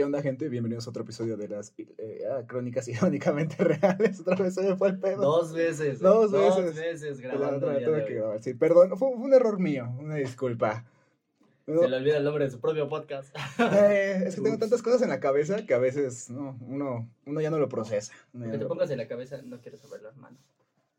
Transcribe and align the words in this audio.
¿Qué 0.00 0.04
onda, 0.04 0.22
gente? 0.22 0.48
Bienvenidos 0.48 0.86
a 0.86 0.90
otro 0.90 1.02
episodio 1.02 1.36
de 1.36 1.46
las 1.46 1.74
eh, 1.76 2.22
ah, 2.32 2.42
crónicas 2.46 2.88
irónicamente 2.88 3.62
reales. 3.62 4.20
Otra 4.20 4.34
vez 4.36 4.54
se 4.54 4.74
fue 4.76 4.88
el 4.88 4.98
pedo. 4.98 5.20
Dos 5.20 5.52
veces. 5.52 6.00
Dos 6.00 6.30
Dos 6.30 6.56
veces. 6.56 6.74
veces 6.74 7.20
La 7.20 7.28
grabando. 7.34 7.56
otra 7.58 7.68
vez 7.72 7.78
día 7.80 7.86
tuve 7.86 8.04
que 8.06 8.14
grabar. 8.14 8.42
Sí, 8.42 8.54
perdón, 8.54 8.88
fue, 8.96 8.96
fue 8.96 9.08
un 9.10 9.34
error 9.34 9.58
mío, 9.58 9.90
una 9.98 10.14
disculpa. 10.14 10.86
No, 11.66 11.82
Se 11.82 11.88
le 11.88 11.98
olvida 11.98 12.16
el 12.16 12.24
nombre 12.24 12.46
de 12.46 12.50
su 12.50 12.60
propio 12.62 12.88
podcast. 12.88 13.36
eh, 13.58 14.22
es 14.24 14.36
que 14.36 14.40
tengo 14.40 14.54
Ups. 14.54 14.60
tantas 14.60 14.80
cosas 14.80 15.02
en 15.02 15.10
la 15.10 15.20
cabeza 15.20 15.66
que 15.66 15.74
a 15.74 15.78
veces 15.78 16.30
no, 16.30 16.56
uno, 16.66 17.06
uno 17.26 17.40
ya 17.42 17.50
no 17.50 17.58
lo 17.58 17.68
procesa. 17.68 18.14
Ya 18.32 18.40
Que 18.40 18.46
no 18.46 18.52
te 18.52 18.58
lo 18.58 18.68
pongas 18.68 18.90
en 18.90 18.96
la 18.96 19.06
cabeza, 19.06 19.42
no 19.42 19.60
quiero 19.60 19.76
saber 19.76 20.00
las 20.00 20.16
manos. 20.16 20.40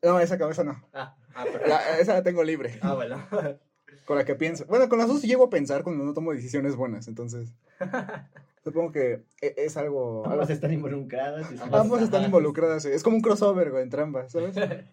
No, 0.04 0.20
esa 0.20 0.38
cabeza 0.38 0.64
no. 0.64 0.80
Ah, 0.94 1.16
ah. 1.34 1.46
La- 1.66 1.98
esa 1.98 2.14
la 2.14 2.22
tengo 2.22 2.44
libre. 2.44 2.78
Ah, 2.84 2.94
bueno. 2.94 3.18
Con 4.06 4.18
la 4.18 4.26
que 4.26 4.36
pienso. 4.36 4.66
Bueno, 4.66 4.90
con 4.90 4.98
las 5.00 5.08
dos 5.08 5.22
llego 5.22 5.46
a 5.46 5.50
pensar 5.50 5.84
cuando 5.84 6.04
no 6.04 6.14
tomo 6.14 6.34
decisiones 6.34 6.76
buenas. 6.76 7.08
Entonces, 7.08 7.54
supongo 8.64 8.92
que 8.92 9.24
e- 9.42 9.54
es 9.58 9.78
algo. 9.78 10.24
algo 10.26 10.34
Ambas 10.34 10.50
están 10.50 10.74
involucradas. 10.74 11.48
Ambos 11.72 12.02
están 12.02 12.24
involucradas. 12.26 12.86
Es 12.86 13.04
como 13.04 13.16
un 13.18 13.22
crossover, 13.22 13.72
güey, 13.72 13.84
entre 13.84 14.02
ambas, 14.02 14.32
¿sabes? 14.32 14.56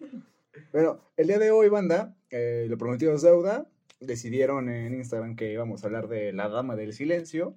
Bueno, 0.71 0.99
el 1.17 1.25
día 1.27 1.39
de 1.39 1.49
hoy, 1.49 1.67
banda, 1.67 2.15
eh, 2.29 2.67
lo 2.69 2.77
prometido 2.77 3.13
es 3.15 3.23
deuda. 3.23 3.67
Decidieron 3.99 4.69
en 4.69 4.93
Instagram 4.93 5.35
que 5.35 5.51
íbamos 5.51 5.83
a 5.83 5.87
hablar 5.87 6.07
de 6.07 6.31
la 6.31 6.47
Dama 6.47 6.75
del 6.75 6.93
Silencio, 6.93 7.55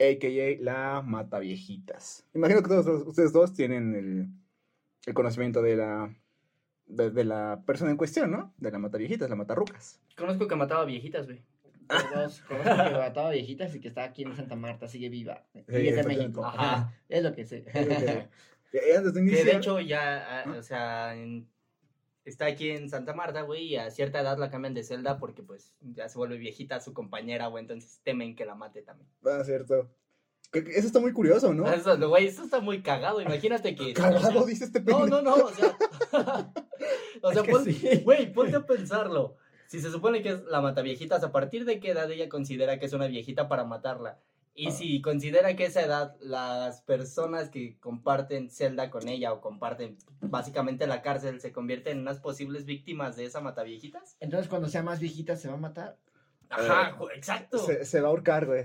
a.k.a. 0.00 0.56
la 0.60 1.00
Mataviejitas. 1.06 2.24
Imagino 2.34 2.60
que 2.62 2.68
todos 2.68 3.06
ustedes 3.06 3.32
dos 3.32 3.52
tienen 3.54 3.94
el, 3.94 4.28
el 5.06 5.14
conocimiento 5.14 5.62
de 5.62 5.76
la, 5.76 6.12
de, 6.86 7.10
de 7.10 7.24
la 7.24 7.62
persona 7.66 7.92
en 7.92 7.96
cuestión, 7.96 8.32
¿no? 8.32 8.52
De 8.58 8.72
la 8.72 8.78
Mataviejitas, 8.78 9.30
la 9.30 9.36
Matarrucas. 9.36 10.00
Conozco 10.20 10.46
que 10.46 10.56
mataba 10.56 10.84
viejitas, 10.84 11.26
güey. 11.26 11.42
Todos 11.88 12.40
conozco 12.42 12.64
que 12.84 12.98
mataba 12.98 13.30
viejitas 13.30 13.74
y 13.74 13.80
que 13.80 13.88
está 13.88 14.04
aquí 14.04 14.22
en 14.22 14.36
Santa 14.36 14.54
Marta, 14.54 14.86
sigue 14.86 15.08
viva. 15.08 15.44
Y 15.54 15.88
es 15.88 15.96
de. 15.96 16.02
México. 16.04 16.44
Ajá. 16.44 16.94
Es 17.08 17.22
lo 17.24 17.34
que 17.34 17.44
sé. 17.44 17.64
Que- 17.64 17.80
de 17.82 18.28
Que 18.70 19.10
de 19.10 19.20
iniciar- 19.20 19.56
hecho 19.56 19.80
ya, 19.80 20.42
ah, 20.44 20.54
o 20.56 20.62
sea, 20.62 21.16
en- 21.16 21.48
está 22.24 22.46
aquí 22.46 22.70
en 22.70 22.88
Santa 22.88 23.12
Marta, 23.14 23.42
güey, 23.42 23.64
y 23.64 23.76
a 23.76 23.90
cierta 23.90 24.20
edad 24.20 24.38
la 24.38 24.50
cambian 24.50 24.74
de 24.74 24.84
celda 24.84 25.18
porque 25.18 25.42
pues 25.42 25.74
ya 25.80 26.08
se 26.08 26.16
vuelve 26.18 26.36
viejita 26.38 26.78
su 26.80 26.92
compañera, 26.92 27.48
güey, 27.48 27.62
entonces 27.62 28.00
temen 28.04 28.36
que 28.36 28.44
la 28.44 28.54
mate 28.54 28.82
también. 28.82 29.08
Ah, 29.24 29.42
cierto. 29.44 29.90
Eso 30.52 30.86
está 30.86 31.00
muy 31.00 31.12
curioso, 31.12 31.52
¿no? 31.54 31.68
Eso, 31.72 31.96
güey, 32.08 32.26
eso 32.26 32.44
está 32.44 32.60
muy 32.60 32.82
cagado, 32.82 33.20
imagínate 33.20 33.74
que... 33.74 33.92
Cagado, 33.94 34.44
dice 34.46 34.64
este 34.66 34.80
No, 34.80 35.00
pendejo. 35.00 35.22
no, 35.22 35.22
no, 35.22 35.44
o 35.46 35.50
sea. 35.50 35.76
o 37.22 37.32
sea, 37.32 37.40
Es 37.40 37.46
que 37.46 37.52
pon- 37.52 37.64
sí. 37.64 38.00
güey, 38.04 38.32
ponte 38.32 38.56
a 38.56 38.64
pensarlo. 38.66 39.36
Si 39.70 39.78
se 39.78 39.92
supone 39.92 40.20
que 40.20 40.30
es 40.30 40.42
la 40.46 40.60
mataviejitas, 40.60 41.22
¿a 41.22 41.30
partir 41.30 41.64
de 41.64 41.78
qué 41.78 41.92
edad 41.92 42.10
ella 42.10 42.28
considera 42.28 42.80
que 42.80 42.86
es 42.86 42.92
una 42.92 43.06
viejita 43.06 43.46
para 43.46 43.62
matarla? 43.62 44.18
Y 44.52 44.66
Ah. 44.66 44.70
si 44.72 45.00
considera 45.00 45.54
que 45.54 45.64
esa 45.66 45.80
edad 45.82 46.16
las 46.20 46.80
personas 46.80 47.50
que 47.50 47.78
comparten 47.78 48.50
celda 48.50 48.90
con 48.90 49.06
ella 49.06 49.32
o 49.32 49.40
comparten 49.40 49.96
básicamente 50.22 50.88
la 50.88 51.02
cárcel 51.02 51.40
se 51.40 51.52
convierten 51.52 51.98
en 51.98 52.02
unas 52.02 52.18
posibles 52.18 52.64
víctimas 52.64 53.14
de 53.14 53.26
esa 53.26 53.40
mataviejitas? 53.40 54.16
Entonces, 54.18 54.48
cuando 54.48 54.68
sea 54.68 54.82
más 54.82 54.98
viejita, 54.98 55.36
¿se 55.36 55.46
va 55.46 55.54
a 55.54 55.58
matar? 55.58 55.98
Ajá, 56.50 56.90
Eh, 56.90 56.94
güey, 56.98 57.16
exacto. 57.16 57.58
Se, 57.58 57.84
se 57.84 58.00
va 58.00 58.08
a 58.08 58.10
ahorcar, 58.10 58.46
güey. 58.46 58.64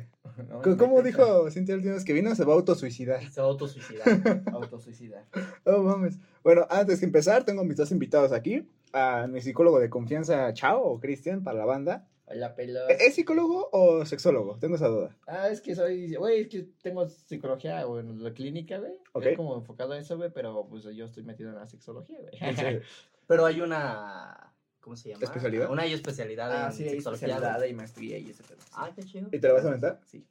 No, 0.50 0.62
no 0.62 0.78
¿Cómo 0.78 0.98
me 0.98 1.04
dijo 1.04 1.50
Cintia 1.52 1.78
vez 1.78 2.04
que 2.04 2.14
vino? 2.14 2.34
Se 2.36 2.44
va 2.44 2.54
a 2.54 2.56
autosuicidar. 2.56 3.30
Se 3.32 3.40
va 3.40 3.48
a 3.48 3.50
autosuicidar. 3.52 4.06
Autosuicidar. 4.54 5.24
Oh, 5.66 5.82
mames. 5.84 6.18
Bueno, 6.44 6.66
antes 6.70 7.00
de 7.00 7.06
empezar, 7.06 7.46
tengo 7.46 7.64
mis 7.64 7.78
dos 7.78 7.92
invitados 7.92 8.32
aquí. 8.32 8.68
A 8.92 9.28
mi 9.28 9.42
psicólogo 9.42 9.80
de 9.80 9.90
confianza, 9.90 10.52
Chao, 10.54 10.82
o 10.82 11.00
Cristian, 11.00 11.44
para 11.44 11.60
la 11.60 11.66
banda. 11.66 12.08
Hola, 12.28 12.56
pelo. 12.56 12.88
¿Es 12.90 13.14
psicólogo 13.16 13.70
o 13.72 14.04
sexólogo? 14.06 14.58
Tengo 14.58 14.76
esa 14.76 14.88
duda. 14.88 15.16
Ah, 15.28 15.50
es 15.50 15.62
que 15.62 15.76
soy, 15.76 16.16
güey, 16.16 16.42
es 16.42 16.48
que 16.48 16.66
tengo 16.82 17.08
psicología, 17.08 17.84
güey, 17.84 18.02
en 18.02 18.24
la 18.24 18.34
clínica, 18.34 18.80
güey. 18.80 18.94
Ok. 19.12 19.26
Es 19.28 19.38
como 19.38 19.56
enfocado 19.56 19.94
a 19.94 20.00
eso, 20.00 20.18
güey, 20.18 20.32
pero 20.34 20.66
pues 20.68 20.86
yo 20.86 21.06
estoy 21.06 21.24
metido 21.24 21.50
en 21.50 21.56
la 21.56 21.68
sexología, 21.68 22.18
güey. 22.20 22.82
Pero 23.28 23.46
hay 23.46 23.60
una. 23.62 24.45
¿Cómo 24.86 24.96
se 24.96 25.10
llama? 25.10 25.24
¿Especialidad? 25.24 25.72
Una 25.72 25.84
especialidad 25.86 26.52
ah, 26.52 26.68
en 26.68 26.74
sí, 26.74 26.88
sexología. 26.88 27.28
especialidad 27.28 27.64
y 27.66 27.74
maestría 27.74 28.20
y 28.20 28.30
ese 28.30 28.44
pedo. 28.44 28.60
Ah, 28.74 28.92
qué 28.96 29.02
chido. 29.02 29.30
¿Y 29.32 29.40
te 29.40 29.48
la 29.48 29.56
vas 29.56 29.66
a 29.66 29.70
aventar? 29.70 30.00
Sí. 30.06 30.24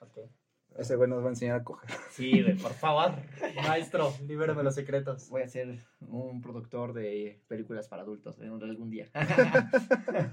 Ok. 0.00 0.18
Ese 0.76 0.96
güey 0.96 1.08
nos 1.08 1.22
va 1.22 1.28
a 1.28 1.30
enseñar 1.30 1.56
a 1.56 1.64
coger. 1.64 1.88
Sí, 2.10 2.42
güey, 2.42 2.58
por 2.58 2.74
favor. 2.74 3.12
Maestro, 3.66 4.12
libérame 4.26 4.62
los 4.62 4.74
secretos. 4.74 5.30
Voy 5.30 5.40
a 5.40 5.48
ser 5.48 5.78
un 6.00 6.42
productor 6.42 6.92
de 6.92 7.40
películas 7.48 7.88
para 7.88 8.02
adultos 8.02 8.38
en 8.38 8.50
algún 8.50 8.90
día. 8.90 9.08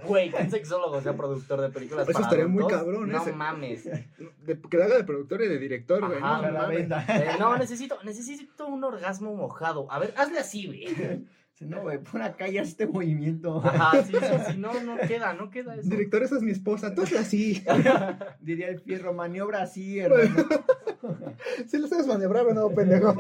Güey, 0.06 0.29
que 0.29 0.44
un 0.44 0.51
sexólogo 0.51 1.00
sea 1.01 1.16
productor 1.16 1.62
de 1.62 1.69
películas 1.69 2.03
Eso 2.03 2.13
para 2.13 2.25
estaría 2.25 2.47
muy 2.47 2.63
adultos, 2.63 2.79
cabrón, 2.79 3.09
No 3.09 3.22
ese. 3.22 3.31
mames. 3.31 3.85
De- 3.85 4.59
que 4.59 4.78
la 4.78 4.85
haga 4.85 4.97
de 4.97 5.03
productor 5.06 5.41
y 5.41 5.47
de 5.47 5.57
director, 5.57 6.06
güey. 6.06 6.19
No, 6.19 6.68
venda. 6.68 7.06
Eh, 7.07 7.38
no, 7.39 7.57
necesito, 7.57 8.03
necesito 8.03 8.68
un 8.68 8.84
orgasmo 8.84 9.34
mojado. 9.35 9.89
A 9.89 10.00
ver, 10.00 10.13
hazle 10.18 10.39
así, 10.39 10.68
güey. 10.68 11.28
No, 11.59 11.81
güey, 11.81 11.97
pon 11.97 12.22
acá 12.22 12.47
ya 12.47 12.62
este 12.62 12.88
movimiento. 12.88 13.62
Ajá, 13.64 14.02
sí, 14.03 14.14
sí, 14.14 14.52
sí. 14.52 14.58
No, 14.58 14.81
no 14.81 14.97
queda, 14.97 15.34
no 15.34 15.50
queda 15.50 15.75
eso. 15.75 15.90
Director, 15.90 16.24
esa 16.24 16.38
es 16.38 16.42
mi 16.42 16.52
esposa. 16.52 16.96
Tú 16.96 17.03
así. 17.20 17.64
Diría 18.40 18.70
el 18.70 18.80
fierro, 18.80 19.14
maniobra 19.14 19.62
así, 19.64 20.00
hermano. 20.00 20.48
Si 21.68 21.78
lo 21.78 21.88
sabes 21.88 22.08
maniobrar 22.08 22.46
o 22.48 22.53
no, 22.53 22.69
pendejo. 22.69 23.16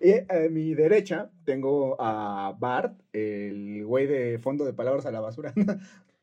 Y 0.00 0.12
a 0.12 0.48
mi 0.50 0.74
derecha 0.74 1.30
tengo 1.44 1.96
a 2.00 2.54
Bart, 2.58 2.98
el 3.12 3.84
güey 3.84 4.06
de 4.06 4.38
fondo 4.38 4.64
de 4.64 4.72
palabras 4.72 5.04
a 5.06 5.10
la 5.10 5.20
basura. 5.20 5.52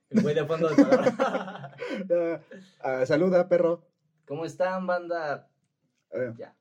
El 0.09 0.21
güey 0.21 0.33
de 0.33 0.45
fondo 0.45 0.69
de 0.69 0.75
palabra. 0.83 1.75
Ah, 2.09 2.39
ah, 2.83 3.05
saluda, 3.05 3.47
perro. 3.47 3.83
¿Cómo 4.25 4.45
están, 4.45 4.87
banda? 4.87 5.47
Eh, 6.11 6.33
Ya. 6.37 6.55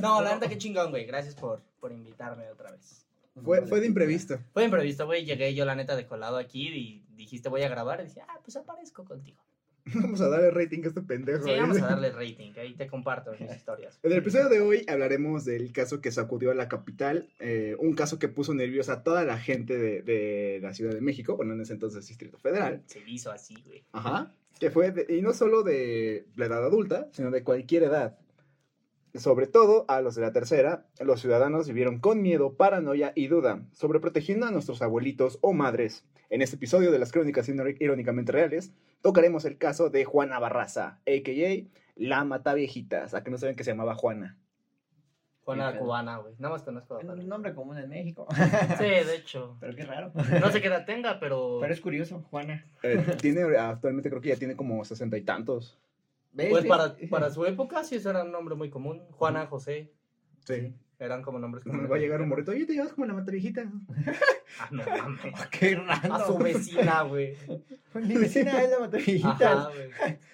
No, 0.00 0.20
la 0.22 0.34
neta, 0.34 0.48
qué 0.48 0.58
chingón, 0.58 0.90
güey. 0.90 1.04
Gracias 1.04 1.34
por, 1.36 1.62
por 1.78 1.92
invitarme 1.92 2.48
otra 2.50 2.72
vez. 2.72 3.06
Fue, 3.44 3.66
fue 3.66 3.80
de 3.80 3.86
imprevisto. 3.86 4.38
Fue 4.52 4.64
imprevisto, 4.64 5.06
güey. 5.06 5.24
Llegué 5.24 5.54
yo, 5.54 5.64
la 5.64 5.74
neta, 5.74 5.96
de 5.96 6.06
colado 6.06 6.36
aquí 6.36 6.68
y 6.68 7.04
dijiste 7.16 7.48
voy 7.48 7.62
a 7.62 7.68
grabar. 7.68 8.00
Y 8.00 8.04
dije, 8.08 8.20
ah, 8.28 8.38
pues 8.44 8.56
aparezco 8.56 9.04
contigo. 9.04 9.38
Vamos 9.94 10.20
a 10.20 10.28
darle 10.28 10.50
rating 10.50 10.82
a 10.84 10.88
este 10.88 11.00
pendejo. 11.00 11.42
Sí, 11.44 11.50
¿eh? 11.52 11.60
vamos 11.60 11.78
a 11.80 11.86
darle 11.88 12.10
rating. 12.12 12.52
Ahí 12.58 12.74
te 12.74 12.86
comparto 12.86 13.32
mis 13.40 13.50
historias. 13.50 13.98
En 14.02 14.12
el 14.12 14.18
episodio 14.18 14.48
de 14.50 14.60
hoy 14.60 14.84
hablaremos 14.86 15.46
del 15.46 15.72
caso 15.72 16.00
que 16.02 16.12
sacudió 16.12 16.50
a 16.50 16.54
la 16.54 16.68
capital, 16.68 17.28
eh, 17.40 17.74
un 17.78 17.94
caso 17.94 18.18
que 18.18 18.28
puso 18.28 18.52
nerviosa 18.52 18.92
a 18.92 19.02
toda 19.02 19.24
la 19.24 19.38
gente 19.38 19.78
de, 19.78 20.02
de 20.02 20.60
la 20.62 20.74
Ciudad 20.74 20.92
de 20.92 21.00
México, 21.00 21.34
bueno, 21.36 21.54
en 21.54 21.62
ese 21.62 21.72
entonces 21.72 22.06
Distrito 22.06 22.38
Federal. 22.38 22.82
Se 22.86 23.00
hizo 23.08 23.32
así, 23.32 23.56
güey. 23.66 23.82
Ajá. 23.92 24.32
Que 24.60 24.70
fue, 24.70 24.90
de- 24.92 25.16
y 25.16 25.22
no 25.22 25.32
solo 25.32 25.62
de 25.62 26.26
la 26.36 26.44
edad 26.46 26.62
adulta, 26.64 27.08
sino 27.12 27.30
de 27.30 27.42
cualquier 27.42 27.84
edad. 27.84 28.18
Sobre 29.14 29.46
todo 29.48 29.84
a 29.88 30.00
los 30.00 30.14
de 30.14 30.22
la 30.22 30.32
tercera, 30.32 30.86
los 31.00 31.20
ciudadanos 31.20 31.66
vivieron 31.66 31.98
con 31.98 32.22
miedo, 32.22 32.54
paranoia 32.54 33.12
y 33.16 33.26
duda, 33.26 33.62
sobreprotegiendo 33.72 34.46
a 34.46 34.50
nuestros 34.52 34.82
abuelitos 34.82 35.38
o 35.40 35.52
madres. 35.52 36.04
En 36.28 36.42
este 36.42 36.56
episodio 36.56 36.92
de 36.92 36.98
las 37.00 37.10
crónicas 37.10 37.48
Iró- 37.48 37.74
irónicamente 37.80 38.30
reales, 38.30 38.72
tocaremos 39.02 39.44
el 39.44 39.58
caso 39.58 39.90
de 39.90 40.04
Juana 40.04 40.38
Barraza, 40.38 41.00
a.k.a. 41.06 41.66
la 41.96 42.24
Mataviejitas, 42.24 43.14
a 43.14 43.24
que 43.24 43.30
no 43.32 43.38
saben 43.38 43.56
que 43.56 43.64
se 43.64 43.72
llamaba 43.72 43.96
Juana. 43.96 44.38
Juana 45.42 45.76
cubana, 45.76 46.18
güey. 46.18 46.34
Nada 46.38 46.54
más 46.54 46.62
conozco 46.62 46.94
a 46.94 47.00
Es 47.00 47.08
un 47.08 47.28
nombre 47.28 47.52
común 47.54 47.76
en 47.78 47.88
México. 47.88 48.28
Sí, 48.78 48.84
de 48.84 49.16
hecho. 49.16 49.56
Pero 49.58 49.74
qué 49.74 49.84
raro. 49.84 50.12
No 50.40 50.52
sé 50.52 50.60
qué 50.60 50.68
edad 50.68 50.84
tenga, 50.86 51.18
pero. 51.18 51.58
Pero 51.60 51.72
es 51.72 51.80
curioso, 51.80 52.22
Juana. 52.30 52.64
Eh, 52.84 53.04
tiene, 53.20 53.42
actualmente 53.56 54.08
creo 54.08 54.20
que 54.22 54.28
ya 54.28 54.36
tiene 54.36 54.54
como 54.54 54.84
sesenta 54.84 55.16
y 55.18 55.22
tantos. 55.22 55.76
¿Ves? 56.32 56.48
Pues 56.50 56.62
¿Ves? 56.62 56.68
para, 56.68 56.96
para 57.10 57.30
su 57.30 57.44
época 57.44 57.82
sí 57.84 57.96
ese 57.96 58.08
era 58.10 58.22
un 58.24 58.32
nombre 58.32 58.54
muy 58.54 58.70
común. 58.70 59.02
Juana, 59.10 59.46
José, 59.46 59.92
Sí. 60.46 60.74
eran 60.98 61.22
como 61.22 61.38
nombres 61.38 61.64
Me 61.66 61.70
comunes. 61.72 61.90
va 61.92 61.96
a 61.96 61.98
llegar 61.98 62.20
un 62.22 62.28
morrito, 62.28 62.52
oye, 62.52 62.66
te 62.66 62.72
llevas 62.74 62.92
como 62.92 63.06
la 63.06 63.14
Mataviejita. 63.14 63.70
Ah, 64.58 64.66
no 64.72 64.82
mames. 64.84 65.32
Qué 65.52 65.76
raro. 65.76 66.12
A 66.14 66.26
su 66.26 66.36
vecina, 66.36 67.02
güey. 67.02 67.36
Mi 67.94 68.16
vecina 68.16 68.60
es 68.62 68.70
la 68.70 68.78
güey. 68.78 69.22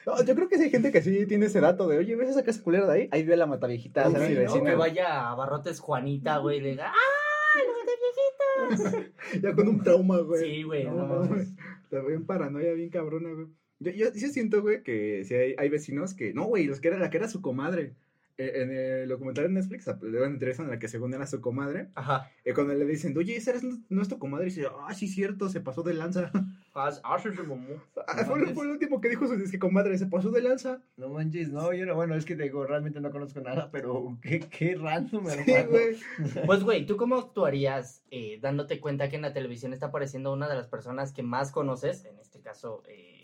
No, 0.06 0.24
yo 0.24 0.34
creo 0.34 0.48
que 0.48 0.56
sí 0.56 0.64
hay 0.64 0.70
gente 0.70 0.90
que 0.90 1.02
sí 1.02 1.26
tiene 1.26 1.46
ese 1.46 1.60
dato 1.60 1.86
de, 1.86 1.98
oye, 1.98 2.16
¿ves 2.16 2.30
esa 2.30 2.42
casa 2.42 2.62
culera 2.62 2.86
de 2.86 2.92
ahí? 2.94 3.08
Ahí 3.12 3.22
vive 3.24 3.36
la 3.36 3.44
Mataviejita, 3.44 4.08
mi 4.08 4.14
sí, 4.26 4.34
¿no? 4.58 4.64
Que 4.64 4.74
vaya 4.74 5.28
a 5.30 5.34
Barrotes 5.34 5.80
Juanita, 5.80 6.38
güey, 6.38 6.58
y 6.58 6.60
le 6.62 6.70
diga, 6.70 6.92
¡ah! 6.94 7.58
¡Lo 7.66 8.72
de 8.78 8.78
viejitas! 8.88 9.12
Ya 9.42 9.54
con 9.54 9.68
un 9.68 9.82
trauma, 9.82 10.18
güey. 10.20 10.40
Sí, 10.42 10.62
güey, 10.62 10.84
No, 10.84 10.92
no 10.94 11.06
mames. 11.06 11.28
mames. 11.30 11.48
Está 11.84 12.00
bien 12.00 12.24
paranoia, 12.24 12.72
bien 12.72 12.88
cabrona, 12.88 13.28
güey. 13.34 13.48
Yo, 13.78 13.90
yo 13.92 14.10
sí 14.12 14.28
siento, 14.30 14.62
güey, 14.62 14.82
que 14.82 15.24
si 15.24 15.34
hay, 15.34 15.54
hay 15.58 15.68
vecinos 15.68 16.14
que, 16.14 16.32
no, 16.32 16.44
güey, 16.44 16.64
los 16.64 16.80
que 16.80 16.88
era, 16.88 16.98
la 16.98 17.10
que 17.10 17.18
era 17.18 17.28
su 17.28 17.42
comadre. 17.42 17.94
Eh, 18.38 18.52
en 18.62 18.70
el 18.70 19.08
documental 19.08 19.44
de 19.44 19.50
Netflix, 19.50 19.86
le 20.02 20.22
entrevista 20.22 20.62
en 20.62 20.68
la 20.68 20.78
que 20.78 20.88
según 20.88 21.14
era 21.14 21.26
su 21.26 21.40
comadre. 21.40 21.88
Ajá. 21.94 22.30
Y 22.44 22.52
cuando 22.52 22.74
le 22.74 22.84
dicen, 22.84 23.16
oye, 23.16 23.34
esa 23.34 23.52
eres 23.52 23.64
no 23.88 24.02
es 24.02 24.08
tu 24.08 24.18
comadre, 24.18 24.48
y 24.48 24.50
dice, 24.50 24.66
ah, 24.86 24.92
sí, 24.92 25.08
cierto, 25.08 25.48
se 25.48 25.60
pasó 25.60 25.82
de 25.82 25.94
lanza. 25.94 26.30
Ah, 26.78 26.90
ah, 27.04 27.18
sí, 27.18 27.30
sí, 27.34 27.40
mamá. 27.40 27.82
Ah, 28.06 28.22
fue, 28.26 28.52
fue 28.52 28.66
el 28.66 28.72
último 28.72 29.00
que 29.00 29.08
dijo 29.08 29.26
su 29.26 29.58
comadre, 29.58 29.96
se 29.96 30.04
pasó 30.08 30.30
de 30.30 30.42
lanza. 30.42 30.82
No 30.98 31.08
manches, 31.08 31.48
no, 31.48 31.72
yo 31.72 31.86
no, 31.86 31.94
bueno, 31.94 32.14
es 32.14 32.26
que 32.26 32.36
te 32.36 32.42
digo, 32.42 32.66
realmente 32.66 33.00
no 33.00 33.10
conozco 33.10 33.40
nada, 33.40 33.70
pero 33.72 34.18
qué, 34.20 34.40
qué 34.40 34.74
random, 34.74 35.26
Sí, 35.26 35.50
hermano. 35.52 35.70
güey. 35.70 35.96
Pues, 36.44 36.62
güey, 36.64 36.84
¿tú 36.84 36.98
cómo 36.98 37.16
actuarías 37.16 38.02
eh, 38.10 38.38
dándote 38.42 38.78
cuenta 38.78 39.08
que 39.08 39.16
en 39.16 39.22
la 39.22 39.32
televisión 39.32 39.72
está 39.72 39.86
apareciendo 39.86 40.34
una 40.34 40.50
de 40.50 40.54
las 40.56 40.68
personas 40.68 41.14
que 41.14 41.22
más 41.22 41.50
conoces? 41.50 42.04
En 42.04 42.18
este 42.18 42.42
caso, 42.42 42.82
eh, 42.86 43.15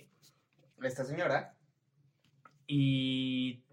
esta 0.85 1.05
señora. 1.05 1.55
Y 2.67 3.65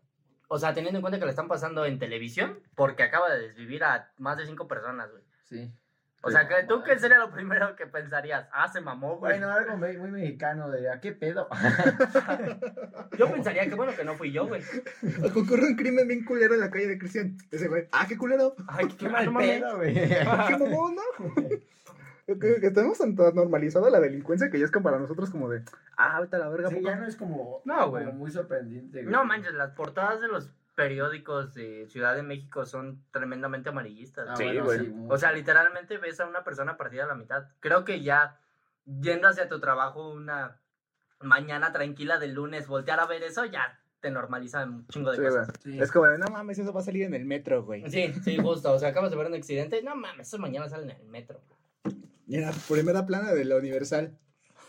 O 0.48 0.58
sea, 0.58 0.74
teniendo 0.74 0.98
en 0.98 1.02
cuenta 1.02 1.20
que 1.20 1.26
le 1.26 1.32
están 1.32 1.48
pasando 1.48 1.86
en 1.86 2.00
televisión, 2.00 2.60
porque 2.76 3.04
acaba 3.04 3.30
de 3.32 3.48
desvivir 3.48 3.84
a 3.84 4.12
más 4.18 4.38
de 4.38 4.46
cinco 4.46 4.68
personas, 4.68 5.12
güey. 5.12 5.24
Sí. 5.44 5.72
O 6.22 6.30
sea, 6.30 6.48
que 6.50 6.64
¿tú 6.68 6.84
qué 6.84 7.00
sería 7.00 7.18
lo 7.18 7.32
primero 7.32 7.78
que 7.78 7.88
pensarías? 7.88 8.50
Ah, 8.52 8.68
se 8.68 8.82
mamó, 8.82 9.18
güey. 9.18 9.40
Bueno, 9.40 9.54
algo 9.54 9.78
muy, 9.78 9.96
muy 9.98 10.12
mexicano 10.12 10.70
de 10.70 10.90
¿a 10.90 11.00
qué 11.00 11.14
pedo? 11.14 11.48
Yo 13.18 13.32
pensaría 13.32 13.70
que 13.70 13.76
bueno 13.76 13.96
que 13.96 14.04
no 14.04 14.16
fui 14.16 14.32
yo, 14.32 14.46
güey. 14.48 14.62
Ocurre 15.36 15.68
un 15.68 15.76
crimen 15.78 16.08
bien 16.08 16.26
culero 16.26 16.56
en 16.56 16.60
la 16.60 16.70
calle 16.70 16.88
de 16.88 16.98
Cristian. 16.98 17.38
Ese 17.52 17.70
güey, 17.70 17.88
ah, 17.94 18.06
qué 18.08 18.18
culero. 18.18 18.54
Ay, 18.68 18.88
qué, 18.88 18.98
Qué 18.98 19.10
mal 19.10 19.34
pedo, 19.34 19.78
güey. 19.78 19.94
qué 19.94 20.58
mamón, 20.60 20.96
¿no? 20.96 21.02
Que, 22.38 22.60
que 22.62 22.72
tenemos 22.72 22.98
tan 22.98 23.16
normalizada 23.34 23.90
la 23.90 24.00
delincuencia 24.00 24.50
que 24.50 24.60
ya 24.60 24.66
es 24.66 24.72
como 24.72 24.84
para 24.84 25.00
nosotros 25.00 25.30
como 25.30 25.50
de, 25.50 25.64
ah, 25.98 26.20
vete 26.22 26.36
a 26.36 26.40
la 26.40 26.50
verga, 26.50 26.70
Sí, 26.70 26.81
ya 26.84 26.96
no 26.96 27.06
es 27.08 27.16
como, 27.16 27.62
No, 27.66 27.90
güey. 27.90 28.06
muy 28.14 28.30
sorprendente. 28.31 29.02
güey. 29.04 29.12
No 29.14 29.24
manches, 29.26 29.54
las 29.54 29.72
portadas 29.72 30.22
de 30.22 30.28
los 30.28 30.52
periódicos 30.76 31.54
de 31.54 31.88
Ciudad 31.88 32.16
de 32.16 32.24
México 32.24 32.66
son 32.66 33.04
tremendamente 33.12 33.70
amarillistas. 33.70 34.28
Ah, 34.30 34.36
Sí, 34.36 34.46
bueno, 34.46 34.64
güey. 34.66 34.80
sí, 34.80 34.94
O 35.10 35.18
sea, 35.18 35.31
literalmente 35.31 35.98
ves 35.98 36.20
a 36.20 36.26
una 36.28 36.44
persona 36.44 36.78
partida 36.78 37.04
a 37.04 37.08
la 37.08 37.16
mitad. 37.16 37.48
Creo 37.60 37.84
que 37.84 38.02
ya 38.02 38.38
yendo 38.86 39.28
hacia 39.28 39.50
tu 39.50 39.60
trabajo 39.60 40.10
una 40.12 40.58
mañana 41.22 41.72
tranquila 41.74 42.18
del 42.18 42.34
lunes, 42.34 42.68
voltear 42.68 43.00
a 43.00 43.06
ver 43.08 43.24
eso, 43.24 43.44
ya 43.46 43.78
te 44.00 44.10
normaliza 44.10 44.64
un 44.64 44.88
chingo 44.88 45.12
de 45.12 45.18
Sí, 45.18 45.24
cosas. 45.24 45.48
güey. 45.64 45.76
Sí. 45.76 45.81
Es 45.81 45.92
como 45.92 46.06
de, 46.06 46.18
no 46.18 46.28
mames, 46.28 46.58
eso 46.60 46.72
va 46.72 46.80
a 46.80 46.84
salir 46.84 47.04
en 47.04 47.14
el 47.14 47.26
metro, 47.26 47.64
güey. 47.66 47.90
Sí, 47.90 48.14
sí, 48.24 48.38
justo. 48.38 48.72
O 48.72 48.80
sea, 48.80 48.90
acabas 48.90 49.12
de 49.12 49.18
ver 49.18 49.28
un 49.28 49.34
accidente. 49.34 49.84
No 49.84 49.96
mames, 49.98 50.28
eso 50.30 50.38
mañana 50.40 50.70
salen 50.70 50.92
en 50.92 51.02
el 51.02 51.08
metro. 51.10 51.42
En 52.36 52.42
la 52.42 52.52
primera 52.68 53.06
plana 53.06 53.34
de 53.34 53.46
la 53.46 53.58
Universal. 53.58 54.18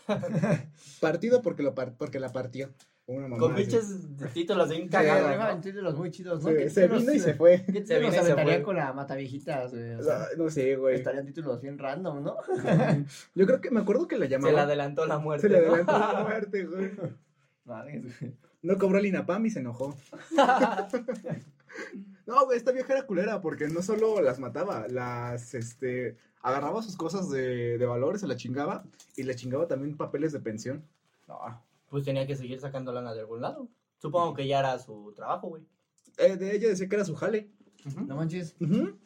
Partido 0.99 1.41
porque, 1.41 1.63
lo 1.63 1.75
par- 1.75 1.95
porque 1.97 2.19
la 2.19 2.29
partió. 2.29 2.69
Una 3.07 3.27
mamá 3.27 3.39
Con 3.39 3.55
pinches 3.55 3.97
títulos 4.33 4.69
bien 4.69 4.83
Sí, 4.83 4.89
cagados, 4.89 5.61
títulos 5.61 5.97
muy 5.97 6.11
chidos, 6.11 6.43
¿no? 6.43 6.49
Se, 6.49 6.55
¿Qué 6.55 6.69
se 6.69 6.83
títulos- 6.87 7.01
vino 7.01 7.13
y 7.13 7.19
se 7.19 7.33
fue. 7.33 7.57
¿Qué 7.65 7.73
Se 7.73 7.81
títulos 7.81 7.99
vino 7.99 8.09
y 8.09 8.11
se 8.13 8.19
aventarían 8.19 8.57
fue. 8.57 8.63
con 8.63 8.75
la 8.77 8.93
Mataviejitas, 8.93 9.71
güey? 9.73 9.93
O 9.95 10.03
sea, 10.03 10.27
No 10.37 10.49
sé, 10.49 10.75
güey. 10.75 10.95
estarían 10.95 11.25
títulos 11.25 11.61
bien 11.61 11.77
random, 11.77 12.23
¿no? 12.23 12.37
Yo 13.35 13.45
creo 13.45 13.59
que 13.59 13.71
me 13.71 13.81
acuerdo 13.81 14.07
que 14.07 14.17
la 14.17 14.25
Se 14.25 14.31
llamaba. 14.31 14.53
le 14.53 14.59
adelantó 14.61 15.05
la 15.05 15.17
muerte. 15.17 15.47
Se 15.47 15.53
le 15.53 15.59
¿no? 15.65 15.73
adelantó 15.73 15.99
la 15.99 16.23
muerte, 16.27 16.63
güey. 16.65 16.91
Madre, 17.65 17.99
güey. 18.01 18.33
No 18.61 18.77
cobró 18.77 18.99
el 18.99 19.05
INAPAM 19.07 19.45
y 19.47 19.49
se 19.49 19.59
enojó. 19.59 19.95
No, 22.25 22.45
güey, 22.45 22.57
esta 22.57 22.71
vieja 22.71 22.93
era 22.93 23.05
culera 23.05 23.41
porque 23.41 23.67
no 23.67 23.81
solo 23.81 24.21
las 24.21 24.39
mataba, 24.39 24.87
las, 24.87 25.53
este, 25.53 26.17
agarraba 26.41 26.81
sus 26.81 26.95
cosas 26.95 27.29
de, 27.29 27.77
de 27.77 27.85
valor, 27.85 28.19
se 28.19 28.27
la 28.27 28.37
chingaba 28.37 28.83
y 29.15 29.23
le 29.23 29.35
chingaba 29.35 29.67
también 29.67 29.97
papeles 29.97 30.31
de 30.31 30.39
pensión. 30.39 30.85
No. 31.27 31.39
Pues 31.89 32.05
tenía 32.05 32.25
que 32.25 32.35
seguir 32.35 32.59
sacando 32.59 32.93
lana 32.93 33.13
de 33.13 33.21
algún 33.21 33.41
lado. 33.41 33.67
Supongo 33.97 34.33
que 34.33 34.47
ya 34.47 34.59
era 34.59 34.79
su 34.79 35.13
trabajo, 35.15 35.49
güey. 35.49 35.63
Eh, 36.17 36.37
de 36.37 36.55
ella 36.55 36.69
decía 36.69 36.87
que 36.87 36.95
era 36.95 37.05
su 37.05 37.15
jale. 37.15 37.49
No 38.07 38.15
manches. 38.15 38.55
Ujú. 38.59 38.97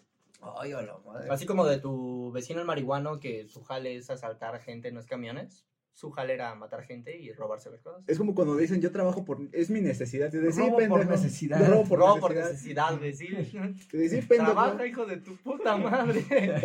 Ay, 0.58 0.74
a 0.74 0.82
la 0.82 0.98
madre. 1.06 1.30
Así 1.30 1.46
como 1.46 1.66
de 1.66 1.80
tu 1.80 2.32
vecino 2.32 2.60
el 2.60 2.68
marihuano 2.68 3.20
que 3.20 3.48
su 3.48 3.64
jale 3.64 3.96
es 3.96 4.10
asaltar 4.10 4.60
gente 4.60 4.88
en 4.88 4.96
los 4.96 5.06
camiones. 5.06 5.66
Su 5.98 6.12
jale 6.12 6.34
era 6.34 6.54
matar 6.56 6.84
gente 6.84 7.18
y 7.18 7.32
robarse 7.32 7.70
las 7.72 7.80
cosas. 7.82 8.04
Es 8.06 8.18
como 8.18 8.36
cuando 8.36 8.58
dicen, 8.58 8.82
yo 8.82 8.92
trabajo 8.92 9.24
por, 9.24 9.40
es 9.54 9.70
mi 9.70 9.80
necesidad. 9.80 10.28
Y 10.34 10.38
decir, 10.40 10.64
Robo 10.64 10.72
por 10.74 10.82
pendejo. 11.00 11.10
necesidad. 11.12 11.60
Yo 11.62 11.68
robo 11.74 11.84
por 11.86 12.00
Robo 12.00 12.20
por 12.20 12.36
necesidad. 12.36 13.00
necesidad, 13.00 13.00
güey, 13.00 13.14
sí. 13.14 13.88
Y 13.94 13.98
decir, 13.98 14.28
pendejo. 14.28 14.52
Trabaja, 14.52 14.86
hijo 14.86 15.06
de 15.06 15.18
tu 15.18 15.38
puta 15.38 15.78
madre. 15.78 16.22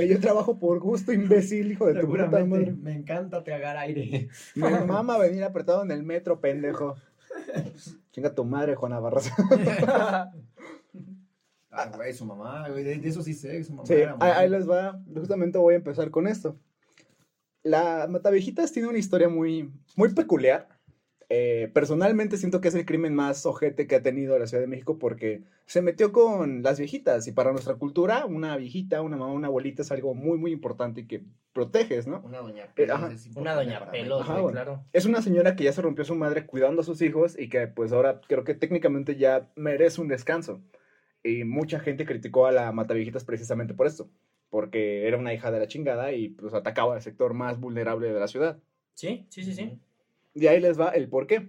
Yo 0.09 0.19
trabajo 0.19 0.59
por 0.59 0.81
gusto, 0.81 1.13
imbécil, 1.13 1.71
hijo 1.71 1.87
de 1.87 2.01
tu 2.01 2.09
puta 2.09 2.27
madre. 2.27 2.73
me 2.73 2.93
encanta 2.93 3.45
tragar 3.45 3.77
aire. 3.77 4.29
Me 4.57 4.81
mama 4.85 5.17
venir 5.17 5.45
apretado 5.45 5.85
en 5.85 5.93
el 5.93 6.03
metro, 6.03 6.41
pendejo. 6.41 6.97
Chinga 8.11 8.35
tu 8.35 8.45
madre, 8.45 8.75
Juana 8.75 8.99
Barraza. 8.99 9.33
Ah, 11.73 11.89
güey, 11.95 12.13
su 12.13 12.25
mamá, 12.27 12.69
güey, 12.69 12.83
de, 12.83 12.99
de 12.99 13.09
eso 13.09 13.23
sí 13.23 13.33
sé, 13.33 13.63
su 13.63 13.73
mamá 13.73 13.87
Sí, 13.87 13.95
era 13.95 14.11
ahí, 14.13 14.19
muy- 14.19 14.29
ahí 14.29 14.49
les 14.51 14.69
va. 14.69 15.01
Justamente 15.15 15.57
voy 15.57 15.75
a 15.75 15.77
empezar 15.77 16.11
con 16.11 16.27
esto. 16.27 16.57
La 17.63 18.07
Matavejitas 18.09 18.73
tiene 18.73 18.89
una 18.89 18.99
historia 18.99 19.29
muy, 19.29 19.71
muy 19.97 20.15
peculiar. 20.15 20.69
Eh, 21.33 21.71
personalmente 21.73 22.37
siento 22.37 22.61
que 22.61 22.67
es 22.67 22.75
el 22.75 22.85
crimen 22.85 23.15
más 23.15 23.47
ojete 23.47 23.87
que 23.87 23.95
ha 23.95 24.03
tenido 24.03 24.37
la 24.37 24.49
Ciudad 24.49 24.63
de 24.63 24.67
México 24.67 24.99
porque 24.99 25.45
se 25.65 25.81
metió 25.81 26.11
con 26.11 26.65
las 26.65 26.81
viejitas 26.81 27.29
y 27.29 27.33
para 27.33 27.53
nuestra 27.53 27.77
cultura 27.77 28.27
una 28.27 28.57
viejita, 28.57 29.01
una 29.01 29.17
mamá, 29.17 29.33
una 29.33 29.47
abuelita 29.47 29.83
es 29.83 29.93
algo 29.93 30.13
muy 30.13 30.39
muy 30.39 30.51
importante 30.51 31.03
y 31.03 31.07
que 31.07 31.23
proteges, 31.53 32.09
¿no? 32.09 32.21
Una 32.25 32.39
doña 32.39 32.73
Eh, 32.75 32.89
ajá. 32.91 33.13
es 33.13 33.29
Una 33.37 33.55
doña 33.55 33.93
pelos, 33.93 34.23
Ajá, 34.23 34.45
claro. 34.51 34.85
Es 34.93 35.05
una 35.05 35.23
señora 35.23 35.55
que 35.55 35.63
ya 35.63 35.73
se 35.73 35.83
rompió 35.83 36.05
su 36.05 36.17
madre 36.17 36.47
cuidando 36.47 36.81
a 36.81 36.85
sus 36.85 37.01
hijos 37.01 37.39
y 37.39 37.49
que 37.49 37.69
pues 37.69 37.93
ahora 37.93 38.21
creo 38.27 38.43
que 38.43 38.55
técnicamente 38.55 39.15
ya 39.15 39.53
merece 39.55 40.01
un 40.01 40.09
descanso. 40.09 40.61
Y 41.23 41.45
mucha 41.45 41.79
gente 41.79 42.07
criticó 42.07 42.47
a 42.47 42.53
la 42.53 42.73
Mataviejitas 42.73 43.25
precisamente 43.25 43.73
por 43.75 43.87
esto, 43.87 44.11
porque 44.51 45.07
era 45.07 45.17
una 45.17 45.33
hija 45.33 45.51
de 45.51 45.59
la 45.59 45.69
chingada 45.69 46.13
y 46.13 46.29
pues 46.29 46.53
atacaba 46.53 46.95
al 46.95 47.03
sector 47.03 47.35
más 47.35 47.59
vulnerable 47.59 48.13
de 48.13 48.21
la 48.21 48.29
ciudad. 48.29 48.59
Sí, 48.95 49.27
sí, 49.31 49.43
sí, 49.43 49.55
sí. 49.55 49.79
Y 50.35 50.47
ahí 50.47 50.61
les 50.61 50.79
va 50.79 50.91
el 50.91 51.09
por 51.09 51.27
qué. 51.27 51.49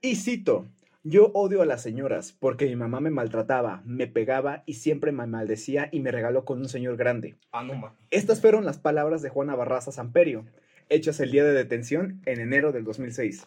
Y 0.00 0.16
cito, 0.16 0.66
yo 1.02 1.30
odio 1.34 1.62
a 1.62 1.66
las 1.66 1.82
señoras 1.82 2.32
porque 2.38 2.66
mi 2.66 2.76
mamá 2.76 3.00
me 3.00 3.10
maltrataba, 3.10 3.82
me 3.84 4.06
pegaba 4.06 4.62
y 4.66 4.74
siempre 4.74 5.12
me 5.12 5.26
maldecía 5.26 5.88
y 5.92 6.00
me 6.00 6.10
regaló 6.10 6.44
con 6.44 6.58
un 6.58 6.68
señor 6.68 6.96
grande. 6.96 7.36
Ah, 7.52 7.62
no, 7.62 7.74
ma. 7.74 7.94
Estas 8.10 8.40
fueron 8.40 8.64
las 8.64 8.78
palabras 8.78 9.22
de 9.22 9.28
Juana 9.28 9.54
Barraza 9.54 9.92
Samperio, 9.92 10.46
hechas 10.88 11.20
el 11.20 11.30
día 11.30 11.44
de 11.44 11.52
detención 11.52 12.22
en 12.26 12.40
enero 12.40 12.72
del 12.72 12.84
2006. 12.84 13.46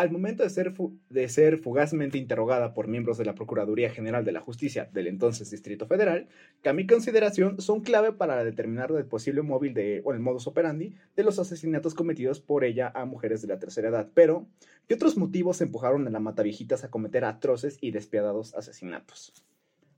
Al 0.00 0.10
momento 0.10 0.42
de 0.42 0.48
ser, 0.48 0.72
de 1.10 1.28
ser 1.28 1.58
fugazmente 1.58 2.16
interrogada 2.16 2.72
por 2.72 2.88
miembros 2.88 3.18
de 3.18 3.26
la 3.26 3.34
Procuraduría 3.34 3.90
General 3.90 4.24
de 4.24 4.32
la 4.32 4.40
Justicia 4.40 4.88
del 4.94 5.08
entonces 5.08 5.50
Distrito 5.50 5.86
Federal, 5.86 6.26
que 6.62 6.70
a 6.70 6.72
mi 6.72 6.86
consideración 6.86 7.60
son 7.60 7.82
clave 7.82 8.10
para 8.10 8.42
determinar 8.42 8.90
el 8.92 9.04
posible 9.04 9.42
móvil 9.42 9.74
de, 9.74 10.00
o 10.02 10.14
el 10.14 10.20
modus 10.20 10.46
operandi 10.46 10.94
de 11.16 11.22
los 11.22 11.38
asesinatos 11.38 11.94
cometidos 11.94 12.40
por 12.40 12.64
ella 12.64 12.90
a 12.94 13.04
mujeres 13.04 13.42
de 13.42 13.48
la 13.48 13.58
tercera 13.58 13.90
edad. 13.90 14.08
Pero, 14.14 14.46
¿qué 14.88 14.94
otros 14.94 15.18
motivos 15.18 15.60
empujaron 15.60 16.06
a 16.06 16.10
la 16.10 16.18
Mataviejitas 16.18 16.82
a 16.82 16.90
cometer 16.90 17.26
atroces 17.26 17.76
y 17.82 17.90
despiadados 17.90 18.54
asesinatos? 18.54 19.34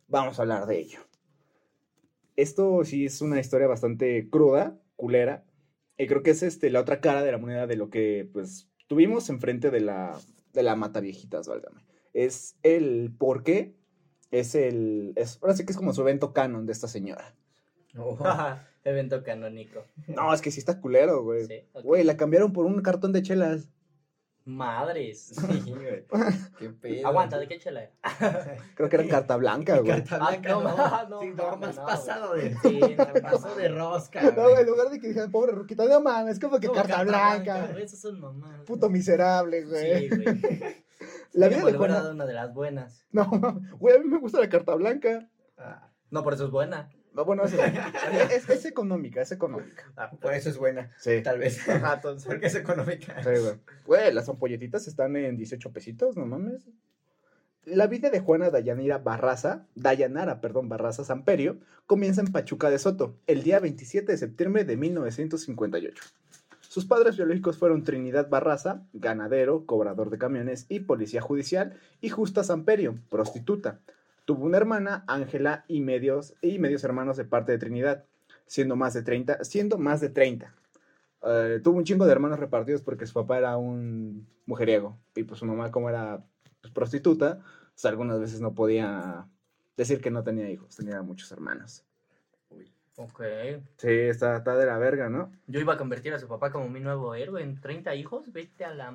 Vamos 0.08 0.40
a 0.40 0.42
hablar 0.42 0.66
de 0.66 0.80
ello. 0.80 0.98
Esto 2.34 2.82
sí 2.82 3.06
es 3.06 3.22
una 3.22 3.38
historia 3.38 3.68
bastante 3.68 4.28
cruda, 4.28 4.76
culera, 4.96 5.44
y 5.96 6.08
creo 6.08 6.24
que 6.24 6.32
es 6.32 6.42
este, 6.42 6.70
la 6.70 6.80
otra 6.80 7.00
cara 7.00 7.22
de 7.22 7.30
la 7.30 7.38
moneda 7.38 7.68
de 7.68 7.76
lo 7.76 7.88
que 7.88 8.28
pues 8.32 8.66
tuvimos 8.88 9.28
enfrente 9.28 9.70
de 9.70 9.80
la, 9.80 10.18
de 10.52 10.62
la 10.62 10.76
mata 10.76 11.00
viejitas, 11.00 11.48
válgame. 11.48 11.80
Es 12.12 12.56
el 12.62 13.12
por 13.16 13.42
qué, 13.42 13.74
es 14.30 14.54
el, 14.54 15.12
es, 15.16 15.38
ahora 15.42 15.54
sí 15.54 15.64
que 15.64 15.72
es 15.72 15.78
como 15.78 15.92
su 15.92 16.02
evento 16.02 16.32
canon 16.32 16.66
de 16.66 16.72
esta 16.72 16.88
señora. 16.88 17.34
No. 17.94 18.16
Evento 18.84 19.22
canónico. 19.22 19.84
No, 20.08 20.32
es 20.32 20.40
que 20.40 20.50
sí 20.50 20.58
está 20.58 20.80
culero, 20.80 21.22
güey. 21.22 21.46
Sí. 21.46 21.60
Güey, 21.84 22.04
la 22.04 22.16
cambiaron 22.16 22.52
por 22.52 22.64
un 22.64 22.80
cartón 22.80 23.12
de 23.12 23.22
chelas. 23.22 23.68
Madres. 24.44 25.32
Sí, 25.62 25.70
güey. 25.72 26.04
Qué 26.58 26.70
pedo. 26.70 27.08
Aguanta, 27.08 27.38
¿de 27.38 27.48
qué 27.48 27.58
chela 27.58 27.82
era? 27.82 27.92
Creo 28.74 28.88
que 28.88 28.96
era 28.96 29.08
carta 29.08 29.36
blanca, 29.36 29.78
güey. 29.78 29.90
Carta 30.04 30.18
Ah, 30.20 30.30
blanca, 30.30 30.48
no, 30.50 30.62
no, 30.62 31.08
no, 31.08 31.20
Sí, 31.20 31.30
no, 31.36 31.50
no, 31.52 31.56
más 31.58 31.76
no, 31.76 31.86
pasado 31.86 32.34
de... 32.34 32.54
Sí, 32.62 32.80
de 33.56 33.68
rosca, 33.68 34.22
No, 34.22 34.42
güey. 34.50 34.60
en 34.60 34.66
lugar 34.66 34.90
de 34.90 35.00
que 35.00 35.08
dijeran, 35.08 35.30
pobre 35.30 35.52
Ruquita, 35.52 35.84
no 35.84 36.00
mames, 36.00 36.40
como 36.40 36.58
que 36.58 36.66
Como 36.68 36.80
carta, 36.80 37.02
blanca. 37.04 37.68
güey, 37.72 37.84
Esos 37.84 38.00
son 38.00 38.20
mamás. 38.20 38.60
Puto 38.66 38.88
miserable, 38.88 39.64
güey. 39.64 40.08
Sí, 40.08 40.16
güey. 40.16 40.84
la 41.32 41.48
vida 41.48 41.64
de 41.64 41.72
Juana. 41.72 42.10
una 42.10 42.26
de 42.26 42.32
las 42.34 42.52
buenas. 42.54 43.06
No, 43.12 43.28
güey, 43.78 43.96
a 43.96 43.98
mí 44.00 44.06
me 44.08 44.18
gusta 44.18 44.40
la 44.40 44.48
carta 44.48 44.74
blanca. 44.74 45.28
Ah, 45.58 45.88
No, 46.10 46.22
por 46.22 46.34
eso 46.34 46.44
es 46.46 46.50
buena. 46.50 46.90
No, 47.14 47.24
bueno, 47.24 47.44
es, 47.44 47.52
es, 48.30 48.48
es 48.48 48.64
económica, 48.64 49.20
es 49.20 49.32
económica. 49.32 49.84
ah, 49.96 50.10
por 50.20 50.32
eso 50.32 50.48
es 50.48 50.56
buena, 50.56 50.90
Sí. 50.98 51.20
tal 51.22 51.38
vez. 51.38 51.68
Ajá, 51.68 51.94
entonces. 51.96 52.26
Porque 52.26 52.46
es 52.46 52.54
económica. 52.54 53.22
Sí, 53.22 53.30
güey. 53.40 53.54
Güey, 53.84 54.12
las 54.14 54.28
ampolletitas 54.28 54.86
están 54.88 55.14
en 55.16 55.36
18 55.36 55.72
pesitos, 55.72 56.16
no 56.16 56.24
mames. 56.26 56.68
La 57.64 57.86
vida 57.86 58.10
de 58.10 58.18
Juana 58.20 58.50
Dayanira 58.50 58.98
Barraza, 58.98 59.66
Dayanara, 59.76 60.40
perdón, 60.40 60.68
Barraza 60.68 61.04
Samperio, 61.04 61.60
comienza 61.86 62.20
en 62.20 62.32
Pachuca 62.32 62.70
de 62.70 62.78
Soto, 62.78 63.14
el 63.28 63.42
día 63.44 63.60
27 63.60 64.10
de 64.10 64.18
septiembre 64.18 64.64
de 64.64 64.76
1958. 64.76 66.02
Sus 66.60 66.86
padres 66.86 67.16
biológicos 67.16 67.58
fueron 67.58 67.84
Trinidad 67.84 68.28
Barraza, 68.30 68.82
ganadero, 68.94 69.64
cobrador 69.66 70.10
de 70.10 70.18
camiones 70.18 70.66
y 70.70 70.80
policía 70.80 71.20
judicial, 71.20 71.78
y 72.00 72.08
Justa 72.08 72.42
Samperio, 72.42 72.98
prostituta. 73.10 73.78
Tuvo 74.24 74.44
una 74.44 74.56
hermana, 74.56 75.04
Ángela, 75.06 75.64
y 75.68 75.80
medios, 75.80 76.34
y 76.40 76.58
medios 76.58 76.84
hermanos 76.84 77.16
de 77.16 77.24
parte 77.24 77.52
de 77.52 77.58
Trinidad, 77.58 78.04
siendo 78.46 78.76
más 78.76 78.94
de 78.94 79.02
30, 79.02 79.44
siendo 79.44 79.78
más 79.78 80.00
de 80.00 80.10
30. 80.10 80.54
Eh, 81.24 81.60
tuvo 81.62 81.78
un 81.78 81.84
chingo 81.84 82.04
de 82.04 82.12
hermanos 82.12 82.38
repartidos 82.38 82.82
porque 82.82 83.06
su 83.06 83.14
papá 83.14 83.38
era 83.38 83.56
un 83.56 84.26
mujeriego 84.46 84.98
y 85.14 85.22
pues 85.22 85.38
su 85.38 85.46
mamá 85.46 85.70
como 85.70 85.88
era 85.88 86.24
pues, 86.60 86.72
prostituta, 86.72 87.40
pues, 87.72 87.84
algunas 87.84 88.18
veces 88.18 88.40
no 88.40 88.54
podía 88.54 89.28
decir 89.76 90.00
que 90.00 90.10
no 90.10 90.24
tenía 90.24 90.50
hijos, 90.50 90.76
tenía 90.76 91.02
muchos 91.02 91.30
hermanos. 91.32 91.84
Ok. 92.96 93.22
Sí, 93.78 93.88
está, 93.88 94.36
está 94.36 94.54
de 94.56 94.66
la 94.66 94.78
verga, 94.78 95.08
¿no? 95.08 95.32
Yo 95.46 95.60
iba 95.60 95.74
a 95.74 95.78
convertir 95.78 96.12
a 96.12 96.18
su 96.18 96.28
papá 96.28 96.50
como 96.52 96.68
mi 96.68 96.80
nuevo 96.80 97.14
héroe 97.14 97.42
en 97.42 97.58
30 97.58 97.94
hijos. 97.94 98.30
Vete 98.30 98.64
a 98.64 98.74
la. 98.74 98.94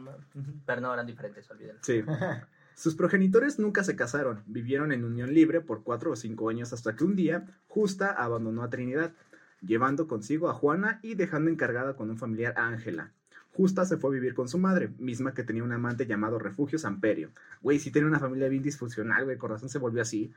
Pero 0.65 0.81
no, 0.81 0.93
eran 0.93 1.07
diferentes, 1.07 1.49
olvídenlo. 1.49 1.81
Sí. 1.83 2.03
Sus 2.77 2.93
progenitores 2.93 3.57
nunca 3.57 3.83
se 3.83 3.95
casaron, 3.95 4.43
vivieron 4.45 4.91
en 4.91 5.03
unión 5.03 5.33
libre 5.33 5.61
por 5.61 5.81
cuatro 5.81 6.11
o 6.11 6.15
cinco 6.15 6.47
años 6.47 6.73
hasta 6.73 6.95
que 6.95 7.03
un 7.03 7.15
día 7.15 7.47
Justa 7.67 8.11
abandonó 8.11 8.61
a 8.61 8.69
Trinidad, 8.69 9.13
llevando 9.61 10.07
consigo 10.07 10.47
a 10.47 10.53
Juana 10.53 10.99
y 11.01 11.15
dejando 11.15 11.49
encargada 11.49 11.95
con 11.95 12.11
un 12.11 12.19
familiar 12.19 12.53
a 12.55 12.67
Ángela. 12.67 13.13
Justa 13.53 13.83
se 13.83 13.97
fue 13.97 14.11
a 14.11 14.13
vivir 14.13 14.35
con 14.35 14.47
su 14.47 14.59
madre, 14.59 14.91
misma 14.99 15.33
que 15.33 15.43
tenía 15.43 15.63
un 15.63 15.71
amante 15.71 16.05
llamado 16.05 16.37
Refugio 16.37 16.77
Samperio. 16.77 17.31
Güey, 17.63 17.79
sí 17.79 17.89
tenía 17.89 18.07
una 18.07 18.19
familia 18.19 18.47
bien 18.47 18.61
disfuncional, 18.61 19.25
güey, 19.25 19.37
corazón 19.39 19.69
se 19.69 19.79
volvió 19.79 20.03
así. 20.03 20.31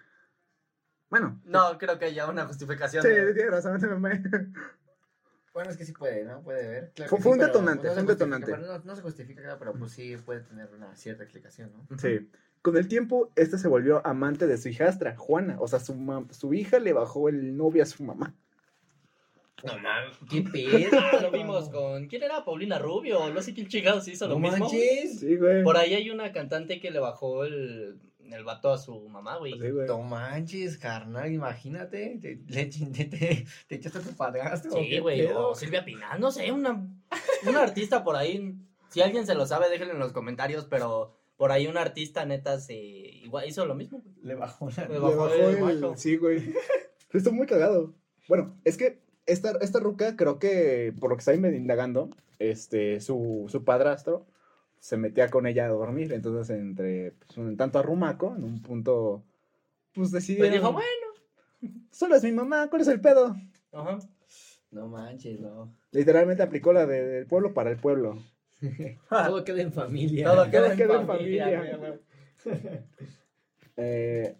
Bueno. 1.10 1.38
No, 1.44 1.76
creo 1.76 1.98
que 1.98 2.06
haya 2.06 2.26
una 2.26 2.46
justificación. 2.46 3.02
Sí, 3.02 3.10
de- 3.10 3.34
tiene 3.34 3.50
razón, 3.50 3.78
Bueno, 5.52 5.70
es 5.70 5.76
que 5.76 5.84
sí 5.84 5.92
puede, 5.92 6.24
¿no? 6.24 6.42
Puede 6.42 6.68
ver. 6.68 6.92
Claro 6.94 7.08
Fue- 7.10 7.18
que 7.18 7.22
fue 7.24 7.32
sí, 7.32 7.40
un 7.40 7.46
detonante, 7.46 7.90
fue 7.90 8.00
un 8.00 8.06
detonante. 8.06 8.56
No, 8.56 8.78
no 8.78 8.96
se 8.96 9.02
justifica, 9.02 9.42
claro, 9.42 9.58
pero 9.58 9.72
pues 9.74 9.92
sí 9.92 10.16
puede 10.24 10.40
tener 10.40 10.68
una 10.74 10.94
cierta 10.94 11.24
explicación, 11.24 11.72
¿no? 11.88 11.98
Sí. 11.98 12.28
Con 12.62 12.76
el 12.76 12.86
tiempo, 12.88 13.30
este 13.36 13.58
se 13.58 13.68
volvió 13.68 14.06
amante 14.06 14.46
de 14.46 14.58
su 14.58 14.68
hijastra, 14.68 15.16
Juana. 15.16 15.56
O 15.60 15.66
sea, 15.66 15.80
su, 15.80 16.26
su 16.30 16.54
hija 16.54 16.78
le 16.78 16.92
bajó 16.92 17.28
el 17.28 17.56
novio 17.56 17.82
a 17.82 17.86
su 17.86 18.04
mamá. 18.04 18.34
No 19.64 19.78
mames, 19.78 20.16
qué 20.30 20.42
pedo. 20.42 20.98
Lo 21.22 21.30
vimos 21.30 21.68
con. 21.68 22.06
¿Quién 22.06 22.22
era? 22.22 22.44
Paulina 22.44 22.78
Rubio. 22.78 23.28
No 23.30 23.42
sé 23.42 23.52
quién 23.52 23.66
chingados 23.66 24.08
hizo 24.08 24.26
lo 24.28 24.34
No 24.34 24.40
mismo. 24.40 24.58
manches. 24.66 25.20
Sí, 25.20 25.36
güey. 25.36 25.62
Por 25.62 25.76
ahí 25.76 25.94
hay 25.94 26.10
una 26.10 26.32
cantante 26.32 26.80
que 26.80 26.90
le 26.90 26.98
bajó 26.98 27.44
el, 27.44 27.98
el 28.32 28.44
vato 28.44 28.72
a 28.72 28.78
su 28.78 29.08
mamá, 29.08 29.36
güey. 29.36 29.52
Sí, 29.58 29.70
güey. 29.70 29.86
No 29.86 30.02
manches, 30.02 30.78
carnal, 30.78 31.32
imagínate. 31.32 32.18
Te, 32.20 32.40
le, 32.48 32.66
te, 32.66 33.04
te, 33.04 33.46
te 33.66 33.74
echaste 33.74 33.98
a 33.98 34.02
tu 34.02 34.16
padrastro. 34.16 34.72
Sí, 34.72 34.88
¿qué 34.88 35.00
güey. 35.00 35.26
O 35.26 35.54
Silvia 35.54 35.84
Pinal, 35.84 36.20
no 36.20 36.30
sé, 36.30 36.50
una, 36.52 36.86
una 37.46 37.62
artista 37.62 38.04
por 38.04 38.16
ahí. 38.16 38.56
Si 38.88 39.00
alguien 39.00 39.26
se 39.26 39.34
lo 39.34 39.46
sabe, 39.46 39.70
déjenlo 39.70 39.94
en 39.94 40.00
los 40.00 40.12
comentarios, 40.12 40.64
pero 40.64 41.16
por 41.36 41.52
ahí 41.52 41.66
un 41.66 41.78
artista 41.78 42.24
neta 42.26 42.60
se 42.60 42.74
igual 42.74 43.48
hizo 43.48 43.64
lo 43.66 43.74
mismo. 43.74 44.00
güey. 44.00 44.14
Le 44.22 44.34
bajó 44.34 44.68
la. 44.76 44.84
Le 44.84 44.94
Le 44.94 44.98
bajó 45.00 45.16
bajó 45.16 45.48
el 45.48 45.84
el... 45.84 45.96
Sí, 45.96 46.16
güey. 46.16 46.54
Estoy 47.12 47.32
muy 47.32 47.46
cagado. 47.46 47.94
Bueno, 48.28 48.54
es 48.64 48.76
que 48.76 49.00
esta, 49.26 49.52
esta 49.60 49.80
ruca, 49.80 50.16
creo 50.16 50.38
que, 50.38 50.92
por 51.00 51.10
lo 51.10 51.16
que 51.16 51.20
estoy 51.20 51.38
medio 51.38 51.56
indagando, 51.56 52.10
este, 52.38 53.00
su, 53.00 53.46
su 53.48 53.64
padrastro 53.64 54.26
se 54.80 54.96
metía 54.96 55.28
con 55.28 55.46
ella 55.46 55.66
a 55.66 55.68
dormir. 55.68 56.12
Entonces, 56.12 56.56
entre 56.58 57.12
pues, 57.12 57.38
un 57.38 57.56
tanto 57.56 57.78
arrumaco, 57.78 58.34
en 58.36 58.42
un 58.44 58.60
punto, 58.62 59.22
pues 59.94 60.10
decidieron... 60.10 60.50
Pues 60.50 60.60
dijo, 60.60 60.72
bueno. 60.72 61.80
Solo 61.92 62.16
es 62.16 62.24
mi 62.24 62.32
mamá, 62.32 62.68
¿cuál 62.68 62.82
es 62.82 62.88
el 62.88 63.00
pedo? 63.00 63.36
Ajá. 63.72 63.98
No 64.70 64.88
manches, 64.88 65.40
no. 65.40 65.76
Literalmente 65.92 66.42
aplicó 66.42 66.72
la 66.72 66.86
de- 66.86 67.04
del 67.04 67.26
pueblo 67.26 67.52
para 67.54 67.70
el 67.70 67.76
pueblo. 67.76 68.18
Todo 69.10 69.44
queda 69.44 69.62
en 69.62 69.72
familia. 69.72 70.26
Todo 70.26 70.50
queda 70.50 70.62
Todo 70.62 70.70
en 70.72 70.76
queda 70.78 71.00
en 71.00 71.06
familia. 71.06 72.00
Eh, 73.76 74.36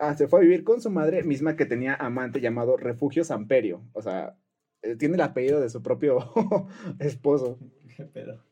ah, 0.00 0.16
se 0.16 0.26
fue 0.26 0.40
a 0.40 0.42
vivir 0.42 0.64
con 0.64 0.80
su 0.80 0.90
madre, 0.90 1.22
misma 1.22 1.54
que 1.54 1.66
tenía 1.66 1.94
amante 1.94 2.40
llamado 2.40 2.76
Refugio 2.76 3.22
Samperio. 3.22 3.82
O 3.92 4.02
sea, 4.02 4.36
eh, 4.82 4.96
tiene 4.96 5.14
el 5.14 5.20
apellido 5.20 5.60
de 5.60 5.70
su 5.70 5.82
propio 5.82 6.18
esposo. 6.98 7.58
Qué 7.96 8.04
pedo. 8.04 8.42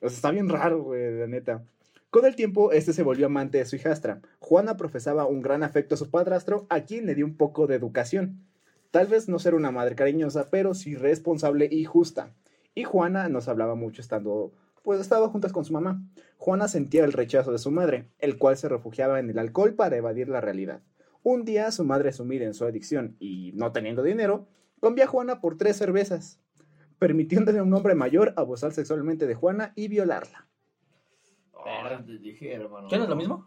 Está 0.00 0.30
bien 0.30 0.48
raro, 0.48 0.82
güey, 0.82 1.18
la 1.18 1.26
neta. 1.26 1.64
Con 2.10 2.26
el 2.26 2.36
tiempo, 2.36 2.70
este 2.70 2.92
se 2.92 3.02
volvió 3.02 3.26
amante 3.26 3.58
de 3.58 3.64
su 3.64 3.74
hijastra. 3.74 4.20
Juana 4.38 4.76
profesaba 4.76 5.26
un 5.26 5.42
gran 5.42 5.62
afecto 5.64 5.96
a 5.96 5.98
su 5.98 6.10
padrastro, 6.10 6.66
a 6.68 6.82
quien 6.82 7.06
le 7.06 7.14
dio 7.14 7.26
un 7.26 7.36
poco 7.36 7.66
de 7.66 7.74
educación. 7.74 8.46
Tal 8.92 9.08
vez 9.08 9.28
no 9.28 9.40
ser 9.40 9.56
una 9.56 9.72
madre 9.72 9.96
cariñosa, 9.96 10.48
pero 10.50 10.74
sí 10.74 10.94
responsable 10.94 11.68
y 11.68 11.84
justa. 11.84 12.32
Y 12.76 12.84
Juana 12.84 13.28
nos 13.28 13.48
hablaba 13.48 13.74
mucho 13.74 14.00
estando, 14.00 14.52
pues 14.84 15.00
estaba 15.00 15.28
juntas 15.28 15.52
con 15.52 15.64
su 15.64 15.72
mamá. 15.72 16.00
Juana 16.38 16.68
sentía 16.68 17.04
el 17.04 17.12
rechazo 17.12 17.50
de 17.50 17.58
su 17.58 17.72
madre, 17.72 18.08
el 18.20 18.38
cual 18.38 18.56
se 18.56 18.68
refugiaba 18.68 19.18
en 19.18 19.30
el 19.30 19.38
alcohol 19.40 19.74
para 19.74 19.96
evadir 19.96 20.28
la 20.28 20.40
realidad. 20.40 20.82
Un 21.24 21.44
día, 21.44 21.72
su 21.72 21.84
madre 21.84 22.12
sumida 22.12 22.44
en 22.44 22.54
su 22.54 22.64
adicción 22.64 23.16
y 23.18 23.50
no 23.54 23.72
teniendo 23.72 24.04
dinero, 24.04 24.46
cambió 24.80 25.02
a 25.02 25.08
Juana 25.08 25.40
por 25.40 25.56
tres 25.56 25.78
cervezas, 25.78 26.38
permitiéndole 27.08 27.58
a 27.58 27.62
un 27.62 27.74
hombre 27.74 27.94
mayor 27.94 28.32
abusar 28.34 28.72
sexualmente 28.72 29.26
de 29.26 29.34
Juana 29.34 29.74
y 29.76 29.88
violarla. 29.88 30.46
Te 32.06 32.18
dije, 32.18 32.54
hermano. 32.54 32.88
¿Qué 32.88 32.96
no 32.96 33.02
es 33.02 33.10
lo 33.10 33.16
mismo? 33.16 33.46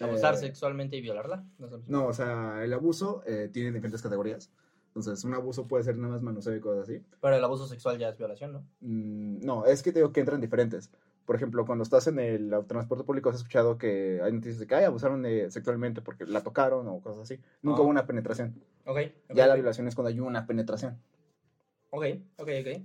Abusar 0.00 0.32
Eh, 0.34 0.38
sexualmente 0.38 0.96
y 0.96 1.02
violarla. 1.02 1.44
No 1.58 1.66
es 1.66 1.72
lo 1.72 1.78
mismo. 1.78 1.92
No, 1.94 2.06
o 2.06 2.12
sea, 2.14 2.64
el 2.64 2.72
abuso 2.72 3.22
eh, 3.26 3.50
tiene 3.52 3.70
diferentes 3.70 4.00
categorías. 4.00 4.50
Entonces, 4.88 5.22
un 5.24 5.34
abuso 5.34 5.66
puede 5.68 5.84
ser 5.84 5.96
nada 5.98 6.14
más 6.14 6.22
manoseo 6.22 6.56
y 6.56 6.60
cosas 6.60 6.84
así. 6.88 7.02
Pero 7.20 7.36
el 7.36 7.44
abuso 7.44 7.66
sexual 7.66 7.98
ya 7.98 8.08
es 8.08 8.16
violación, 8.16 8.52
¿no? 8.54 8.60
Mm, 8.80 9.44
no, 9.44 9.66
es 9.66 9.82
que 9.82 9.92
te 9.92 9.98
digo 9.98 10.10
que 10.12 10.20
entran 10.20 10.40
diferentes. 10.40 10.90
Por 11.26 11.36
ejemplo, 11.36 11.66
cuando 11.66 11.82
estás 11.84 12.06
en 12.06 12.18
el 12.18 12.50
transporte 12.66 13.04
público 13.04 13.28
has 13.28 13.36
escuchado 13.36 13.76
que 13.76 14.20
hay 14.22 14.32
noticias 14.32 14.58
de 14.58 14.66
que 14.66 14.74
"Ay, 14.74 14.84
abusaron 14.84 15.20
de- 15.22 15.50
sexualmente 15.50 16.00
porque 16.00 16.24
la 16.24 16.42
tocaron 16.42 16.88
o 16.88 16.98
cosas 17.00 17.24
así. 17.24 17.38
Nunca 17.60 17.78
Ah. 17.80 17.82
hubo 17.82 17.90
una 17.90 18.06
penetración. 18.06 18.54
Ok. 18.86 18.96
ok, 19.28 19.34
Ya 19.36 19.46
la 19.46 19.54
violación 19.54 19.86
es 19.86 19.94
cuando 19.94 20.08
hay 20.08 20.18
una 20.20 20.46
penetración. 20.46 20.98
Ok, 21.94 22.04
ok, 22.38 22.48
ok. 22.60 22.82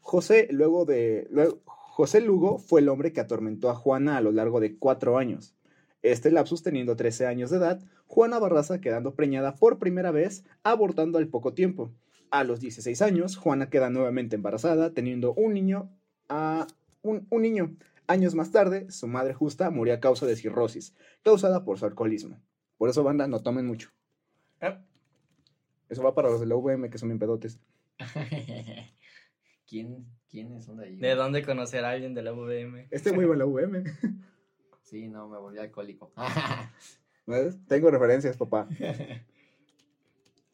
José, 0.00 0.48
luego 0.50 0.84
de. 0.84 1.26
luego- 1.30 1.60
José 1.66 2.20
Lugo 2.20 2.58
fue 2.58 2.80
el 2.80 2.88
hombre 2.88 3.12
que 3.12 3.20
atormentó 3.20 3.70
a 3.70 3.74
Juana 3.74 4.16
a 4.16 4.20
lo 4.20 4.30
largo 4.30 4.60
de 4.60 4.76
cuatro 4.78 5.18
años. 5.18 5.56
Este 6.02 6.30
lapsus 6.30 6.62
teniendo 6.62 6.94
13 6.94 7.26
años 7.26 7.50
de 7.50 7.56
edad, 7.56 7.80
Juana 8.06 8.38
Barraza 8.38 8.80
quedando 8.80 9.14
preñada 9.16 9.56
por 9.56 9.80
primera 9.80 10.12
vez, 10.12 10.44
abortando 10.62 11.18
al 11.18 11.26
poco 11.26 11.54
tiempo. 11.54 11.90
A 12.30 12.44
los 12.44 12.60
16 12.60 13.02
años, 13.02 13.36
Juana 13.36 13.68
queda 13.68 13.90
nuevamente 13.90 14.36
embarazada, 14.36 14.94
teniendo 14.94 15.34
un 15.34 15.54
niño. 15.54 15.90
a 16.28 16.66
un, 17.02 17.26
un 17.30 17.42
niño. 17.42 17.74
Años 18.06 18.34
más 18.36 18.52
tarde, 18.52 18.90
su 18.92 19.08
madre 19.08 19.34
justa 19.34 19.70
murió 19.70 19.94
a 19.94 20.00
causa 20.00 20.24
de 20.24 20.36
cirrosis, 20.36 20.94
causada 21.24 21.64
por 21.64 21.78
su 21.78 21.84
alcoholismo. 21.86 22.38
Por 22.76 22.88
eso, 22.90 23.02
banda, 23.02 23.26
no 23.26 23.40
tomen 23.40 23.66
mucho. 23.66 23.90
Ah, 24.60 24.80
Eso 25.88 26.02
va 26.04 26.14
para 26.14 26.28
los 26.30 26.38
de 26.40 26.46
la 26.46 26.54
UVM 26.54 26.90
que 26.90 26.98
son 26.98 27.08
bien 27.08 27.18
pedotes. 27.18 27.58
¿Quién, 29.68 30.06
¿Quiénes 30.30 30.64
son 30.64 30.78
de 30.78 30.86
ahí? 30.86 30.96
¿De 30.96 31.14
dónde 31.14 31.42
conocer 31.44 31.84
a 31.84 31.90
alguien 31.90 32.14
de 32.14 32.22
la 32.22 32.32
UVM? 32.32 32.88
Este 32.90 33.12
muy 33.12 33.24
buen 33.26 33.38
la 33.38 33.46
UVM. 33.46 33.84
Sí, 34.82 35.06
no, 35.06 35.28
me 35.28 35.36
volví 35.38 35.58
alcohólico. 35.58 36.14
¿Ves? 37.26 37.58
Tengo 37.66 37.90
referencias, 37.90 38.38
papá. 38.38 38.66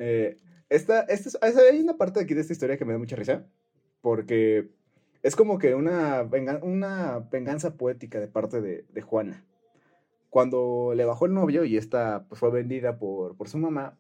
Eh, 0.01 0.37
esta, 0.69 1.03
esta 1.03 1.29
es- 1.29 1.39
es- 1.41 1.57
hay 1.57 1.81
una 1.81 1.97
parte 1.97 2.19
aquí 2.19 2.35
de 2.35 2.41
esta 2.41 2.53
historia 2.53 2.77
que 2.77 2.85
me 2.85 2.93
da 2.95 2.99
mucha 2.99 3.15
risa, 3.15 3.47
porque 4.01 4.71
es 5.23 5.37
como 5.37 5.59
que 5.59 5.77
una, 5.77 6.25
venga- 6.25 6.59
una 6.65 7.21
venganza 7.31 7.77
poética 7.77 8.19
de 8.19 8.27
parte 8.27 8.61
de, 8.61 8.85
de 8.89 9.03
Juana. 9.03 9.45
Cuando 10.31 10.95
le 10.97 11.05
bajó 11.05 11.27
el 11.27 11.35
novio 11.35 11.65
y 11.65 11.77
esta 11.77 12.27
pues, 12.29 12.41
fue 12.41 12.51
vendida 12.51 12.99
por, 12.99 13.37
por 13.37 13.49
su 13.49 13.59
mamá, 13.59 13.97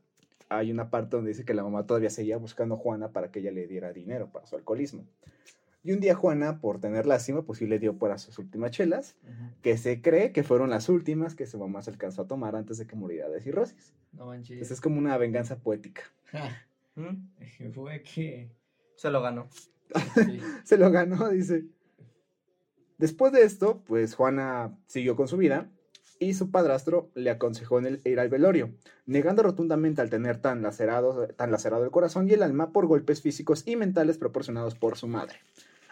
hay 0.48 0.70
una 0.70 0.90
parte 0.90 1.16
donde 1.16 1.30
dice 1.30 1.44
que 1.44 1.54
la 1.54 1.62
mamá 1.62 1.86
todavía 1.86 2.10
seguía 2.10 2.36
buscando 2.36 2.74
a 2.74 2.78
Juana 2.78 3.12
para 3.12 3.30
que 3.30 3.40
ella 3.40 3.50
le 3.50 3.66
diera 3.66 3.92
dinero 3.92 4.30
para 4.30 4.46
su 4.46 4.56
alcoholismo. 4.56 5.06
Y 5.82 5.92
un 5.92 6.00
día 6.00 6.14
Juana, 6.14 6.60
por 6.60 6.80
tener 6.80 7.06
lástima, 7.06 7.42
pues 7.42 7.58
sí 7.58 7.66
le 7.66 7.78
dio 7.78 7.98
para 7.98 8.16
sus 8.16 8.38
últimas 8.38 8.70
chelas, 8.70 9.16
que 9.60 9.76
se 9.76 10.00
cree 10.00 10.32
que 10.32 10.42
fueron 10.42 10.70
las 10.70 10.88
últimas 10.88 11.34
que 11.34 11.46
su 11.46 11.58
mamá 11.58 11.82
se 11.82 11.90
alcanzó 11.90 12.22
a 12.22 12.26
tomar 12.26 12.56
antes 12.56 12.78
de 12.78 12.86
que 12.86 12.96
muriera 12.96 13.28
de 13.28 13.42
cirrosis. 13.42 13.92
No 14.12 14.26
manches. 14.26 14.52
Entonces 14.52 14.78
es 14.78 14.80
como 14.80 14.98
una 14.98 15.18
venganza 15.18 15.58
poética. 15.58 16.02
¿Mm? 16.94 17.72
Fue 17.72 18.02
que. 18.02 18.50
Se 18.96 19.10
lo 19.10 19.20
ganó. 19.20 19.48
Sí. 19.50 20.40
Se 20.64 20.78
lo 20.78 20.90
ganó, 20.90 21.28
dice. 21.28 21.66
Después 22.96 23.32
de 23.32 23.42
esto, 23.42 23.82
pues 23.84 24.14
Juana 24.14 24.78
siguió 24.86 25.16
con 25.16 25.28
su 25.28 25.36
vida 25.36 25.70
y 26.18 26.34
su 26.34 26.50
padrastro 26.50 27.10
le 27.14 27.30
aconsejó 27.30 27.78
en 27.78 27.86
el- 27.86 28.00
ir 28.04 28.20
al 28.20 28.28
velorio, 28.28 28.70
negando 29.06 29.42
rotundamente 29.42 30.00
al 30.00 30.10
tener 30.10 30.38
tan 30.38 30.62
lacerado, 30.62 31.28
tan 31.28 31.50
lacerado 31.50 31.84
el 31.84 31.90
corazón 31.90 32.28
y 32.28 32.32
el 32.32 32.42
alma 32.42 32.72
por 32.72 32.86
golpes 32.86 33.20
físicos 33.20 33.62
y 33.66 33.76
mentales 33.76 34.18
proporcionados 34.18 34.74
por 34.74 34.96
su 34.96 35.08
madre. 35.08 35.36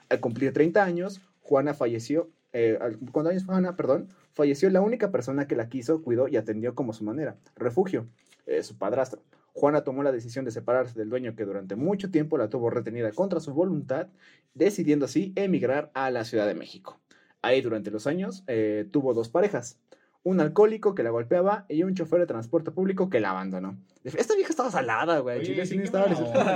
Al 0.09 0.21
cumplir 0.21 0.53
30 0.53 0.85
años, 0.85 1.21
Juana 1.41 1.75
falleció, 1.75 2.31
eh, 2.53 2.79
cuando 3.13 3.31
años 3.31 3.45
Juana, 3.45 3.77
perdón, 3.77 4.09
falleció 4.33 4.71
la 4.71 4.81
única 4.81 5.11
persona 5.11 5.47
que 5.47 5.57
la 5.57 5.69
quiso, 5.69 6.03
cuidó 6.03 6.29
y 6.29 6.37
atendió 6.37 6.75
como 6.75 6.93
su 6.93 7.05
manera, 7.05 7.37
refugio, 7.57 8.07
eh, 8.47 8.63
su 8.63 8.77
padrastro. 8.77 9.23
Juana 9.55 9.85
tomó 9.85 10.03
la 10.03 10.13
decisión 10.13 10.45
de 10.45 10.51
separarse 10.51 10.99
del 10.99 11.11
dueño 11.11 11.35
que 11.37 11.45
durante 11.45 11.77
mucho 11.77 12.11
tiempo 12.11 12.39
la 12.39 12.49
tuvo 12.49 12.71
retenida 12.71 13.13
contra 13.13 13.41
su 13.41 13.53
voluntad, 13.53 14.09
decidiendo 14.55 15.05
así 15.05 15.33
emigrar 15.37 15.91
a 15.95 16.11
la 16.11 16.25
Ciudad 16.25 16.47
de 16.47 16.55
México. 16.55 17.01
Ahí 17.43 17.61
durante 17.61 17.91
los 17.91 18.07
años 18.07 18.45
eh, 18.47 18.89
tuvo 18.91 19.15
dos 19.15 19.29
parejas, 19.29 19.79
un 20.25 20.41
alcohólico 20.41 20.95
que 20.95 21.03
la 21.03 21.11
golpeaba 21.11 21.67
y 21.69 21.83
un 21.83 21.95
chofer 21.95 22.21
de 22.21 22.27
transporte 22.27 22.71
público 22.71 23.11
que 23.11 23.19
la 23.19 23.31
abandonó. 23.31 23.77
Esta 24.05 24.35
vieja 24.35 24.51
estaba 24.51 24.71
salada, 24.71 25.19
güey. 25.19 25.43
Chile 25.43 25.67
sí, 25.67 25.77
estaba 25.79 26.07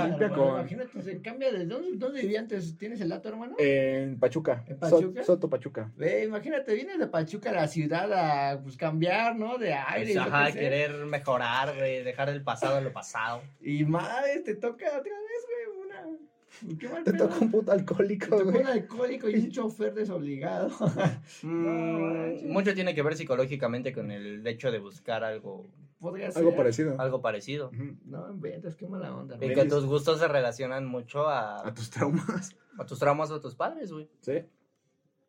limpia 0.07 0.29
con... 0.29 0.59
Imagínate, 0.59 1.01
se 1.01 1.21
cambia 1.21 1.51
de. 1.51 1.65
¿Dónde, 1.65 1.97
dónde 1.97 2.21
vivía 2.21 2.39
antes? 2.39 2.77
¿Tienes 2.77 3.01
el 3.01 3.09
dato, 3.09 3.29
hermano? 3.29 3.55
En 3.57 4.19
Pachuca. 4.19 4.63
¿En 4.67 4.77
Pachuca? 4.77 5.23
Soto 5.23 5.49
Pachuca. 5.49 5.91
Ve, 5.95 6.25
imagínate, 6.25 6.73
vienes 6.73 6.99
de 6.99 7.07
Pachuca 7.07 7.49
a 7.49 7.53
la 7.53 7.67
ciudad 7.67 8.11
a 8.13 8.61
pues, 8.61 8.77
cambiar, 8.77 9.35
¿no? 9.35 9.57
De 9.57 9.73
aire. 9.73 10.13
Pues, 10.13 10.25
ajá, 10.25 10.51
querer 10.51 11.05
mejorar, 11.05 11.75
güey, 11.75 12.03
dejar 12.03 12.29
el 12.29 12.43
pasado 12.43 12.77
en 12.77 12.85
lo 12.85 12.93
pasado. 12.93 13.41
Y 13.61 13.83
madre, 13.85 14.39
te 14.45 14.55
toca 14.55 14.87
otra 14.87 15.01
vez, 15.01 15.45
güey, 15.45 15.85
una. 15.85 16.03
Qué 16.05 16.11
mal 16.11 16.36
Te 17.03 17.11
pedo. 17.11 17.27
tocó 17.27 17.45
un 17.45 17.51
puto 17.51 17.71
alcohólico, 17.71 18.27
tocó 18.37 18.43
güey. 18.51 18.61
un 18.61 18.67
alcohólico 18.67 19.29
y 19.29 19.35
un 19.35 19.51
chofer 19.51 19.93
desobligado. 19.93 20.69
Mm, 21.43 22.47
mucho 22.51 22.73
tiene 22.73 22.95
que 22.95 23.01
ver 23.03 23.15
psicológicamente 23.15 23.93
con 23.93 24.11
el 24.11 24.45
hecho 24.47 24.71
de 24.71 24.79
buscar 24.79 25.23
algo, 25.23 25.67
Podría 25.99 26.31
ser. 26.31 26.43
Algo 26.43 26.55
parecido. 26.55 26.99
algo 26.99 27.21
parecido. 27.21 27.67
Ujú. 27.69 27.95
No 28.05 28.29
inventes, 28.31 28.75
qué 28.75 28.87
mala 28.87 29.15
onda. 29.15 29.35
Y 29.41 29.53
que 29.53 29.65
tus 29.65 29.85
gustos 29.85 30.19
se 30.19 30.27
relacionan 30.27 30.85
mucho 30.85 31.27
a, 31.27 31.67
A 31.67 31.73
tus 31.73 31.89
traumas. 31.89 32.55
a 32.77 32.85
tus 32.85 32.99
traumas 32.99 33.31
o 33.31 33.35
a 33.35 33.41
tus 33.41 33.55
padres, 33.55 33.91
güey. 33.91 34.07
Sí. 34.21 34.43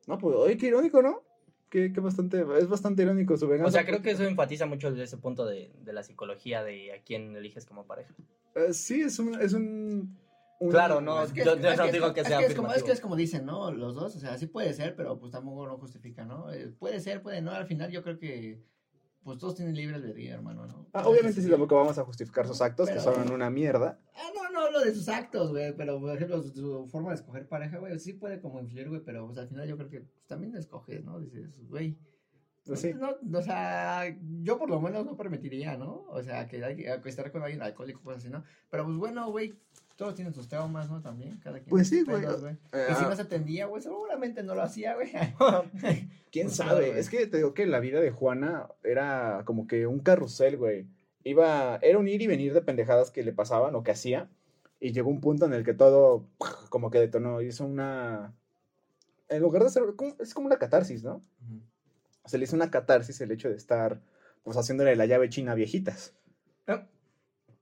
No, 0.07 0.19
pues, 0.19 0.37
oye, 0.37 0.57
qué 0.57 0.67
irónico, 0.67 1.03
¿no? 1.03 1.23
Que, 1.71 1.93
que 1.93 2.01
bastante, 2.01 2.45
es 2.59 2.69
bastante 2.69 3.03
irónico 3.03 3.37
su 3.37 3.47
venganza. 3.49 3.69
O 3.69 3.71
sea, 3.73 3.85
creo 3.87 4.01
que 4.03 4.11
eso 4.13 4.25
enfatiza 4.25 4.67
mucho 4.67 4.91
desde 4.91 5.05
ese 5.05 5.17
punto 5.19 5.45
de, 5.47 5.71
de 5.83 5.93
la 5.93 6.03
psicología 6.03 6.63
de 6.65 6.93
a 6.93 7.03
quién 7.03 7.37
eliges 7.37 7.67
como 7.67 7.85
pareja. 7.87 8.15
Eh, 8.55 8.73
sí, 8.73 9.03
es 9.03 9.19
un, 9.19 9.35
es 9.41 9.53
un, 9.53 10.17
un- 10.61 10.71
Claro, 10.71 11.01
no, 11.01 11.23
Es 11.23 11.33
que- 11.33 11.45
yo, 11.45 11.53
es 11.55 11.63
yo 11.63 11.71
que 11.71 11.77
no 11.77 11.85
es- 11.85 11.93
digo 11.93 12.13
que 12.15 12.21
es 12.21 12.27
sea 12.27 12.41
es 12.41 12.55
como, 12.55 12.73
es 12.73 12.83
que 12.83 12.93
es 12.93 13.01
como 13.01 13.17
dicen, 13.17 13.47
¿no? 13.47 13.71
Los 13.71 13.95
dos, 13.95 14.17
o 14.17 14.19
sea, 14.19 14.37
sí 14.39 14.47
puede 14.47 14.73
ser, 14.75 14.97
pero 14.97 15.19
pues 15.19 15.31
tampoco 15.33 15.67
no 15.67 15.77
justifica, 15.79 16.25
¿no? 16.25 16.53
Eh, 16.53 16.69
puede 16.79 17.01
ser, 17.01 17.23
puede 17.23 17.41
no. 17.43 17.53
Al 17.53 17.67
final 17.67 17.91
yo 17.91 18.03
creo 18.03 18.19
que 18.19 18.63
pues 19.23 19.39
todos 19.39 19.57
tienen 19.57 19.75
libre 19.75 19.97
albedrío, 19.97 20.33
hermano, 20.35 20.67
¿no? 20.67 20.87
Ah, 20.95 21.07
obviamente 21.07 21.43
sí, 21.43 21.51
tampoco 21.51 21.77
vamos 21.77 21.99
a 21.99 22.05
justificar 22.05 22.47
sus 22.47 22.63
actos, 22.63 22.89
que 22.89 22.99
son 22.99 23.31
una 23.31 23.51
mierda. 23.51 24.01
Ah, 24.15 24.31
no, 24.35 24.49
no 24.51 24.61
hablo 24.67 24.81
de 24.81 24.95
sus 24.95 25.07
actos, 25.09 25.51
güey, 25.51 25.77
pero 25.77 26.01
por 26.01 26.15
ejemplo, 26.17 26.43
su, 26.43 26.51
su 26.55 26.87
forma 26.89 27.11
de 27.11 27.17
escoger 27.17 27.47
pareja, 27.47 27.77
güey, 27.79 27.99
sí 27.99 28.15
puede 28.15 28.41
como 28.41 28.59
influir, 28.61 28.89
güey, 28.89 29.03
pero 29.05 29.27
pues 29.27 29.37
al 29.39 29.49
final 29.49 29.69
yo 29.69 29.77
creo 29.77 29.91
que 29.91 30.01
pues, 30.01 30.27
también 30.27 30.57
escoges, 30.57 31.05
¿no? 31.05 31.19
Dices, 31.21 31.61
güey. 31.69 31.99
Pues 32.65 32.81
sí. 32.81 32.93
No, 32.95 33.17
o 33.39 33.43
sea, 33.43 34.05
yo 34.41 34.59
por 34.59 34.71
lo 34.71 34.81
menos 34.81 35.05
no 35.05 35.17
permitiría, 35.17 35.77
¿no? 35.77 36.05
O 36.09 36.23
sea, 36.23 36.47
que 36.49 36.65
hay 36.65 36.77
que 36.77 37.09
estar 37.09 37.31
con 37.31 37.43
alguien 37.43 37.61
alcohólico, 37.63 38.01
cosas 38.03 38.23
así, 38.23 38.31
¿no? 38.31 38.45
Pero 38.71 38.85
pues 38.85 38.97
bueno, 38.97 39.31
güey, 39.31 39.55
todos 39.99 40.15
tienen 40.15 40.33
sus 40.33 40.49
traumas, 40.49 40.89
¿no? 40.89 41.03
También, 41.03 41.41
cada 41.43 41.59
quien. 41.59 41.69
Pues 41.69 41.89
sí, 41.89 42.05
güey. 42.05 42.23
Eh, 42.25 42.87
Y 42.89 42.95
si 42.95 43.05
ah, 43.05 43.09
no 43.11 43.17
se 43.17 43.23
atendía, 43.23 43.67
güey, 43.67 43.83
seguramente 43.83 44.45
no 44.45 44.55
lo 44.55 44.63
hacía, 44.63 44.95
güey. 44.95 45.11
¿Quién 46.31 46.47
pues, 46.47 46.57
sabe? 46.57 46.71
claro, 46.71 46.87
güey. 46.87 47.01
es 47.01 47.11
que 47.11 47.27
te 47.27 47.39
digo 47.39 47.53
que 47.53 47.67
la 47.67 47.81
vida 47.81 48.01
de 48.01 48.13
Juana 48.13 48.69
era 48.85 49.43
como 49.45 49.67
que 49.67 49.89
un 49.89 49.99
carrusel, 49.99 50.57
güey. 50.57 50.87
Iba, 51.25 51.81
era 51.83 51.99
un 51.99 52.07
ir 52.07 52.23
y 52.23 52.29
venir 52.29 52.55
de 52.55 52.63
pendejadas 52.63 53.11
que 53.11 53.25
le 53.25 53.33
pasaban 53.33 53.75
o 53.75 53.83
que 53.83 53.91
hacía. 53.91 54.31
Y 54.79 54.93
llegó 54.93 55.11
un 55.11 55.21
punto 55.21 55.47
en 55.47 55.53
el 55.53 55.65
que 55.65 55.75
todo 55.75 56.29
como 56.71 56.93
que 56.93 57.01
detonó. 57.01 57.43
Hizo 57.43 57.65
una... 57.65 58.37
En 59.29 59.43
lugar 59.43 59.65
de 59.65 59.71
ser... 59.71 59.83
Es 60.21 60.33
como 60.33 60.47
una 60.47 60.59
catarsis, 60.59 61.03
¿no? 61.03 61.25
Se 62.25 62.39
le 62.39 62.45
hizo 62.45 62.55
una 62.55 62.71
catarsis 62.71 63.21
el 63.21 63.33
hecho 63.33 63.49
de 63.49 63.57
estar 63.57 64.01
pues 64.45 64.57
haciéndole 64.57 64.95
la 64.95 65.07
llave 65.07 65.29
china 65.29 65.53
a 65.53 65.57
viejitas. 65.57 66.15
Ah. 66.69 66.87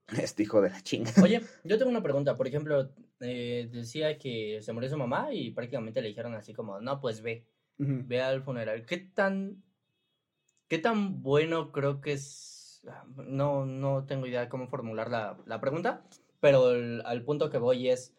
Este 0.23 0.43
hijo 0.45 0.61
de 0.61 0.71
la 0.71 0.81
chinga. 0.83 1.11
Oye, 1.23 1.41
yo 1.65 1.79
tengo 1.79 1.91
una 1.91 2.03
pregunta. 2.03 2.37
Por 2.37 2.47
ejemplo, 2.47 2.91
eh, 3.21 3.69
decía 3.73 4.19
que 4.19 4.61
se 4.63 4.73
murió 4.73 4.89
su 4.89 4.97
mamá 4.97 5.33
y 5.33 5.51
prácticamente 5.51 6.01
le 6.01 6.09
dijeron 6.09 6.35
así 6.35 6.53
como, 6.53 6.81
no, 6.81 7.01
pues 7.01 7.23
ve, 7.23 7.45
ve 7.79 8.21
al 8.23 8.43
funeral. 8.43 8.85
¿Qué 8.87 8.99
tan, 8.99 9.63
qué 10.69 10.79
tan 10.79 11.23
bueno 11.23 11.73
creo 11.73 12.01
que 12.01 12.13
es? 12.13 12.83
No, 13.17 13.67
no 13.67 14.05
tengo 14.07 14.27
idea 14.27 14.43
de 14.43 14.49
cómo 14.49 14.69
formular 14.69 15.11
la, 15.11 15.39
la 15.47 15.61
pregunta, 15.61 16.05
pero 16.41 16.71
el- 16.71 17.03
al 17.05 17.25
punto 17.25 17.51
que 17.51 17.59
voy 17.59 17.89
es, 17.89 18.15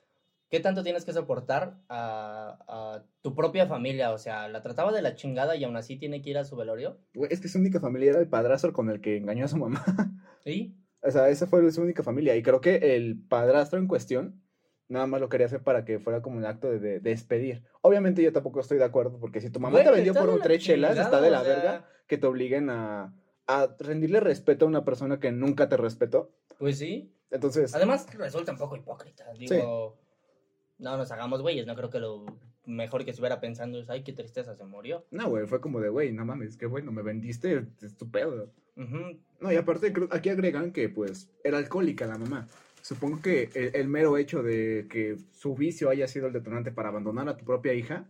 ¿qué 0.49 0.59
tanto 0.59 0.83
tienes 0.83 1.05
que 1.05 1.13
soportar 1.13 1.77
a, 1.87 2.57
a 2.67 3.05
tu 3.21 3.33
propia 3.33 3.67
familia? 3.67 4.11
O 4.11 4.17
sea, 4.17 4.49
la 4.49 4.61
trataba 4.61 4.91
de 4.91 5.01
la 5.01 5.15
chingada 5.15 5.55
y 5.55 5.63
aún 5.63 5.77
así 5.77 5.95
tiene 5.95 6.21
que 6.21 6.31
ir 6.31 6.37
a 6.37 6.43
su 6.43 6.57
velorio. 6.57 6.99
Güey, 7.13 7.31
es 7.31 7.39
que 7.39 7.47
su 7.47 7.59
única 7.59 7.79
familia 7.79 8.09
era 8.11 8.19
el 8.19 8.27
padrastro 8.27 8.73
con 8.73 8.89
el 8.89 8.99
que 8.99 9.15
engañó 9.17 9.45
a 9.45 9.47
su 9.47 9.57
mamá. 9.57 9.85
¿Sí? 10.43 10.75
O 11.07 11.11
sea, 11.11 11.29
esa 11.29 11.47
fue 11.47 11.71
su 11.71 11.81
única 11.81 12.03
familia. 12.03 12.35
Y 12.35 12.43
creo 12.43 12.59
que 12.59 12.95
el 12.95 13.17
padrastro 13.27 13.79
en 13.79 13.87
cuestión 13.87 14.41
nada 14.89 15.07
más 15.07 15.19
lo 15.21 15.29
quería 15.29 15.45
hacer 15.47 15.63
para 15.63 15.85
que 15.85 15.99
fuera 15.99 16.21
como 16.21 16.37
un 16.37 16.45
acto 16.45 16.69
de, 16.69 16.79
de- 16.79 16.99
despedir. 16.99 17.63
Obviamente 17.81 18.21
yo 18.23 18.31
tampoco 18.33 18.59
estoy 18.59 18.77
de 18.77 18.83
acuerdo 18.85 19.19
porque 19.19 19.41
si 19.41 19.49
tu 19.49 19.59
mamá 19.59 19.73
Güey, 19.79 19.85
te 19.85 19.91
vendió 19.91 20.13
por 20.13 20.29
un 20.29 20.41
tres 20.41 20.63
chelas, 20.63 20.97
está 20.97 21.21
de 21.21 21.29
la 21.29 21.41
o 21.41 21.45
sea, 21.45 21.55
verga 21.55 21.85
que 22.07 22.17
te 22.17 22.27
obliguen 22.27 22.69
a, 22.69 23.13
a 23.47 23.75
rendirle 23.79 24.19
respeto 24.19 24.65
a 24.65 24.67
una 24.67 24.85
persona 24.85 25.19
que 25.19 25.31
nunca 25.31 25.67
te 25.69 25.77
respetó. 25.77 26.31
Pues 26.57 26.77
sí. 26.77 27.13
Entonces, 27.31 27.75
Además, 27.75 28.07
resulta 28.17 28.53
un 28.53 28.57
poco 28.57 28.75
hipócrita. 28.77 29.25
Digo, 29.33 29.97
no 30.77 30.97
nos 30.97 31.11
hagamos 31.11 31.41
güeyes. 31.41 31.65
No 31.67 31.75
creo 31.75 31.89
que 31.89 31.99
lo 31.99 32.25
mejor 32.67 33.03
que 33.05 33.11
estuviera 33.11 33.39
pensando 33.39 33.79
es, 33.79 33.89
ay, 33.89 34.03
qué 34.03 34.13
tristeza, 34.13 34.55
se 34.55 34.65
murió. 34.65 35.05
no, 35.09 35.29
güey, 35.29 35.47
fue 35.47 35.59
como 35.61 35.79
de, 35.79 35.89
güey, 35.89 36.11
no 36.11 36.25
mames, 36.25 36.57
qué 36.57 36.65
bueno, 36.67 36.91
me 36.91 37.01
vendiste, 37.01 37.65
es 37.81 37.95
tu 37.97 38.11
pedo. 38.11 38.51
Ujú. 38.75 39.19
No, 39.39 39.51
y 39.51 39.55
aparte 39.55 39.93
aquí 40.11 40.29
agregan 40.29 40.71
que 40.71 40.89
pues 40.89 41.31
era 41.43 41.57
alcohólica 41.57 42.05
la 42.05 42.17
mamá. 42.17 42.47
Supongo 42.81 43.21
que 43.21 43.49
el, 43.53 43.75
el 43.75 43.87
mero 43.87 44.17
hecho 44.17 44.43
de 44.43 44.87
que 44.89 45.17
su 45.31 45.55
vicio 45.55 45.89
haya 45.89 46.07
sido 46.07 46.27
el 46.27 46.33
detonante 46.33 46.71
para 46.71 46.89
abandonar 46.89 47.27
a 47.27 47.37
tu 47.37 47.45
propia 47.45 47.73
hija, 47.73 48.07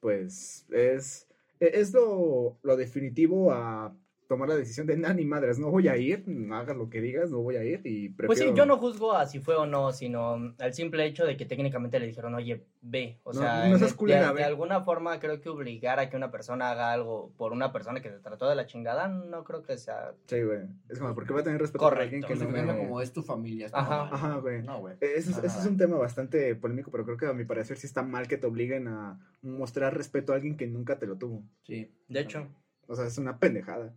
pues 0.00 0.66
es, 0.70 1.26
es 1.60 1.92
lo, 1.92 2.58
lo 2.62 2.76
definitivo 2.76 3.52
a 3.52 3.96
tomar 4.28 4.48
la 4.48 4.56
decisión 4.56 4.86
de, 4.86 4.96
nah, 4.96 5.12
ni 5.12 5.24
madres, 5.24 5.58
no 5.58 5.70
voy 5.70 5.88
a 5.88 5.96
ir, 5.96 6.24
hagas 6.52 6.76
lo 6.76 6.90
que 6.90 7.00
digas, 7.00 7.30
no 7.30 7.38
voy 7.38 7.56
a 7.56 7.64
ir 7.64 7.80
y 7.84 8.08
prefiero... 8.08 8.26
Pues 8.26 8.38
sí, 8.40 8.52
yo 8.54 8.66
no 8.66 8.76
juzgo 8.78 9.12
a 9.14 9.26
si 9.26 9.38
fue 9.40 9.54
o 9.56 9.66
no, 9.66 9.92
sino 9.92 10.54
al 10.58 10.74
simple 10.74 11.04
hecho 11.06 11.24
de 11.24 11.36
que 11.36 11.46
técnicamente 11.46 12.00
le 12.00 12.06
dijeron, 12.06 12.34
oye, 12.34 12.64
ve. 12.82 13.18
O 13.22 13.32
No, 13.32 13.40
sea, 13.40 13.60
no 13.68 13.74
en 13.74 13.78
seas 13.78 13.92
el- 13.92 13.96
culera, 13.96 14.26
de, 14.28 14.32
ve. 14.34 14.38
de 14.40 14.44
alguna 14.44 14.80
forma 14.82 15.18
creo 15.20 15.40
que 15.40 15.48
obligar 15.48 15.98
a 16.00 16.10
que 16.10 16.16
una 16.16 16.30
persona 16.30 16.70
haga 16.70 16.92
algo 16.92 17.32
por 17.36 17.52
una 17.52 17.72
persona 17.72 18.00
que 18.02 18.10
se 18.10 18.18
trató 18.18 18.48
de 18.48 18.56
la 18.56 18.66
chingada, 18.66 19.08
no 19.08 19.44
creo 19.44 19.62
que 19.62 19.76
sea... 19.78 20.12
Sí, 20.26 20.42
güey. 20.42 20.60
Es 20.88 20.98
como, 20.98 21.14
¿por 21.14 21.26
qué 21.26 21.32
va 21.32 21.40
a 21.40 21.44
tener 21.44 21.60
respeto 21.60 21.84
por 21.84 21.98
alguien 21.98 22.22
Correcto. 22.22 22.44
que 22.46 22.52
no 22.52 22.56
Como, 22.66 22.72
me... 22.72 22.78
como 22.78 23.00
es 23.00 23.12
tu 23.12 23.22
familia. 23.22 23.66
es 23.66 23.72
tu 23.72 23.78
Ajá. 23.78 23.96
mamá. 24.04 24.10
Ajá, 24.12 24.34
güey. 24.38 24.62
No, 24.62 24.80
güey. 24.80 24.96
Ese 25.00 25.18
es, 25.18 25.28
No, 25.30 25.38
ese 25.38 25.46
es 25.46 25.56
nada. 25.56 25.68
un 25.68 25.76
tema 25.76 25.96
bastante 25.98 26.54
polémico, 26.56 26.90
pero 26.90 27.04
creo 27.04 27.16
que 27.16 27.26
a 27.26 27.32
mi 27.32 27.44
parecer 27.44 27.76
sí 27.76 27.86
está 27.86 28.02
mal 28.02 28.26
que 28.28 28.36
te 28.38 28.46
obliguen 28.46 28.88
a 28.88 29.18
mostrar 29.42 29.96
respeto 29.96 30.32
a 30.32 30.36
alguien 30.36 30.56
que 30.56 30.66
nunca 30.66 30.98
te 30.98 31.06
lo 31.06 31.16
tuvo. 31.16 31.42
Sí. 31.62 31.90
De 32.08 32.20
hecho, 32.20 32.48
O 32.86 32.96
sea, 32.96 33.06
es 33.06 33.18
una 33.18 33.38
pendejada. 33.38 33.94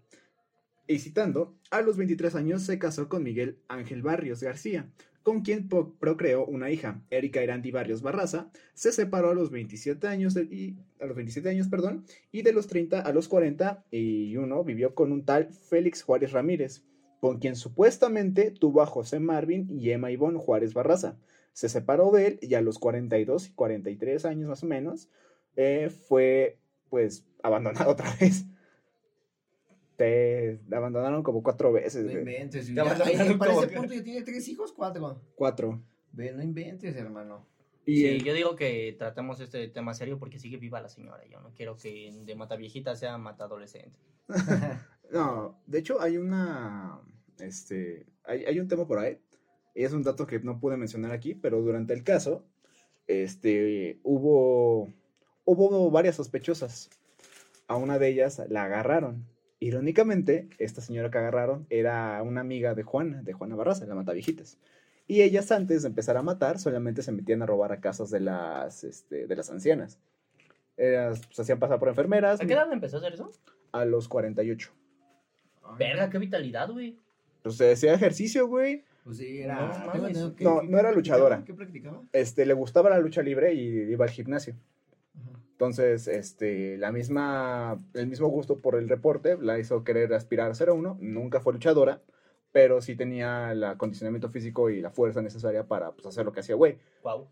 Y 0.88 1.00
citando, 1.00 1.56
a 1.70 1.82
los 1.82 1.98
23 1.98 2.34
años 2.36 2.64
se 2.64 2.80
casó 2.80 3.10
con 3.10 3.24
Miguel 3.24 3.60
Ángel 3.68 4.02
Barrios 4.02 4.42
García, 4.42 4.90
con 5.22 5.42
quien 5.42 5.68
procreó 5.68 6.46
una 6.46 6.72
hija, 6.72 7.04
Erika 7.12 7.42
Erandi 7.42 7.70
Barrios 7.70 8.02
Barraza. 8.02 8.50
Se 8.74 8.92
separó 8.92 9.30
a 9.30 9.36
los 9.36 9.52
27 9.52 10.08
años, 10.08 10.36
y, 10.36 10.78
a 11.00 11.06
los 11.06 11.16
27 11.16 11.50
años, 11.50 11.68
perdón, 11.68 12.06
y 12.32 12.42
de 12.42 12.54
los 12.54 12.66
30 12.66 13.02
a 13.02 13.14
los 13.14 13.28
41 13.28 14.64
vivió 14.64 14.96
con 14.96 15.12
un 15.12 15.26
tal 15.26 15.54
Félix 15.54 16.02
Juárez 16.02 16.32
Ramírez, 16.32 16.84
con 17.20 17.38
quien 17.38 17.56
supuestamente 17.56 18.50
tuvo 18.50 18.82
a 18.82 18.88
José 18.88 19.20
Marvin 19.20 19.68
y 19.70 19.92
Emma 19.92 20.10
Ivonne 20.10 20.40
Juárez 20.40 20.74
Barraza. 20.74 21.20
Se 21.54 21.70
separó 21.70 22.12
de 22.12 22.28
él 22.28 22.40
y 22.42 22.56
a 22.56 22.62
los 22.62 22.80
42 22.80 23.50
y 23.50 23.52
43 23.52 24.26
años 24.26 24.50
más 24.50 24.64
o 24.64 24.66
menos 24.66 25.10
eh, 25.56 25.90
fue 26.08 26.58
pues 26.90 27.26
abandonado 27.44 27.92
otra 27.92 28.16
vez. 28.20 28.46
Te 30.00 30.62
abandonaron 30.72 31.22
como 31.24 31.44
cuatro 31.44 31.74
veces, 31.74 32.06
No 32.06 32.12
güey. 32.12 32.20
inventes. 32.20 32.68
Te 32.68 32.74
ya- 32.74 32.84
abandonaron 32.84 33.32
eh, 33.34 33.38
para 33.38 33.52
como 33.52 33.64
ese 33.64 33.70
que- 33.74 33.78
punto 33.80 33.94
ya 33.94 34.04
tiene 34.04 34.22
tres 34.24 34.48
hijos, 34.48 34.72
cuatro. 34.72 35.22
Cuatro. 35.36 35.84
Ve, 36.14 36.32
no 36.32 36.42
inventes, 36.42 36.96
hermano. 36.96 37.46
Y 37.86 37.98
sí, 37.98 38.06
el- 38.08 38.24
yo 38.24 38.34
digo 38.34 38.56
que 38.56 38.96
tratemos 38.98 39.42
este 39.42 39.68
tema 39.68 39.94
serio 39.94 40.18
porque 40.18 40.40
sigue 40.40 40.56
viva 40.56 40.80
la 40.80 40.88
señora. 40.88 41.26
Yo 41.28 41.42
no 41.42 41.52
quiero 41.54 41.76
que 41.76 42.12
de 42.24 42.36
mata 42.36 42.56
viejita 42.56 42.96
sea 42.96 43.18
mata 43.18 43.44
adolescente. 43.44 44.00
No, 45.12 45.60
de 45.66 45.80
hecho 45.80 46.00
hay 46.00 46.18
una, 46.18 47.02
este, 47.40 48.06
hay, 48.24 48.46
hay 48.46 48.60
un 48.60 48.68
tema 48.68 48.86
por 48.88 49.00
ahí, 49.00 49.18
y 49.74 49.84
es 49.84 49.92
un 49.92 50.04
dato 50.04 50.28
que 50.28 50.40
no 50.40 50.60
pude 50.60 50.78
mencionar 50.78 51.12
aquí, 51.12 51.34
pero 51.34 51.62
durante 51.64 51.94
el 51.96 52.04
caso, 52.04 52.46
este, 53.08 54.00
hubo, 54.04 54.88
hubo 55.46 55.90
varias 55.90 56.16
sospechosas. 56.16 56.92
A 57.68 57.76
una 57.76 57.98
de 57.98 58.08
ellas 58.10 58.40
la 58.50 58.66
agarraron. 58.66 59.26
Irónicamente, 59.60 60.48
esta 60.58 60.82
señora 60.82 61.12
que 61.12 61.18
agarraron 61.18 61.66
era 61.70 62.22
una 62.24 62.42
amiga 62.42 62.76
de 62.76 62.84
Juana, 62.84 63.22
de 63.24 63.34
Juana 63.34 63.56
Barraza, 63.56 63.86
la 63.86 63.96
Mataviejitas. 63.96 64.58
Y 65.08 65.22
ellas 65.22 65.52
antes 65.52 65.82
de 65.82 65.90
empezar 65.90 66.16
a 66.18 66.22
matar, 66.22 66.60
solamente 66.60 67.02
se 67.02 67.12
metían 67.12 67.42
a 67.42 67.46
robar 67.46 67.72
a 67.74 67.82
casas 67.82 68.10
de 68.10 68.20
las, 68.22 68.84
este, 68.84 69.28
de 69.28 69.36
las 69.36 69.50
ancianas. 69.50 70.00
Ellas 70.78 71.22
se 71.32 71.42
hacían 71.42 71.60
pasar 71.60 71.78
por 71.80 71.90
enfermeras 71.90 72.40
¿A 72.40 72.46
qué 72.46 72.54
edad 72.54 72.72
empezó 72.72 72.98
a 72.98 73.00
hacer 73.00 73.14
eso? 73.14 73.32
a 73.74 73.84
los 73.86 74.08
48. 74.08 74.72
Verga, 75.78 76.10
qué 76.10 76.18
vitalidad, 76.20 76.70
güey. 76.70 76.96
Pues 77.44 77.56
se 77.58 77.72
hacía 77.74 77.94
ejercicio, 77.94 78.48
güey. 78.48 78.84
Pues 79.04 79.18
sí, 79.18 79.40
No 79.40 79.44
era. 79.44 79.92
que- 79.92 80.44
No, 80.44 80.62
que- 80.62 80.68
no 80.68 80.80
era 80.80 80.90
¿qué 80.90 80.96
luchadora. 80.96 81.36
practicaba? 81.38 81.46
¿Qué 81.46 81.54
practicaba? 81.54 82.02
Este, 82.14 82.46
le 82.46 82.54
gustaba 82.54 82.90
la 82.90 83.00
lucha 83.00 83.22
libre 83.22 83.54
y 83.54 83.92
iba 83.92 84.06
al 84.06 84.12
gimnasio. 84.12 84.56
Entonces, 85.60 86.08
este, 86.08 86.78
la 86.78 86.90
misma, 86.94 87.84
el 87.94 88.08
mismo 88.08 88.30
gusto 88.30 88.60
por 88.62 88.76
el 88.76 88.88
reporte 88.88 89.38
la 89.42 89.60
hizo 89.60 89.84
querer 89.84 90.14
aspirar 90.14 90.50
a 90.50 90.56
ser 90.56 90.70
uno. 90.70 90.98
Nunca 91.02 91.42
fue 91.42 91.52
luchadora, 91.52 92.02
pero 92.54 92.82
sí 92.82 92.96
tenía 92.96 93.52
el 93.52 93.66
acondicionamiento 93.66 94.30
físico 94.30 94.70
y 94.70 94.80
la 94.80 94.90
fuerza 94.90 95.22
necesaria 95.22 95.68
para 95.68 95.92
pues, 95.92 96.06
hacer 96.06 96.24
lo 96.24 96.32
que 96.32 96.40
hacía, 96.40 96.56
güey. 96.56 96.78
Wow. 97.04 97.28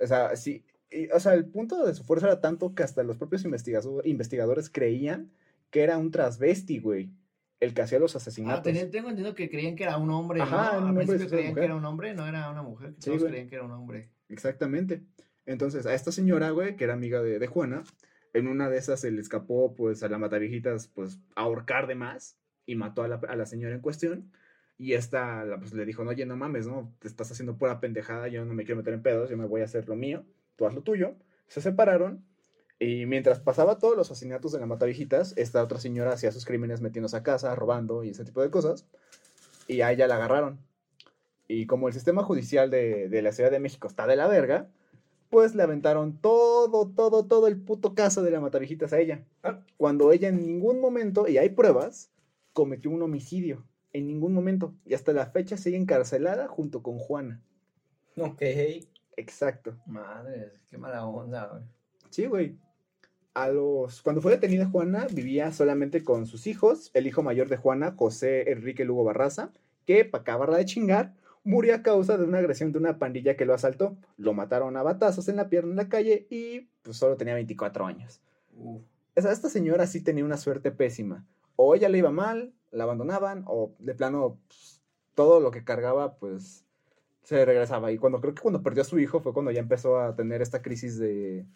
O 0.00 0.06
sea, 0.08 0.34
sí. 0.34 0.64
y, 0.90 1.08
o 1.12 1.20
sea, 1.20 1.34
el 1.34 1.44
punto 1.44 1.86
de 1.86 1.94
su 1.94 2.02
fuerza 2.02 2.26
era 2.26 2.40
tanto 2.40 2.74
que 2.74 2.82
hasta 2.82 3.04
los 3.04 3.18
propios 3.18 3.44
investigadores 3.44 4.68
creían 4.68 5.30
que 5.70 5.84
era 5.84 5.96
un 5.96 6.10
transvesti, 6.10 6.80
güey. 6.80 7.12
El 7.60 7.72
que 7.72 7.82
hacía 7.82 8.00
los 8.00 8.16
Ah, 8.16 8.18
asesinatos. 8.18 8.64
tenía- 8.64 8.90
tengo 8.90 9.10
entendido 9.10 9.36
que 9.36 9.48
creían 9.48 9.76
que 9.76 9.84
era 9.84 9.96
un 9.96 10.10
hombre. 10.10 10.40
Ajá, 10.42 10.80
¿no? 10.80 10.88
Al 10.88 10.94
principio 10.96 11.28
creían 11.28 11.54
que 11.54 11.64
era 11.64 11.76
un 11.76 11.84
hombre, 11.84 12.14
no 12.14 12.26
era 12.26 12.50
una 12.50 12.62
mujer. 12.62 12.94
Sí, 12.98 13.10
Todos 13.10 13.20
güey. 13.20 13.30
creían 13.30 13.48
que 13.48 13.54
era 13.54 13.64
un 13.64 13.70
hombre. 13.70 14.10
Exactamente. 14.28 15.04
Entonces, 15.46 15.86
a 15.86 15.94
esta 15.94 16.12
señora, 16.12 16.50
güey, 16.50 16.76
que 16.76 16.84
era 16.84 16.94
amiga 16.94 17.22
de, 17.22 17.38
de 17.38 17.46
Juana, 17.46 17.84
en 18.32 18.48
una 18.48 18.68
de 18.68 18.78
esas 18.78 19.00
se 19.00 19.10
le 19.10 19.20
escapó, 19.20 19.74
pues, 19.74 20.02
a 20.02 20.08
la 20.08 20.18
matavijitas, 20.18 20.88
pues, 20.88 21.20
ahorcar 21.36 21.86
de 21.86 21.94
más 21.94 22.38
y 22.66 22.76
mató 22.76 23.02
a 23.02 23.08
la, 23.08 23.16
a 23.16 23.36
la 23.36 23.46
señora 23.46 23.74
en 23.74 23.80
cuestión. 23.80 24.32
Y 24.76 24.94
esta, 24.94 25.44
pues, 25.58 25.72
le 25.72 25.84
dijo, 25.84 26.04
no, 26.04 26.10
oye, 26.10 26.26
no 26.26 26.36
mames, 26.36 26.66
¿no? 26.66 26.94
Te 26.98 27.08
estás 27.08 27.30
haciendo 27.30 27.56
pura 27.56 27.80
pendejada, 27.80 28.28
yo 28.28 28.44
no 28.44 28.54
me 28.54 28.64
quiero 28.64 28.78
meter 28.78 28.94
en 28.94 29.02
pedos, 29.02 29.30
yo 29.30 29.36
me 29.36 29.46
voy 29.46 29.60
a 29.60 29.64
hacer 29.64 29.88
lo 29.88 29.96
mío, 29.96 30.24
tú 30.56 30.66
haz 30.66 30.74
lo 30.74 30.82
tuyo. 30.82 31.16
Se 31.46 31.60
separaron 31.60 32.24
y 32.78 33.06
mientras 33.06 33.40
pasaba 33.40 33.78
todos 33.78 33.96
los 33.96 34.10
asesinatos 34.10 34.52
de 34.52 34.58
la 34.58 34.66
matavijitas, 34.66 35.32
esta 35.36 35.62
otra 35.62 35.78
señora 35.78 36.12
hacía 36.12 36.32
sus 36.32 36.44
crímenes 36.44 36.80
metiéndose 36.80 37.16
a 37.16 37.22
casa, 37.22 37.54
robando 37.54 38.02
y 38.02 38.10
ese 38.10 38.24
tipo 38.24 38.42
de 38.42 38.50
cosas. 38.50 38.86
Y 39.68 39.80
a 39.82 39.92
ella 39.92 40.08
la 40.08 40.16
agarraron. 40.16 40.58
Y 41.46 41.66
como 41.66 41.88
el 41.88 41.94
sistema 41.94 42.24
judicial 42.24 42.70
de, 42.70 43.08
de 43.08 43.22
la 43.22 43.32
Ciudad 43.32 43.50
de 43.50 43.60
México 43.60 43.86
está 43.86 44.06
de 44.06 44.16
la 44.16 44.26
verga, 44.26 44.68
pues 45.34 45.56
le 45.56 45.64
aventaron 45.64 46.16
todo, 46.18 46.88
todo, 46.94 47.26
todo 47.26 47.48
el 47.48 47.60
puto 47.60 47.96
caso 47.96 48.22
de 48.22 48.30
la 48.30 48.38
matavijitas 48.38 48.92
a 48.92 49.00
ella. 49.00 49.24
Ah. 49.42 49.58
Cuando 49.76 50.12
ella 50.12 50.28
en 50.28 50.46
ningún 50.46 50.80
momento, 50.80 51.26
y 51.26 51.38
hay 51.38 51.48
pruebas, 51.48 52.12
cometió 52.52 52.92
un 52.92 53.02
homicidio. 53.02 53.66
En 53.92 54.06
ningún 54.06 54.32
momento. 54.32 54.76
Y 54.86 54.94
hasta 54.94 55.12
la 55.12 55.26
fecha 55.26 55.56
sigue 55.56 55.76
encarcelada 55.76 56.46
junto 56.46 56.84
con 56.84 56.98
Juana. 57.00 57.42
Ok. 58.16 58.42
Exacto. 59.16 59.74
Madre, 59.86 60.52
qué 60.70 60.78
mala 60.78 61.04
onda, 61.04 61.48
güey. 61.48 61.64
Sí, 62.10 62.26
güey. 62.26 62.56
A 63.34 63.48
los... 63.48 64.02
Cuando 64.02 64.22
fue 64.22 64.30
detenida 64.30 64.70
Juana, 64.70 65.08
vivía 65.12 65.50
solamente 65.50 66.04
con 66.04 66.26
sus 66.26 66.46
hijos. 66.46 66.92
El 66.94 67.08
hijo 67.08 67.24
mayor 67.24 67.48
de 67.48 67.56
Juana, 67.56 67.94
José 67.96 68.52
Enrique 68.52 68.84
Lugo 68.84 69.02
Barraza, 69.02 69.50
que, 69.84 70.04
para 70.04 70.22
acabarla 70.22 70.58
de 70.58 70.64
chingar, 70.64 71.12
murió 71.44 71.74
a 71.74 71.82
causa 71.82 72.16
de 72.16 72.24
una 72.24 72.38
agresión 72.38 72.72
de 72.72 72.78
una 72.78 72.98
pandilla 72.98 73.36
que 73.36 73.44
lo 73.44 73.54
asaltó. 73.54 73.96
Lo 74.16 74.32
mataron 74.32 74.76
a 74.76 74.82
batazos 74.82 75.28
en 75.28 75.36
la 75.36 75.48
pierna 75.48 75.70
en 75.70 75.76
la 75.76 75.88
calle 75.88 76.26
y 76.30 76.70
pues 76.82 76.96
solo 76.96 77.16
tenía 77.16 77.34
24 77.34 77.86
años. 77.86 78.20
Esta 79.14 79.48
señora 79.48 79.86
sí 79.86 80.02
tenía 80.02 80.24
una 80.24 80.38
suerte 80.38 80.72
pésima. 80.72 81.24
O 81.56 81.74
ella 81.74 81.88
le 81.88 81.98
iba 81.98 82.10
mal, 82.10 82.52
la 82.72 82.84
abandonaban, 82.84 83.44
o 83.46 83.74
de 83.78 83.94
plano 83.94 84.40
pues, 84.48 84.82
todo 85.14 85.38
lo 85.38 85.52
que 85.52 85.64
cargaba, 85.64 86.16
pues 86.16 86.64
se 87.22 87.44
regresaba. 87.44 87.92
Y 87.92 87.98
cuando 87.98 88.20
creo 88.20 88.34
que 88.34 88.42
cuando 88.42 88.62
perdió 88.62 88.82
a 88.82 88.86
su 88.86 88.98
hijo 88.98 89.20
fue 89.20 89.32
cuando 89.32 89.52
ya 89.52 89.60
empezó 89.60 90.00
a 90.00 90.16
tener 90.16 90.42
esta 90.42 90.62
crisis 90.62 90.98
de, 90.98 91.46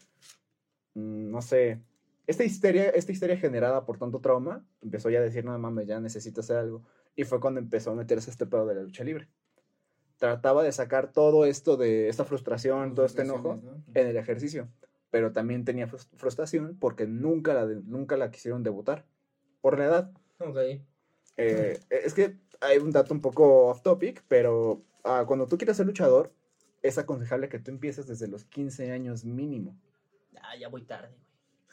mm, 0.95 1.31
no 1.31 1.43
sé, 1.43 1.83
esta 2.27 2.45
histeria, 2.45 2.91
esta 2.91 3.13
histeria 3.13 3.37
generada 3.39 3.87
por 3.87 3.99
tanto 3.99 4.21
trauma, 4.21 4.65
empezó 4.83 5.11
ya 5.11 5.19
a 5.19 5.23
decir, 5.23 5.45
no 5.45 5.59
mames, 5.59 5.87
ya 5.87 5.99
necesito 5.99 6.43
hacer 6.43 6.59
algo. 6.59 6.85
Y 7.17 7.25
fue 7.25 7.41
cuando 7.41 7.59
empezó 7.61 7.91
a 7.93 7.95
meterse 7.95 8.31
a 8.31 8.33
este 8.33 8.47
pedo 8.47 8.67
de 8.67 8.75
la 8.77 8.83
lucha 8.83 9.03
libre. 9.03 9.29
Trataba 10.19 10.63
de 10.63 10.73
sacar 10.73 11.13
todo 11.13 11.45
esto 11.47 11.77
de 11.77 12.09
esta 12.09 12.25
frustración, 12.25 12.95
todo 12.95 13.07
este 13.07 13.23
enojo 13.23 13.61
en 13.95 14.07
el 14.09 14.17
ejercicio, 14.17 14.69
pero 15.11 15.33
también 15.33 15.65
tenía 15.65 15.87
frus- 15.89 16.09
frustración 16.17 16.77
porque 16.79 17.07
nunca 17.07 17.55
la, 17.55 17.65
nunca 17.67 18.17
la 18.17 18.31
quisieron 18.31 18.63
debutar 18.63 19.07
por 19.61 19.79
la 19.79 19.85
edad. 19.87 20.11
Ok. 20.41 20.57
Eh, 21.37 21.79
es 21.91 22.15
que 22.15 22.37
hay 22.61 22.79
un 22.79 22.91
dato 22.91 23.15
un 23.15 23.21
poco 23.21 23.69
off 23.69 23.83
topic, 23.83 24.25
pero 24.27 24.83
ah, 25.05 25.25
cuando 25.27 25.47
tú 25.47 25.57
quieres 25.57 25.77
ser 25.77 25.87
luchador, 25.87 26.33
es 26.83 26.99
aconsejable 26.99 27.49
que 27.49 27.61
tú 27.61 27.71
empieces 27.71 28.07
desde 28.09 28.27
los 28.29 28.45
15 28.45 28.91
años 28.91 29.25
mínimo. 29.25 29.77
Ah, 30.43 30.57
ya 30.59 30.69
voy 30.69 30.83
tarde. 30.83 31.15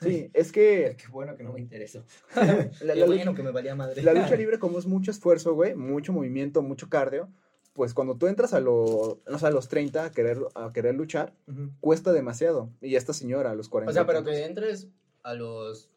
Sí, 0.01 0.29
es 0.33 0.51
que 0.51 0.95
Qué 0.97 1.07
bueno 1.11 1.35
que 1.35 1.43
no 1.43 1.53
me 1.53 1.59
interesó. 1.61 2.03
la, 2.35 2.69
Qué 2.79 2.85
la 2.85 2.95
lu- 2.95 3.13
bueno 3.13 3.33
que 3.33 3.41
me 3.43 3.51
valía 3.51 3.73
madre. 3.75 4.03
la 4.03 4.13
lucha 4.13 4.35
libre 4.35 4.59
como 4.59 4.77
es 4.77 4.85
mucho 4.85 5.09
esfuerzo, 5.09 5.55
güey, 5.55 5.73
mucho 5.73 6.13
movimiento, 6.13 6.61
mucho 6.61 6.89
cardio, 6.89 7.29
pues 7.75 7.93
cuando 7.93 8.15
tú 8.15 8.27
entras 8.27 8.53
a, 8.53 8.61
lo, 8.61 9.19
no 9.29 9.37
sé, 9.37 9.47
a 9.47 9.51
los 9.51 9.67
30 9.67 10.05
a 10.05 10.11
querer, 10.11 10.39
a 10.55 10.71
querer 10.71 10.95
luchar, 10.95 11.33
cuesta 11.81 12.13
demasiado. 12.13 12.69
Y 12.81 12.95
esta 12.95 13.11
señora 13.11 13.51
a 13.51 13.55
los 13.55 13.67
40 13.67 13.91
O 13.91 13.93
sea, 13.93 14.07
pero 14.07 14.23
que 14.23 14.45
entres 14.45 14.87
a 15.23 15.33
los. 15.33 15.91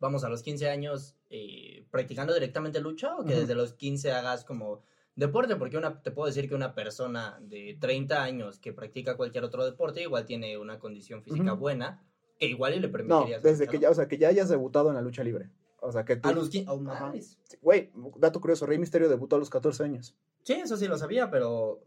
Vamos, 0.00 0.24
a 0.24 0.30
los 0.30 0.42
15 0.42 0.70
años 0.70 1.14
eh, 1.28 1.84
practicando 1.90 2.32
directamente 2.32 2.80
lucha 2.80 3.16
o 3.16 3.24
que 3.24 3.34
desde 3.34 3.54
los 3.54 3.74
15 3.74 4.12
hagas 4.12 4.44
como 4.44 4.82
deporte, 5.14 5.56
porque 5.56 5.76
una, 5.76 6.02
te 6.02 6.10
puedo 6.10 6.26
decir 6.26 6.48
que 6.48 6.54
una 6.54 6.74
persona 6.74 7.38
de 7.42 7.76
30 7.78 8.22
años 8.22 8.58
que 8.58 8.72
practica 8.72 9.16
cualquier 9.18 9.44
otro 9.44 9.64
deporte 9.64 10.02
igual 10.02 10.24
tiene 10.24 10.56
una 10.56 10.78
condición 10.78 11.22
física 11.22 11.52
buena 11.52 12.02
que 12.38 12.46
igual 12.46 12.74
y 12.74 12.80
le 12.80 12.88
No, 12.88 12.92
permitiría 12.92 13.40
ser 13.40 13.50
desde 13.50 13.66
que 13.66 13.78
ya, 13.78 13.90
o 13.90 13.94
sea, 13.94 14.08
que 14.08 14.16
ya 14.16 14.28
hayas 14.28 14.48
debutado 14.48 14.88
en 14.88 14.94
la 14.94 15.02
lucha 15.02 15.22
libre. 15.22 15.50
O 15.80 15.92
sea, 15.92 16.04
que 16.04 16.16
tú... 16.16 16.28
A 16.28 16.32
los 16.32 16.48
15. 16.48 16.70
Oh. 16.70 16.80
Güey, 17.62 17.90
dato 18.18 18.40
curioso, 18.40 18.66
Rey 18.66 18.78
Misterio 18.78 19.08
debutó 19.08 19.36
a 19.36 19.38
los 19.38 19.50
14 19.50 19.84
años. 19.84 20.16
Sí, 20.42 20.54
eso 20.54 20.76
sí 20.76 20.86
lo 20.86 20.96
sabía, 20.98 21.30
pero. 21.30 21.82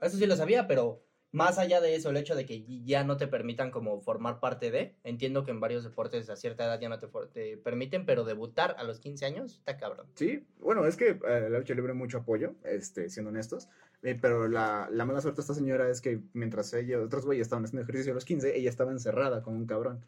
Eso 0.00 0.16
sí 0.16 0.26
lo 0.26 0.36
sabía, 0.36 0.66
pero 0.68 1.02
más 1.32 1.58
allá 1.58 1.80
de 1.80 1.94
eso, 1.94 2.08
el 2.08 2.16
hecho 2.16 2.34
de 2.34 2.46
que 2.46 2.64
ya 2.84 3.04
no 3.04 3.16
te 3.16 3.26
permitan 3.26 3.70
como 3.70 4.00
formar 4.00 4.40
parte 4.40 4.70
de. 4.70 4.96
Entiendo 5.04 5.44
que 5.44 5.50
en 5.50 5.60
varios 5.60 5.84
deportes 5.84 6.30
a 6.30 6.36
cierta 6.36 6.64
edad 6.64 6.80
ya 6.80 6.88
no 6.88 6.98
te, 6.98 7.08
te 7.32 7.56
permiten, 7.58 8.06
pero 8.06 8.24
debutar 8.24 8.76
a 8.78 8.84
los 8.84 9.00
15 9.00 9.26
años 9.26 9.56
está 9.58 9.76
cabrón. 9.76 10.06
Sí, 10.14 10.46
bueno, 10.60 10.86
es 10.86 10.96
que 10.96 11.10
eh, 11.10 11.48
la 11.50 11.58
lucha 11.58 11.74
libre 11.74 11.92
mucho 11.94 12.18
apoyo, 12.18 12.54
este, 12.64 13.10
siendo 13.10 13.30
honestos. 13.30 13.68
eh, 14.02 14.16
pero 14.20 14.48
la, 14.48 14.88
la 14.90 15.04
mala 15.04 15.20
suerte 15.20 15.38
de 15.38 15.42
esta 15.42 15.54
señora 15.54 15.90
es 15.90 16.00
que 16.00 16.20
mientras 16.32 16.72
ella, 16.72 17.00
otros 17.00 17.26
güeyes 17.26 17.46
estaban 17.46 17.64
haciendo 17.64 17.82
ejercicio 17.82 18.12
a 18.12 18.14
los 18.14 18.24
15, 18.24 18.56
ella 18.56 18.70
estaba 18.70 18.92
encerrada 18.92 19.42
con 19.42 19.54
un 19.54 19.66
cabrón. 19.66 20.06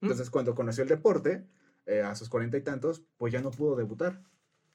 ¿Mm? 0.00 0.06
Entonces, 0.06 0.30
cuando 0.30 0.54
conoció 0.54 0.84
el 0.84 0.88
deporte, 0.88 1.44
eh, 1.86 2.00
a 2.00 2.14
sus 2.14 2.28
cuarenta 2.28 2.56
y 2.56 2.62
tantos, 2.62 3.02
pues 3.16 3.32
ya 3.32 3.40
no 3.40 3.50
pudo 3.50 3.76
debutar. 3.76 4.20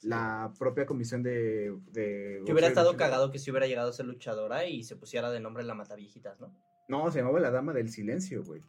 La 0.01 0.53
propia 0.59 0.85
comisión 0.85 1.23
de... 1.23 1.75
de 1.91 2.43
Que 2.45 2.51
hubiera 2.51 2.67
estado 2.67 2.95
cagado 2.97 3.31
que 3.31 3.39
si 3.39 3.49
hubiera 3.49 3.65
llegado 3.65 3.89
a 3.89 3.93
ser 3.93 4.05
luchadora 4.05 4.65
y 4.65 4.83
se 4.83 4.95
pusiera 4.95 5.31
de 5.31 5.39
nombre 5.39 5.63
la 5.63 5.73
Mataviejitas, 5.73 6.39
¿no? 6.39 6.53
No, 6.87 7.11
se 7.11 7.19
llamaba 7.19 7.39
la 7.39 7.49
Dama 7.49 7.73
del 7.73 7.89
Silencio, 7.89 8.43
güey. 8.43 8.61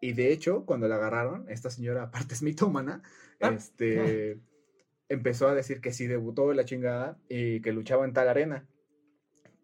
Y 0.00 0.12
de 0.12 0.30
hecho, 0.30 0.66
cuando 0.66 0.86
la 0.86 0.96
agarraron, 0.96 1.46
esta 1.48 1.70
señora, 1.70 2.02
aparte 2.04 2.34
es 2.34 2.42
mitómana, 2.42 3.02
Ah. 3.40 3.52
este, 3.56 4.38
empezó 5.08 5.48
a 5.48 5.54
decir 5.54 5.80
que 5.80 5.92
sí 5.92 6.06
debutó 6.06 6.52
la 6.52 6.64
chingada 6.64 7.18
y 7.28 7.60
que 7.60 7.72
luchaba 7.72 8.04
en 8.04 8.12
tal 8.12 8.28
arena. 8.28 8.68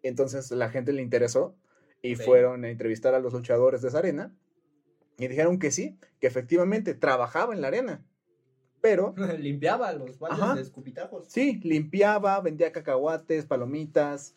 Entonces 0.02 0.50
la 0.50 0.70
gente 0.70 0.92
le 0.92 1.02
interesó 1.02 1.56
y 2.02 2.14
fueron 2.16 2.64
a 2.64 2.70
entrevistar 2.70 3.14
a 3.14 3.20
los 3.20 3.34
luchadores 3.34 3.82
de 3.82 3.88
esa 3.88 3.98
arena 3.98 4.34
y 5.18 5.28
dijeron 5.28 5.58
que 5.58 5.70
sí, 5.70 5.98
que 6.18 6.26
efectivamente 6.26 6.94
trabajaba 6.94 7.54
en 7.54 7.60
la 7.60 7.68
arena. 7.68 8.06
Pero 8.80 9.14
Limpiaba 9.38 9.92
los 9.92 10.18
baldes 10.18 10.40
Ajá. 10.40 10.54
de 10.54 10.62
escupitajos. 10.62 11.26
sí, 11.28 11.60
limpiaba, 11.62 12.40
vendía 12.40 12.72
cacahuates, 12.72 13.46
palomitas, 13.46 14.36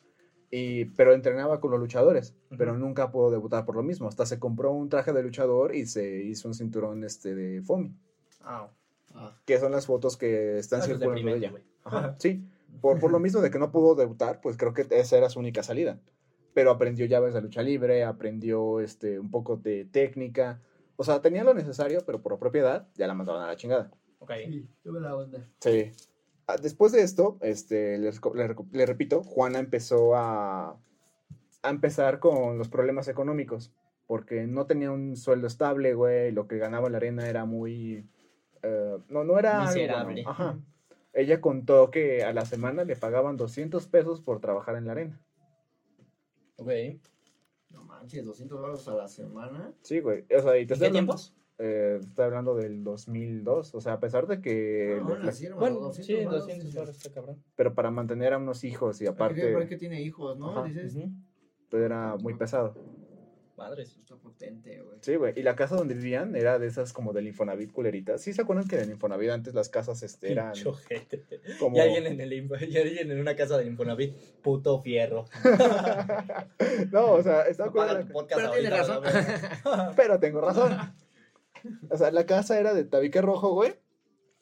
y, 0.52 0.86
pero 0.86 1.14
entrenaba 1.14 1.60
con 1.60 1.72
los 1.72 1.80
luchadores. 1.80 2.36
Pero 2.58 2.78
nunca 2.78 3.12
pudo 3.12 3.32
debutar 3.32 3.66
por 3.66 3.76
lo 3.76 3.82
mismo. 3.84 4.08
Hasta 4.08 4.26
se 4.28 4.38
compró 4.40 4.72
un 4.72 4.88
traje 4.90 5.12
de 5.12 5.24
luchador 5.24 5.74
y 5.76 5.88
se 5.88 6.24
hizo 6.24 6.48
un 6.48 6.54
cinturón 6.54 7.04
este, 7.04 7.34
de 7.34 7.62
foamy. 7.62 7.96
Ah, 8.42 8.70
Ah, 9.16 9.36
Que 9.46 9.60
son 9.60 9.72
las 9.72 9.86
fotos 9.86 10.18
que 10.18 10.58
están 10.58 10.80
es 10.80 10.88
circulando 10.88 11.30
de 11.30 11.38
ella. 11.38 11.54
Ajá, 11.84 12.16
sí. 12.18 12.48
Por, 12.82 13.00
por 13.00 13.12
lo 13.12 13.20
mismo 13.20 13.42
de 13.42 13.52
que 13.52 13.60
no 13.60 13.72
pudo 13.72 13.94
debutar, 13.94 14.42
pues 14.42 14.58
creo 14.58 14.74
que 14.74 14.88
esa 14.90 15.18
era 15.18 15.30
su 15.30 15.40
única 15.40 15.62
salida. 15.62 16.00
Pero 16.56 16.72
aprendió 16.72 17.06
llaves 17.06 17.34
de 17.36 17.42
lucha 17.42 17.62
libre, 17.62 18.04
aprendió 18.04 18.80
este, 18.80 19.20
un 19.20 19.30
poco 19.30 19.56
de 19.58 19.86
técnica. 19.86 20.62
O 20.96 21.04
sea, 21.04 21.22
tenía 21.22 21.44
lo 21.44 21.54
necesario, 21.54 22.02
pero 22.06 22.22
por 22.24 22.38
propiedad 22.40 22.88
ya 22.96 23.06
la 23.06 23.14
mandaron 23.14 23.44
a 23.44 23.48
la 23.48 23.56
chingada. 23.56 23.92
Ok. 24.24 24.32
sí, 24.46 24.68
tuve 24.84 25.00
la 25.00 25.16
onda. 25.16 25.48
Sí. 25.60 25.92
Ah, 26.48 26.58
Después 26.58 26.92
de 26.92 27.02
esto, 27.02 27.38
este, 27.42 27.98
les 27.98 28.20
reco- 28.22 28.36
le, 28.36 28.48
reco- 28.48 28.68
le 28.72 28.86
repito, 28.86 29.24
Juana 29.24 29.60
empezó 29.60 30.16
a, 30.16 30.72
a 31.62 31.70
empezar 31.70 32.20
con 32.20 32.58
los 32.58 32.68
problemas 32.70 33.08
económicos, 33.08 33.72
porque 34.08 34.46
no 34.48 34.66
tenía 34.66 34.92
un 34.92 35.16
sueldo 35.16 35.48
estable, 35.48 35.94
güey, 35.94 36.32
lo 36.32 36.48
que 36.48 36.58
ganaba 36.58 36.88
en 36.88 36.92
la 36.94 36.98
arena 36.98 37.28
era 37.30 37.46
muy... 37.46 38.06
eh, 38.62 38.98
no, 39.10 39.24
no 39.24 39.40
era... 39.40 39.62
algo 39.62 39.72
bueno. 39.74 39.82
Miserable. 40.08 40.24
Ajá. 40.28 40.60
Ella 41.14 41.40
contó 41.42 41.92
que 41.92 42.24
a 42.24 42.34
la 42.34 42.44
semana 42.46 42.84
le 42.84 42.96
pagaban 42.96 43.38
200 43.38 43.88
pesos 43.88 44.20
por 44.22 44.42
trabajar 44.42 44.76
en 44.76 44.86
la 44.86 44.92
arena. 44.94 45.22
Ok. 46.58 46.72
No 47.70 47.84
manches, 47.84 48.26
200 48.26 48.60
dólares 48.60 48.88
a 48.88 48.96
la 48.96 49.08
semana. 49.08 49.74
Sí, 49.82 50.00
güey. 50.00 50.26
O 50.36 50.42
sea, 50.42 50.58
y 50.58 50.66
te 50.66 50.74
¿En 50.74 50.80
qué 50.80 50.86
hablando, 50.88 50.92
tiempos? 50.94 51.36
Eh, 51.60 52.00
estoy 52.02 52.26
hablando 52.26 52.56
del 52.56 52.84
2002. 52.84 53.76
O 53.76 53.82
sea, 53.82 53.94
a 53.94 54.00
pesar 54.00 54.28
de 54.28 54.42
que... 54.42 55.00
Ah, 55.02 55.06
aún 55.06 55.28
así, 55.28 55.46
hermano, 55.46 55.62
Bueno, 55.62 55.80
200 55.88 56.06
sí, 56.06 56.26
varos, 56.26 56.40
200 56.42 56.70
sí. 56.70 56.76
dólares, 56.76 56.98
está 56.98 57.12
cabrón. 57.12 57.44
Pero 57.56 57.74
para 57.74 57.92
mantener 57.92 58.34
a 58.34 58.38
unos 58.38 58.64
hijos 58.64 59.02
y 59.02 59.08
Aparte, 59.08 59.50
aparte... 59.50 59.70
que 59.70 59.78
tiene 59.78 60.02
hijos, 60.02 60.38
¿no? 60.38 60.52
Ajá. 60.52 60.64
Dices, 60.68 60.96
Ujú. 60.96 61.12
pues, 61.70 61.84
era 61.84 62.16
muy 62.18 62.34
pesado. 62.36 62.76
Madres. 63.56 63.96
está 63.98 64.16
potente, 64.18 64.82
güey. 64.82 64.98
Sí, 65.02 65.16
güey. 65.16 65.34
Y 65.36 65.44
la 65.44 65.56
casa 65.56 65.76
donde 65.76 65.94
vivían 65.94 66.36
era 66.36 66.58
de 66.58 66.66
esas 66.68 66.92
como 66.92 67.14
del 67.14 67.28
Infonavit 67.28 67.72
culeritas. 67.72 68.20
¿Sí 68.20 68.34
se 68.34 68.42
acuerdan 68.42 68.68
que 68.68 68.78
en 68.78 68.82
el 68.84 68.90
Infonavit 68.92 69.30
antes 69.30 69.54
las 69.54 69.70
casas 69.70 70.02
este, 70.02 70.32
eran 70.32 70.54
Pincho 70.54 70.72
ojete. 70.72 71.24
como... 71.60 71.78
Y 71.78 71.80
alguien 71.80 72.08
en 72.08 72.20
el 72.20 72.34
y 72.34 72.78
alguien 72.78 73.12
en 73.12 73.20
una 73.20 73.36
casa 73.36 73.58
del 73.58 73.68
Infonavit, 73.68 74.16
puto 74.42 74.80
fierro. 74.82 75.26
no, 76.92 77.12
o 77.14 77.22
sea, 77.24 77.46
podcast 78.12 78.42
Pero 78.42 78.52
tiene 78.52 78.70
razón. 78.72 79.04
la. 79.04 79.94
Pero 79.96 80.20
tengo 80.20 80.42
razón. 80.42 80.76
O 81.90 81.98
sea, 81.98 82.12
la 82.12 82.26
casa 82.26 82.60
era 82.60 82.74
de 82.74 82.84
tabique 82.84 83.22
rojo, 83.22 83.54
güey. 83.54 83.76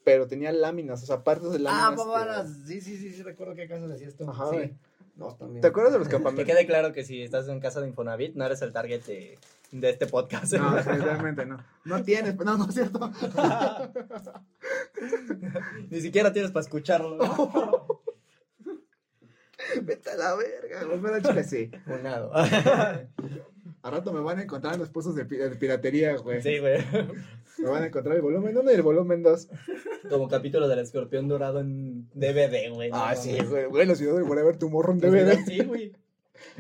Pero 0.04 0.26
tenía 0.28 0.52
láminas, 0.52 1.04
o 1.04 1.06
sea, 1.06 1.24
partes 1.24 1.52
de 1.52 1.58
Ah, 1.58 1.62
láminas. 1.62 1.90
que- 1.92 1.96
pavanas. 1.98 2.58
Sí, 2.66 2.82
sí, 2.82 2.98
sí, 2.98 3.14
sí, 3.14 3.22
recuerdo 3.22 3.54
qué 3.56 3.68
casa 3.68 3.88
decías 3.88 4.10
esto. 4.12 4.30
Ajá, 4.30 4.46
sí. 4.50 4.56
güey. 4.56 4.74
No, 5.16 5.38
bien. 5.50 5.62
¿Te 5.62 5.68
acuerdas 5.68 5.94
de 5.94 6.00
los 6.00 6.08
Que 6.08 6.14
campamentos? 6.14 6.46
quede 6.56 6.66
claro 6.66 6.94
que 6.94 7.04
si 7.04 7.22
estás 7.22 7.48
en 7.50 7.60
casa 7.60 7.82
de 7.82 7.88
Infonavit, 7.90 8.34
no 8.36 8.46
eres 8.46 8.62
el 8.64 8.74
target 8.74 9.04
de, 9.06 9.38
de 9.72 9.90
este 9.90 10.08
podcast. 10.08 10.54
No, 10.54 10.74
definitivamente 10.76 11.46
no. 11.46 11.64
No 11.86 12.04
tienes, 12.04 12.36
no, 12.38 12.58
no 12.58 12.68
es 12.68 12.74
cierto. 12.74 13.12
Ni 15.90 16.02
siquiera 16.02 16.32
tienes 16.34 16.52
para 16.52 16.64
escucharlo. 16.64 17.20
Vete 19.84 20.10
a 20.10 20.16
la 20.16 20.36
verga, 20.36 20.84
güey. 20.86 21.00
Pero 21.02 21.16
al 21.16 21.22
chile 21.24 21.44
sí. 21.44 21.70
A 23.84 23.90
rato 23.90 24.14
me 24.14 24.20
van 24.22 24.38
a 24.40 24.44
encontrar 24.44 24.76
en 24.76 24.80
los 24.82 24.90
puestos 24.90 25.16
de, 25.16 25.26
pi- 25.26 25.38
de 25.38 25.50
piratería, 25.56 26.16
güey. 26.18 26.42
Sí, 26.42 26.60
güey. 26.60 26.78
Me 27.58 27.70
van 27.70 27.84
a 27.84 27.88
encontrar 27.88 28.16
el 28.16 28.22
volumen 28.22 28.56
1 28.58 28.72
y 28.72 28.76
el 28.76 28.82
volumen 28.82 29.24
2. 29.24 29.50
Como 30.10 30.28
capítulo 30.28 30.68
del 30.68 30.80
escorpión 30.80 31.28
dorado 31.28 31.60
en 31.60 32.08
DVD, 32.14 32.72
güey. 32.74 32.90
Ah, 32.94 33.14
No 33.16 33.22
sí, 33.22 33.38
güey. 33.44 33.66
Güey, 33.66 33.88
los 33.88 34.00
videos 34.00 34.18
de 34.18 34.24
Whatever 34.24 34.58
Tomorrow 34.58 34.94
en 34.94 35.00
DVD. 35.00 35.46
Sí, 35.46 35.60
güey. 35.64 35.92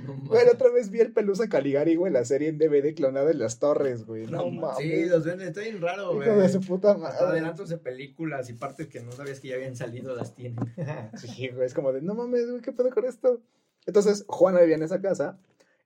No 0.04 0.34
la 0.34 0.52
otra 0.52 0.70
vez 0.72 0.92
vi 0.92 1.00
el 1.00 1.12
Pelusa 1.12 1.50
Caligari, 1.50 1.96
güey, 1.96 2.14
la 2.14 2.24
serie 2.24 2.50
en 2.50 2.58
DVD 2.60 2.94
clonada 2.94 3.32
en 3.32 3.40
las 3.40 3.58
torres, 3.60 4.06
güey. 4.06 4.26
No, 4.28 4.44
No, 4.46 4.52
mames. 4.52 4.78
Sí, 4.78 5.06
los 5.06 5.24
venden, 5.26 5.48
está 5.48 5.62
bien 5.62 5.82
raro, 5.82 6.14
güey. 6.16 6.28
Hijo 6.30 6.38
de 6.40 6.50
su 6.50 6.62
puta 6.62 6.92
Hasta 6.92 7.02
madre. 7.04 7.26
adelantos 7.40 7.70
de 7.70 7.78
películas 7.78 8.48
y 8.50 8.54
partes 8.54 8.88
que 8.88 9.00
no 9.02 9.12
sabías 9.12 9.40
que 9.40 9.48
ya 9.50 9.56
habían 9.56 9.76
salido 9.76 10.16
las 10.16 10.36
tienen. 10.36 10.58
Sí, 11.18 11.50
güey, 11.50 11.66
es 11.66 11.74
como 11.74 11.92
de, 11.94 12.02
no 12.02 12.14
mames, 12.14 12.48
güey, 12.50 12.62
¿qué 12.62 12.72
pedo 12.72 12.92
con 12.92 13.06
esto? 13.06 13.42
Entonces, 13.88 14.24
Juana 14.28 14.60
vivía 14.62 14.76
en 14.76 14.84
esa 14.84 15.02
casa 15.02 15.40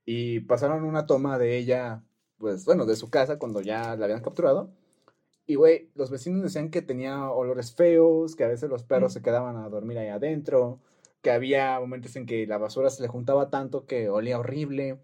y 0.06 0.42
pasaron 0.42 0.84
una 0.84 1.06
toma 1.06 1.38
de 1.38 1.58
ella, 1.58 2.04
pues, 2.38 2.66
bueno, 2.66 2.86
de 2.86 2.96
su 2.96 3.10
casa 3.10 3.40
cuando 3.40 3.62
ya 3.62 3.96
la 3.96 4.06
habían 4.06 4.22
capturado. 4.22 4.70
Y, 5.48 5.56
güey, 5.56 5.92
los 5.96 6.10
vecinos 6.10 6.42
decían 6.44 6.70
que 6.72 6.82
tenía 6.82 7.30
olores 7.32 7.74
feos, 7.74 8.36
que 8.36 8.44
a 8.44 8.48
veces 8.48 8.70
los 8.70 8.84
perros 8.84 9.14
se 9.14 9.22
quedaban 9.22 9.58
a 9.58 9.70
dormir 9.70 9.98
ahí 10.00 10.08
adentro, 10.08 10.80
que 11.22 11.32
había 11.32 11.80
momentos 11.80 12.16
en 12.16 12.26
que 12.26 12.48
la 12.48 12.58
basura 12.58 12.90
se 12.90 13.02
le 13.02 13.08
juntaba 13.08 13.50
tanto 13.50 13.86
que 13.86 14.10
olía 14.10 14.40
horrible. 14.40 15.00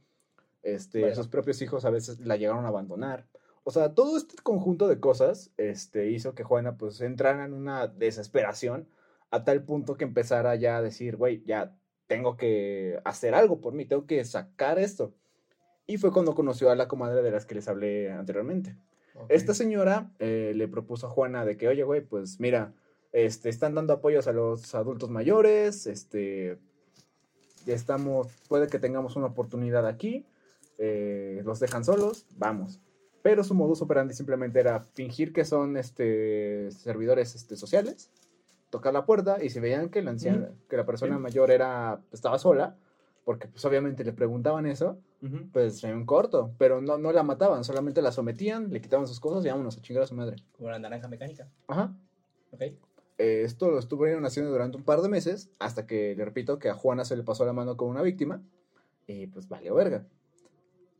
Este, 0.63 0.99
Bueno. 1.01 1.15
sus 1.15 1.27
propios 1.27 1.61
hijos 1.61 1.85
a 1.85 1.89
veces 1.89 2.19
la 2.19 2.37
llegaron 2.37 2.65
a 2.65 2.69
abandonar. 2.69 3.27
O 3.63 3.71
sea, 3.71 3.93
todo 3.93 4.17
este 4.17 4.35
conjunto 4.41 4.87
de 4.87 4.99
cosas 4.99 5.51
este, 5.57 6.09
hizo 6.11 6.33
que 6.35 6.43
Juana 6.43 6.77
pues 6.77 7.01
entrara 7.01 7.45
en 7.45 7.53
una 7.53 7.87
desesperación 7.87 8.87
a 9.31 9.43
tal 9.43 9.63
punto 9.63 9.95
que 9.95 10.03
empezara 10.03 10.55
ya 10.55 10.77
a 10.77 10.81
decir, 10.81 11.15
güey, 11.17 11.43
ya 11.45 11.75
tengo 12.11 12.35
que 12.35 12.99
hacer 13.05 13.33
algo 13.33 13.61
por 13.61 13.71
mí, 13.71 13.85
tengo 13.85 14.05
que 14.05 14.25
sacar 14.25 14.79
esto. 14.79 15.13
Y 15.87 15.95
fue 15.95 16.11
cuando 16.11 16.35
conoció 16.35 16.69
a 16.69 16.75
la 16.75 16.89
comadre 16.89 17.21
de 17.21 17.31
las 17.31 17.45
que 17.45 17.55
les 17.55 17.69
hablé 17.69 18.11
anteriormente. 18.11 18.75
Esta 19.29 19.53
señora 19.53 20.11
eh, 20.19 20.51
le 20.53 20.67
propuso 20.67 21.07
a 21.07 21.09
Juana 21.09 21.45
de 21.45 21.55
que, 21.55 21.69
oye, 21.69 21.83
güey, 21.83 22.01
pues 22.01 22.41
mira, 22.41 22.73
este, 23.13 23.47
están 23.47 23.75
dando 23.75 23.93
apoyos 23.93 24.27
a 24.27 24.33
los 24.33 24.75
adultos 24.75 25.09
mayores, 25.09 25.87
este, 25.87 26.57
ya 27.65 27.75
estamos, 27.75 28.27
puede 28.49 28.67
que 28.67 28.77
tengamos 28.77 29.15
una 29.15 29.27
oportunidad 29.27 29.87
aquí, 29.87 30.25
eh, 30.79 31.41
los 31.45 31.61
dejan 31.61 31.85
solos, 31.85 32.25
vamos. 32.35 32.81
Pero 33.21 33.45
su 33.45 33.53
modus 33.53 33.81
operandi 33.81 34.13
simplemente 34.13 34.59
era 34.59 34.81
fingir 34.81 35.31
que 35.31 35.45
son 35.45 35.77
este, 35.77 36.71
servidores 36.71 37.35
este, 37.35 37.55
sociales, 37.55 38.11
tocar 38.71 38.91
la 38.93 39.05
puerta 39.05 39.43
y 39.43 39.51
si 39.51 39.59
veían 39.59 39.89
que 39.89 40.01
la, 40.01 40.09
anciana, 40.11 40.49
que 40.67 40.77
la 40.77 40.85
persona 40.85 41.17
Sí. 41.17 41.21
mayor 41.21 41.51
era, 41.51 42.01
estaba 42.11 42.39
sola, 42.39 42.75
porque 43.23 43.47
pues 43.47 43.63
obviamente 43.65 44.03
le 44.03 44.13
preguntaban 44.13 44.65
eso, 44.65 44.97
Ujú. 45.21 45.49
pues 45.53 45.83
en 45.83 46.05
corto, 46.07 46.51
pero 46.57 46.81
no, 46.81 46.97
no 46.97 47.11
la 47.11 47.21
mataban, 47.21 47.63
solamente 47.63 48.01
la 48.01 48.11
sometían, 48.11 48.71
le 48.71 48.81
quitaban 48.81 49.07
sus 49.07 49.19
cosas 49.19 49.45
y 49.45 49.49
vámonos 49.49 49.77
a 49.77 49.81
chingar 49.81 50.03
a 50.03 50.07
su 50.07 50.15
madre. 50.15 50.37
Como 50.57 50.71
la 50.71 50.79
naranja 50.79 51.07
mecánica. 51.07 51.47
Ajá. 51.67 51.93
Ok. 52.51 52.61
Eh, 53.19 53.43
esto 53.43 53.69
lo 53.69 53.77
estuvieron 53.77 54.25
haciendo 54.25 54.51
durante 54.51 54.77
un 54.77 54.83
par 54.83 55.01
de 55.01 55.09
meses, 55.09 55.51
hasta 55.59 55.85
que, 55.85 56.15
le 56.15 56.25
repito, 56.25 56.57
que 56.57 56.69
a 56.69 56.73
Juana 56.73 57.05
se 57.05 57.15
le 57.15 57.21
pasó 57.23 57.45
la 57.45 57.53
mano 57.53 57.77
con 57.77 57.89
una 57.89 58.01
víctima, 58.01 58.41
y 59.05 59.27
pues 59.27 59.47
valió 59.47 59.75
verga. 59.75 60.05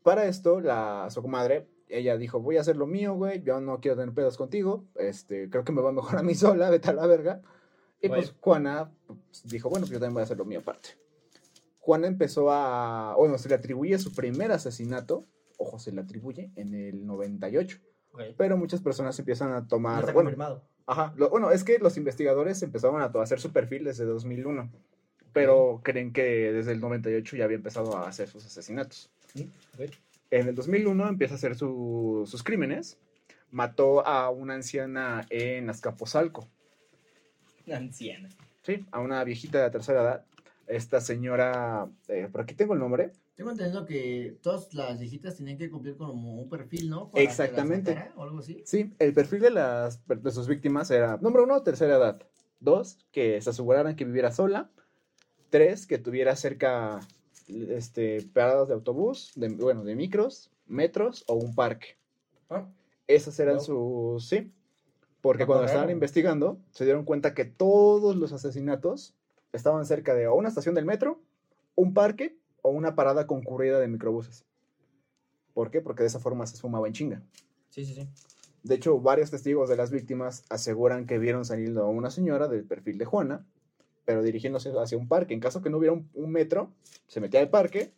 Para 0.04 0.26
esto, 0.26 0.60
la, 0.60 1.08
su 1.10 1.22
comadre, 1.22 1.66
ella 1.88 2.16
dijo, 2.16 2.40
voy 2.40 2.56
a 2.58 2.60
hacer 2.60 2.76
lo 2.76 2.86
mío, 2.86 3.14
güey, 3.14 3.42
yo 3.42 3.60
no 3.60 3.80
quiero 3.80 3.96
tener 3.96 4.14
pedos 4.14 4.36
contigo, 4.36 4.84
este, 4.96 5.48
creo 5.50 5.64
que 5.64 5.72
me 5.72 5.82
va 5.82 5.90
mejor 5.92 6.18
a 6.18 6.22
mí 6.22 6.34
sola, 6.36 6.70
vete 6.70 6.90
a 6.90 6.92
la 6.92 7.06
verga. 7.06 7.40
Y 8.02 8.08
pues 8.08 8.34
Juana 8.40 8.90
pues, 9.06 9.42
dijo, 9.44 9.70
bueno, 9.70 9.84
pues 9.84 9.92
yo 9.92 9.98
también 10.00 10.14
voy 10.14 10.20
a 10.22 10.24
hacer 10.24 10.36
lo 10.36 10.44
mío 10.44 10.58
aparte. 10.60 10.90
Juana 11.78 12.06
empezó 12.08 12.50
a, 12.50 13.14
bueno, 13.16 13.38
se 13.38 13.48
le 13.48 13.54
atribuye 13.54 13.98
su 13.98 14.12
primer 14.12 14.52
asesinato, 14.52 15.24
ojo, 15.56 15.78
se 15.78 15.92
le 15.92 16.00
atribuye 16.00 16.50
en 16.56 16.74
el 16.74 17.06
98, 17.06 17.78
Ok. 18.12 18.20
pero 18.36 18.56
muchas 18.56 18.80
personas 18.80 19.18
empiezan 19.18 19.52
a 19.52 19.60
No 19.60 19.66
tomar, 19.68 20.00
está 20.00 20.12
bueno, 20.12 20.28
confirmado. 20.30 20.62
Ajá, 20.86 21.12
lo- 21.16 21.30
bueno, 21.30 21.50
es 21.52 21.64
que 21.64 21.78
los 21.78 21.96
investigadores 21.96 22.62
empezaron 22.62 23.00
a 23.00 23.06
hacer 23.22 23.40
su 23.40 23.52
perfil 23.52 23.84
desde 23.84 24.04
2001, 24.04 24.70
pero 25.32 25.80
creen 25.82 26.12
que 26.12 26.22
desde 26.52 26.72
el 26.72 26.80
98 26.80 27.36
ya 27.36 27.44
había 27.44 27.56
empezado 27.56 27.96
a 27.96 28.08
hacer 28.08 28.28
sus 28.28 28.44
asesinatos. 28.44 29.10
En 30.30 30.48
el 30.48 30.54
2001 30.54 31.08
empieza 31.08 31.34
a 31.34 31.36
hacer 31.36 31.54
su- 31.56 32.24
sus 32.26 32.42
crímenes, 32.42 32.98
mató 33.50 34.06
a 34.06 34.30
una 34.30 34.54
anciana 34.54 35.26
en 35.30 35.68
Azcapotzalco, 35.70 36.48
Una 37.66 37.76
anciana. 37.76 38.28
¿sí? 38.62 38.86
A 38.90 39.00
una 39.00 39.22
viejita 39.24 39.58
de 39.58 39.64
la 39.64 39.70
tercera 39.70 40.02
edad. 40.02 40.24
Esta 40.66 41.00
señora, 41.00 41.88
eh, 42.08 42.28
por 42.30 42.42
aquí 42.42 42.54
tengo 42.54 42.74
el 42.74 42.80
nombre, 42.80 43.12
Tengo 43.34 43.50
entendido 43.50 43.84
que 43.84 44.38
todas 44.42 44.72
las 44.74 44.98
viejitas 45.00 45.36
tenían 45.36 45.58
que 45.58 45.70
cumplir 45.70 45.96
como 45.96 46.40
un 46.40 46.48
perfil, 46.48 46.88
¿no? 46.88 47.10
Para 47.10 47.24
Exactamente. 47.24 47.94
matara 47.94 48.14
O 48.16 48.22
algo 48.22 48.38
así. 48.38 48.62
Sí, 48.64 48.94
el 48.98 49.12
perfil 49.12 49.40
de, 49.40 49.50
las, 49.50 50.00
de 50.06 50.30
sus 50.30 50.46
víctimas 50.46 50.90
era, 50.90 51.16
número 51.16 51.44
uno, 51.44 51.62
tercera 51.62 51.96
edad. 51.96 52.22
Dos, 52.60 52.98
que 53.10 53.40
se 53.42 53.50
aseguraran 53.50 53.96
que 53.96 54.04
viviera 54.04 54.30
sola. 54.30 54.70
Tres, 55.50 55.86
que 55.86 55.98
tuviera 55.98 56.36
cerca 56.36 57.00
este, 57.48 58.22
paradas 58.32 58.68
de 58.68 58.74
autobús, 58.74 59.32
de, 59.34 59.48
bueno, 59.48 59.84
de 59.84 59.96
micros, 59.96 60.50
metros 60.66 61.24
o 61.26 61.34
un 61.34 61.54
parque. 61.54 61.96
Ah, 62.48 62.66
Esas 63.06 63.38
eran 63.40 63.60
sus, 63.60 64.28
sí. 64.28 64.52
Porque 65.22 65.46
cuando 65.46 65.64
estaban 65.64 65.88
investigando, 65.88 66.58
se 66.72 66.84
dieron 66.84 67.04
cuenta 67.04 67.32
que 67.32 67.44
todos 67.44 68.16
los 68.16 68.32
asesinatos 68.32 69.14
estaban 69.52 69.86
cerca 69.86 70.14
de 70.14 70.26
o 70.26 70.34
una 70.34 70.48
estación 70.48 70.74
del 70.74 70.84
metro, 70.84 71.20
un 71.76 71.94
parque 71.94 72.36
o 72.60 72.70
una 72.70 72.96
parada 72.96 73.26
concurrida 73.26 73.78
de 73.78 73.86
microbuses. 73.86 74.44
¿Por 75.54 75.70
qué? 75.70 75.80
Porque 75.80 76.02
de 76.02 76.08
esa 76.08 76.18
forma 76.18 76.46
se 76.46 76.56
esfumaba 76.56 76.88
en 76.88 76.92
chinga. 76.92 77.22
sí, 77.70 77.84
sí, 77.86 77.94
sí. 77.94 78.08
De 78.64 78.76
hecho, 78.76 79.00
varios 79.00 79.30
testigos 79.30 79.68
de 79.68 79.76
las 79.76 79.90
víctimas 79.90 80.44
aseguran 80.48 81.06
que 81.06 81.18
vieron 81.18 81.44
salir 81.44 81.76
a 81.78 81.84
una 81.84 82.10
señora 82.10 82.46
del 82.46 82.64
perfil 82.64 82.96
de 82.96 83.04
Juana, 83.04 83.44
pero 84.04 84.22
dirigiéndose 84.22 84.72
hacia 84.78 84.98
un 84.98 85.08
parque. 85.08 85.34
En 85.34 85.40
caso 85.40 85.62
que 85.62 85.70
no 85.70 85.78
hubiera 85.78 85.92
un, 85.92 86.08
un 86.14 86.30
metro, 86.30 86.70
se 87.08 87.20
metía 87.20 87.40
al 87.40 87.50
parque. 87.50 87.92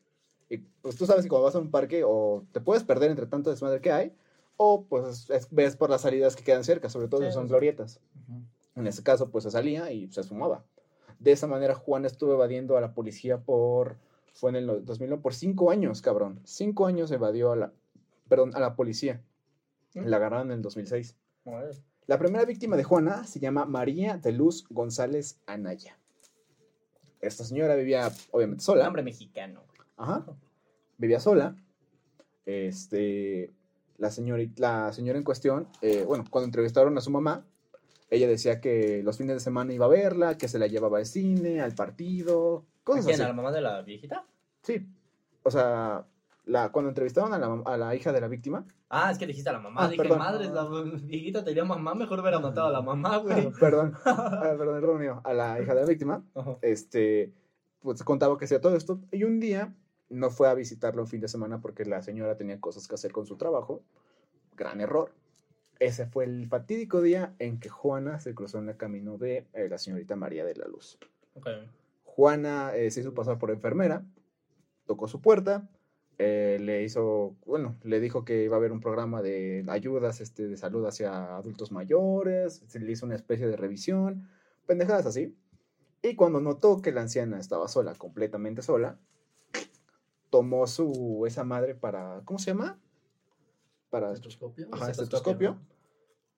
Y 0.49 0.59
pues 0.59 0.97
tú 0.97 1.05
sabes 1.05 1.25
que 1.25 1.29
cuando 1.29 1.45
vas 1.45 1.55
a 1.55 1.59
un 1.59 1.71
parque 1.71 2.03
o 2.05 2.45
te 2.53 2.61
puedes 2.61 2.83
perder 2.83 3.11
entre 3.11 3.27
tanto 3.27 3.51
desmadre 3.51 3.81
que 3.81 3.93
hay, 3.93 4.13
o 4.57 4.85
pues 4.85 5.29
es- 5.31 5.49
ves 5.51 5.77
por 5.77 5.91
las 5.91 6.03
salidas 6.03 6.37
que 6.37 6.45
quedan 6.45 6.65
cerca, 6.65 6.89
sobre 6.89 7.09
todo 7.09 7.23
si 7.25 7.33
son 7.33 7.49
glorietas. 7.49 8.01
En 8.77 8.87
ese 8.87 9.03
caso, 9.03 9.31
pues 9.31 9.45
se 9.45 9.51
salía 9.51 9.91
y 9.93 10.11
se 10.11 10.21
esfumaba. 10.21 10.65
De 11.19 11.33
esa 11.33 11.47
manera, 11.47 11.75
Juana 11.75 12.07
estuvo 12.09 12.33
evadiendo 12.35 12.77
a 12.77 12.81
la 12.81 12.93
policía 12.95 13.39
por. 13.41 13.97
Fue 14.35 14.51
en 14.51 14.57
el 14.57 14.85
2001 14.85 15.21
por 15.23 15.33
cinco 15.35 15.71
años, 15.71 16.03
cabrón. 16.03 16.41
Cinco 16.45 16.87
años 16.87 17.11
evadió 17.13 17.53
a 17.53 17.57
la. 17.57 17.73
Perdón, 18.29 18.51
a 18.55 18.61
la 18.61 18.75
policía. 18.75 19.23
Mm. 19.95 20.07
La 20.07 20.17
agarraron 20.17 20.49
en 20.51 20.57
el 20.57 20.63
2006. 20.63 21.17
Órale. 21.45 21.77
La 22.07 22.19
primera 22.19 22.45
víctima 22.45 22.77
de 22.77 22.83
Juana 22.85 23.25
se 23.25 23.39
llama 23.39 23.65
María 23.65 24.19
de 24.19 24.33
Luz 24.33 24.67
González 24.69 25.39
Anaya. 25.47 25.97
Esta 27.21 27.45
señora 27.45 27.77
vivía, 27.77 28.11
obviamente, 28.33 28.65
sola. 28.65 28.85
Nombre 28.85 29.03
mexicano. 29.05 29.63
Ajá. 29.97 30.27
Vivía 30.99 31.21
sola. 31.21 31.57
Este, 32.45 33.53
la, 33.99 34.11
señorita, 34.11 34.55
la 34.87 34.93
señora 34.93 35.19
en 35.19 35.25
cuestión, 35.25 35.69
eh, 35.83 36.05
bueno, 36.07 36.25
cuando 36.31 36.47
entrevistaron 36.47 36.97
a 36.99 37.01
su 37.01 37.11
mamá, 37.11 37.45
ella 38.11 38.29
decía 38.29 38.61
que 38.61 39.03
los 39.03 39.17
fines 39.19 39.35
de 39.37 39.41
semana 39.41 39.73
iba 39.73 39.87
a 39.87 39.89
verla, 39.89 40.37
que 40.39 40.49
se 40.49 40.59
la 40.59 40.67
llevaba 40.67 40.99
al 40.99 41.07
cine, 41.07 41.61
al 41.61 41.75
partido, 41.75 42.65
¿A 42.83 42.85
cosas 42.85 43.05
quién? 43.07 43.15
así. 43.15 43.23
¿A 43.25 43.29
la 43.29 43.33
mamá 43.35 43.51
de 43.53 43.61
la 43.61 43.83
viejita? 43.83 44.25
Sí. 44.63 44.87
O 45.43 45.51
sea, 45.51 46.05
la, 46.47 46.71
cuando 46.71 46.91
entrevistaron 46.91 47.33
a 47.35 47.39
la, 47.39 47.63
a 47.65 47.77
la 47.77 47.95
hija 47.95 48.13
de 48.13 48.21
la 48.21 48.29
víctima, 48.29 48.65
Ah, 48.97 49.11
es 49.11 49.19
que 49.19 49.27
dijiste 49.27 49.49
a 49.51 49.55
la 49.55 49.59
mamá. 49.59 49.85
Ah, 49.85 49.89
Dije, 49.89 50.03
perdón. 50.03 50.19
madre, 50.19 50.49
la 50.51 50.69
viejita 51.03 51.43
tenía 51.43 51.65
mamá, 51.65 51.95
mejor 51.97 52.21
hubiera 52.21 52.39
matado 52.39 52.69
a 52.69 52.71
la 52.71 52.81
mamá, 52.83 53.17
güey. 53.17 53.51
perdón, 53.59 53.95
ah, 54.05 54.55
perdón, 54.57 54.77
error 54.77 55.01
mío, 55.01 55.21
a 55.25 55.33
la 55.35 55.61
hija 55.61 55.75
de 55.75 55.81
la 55.81 55.87
víctima, 55.87 56.23
Ajá. 56.35 56.59
este, 56.63 57.33
pues 57.81 58.05
contaba 58.05 58.39
que 58.39 58.45
hacía 58.45 58.61
todo 58.61 58.77
esto. 58.77 59.01
Y 59.11 59.25
un 59.25 59.41
día 59.41 59.75
no 60.09 60.31
fue 60.31 60.49
a 60.49 60.55
visitarlo 60.55 61.03
un 61.03 61.09
fin 61.09 61.21
de 61.21 61.29
semana 61.29 61.61
porque 61.61 61.85
la 61.85 62.03
señora 62.03 62.37
tenía 62.37 62.61
cosas 62.61 62.89
que 62.89 62.95
hacer 62.95 63.13
con 63.13 63.27
su 63.27 63.37
trabajo. 63.37 63.83
Gran 64.57 64.81
error. 64.81 65.13
Ese 65.81 66.07
fue 66.07 66.25
el 66.25 66.47
fatídico 66.47 67.03
día 67.03 67.35
en 67.39 67.59
que 67.59 67.69
Juana 67.69 68.21
se 68.21 68.35
cruzó 68.35 68.59
en 68.59 68.69
el 68.69 68.77
camino 68.77 69.19
de 69.19 69.47
eh, 69.53 69.69
la 69.69 69.79
señorita 69.79 70.15
María 70.17 70.45
de 70.45 70.55
la 70.55 70.67
Luz. 70.67 70.99
Juana 72.05 72.75
eh, 72.77 72.91
se 72.91 73.01
hizo 73.01 73.13
pasar 73.13 73.39
por 73.39 73.51
enfermera, 73.51 74.07
tocó 74.87 75.09
su 75.09 75.21
puerta, 75.21 75.69
eh, 76.19 76.59
le 76.61 76.85
hizo, 76.85 77.37
bueno, 77.45 77.77
le 77.83 77.99
dijo 77.99 78.25
que 78.25 78.45
iba 78.45 78.55
a 78.55 78.59
haber 78.59 78.71
un 78.71 78.81
programa 78.81 79.21
de 79.21 79.65
ayudas 79.69 80.21
este, 80.21 80.47
de 80.47 80.57
salud 80.57 80.87
hacia 80.87 81.37
adultos 81.37 81.73
mayores, 81.73 82.63
se 82.69 82.79
le 82.79 82.93
hizo 82.93 83.05
una 83.05 83.17
especie 83.17 83.49
de 83.49 83.57
revisión, 83.57 84.29
pendejadas 84.67 85.07
así. 85.07 85.37
Y 86.03 86.15
cuando 86.15 86.41
notó 86.41 86.81
que 86.83 86.93
la 86.93 87.01
anciana 87.01 87.41
estaba 87.41 87.67
sola, 87.67 87.95
completamente 87.95 88.63
sola, 88.63 89.01
tomó 90.35 90.67
su 90.67 91.23
esa 91.29 91.45
madre 91.45 91.77
para, 91.77 92.21
¿cómo 92.25 92.41
se 92.41 92.47
llama? 92.51 92.77
Para 93.89 94.11
¿Estetoscopio? 94.13 94.67
ajá, 94.73 94.91
estetoscopio. 94.91 95.59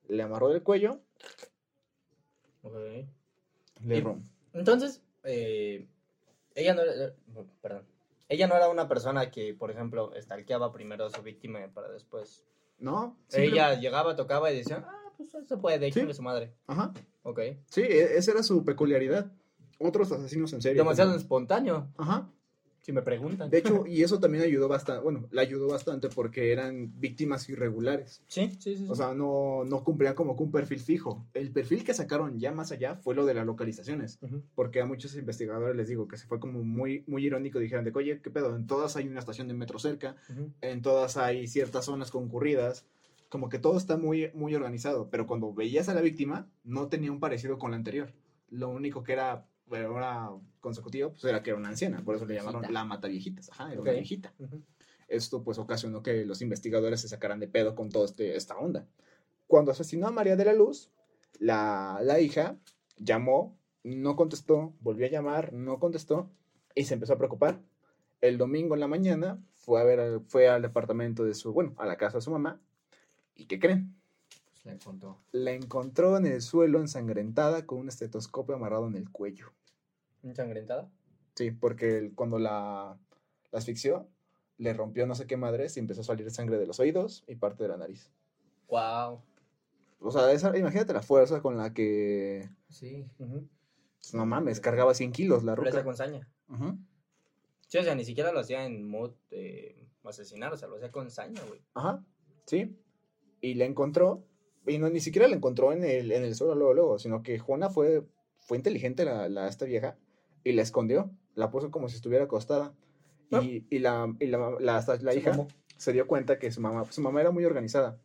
Le 0.09 0.23
amarró 0.23 0.51
del 0.51 0.63
cuello, 0.63 1.01
Ok. 2.63 2.75
le 3.85 3.99
Y- 3.99 4.05
Entonces, 4.53 5.01
eh, 5.25 5.89
ella 6.55 6.75
no 6.75 6.83
era, 6.83 7.15
perdón, 7.63 7.87
ella 8.29 8.47
no 8.47 8.55
era 8.57 8.69
una 8.69 8.87
persona 8.87 9.31
que, 9.31 9.55
por 9.55 9.71
ejemplo, 9.71 10.13
stalkeaba 10.21 10.73
primero 10.75 11.07
a 11.07 11.11
su 11.11 11.23
víctima 11.23 11.61
para 11.73 11.89
después. 11.89 12.45
No, 12.79 13.17
Ella 13.33 13.77
llegaba, 13.81 14.15
tocaba 14.15 14.53
y 14.53 14.59
decía, 14.59 14.85
ah, 14.87 15.13
pues 15.17 15.31
se 15.49 15.57
puede, 15.57 15.91
Sí. 15.91 16.13
su 16.13 16.21
madre. 16.23 16.53
Ajá. 16.67 16.93
Ok. 17.23 17.41
Sí, 17.71 17.81
e- 17.81 18.19
esa 18.19 18.33
era 18.33 18.43
su 18.43 18.63
peculiaridad. 18.63 19.33
Otros 19.79 20.13
asesinos 20.13 20.53
en 20.53 20.61
serie. 20.61 20.77
Demasiado 20.77 21.13
como- 21.13 21.21
espontáneo, 21.21 21.89
Ajá. 21.97 22.31
Si 22.87 22.93
me 22.93 23.03
preguntan. 23.03 23.51
De 23.51 23.59
hecho, 23.59 23.85
y 23.85 24.05
eso 24.05 24.21
también 24.21 24.45
ayudó 24.45 24.69
bastante, 24.69 25.03
bueno, 25.03 25.27
le 25.33 25.41
ayudó 25.41 25.67
bastante 25.67 26.09
porque 26.09 26.53
eran 26.53 26.93
víctimas 27.01 27.49
irregulares. 27.49 28.23
sí, 28.29 28.53
sí, 28.61 28.77
sí. 28.77 28.87
O 28.89 28.95
sea, 28.95 29.13
no, 29.13 29.65
no 29.65 29.83
cumplían 29.83 30.15
como 30.15 30.37
que 30.37 30.45
un 30.45 30.53
perfil 30.53 30.79
fijo. 30.79 31.27
El 31.35 31.51
perfil 31.51 31.83
que 31.83 31.93
sacaron 31.95 32.39
ya 32.39 32.53
más 32.53 32.71
allá 32.71 32.95
fue 32.95 33.17
lo 33.17 33.27
de 33.27 33.35
las 33.35 33.45
localizaciones. 33.45 34.19
Ujú. 34.23 34.41
Porque 34.55 34.81
a 34.81 34.87
muchos 34.87 35.17
investigadores 35.17 35.75
les 35.75 35.89
digo 35.89 36.07
que 36.07 36.17
se 36.17 36.29
fue 36.29 36.39
como 36.39 36.63
muy, 36.63 37.03
muy 37.09 37.27
irónico. 37.27 37.59
Dijeron 37.59 37.85
de, 37.85 37.91
oye, 37.93 38.21
¿qué 38.23 38.31
pedo? 38.31 38.55
En 38.55 38.69
todas 38.69 38.95
hay 38.97 39.09
una 39.09 39.19
estación 39.19 39.49
de 39.49 39.55
metro 39.55 39.81
cerca, 39.81 40.15
Ujú. 40.31 40.53
en 40.61 40.81
todas 40.81 41.17
hay 41.17 41.49
ciertas 41.49 41.87
zonas 41.87 42.13
concurridas. 42.13 42.87
Como 43.29 43.49
que 43.49 43.59
todo 43.59 43.77
está 43.79 43.97
muy, 43.97 44.31
muy 44.33 44.55
organizado. 44.55 45.09
Pero 45.11 45.27
cuando 45.27 45.53
veías 45.53 45.89
a 45.89 45.95
la 45.95 46.03
víctima, 46.03 46.49
no 46.63 46.87
tenía 46.87 47.11
un 47.11 47.19
parecido 47.19 47.59
con 47.59 47.73
la 47.73 47.77
anterior. 47.79 48.13
Lo 48.49 48.69
único 48.69 49.03
que 49.03 49.13
era, 49.15 49.45
era 49.73 50.31
consecutivo, 50.61 51.11
pues 51.11 51.25
era 51.25 51.43
que 51.43 51.51
era 51.51 51.59
una 51.59 51.69
anciana. 51.69 52.03
Por 52.05 52.17
eso 52.17 52.25
le 52.27 52.35
llamaron 52.35 52.61
Viejita. 52.61 52.73
la 52.81 52.85
mataviejitas. 52.85 53.51
Ajá, 53.51 53.73
era 53.73 53.81
Ok. 53.81 53.87
una 53.87 53.93
viejita. 53.93 54.33
Ujú. 54.39 54.63
Esto 55.09 55.43
pues 55.43 55.59
ocasionó 55.59 56.03
que 56.03 56.25
los 56.25 56.43
investigadores 56.43 57.01
se 57.01 57.09
sacaran 57.09 57.39
de 57.41 57.49
pedo 57.49 57.75
con 57.75 57.91
toda 57.91 58.07
este, 58.07 58.37
esta 58.37 58.57
onda. 58.59 58.87
Cuando 59.47 59.71
asesinó 59.73 60.09
a 60.09 60.11
María 60.11 60.37
de 60.37 60.45
la 60.45 60.53
Luz, 60.53 60.91
la, 61.39 62.01
la 62.03 62.19
hija 62.21 62.57
llamó, 62.97 63.57
no 63.85 64.17
contestó, 64.17 64.75
volvió 64.81 65.07
a 65.07 65.11
llamar, 65.11 65.53
no 65.53 65.79
contestó 65.79 66.31
y 66.75 66.85
se 66.85 66.95
empezó 66.95 67.13
a 67.13 67.19
preocupar. 67.19 67.61
El 68.21 68.39
domingo 68.39 68.75
en 68.75 68.81
la 68.81 68.89
mañana 68.89 69.39
fue, 69.55 69.81
a 69.81 69.85
ver, 69.85 70.21
fue 70.27 70.49
al 70.49 70.63
departamento 70.63 71.25
de 71.25 71.35
su, 71.35 71.53
bueno, 71.53 71.75
a 71.79 71.87
la 71.87 71.97
casa 71.97 72.19
de 72.19 72.23
su 72.23 72.31
mamá. 72.33 72.61
¿Y 73.37 73.45
qué 73.47 73.61
creen? 73.61 73.95
La 74.67 74.73
encontró. 74.73 75.19
La 75.33 75.53
encontró 75.53 76.17
en 76.17 76.27
el 76.27 76.43
suelo 76.43 76.81
ensangrentada 76.81 77.65
con 77.67 77.79
un 77.79 77.89
estetoscopio 77.89 78.55
amarrado 78.57 78.87
en 78.89 78.97
el 78.97 79.11
cuello. 79.11 79.53
¿Ensangrentada? 80.23 80.91
Sí, 81.35 81.51
porque 81.53 82.11
cuando 82.15 82.39
la, 82.39 82.99
la 83.53 83.59
asfixió, 83.59 84.09
le 84.59 84.73
rompió 84.73 85.07
no 85.07 85.15
sé 85.15 85.27
qué 85.27 85.37
madres 85.37 85.77
y 85.77 85.81
empezó 85.81 86.01
a 86.01 86.05
salir 86.05 86.31
sangre 86.31 86.59
de 86.59 86.67
los 86.67 86.81
oídos 86.81 87.25
y 87.29 87.37
parte 87.37 87.63
de 87.63 87.69
la 87.69 87.77
nariz. 87.77 88.11
Wow. 88.69 89.21
O 90.01 90.11
sea, 90.11 90.33
esa- 90.33 90.57
imagínate 90.59 90.93
la 90.93 91.03
fuerza 91.03 91.41
con 91.41 91.57
la 91.57 91.73
que. 91.73 92.51
Sí. 92.69 93.07
pues, 93.19 94.15
no 94.15 94.27
mames, 94.27 94.61
cargaba 94.61 94.95
100 94.95 95.13
kilos 95.13 95.45
la 95.45 95.55
ruca. 95.55 95.85
con 95.85 95.97
saña. 95.97 96.29
Ujú. 96.49 96.77
Sí, 97.69 97.79
o 97.79 97.83
sea, 97.83 97.95
ni 97.95 98.05
siquiera 98.05 98.33
lo 98.33 98.41
hacía 98.41 98.65
en 98.65 98.87
mod 98.89 99.13
eh, 99.31 99.89
asesinar, 100.05 100.53
o 100.53 100.57
sea, 100.57 100.69
lo 100.69 100.77
hacía 100.77 100.91
con 100.93 101.11
saña, 101.11 101.41
güey. 101.49 101.61
Ajá, 101.75 102.05
sí. 102.47 102.77
Y 103.41 103.55
la 103.55 103.65
encontró. 103.65 104.25
Y 104.67 104.79
no, 104.79 104.89
ni 104.91 105.01
siquiera 105.01 105.29
la 105.29 105.37
encontró 105.37 105.73
en 105.73 105.85
el, 105.85 106.11
en 106.13 106.25
el 106.25 106.35
suelo 106.35 106.55
luego, 106.55 106.75
luego, 106.75 106.99
sino 106.99 107.23
que 107.23 107.39
Juana 107.39 107.71
fue, 107.71 108.05
fue 108.39 108.57
inteligente, 108.57 109.05
la, 109.05 109.29
la- 109.29 109.49
esta 109.49 109.65
vieja, 109.65 109.97
y 110.45 110.53
la 110.53 110.63
escondió. 110.63 111.11
La 111.35 111.51
puso 111.51 111.71
como 111.71 111.89
si 111.89 111.97
estuviera 111.97 112.25
acostada. 112.25 112.75
Ah. 113.31 113.43
Y, 113.43 113.67
y 113.71 113.79
la, 113.81 114.13
y 114.21 114.27
la, 114.27 114.57
la, 114.61 115.15
hija 115.15 115.31
mamó. 115.33 115.49
se 115.77 115.93
dio 115.93 116.07
cuenta 116.07 116.39
que 116.39 116.51
su 116.51 116.61
mamá, 116.61 116.85
su 116.91 117.01
mamá 117.03 117.21
era 117.21 117.31
muy 117.31 117.45
organizada. 117.45 117.99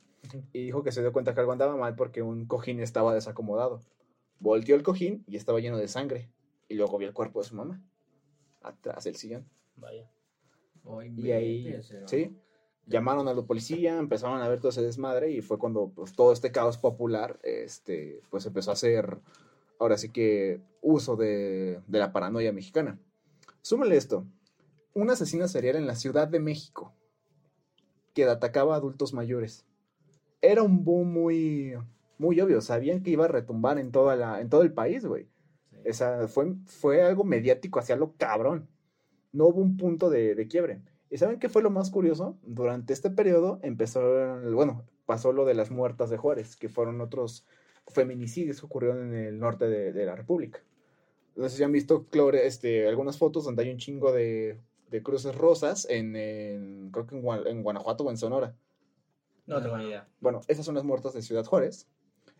Y 0.54 0.65
dijo 0.65 0.84
que 0.84 0.91
se 0.91 1.02
dio 1.02 1.13
cuenta 1.13 1.34
que 1.34 1.39
algo 1.39 1.52
andaba 1.52 1.76
mal 1.78 1.95
porque 1.95 2.21
un 2.21 2.45
cojín 2.45 2.80
estaba 2.80 3.13
desacomodado. 3.13 3.82
Volteó 4.39 4.76
el 4.76 4.84
cojín 4.84 5.24
y 5.28 5.36
estaba 5.38 5.60
lleno 5.60 5.78
de 5.78 5.88
sangre. 5.88 6.30
Y 6.67 6.76
luego 6.76 6.97
vio 6.97 7.08
el 7.08 7.13
cuerpo 7.13 7.41
de 7.41 7.47
su 7.47 7.56
mamá. 7.56 7.82
Atrás 8.62 9.04
del 9.06 9.15
sillón. 9.15 9.47
Vaya. 9.76 10.10
Ay, 10.86 11.13
Y 11.17 11.32
ahí, 11.32 11.82
sí, 12.06 12.36
llamaron 12.86 13.28
a 13.28 13.34
la 13.34 13.41
policía, 13.44 13.98
empezaron 13.98 14.41
a 14.41 14.50
ver 14.50 14.60
todo 14.60 14.70
ese 14.70 14.82
desmadre 14.82 15.32
y 15.32 15.41
fue 15.41 15.58
cuando 15.58 15.91
pues, 15.96 16.13
todo 16.13 16.34
este 16.34 16.52
caos 16.52 16.78
popular, 16.78 17.39
este, 17.44 18.22
pues 18.30 18.46
empezó 18.46 18.72
a 18.72 18.74
hacer, 18.74 19.20
ahora 19.80 19.98
sí 19.98 20.10
que, 20.10 20.62
uso 20.82 21.15
de, 21.15 21.80
de 21.88 22.00
la 22.00 22.12
paranoia 22.12 22.52
mexicana. 22.52 23.00
Súmale 23.62 23.96
esto, 23.96 24.26
un 24.94 25.10
asesino 25.10 25.48
serial 25.48 25.76
en 25.76 25.88
la 25.88 25.96
Ciudad 25.96 26.28
de 26.28 26.39
México 26.39 26.94
que 28.13 28.26
atacaba 28.26 28.74
a 28.74 28.78
adultos 28.78 29.13
mayores. 29.13 29.65
Era 30.41 30.63
un 30.63 30.84
boom 30.84 31.13
muy, 31.13 31.74
muy 32.17 32.39
obvio, 32.41 32.62
sabían 32.62 33.04
que 33.04 33.12
iba 33.12 33.26
a 33.26 33.30
retumbar 33.30 33.78
en, 33.78 33.91
toda 33.91 34.15
la, 34.15 34.41
en 34.41 34.50
todo 34.50 34.63
el 34.63 34.74
país, 34.74 35.06
güey. 35.06 35.28
Sí. 35.70 35.78
Esa 35.86 36.28
fue, 36.28 36.56
fue 36.65 37.04
algo 37.04 37.24
mediático 37.24 37.80
hacia 37.80 37.96
lo 37.96 38.13
cabrón. 38.17 38.67
No 39.32 39.46
hubo 39.46 39.62
un 39.62 39.78
punto 39.78 40.10
de, 40.10 40.36
de 40.36 40.48
quiebre. 40.48 40.82
¿Y 41.12 41.17
saben 41.17 41.39
qué 41.39 41.50
fue 41.50 41.62
lo 41.62 41.69
más 41.69 41.91
curioso? 41.91 42.38
Durante 42.41 42.93
este 42.93 43.10
periodo 43.12 43.60
empezó, 43.62 44.02
bueno, 44.52 44.86
pasó 45.06 45.34
lo 45.34 45.43
de 45.45 45.54
las 45.54 45.69
muertas 45.69 46.10
de 46.10 46.17
Juárez, 46.17 46.56
que 46.56 46.69
fueron 46.69 47.02
otros 47.02 47.45
feminicidios 47.88 48.62
que 48.62 48.65
ocurrieron 48.65 49.13
en 49.13 49.26
el 49.26 49.38
norte 49.38 49.67
de, 49.67 49.91
de 49.91 50.06
la 50.06 50.15
República. 50.15 50.63
No 51.36 51.50
sé 51.50 51.58
si 51.58 51.63
han 51.63 51.71
visto 51.74 52.08
este, 52.34 52.88
algunas 52.88 53.17
fotos 53.17 53.43
donde 53.43 53.63
hay 53.63 53.71
un 53.71 53.78
chingo 53.78 54.13
de, 54.13 54.62
de 54.89 55.04
cruces 55.04 55.36
rosas 55.36 55.86
en, 55.89 56.15
en- 56.15 56.91
creo 56.91 57.06
que 57.08 57.15
en 57.15 57.62
Guanajuato 57.63 58.06
o 58.06 58.10
en 58.10 58.17
Sonora. 58.17 58.56
No 59.47 59.62
tengo 59.62 59.78
ni 59.78 59.88
idea. 59.88 60.08
Bueno, 60.21 60.39
esas 60.47 60.65
son 60.65 60.76
las 60.76 60.86
muertas 60.86 61.13
de 61.13 61.21
Ciudad 61.21 61.45
Juárez. 61.45 61.88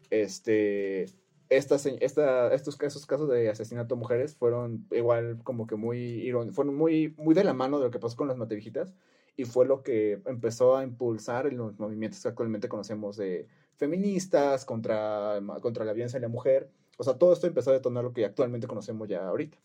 Este, 0.10 1.08
estas, 1.52 1.86
esta, 1.86 2.54
estos 2.54 2.78
casos, 2.78 3.06
casos 3.06 3.30
de 3.30 3.50
asesinato 3.50 3.96
a 3.96 3.98
mujeres 3.98 4.36
fueron 4.36 4.88
igual 4.90 5.40
como 5.44 5.68
que 5.68 5.76
muy, 5.76 6.32
fueron 6.54 6.76
muy, 6.76 7.14
muy 7.18 7.36
de 7.36 7.44
la 7.44 7.54
mano 7.54 7.78
de 7.78 7.86
lo 7.86 7.92
que 7.92 8.00
pasó 8.00 8.16
con 8.16 8.30
las 8.30 8.38
mateviejitas 8.38 8.94
y 9.36 9.44
fue 9.44 9.66
lo 9.66 9.84
que 9.84 10.22
empezó 10.26 10.78
a 10.78 10.84
impulsar 10.84 11.52
los 11.52 11.78
movimientos 11.78 12.22
que 12.22 12.30
actualmente 12.30 12.70
conocemos 12.70 13.18
de 13.18 13.48
feministas, 13.76 14.64
contra, 14.64 15.42
contra 15.62 15.84
la 15.84 15.92
violencia 15.92 16.20
de 16.20 16.26
la 16.26 16.32
mujer. 16.32 16.70
O 16.98 17.04
sea, 17.04 17.16
todo 17.16 17.34
esto 17.34 17.48
empezó 17.48 17.72
a 17.72 17.74
detonar 17.74 18.06
lo 18.06 18.14
que 18.14 18.24
actualmente 18.24 18.68
conocemos 18.68 19.10
ya 19.10 19.28
ahorita. 19.28 19.58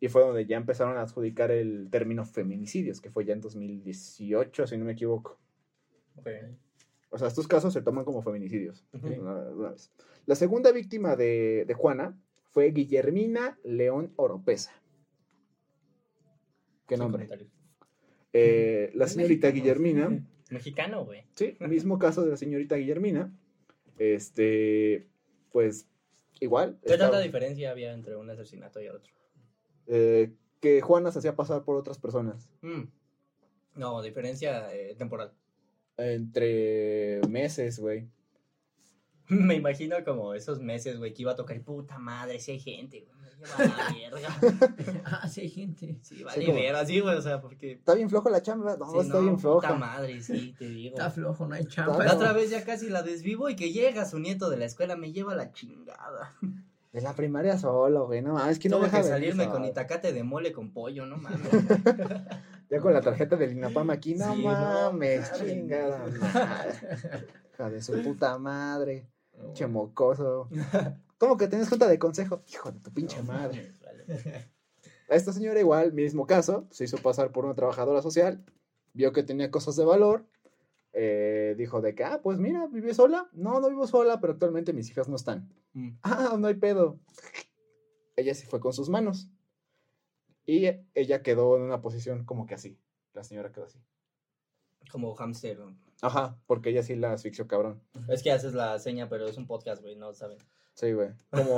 Y 0.00 0.08
fue 0.08 0.22
donde 0.22 0.46
ya 0.46 0.56
empezaron 0.56 0.96
a 0.96 1.02
adjudicar 1.02 1.50
el 1.50 1.88
término 1.90 2.24
feminicidios, 2.24 3.02
que 3.02 3.10
fue 3.10 3.26
ya 3.26 3.34
en 3.34 3.42
2018, 3.42 4.66
si 4.66 4.76
no 4.78 4.86
me 4.86 4.92
equivoco. 4.92 5.36
Ok. 6.16 6.28
O 7.16 7.18
sea, 7.18 7.28
estos 7.28 7.48
casos 7.48 7.72
se 7.72 7.80
toman 7.80 8.04
como 8.04 8.20
feminicidios. 8.22 8.84
Ujú. 8.92 9.06
una- 9.06 9.48
una 9.50 9.70
vez. 9.70 9.90
La 10.26 10.34
segunda 10.34 10.70
víctima 10.70 11.16
de, 11.16 11.64
de 11.66 11.72
Juana 11.74 12.14
fue 12.50 12.70
Guillermina 12.72 13.58
León 13.64 14.12
Oropesa. 14.16 14.72
¿Qué 16.86 16.96
nombre? 16.98 17.26
Eh, 18.34 18.90
la 18.94 19.08
señorita. 19.08 19.48
Guillermina, 19.50 20.22
Mexicano, 20.50 21.04
güey. 21.06 21.24
sí, 21.34 21.56
mismo 21.60 21.98
caso 21.98 22.22
de 22.22 22.30
la 22.32 22.36
señorita 22.36 22.76
Guillermina. 22.76 23.34
Este, 23.98 25.08
pues, 25.52 25.88
igual. 26.40 26.78
¿Qué 26.84 26.92
estaba- 26.92 27.12
tanta 27.12 27.24
diferencia 27.24 27.70
había 27.70 27.92
entre 27.94 28.14
un 28.16 28.28
asesinato 28.28 28.80
y 28.82 28.88
otro? 28.88 29.12
eh, 29.86 30.34
que 30.60 30.80
Juana 30.82 31.10
se 31.12 31.20
hacía 31.20 31.34
pasar 31.36 31.64
por 31.64 31.76
otras 31.76 31.98
personas. 31.98 32.50
Mm. 32.60 32.82
No, 33.76 34.02
diferencia 34.02 34.74
eh, 34.74 34.94
temporal. 34.98 35.32
Entre 35.98 37.20
meses, 37.28 37.78
güey. 37.78 38.08
Me 39.28 39.54
imagino 39.56 39.96
como 40.04 40.34
esos 40.34 40.60
meses, 40.60 40.98
güey, 40.98 41.12
que 41.12 41.22
iba 41.22 41.32
a 41.32 41.36
tocar 41.36 41.60
puta 41.62 41.98
madre, 41.98 42.38
si 42.38 42.52
hay 42.52 42.60
gente, 42.60 43.00
güey. 43.00 43.16
Me 43.16 43.46
lleva 43.46 43.74
a 43.74 43.90
la 43.92 43.96
verga. 44.40 45.02
ah, 45.04 45.28
sí 45.28 45.40
hay 45.42 45.48
gente. 45.50 45.98
Sí, 46.02 46.22
vale 46.22 46.44
como- 46.46 46.58
ver, 46.58 46.74
así, 46.76 47.00
güey, 47.00 47.16
o 47.16 47.22
sea, 47.22 47.40
porque. 47.40 47.72
¿Está 47.72 47.94
bien 47.94 48.08
flojo 48.08 48.30
la 48.30 48.40
chamba? 48.42 48.76
No, 48.76 48.90
sí, 48.92 48.98
está 49.00 49.18
bien 49.20 49.36
Puta 49.36 49.40
floja. 49.40 49.74
madre, 49.74 50.22
sí, 50.22 50.54
te 50.58 50.68
digo. 50.68 50.96
Está 50.96 51.10
flojo, 51.10 51.46
no 51.46 51.54
hay 51.54 51.66
chamba. 51.66 52.04
La 52.04 52.14
otra 52.14 52.32
vez 52.32 52.50
ya 52.50 52.64
casi 52.64 52.88
la 52.88 53.02
desvivo 53.02 53.48
y 53.50 53.56
que 53.56 53.72
llega 53.72 54.04
su 54.06 54.18
nieto 54.18 54.48
de 54.48 54.56
la 54.58 54.64
escuela, 54.66 54.96
me 54.96 55.12
lleva 55.12 55.34
la 55.34 55.50
chingada. 55.52 56.34
De 56.92 57.00
la 57.02 57.12
primaria 57.14 57.58
solo, 57.58 58.06
güey. 58.06 58.22
No, 58.22 58.42
es 58.48 58.58
que 58.58 58.68
no 58.70 58.76
Tuve 58.78 58.86
deja 58.86 58.98
que 58.98 59.04
de 59.04 59.10
salirme 59.10 59.48
con 59.48 59.64
itacate 59.66 60.12
de 60.14 60.22
mole 60.22 60.52
con 60.52 60.70
pollo, 60.70 61.04
no 61.04 61.16
mames. 61.18 61.40
Ya 62.68 62.80
con 62.80 62.92
la 62.92 63.00
tarjeta 63.00 63.36
del 63.36 63.52
INAPAM 63.52 63.90
aquí, 63.90 64.14
no 64.14 64.34
Sí, 64.34 64.42
no 64.42 64.50
mames, 64.50 65.30
mames. 65.30 65.32
chingada 65.32 65.98
madre. 66.06 66.78
Hija 67.54 67.70
de 67.70 67.82
su 67.82 68.02
puta 68.02 68.38
madre, 68.38 69.08
pinche 69.38 69.66
mocoso. 69.66 70.48
¿Cómo 71.18 71.36
que 71.36 71.48
tienes 71.48 71.68
junta 71.68 71.86
de 71.88 71.98
consejo? 71.98 72.42
Hijo 72.52 72.72
de 72.72 72.80
tu 72.80 72.92
pinche 72.92 73.22
madre. 73.22 73.72
Vale. 73.84 74.50
A 75.08 75.14
esta 75.14 75.32
señora 75.32 75.60
igual, 75.60 75.92
mismo 75.92 76.26
caso, 76.26 76.66
se 76.70 76.84
hizo 76.84 76.98
pasar 76.98 77.30
por 77.30 77.44
una 77.44 77.54
trabajadora 77.54 78.02
social, 78.02 78.44
vio 78.92 79.12
que 79.12 79.22
tenía 79.22 79.50
cosas 79.52 79.76
de 79.76 79.84
valor, 79.84 80.26
eh, 80.92 81.54
dijo 81.56 81.80
de 81.80 81.94
que, 81.94 82.02
ah, 82.02 82.20
pues 82.22 82.38
mira, 82.38 82.66
¿vive 82.66 82.92
sola? 82.94 83.28
No, 83.32 83.60
no 83.60 83.68
vivo 83.68 83.86
sola, 83.86 84.20
pero 84.20 84.32
actualmente 84.32 84.72
mis 84.72 84.90
hijas 84.90 85.08
no 85.08 85.14
están. 85.16 85.48
Mm. 85.74 85.90
Ah, 86.02 86.36
no 86.38 86.48
hay 86.48 86.54
pedo. 86.54 86.98
ella 88.16 88.34
sí 88.34 88.46
fue 88.46 88.58
con 88.60 88.72
sus 88.72 88.88
manos. 88.88 89.28
Y 90.46 90.68
ella 90.94 91.22
quedó 91.22 91.56
en 91.56 91.62
una 91.62 91.82
posición 91.82 92.24
como 92.24 92.46
que 92.46 92.54
así. 92.54 92.78
La 93.12 93.24
señora 93.24 93.52
quedó 93.52 93.64
así. 93.64 93.80
Como 94.90 95.14
hamster. 95.14 95.58
Ajá, 96.00 96.38
porque 96.46 96.70
ella 96.70 96.82
sí 96.82 96.94
la 96.94 97.12
asfixió 97.12 97.48
cabrón. 97.48 97.82
Es 98.08 98.22
que 98.22 98.30
haces 98.30 98.54
la 98.54 98.78
seña, 98.78 99.08
pero 99.08 99.26
es 99.26 99.36
un 99.36 99.46
podcast, 99.46 99.82
güey, 99.82 99.96
no 99.96 100.12
saben. 100.14 100.38
Sí, 100.74 100.92
güey. 100.92 101.10
Como, 101.30 101.56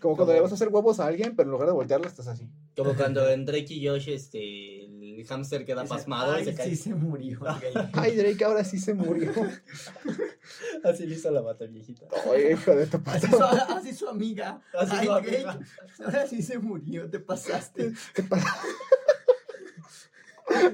como 0.00 0.16
cuando 0.16 0.34
le 0.34 0.40
vas 0.40 0.52
a 0.52 0.54
hacer 0.54 0.68
huevos 0.68 1.00
a 1.00 1.06
alguien, 1.06 1.34
pero 1.34 1.48
en 1.48 1.52
lugar 1.52 1.66
de 1.66 1.74
voltearlo 1.74 2.06
estás 2.06 2.28
así. 2.28 2.48
Como 2.78 2.94
cuando 2.96 3.28
en 3.28 3.44
Drake 3.44 3.74
y 3.74 3.86
Josh, 3.86 4.08
este, 4.08 4.84
el 4.86 5.26
hamster 5.26 5.64
queda 5.64 5.84
pasmado 5.84 6.34
y 6.34 6.38
"Ay, 6.38 6.44
se 6.44 6.54
cae. 6.54 6.70
sí 6.70 6.76
se 6.76 6.94
murió. 6.94 7.40
Ay, 7.94 8.16
Drake 8.16 8.44
ahora 8.44 8.62
sí 8.64 8.78
se 8.78 8.94
murió. 8.94 9.32
Así 10.84 11.06
le 11.06 11.16
hizo 11.16 11.30
la 11.32 11.42
mata 11.42 11.66
viejita. 11.66 12.06
Ay, 12.32 12.52
hijo 12.52 12.74
de 12.76 12.86
tu 12.86 13.00
Así 13.04 13.26
su, 13.26 13.42
así 13.42 13.94
su 13.94 14.08
amiga. 14.08 14.62
Así 14.78 14.94
Ay, 14.96 15.06
su. 15.06 16.04
Ahora 16.04 16.26
sí 16.26 16.40
se 16.42 16.58
murió, 16.58 17.10
te 17.10 17.18
pasaste. 17.18 17.92
¿Qué 18.14 18.22
pasa? 18.22 18.46
Ay, 20.50 20.70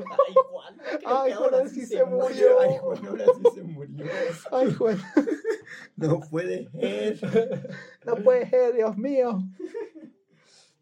Juan. 0.50 0.76
Ay, 1.04 1.32
ahora 1.32 1.66
sí 1.68 1.86
se 1.86 2.04
murió. 2.04 2.60
Ay, 2.60 2.76
Juan, 2.80 3.06
ahora 3.06 3.24
sí 3.34 3.42
se 3.54 3.62
murió. 3.62 4.06
Ay, 4.52 4.72
Juan. 4.74 5.02
No 5.96 6.20
puede 6.20 6.68
ser. 6.70 7.76
No 8.04 8.16
puede 8.16 8.48
ser, 8.50 8.74
Dios 8.74 8.96
mío. 8.96 9.42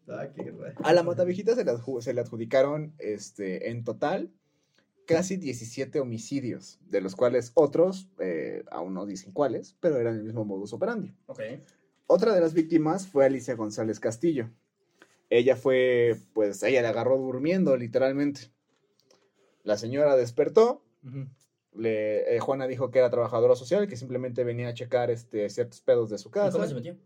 Ah, 0.07 0.27
qué. 0.33 0.53
A 0.83 0.93
la 0.93 1.03
Matavejita 1.03 1.55
se 1.55 1.63
le, 1.63 1.71
se 2.01 2.13
le 2.13 2.21
adjudicaron 2.21 2.93
este, 2.99 3.69
en 3.69 3.83
total 3.83 4.31
casi 5.05 5.37
17 5.37 5.99
homicidios, 5.99 6.79
de 6.87 7.01
los 7.01 7.15
cuales 7.15 7.51
otros, 7.55 8.09
eh, 8.19 8.63
aún 8.71 8.93
no 8.93 9.05
dicen 9.05 9.33
cuáles, 9.33 9.75
pero 9.79 9.97
eran 9.97 10.15
el 10.15 10.23
mismo 10.23 10.45
modus 10.45 10.73
operandi. 10.73 11.15
Otra 12.07 12.33
de 12.33 12.41
las 12.41 12.53
víctimas 12.53 13.07
fue 13.07 13.25
Alicia 13.25 13.55
González 13.55 13.99
Castillo. 13.99 14.49
Ella 15.29 15.55
fue, 15.55 16.17
pues, 16.33 16.63
ella 16.63 16.81
la 16.81 16.89
agarró 16.89 17.17
durmiendo, 17.17 17.75
literalmente. 17.75 18.51
La 19.63 19.77
señora 19.77 20.15
despertó, 20.15 20.83
le, 21.73 22.35
eh, 22.35 22.39
Juana 22.39 22.67
dijo 22.67 22.91
que 22.91 22.99
era 22.99 23.09
trabajadora 23.09 23.55
social, 23.55 23.87
que 23.87 23.95
simplemente 23.95 24.43
venía 24.43 24.69
a 24.69 24.73
checar 24.73 25.09
este, 25.09 25.49
ciertos 25.49 25.81
pedos 25.81 26.09
de 26.09 26.17
su 26.17 26.29
¿Y 26.29 26.31
casa. 26.31 26.51
cómo 26.51 26.67
se 26.67 26.75
metió? 26.75 26.97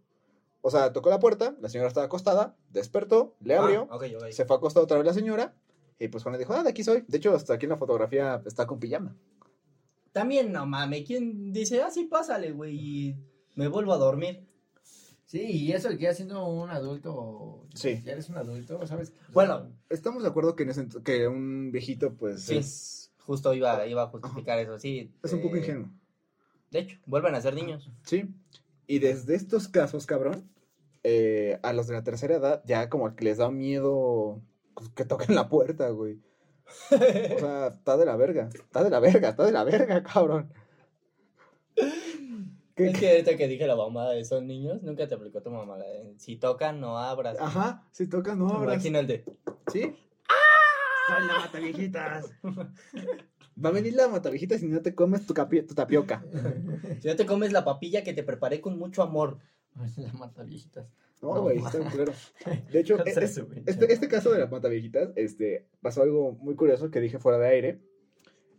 O 0.67 0.69
sea, 0.69 0.91
tocó 0.91 1.09
la 1.09 1.19
puerta, 1.21 1.55
la 1.61 1.69
señora 1.69 1.87
estaba 1.87 2.07
acostada, 2.07 2.57
despertó, 2.71 3.37
le 3.39 3.55
abrió, 3.55 3.87
Ah, 3.89 3.95
ok. 3.95 4.03
se 4.31 4.43
fue 4.43 4.57
acostada 4.57 4.83
otra 4.83 4.97
vez 4.97 5.05
la 5.05 5.13
señora, 5.13 5.55
y 5.97 6.09
pues 6.09 6.23
Juana 6.23 6.37
dijo, 6.37 6.51
ah, 6.53 6.61
de 6.61 6.71
aquí 6.71 6.83
soy. 6.83 7.05
De 7.07 7.19
hecho, 7.19 7.33
hasta 7.33 7.53
aquí 7.53 7.67
en 7.67 7.69
la 7.69 7.77
fotografía 7.77 8.41
está 8.45 8.67
con 8.67 8.77
pijama. 8.77 9.15
También 10.11 10.51
no 10.51 10.65
mames, 10.65 11.05
¿quién 11.07 11.53
dice, 11.53 11.81
ah, 11.81 11.89
sí, 11.89 12.03
pásale, 12.03 12.51
güey, 12.51 12.75
y 12.75 13.15
me 13.55 13.69
vuelvo 13.69 13.93
a 13.93 13.97
dormir? 13.97 14.45
Sí, 15.25 15.39
y 15.41 15.71
eso 15.71 15.87
que 15.87 15.99
ya 15.99 16.13
siendo 16.13 16.45
un 16.45 16.69
adulto. 16.69 17.65
Sí. 17.73 18.01
Ya 18.03 18.11
eres 18.11 18.27
un 18.27 18.35
adulto, 18.35 18.85
¿sabes? 18.87 19.13
Bueno, 19.31 19.71
Estamos 19.89 20.21
de 20.21 20.27
acuerdo 20.27 20.53
que, 20.57 20.63
en 20.63 20.71
ese 20.71 20.85
que 21.01 21.29
un 21.29 21.71
viejito, 21.71 22.13
pues, 22.13 22.43
Sí. 22.43 22.57
es, 22.57 23.13
Justo 23.19 23.53
iba, 23.53 23.87
iba 23.87 24.03
a 24.03 24.07
justificar 24.07 24.59
eso, 24.59 24.77
sí. 24.79 25.13
es 25.23 25.31
un 25.31 25.41
poco 25.41 25.55
eh, 25.55 25.59
ingenuo. 25.59 25.89
De 26.71 26.79
hecho, 26.79 26.97
vuelven 27.05 27.35
a 27.35 27.41
ser 27.41 27.53
niños. 27.55 27.89
Sí. 28.03 28.25
Y 28.85 28.99
desde 28.99 29.35
estos 29.35 29.69
casos, 29.69 30.05
cabrón, 30.05 30.49
eh, 31.09 31.57
a 31.63 31.71
los 31.71 31.87
de 31.87 31.93
la 31.93 32.03
tercera 32.03 32.35
edad, 32.35 32.61
ya 32.65 32.89
como 32.89 33.15
que 33.15 33.23
les 33.23 33.37
da 33.37 33.49
miedo 33.49 34.41
pues, 34.73 34.89
que 34.89 35.05
toquen 35.05 35.35
la 35.35 35.47
puerta, 35.47 35.87
güey. 35.89 36.19
O 36.91 37.39
sea, 37.39 37.67
está 37.67 37.95
de 37.95 38.05
la 38.05 38.17
verga. 38.17 38.49
Está 38.53 38.83
de 38.83 38.89
la 38.89 38.99
verga, 38.99 39.29
está 39.29 39.45
de 39.45 39.53
la 39.53 39.63
verga, 39.63 40.03
cabrón. 40.03 40.51
¿Qué- 42.75 42.87
Es 42.87 42.99
que 42.99 43.09
ahorita 43.09 43.37
que 43.37 43.47
dije 43.47 43.65
la 43.67 43.75
mamada 43.75 44.11
de 44.11 44.25
son 44.25 44.47
niños, 44.47 44.83
nunca 44.83 45.07
te 45.07 45.15
aplicó 45.15 45.41
tu 45.41 45.49
mamá. 45.49 45.77
la 45.77 45.85
de, 45.85 46.13
Si 46.17 46.35
tocan, 46.35 46.79
no 46.81 46.97
abras. 46.97 47.37
Ajá, 47.39 47.87
si 47.91 48.07
toca, 48.07 48.35
no 48.35 48.47
Me 48.47 48.53
abras. 48.53 48.83
De. 48.83 49.23
¿Sí? 49.71 49.81
Soy 51.07 51.25
la 51.27 51.39
mata 51.39 51.59
viejitas. 51.59 52.25
Va 53.63 53.69
a 53.69 53.71
venir 53.71 53.93
la 53.93 54.07
matavejita 54.09 54.57
si 54.59 54.67
no 54.67 54.81
te 54.81 54.93
comes 54.93 55.25
tu, 55.25 55.33
tu 55.33 55.73
tapioca. 55.73 56.23
Si 57.01 57.07
no 57.07 57.15
te 57.15 57.25
comes 57.25 57.51
la 57.53 57.63
papilla 57.63 58.03
que 58.03 58.13
te 58.13 58.23
preparé 58.23 58.59
con 58.61 58.77
mucho 58.77 59.01
amor. 59.03 59.39
la 59.97 60.13
mata 60.13 60.43
viejitas. 60.43 60.87
No, 61.21 61.41
güey, 61.41 61.57
está 61.65 61.79
claro. 61.79 62.13
De 62.71 62.79
hecho, 62.79 62.95
es- 63.05 63.39
pinche 63.39 63.63
este, 63.65 63.93
este 63.93 64.07
caso 64.07 64.31
de 64.31 64.39
la 64.39 64.47
mataviejitas, 64.47 65.09
este, 65.15 65.67
pasó 65.81 66.03
algo 66.03 66.33
muy 66.33 66.55
curioso 66.55 66.91
que 66.91 67.01
dije 67.01 67.19
fuera 67.19 67.37
de 67.37 67.47
aire. 67.47 67.81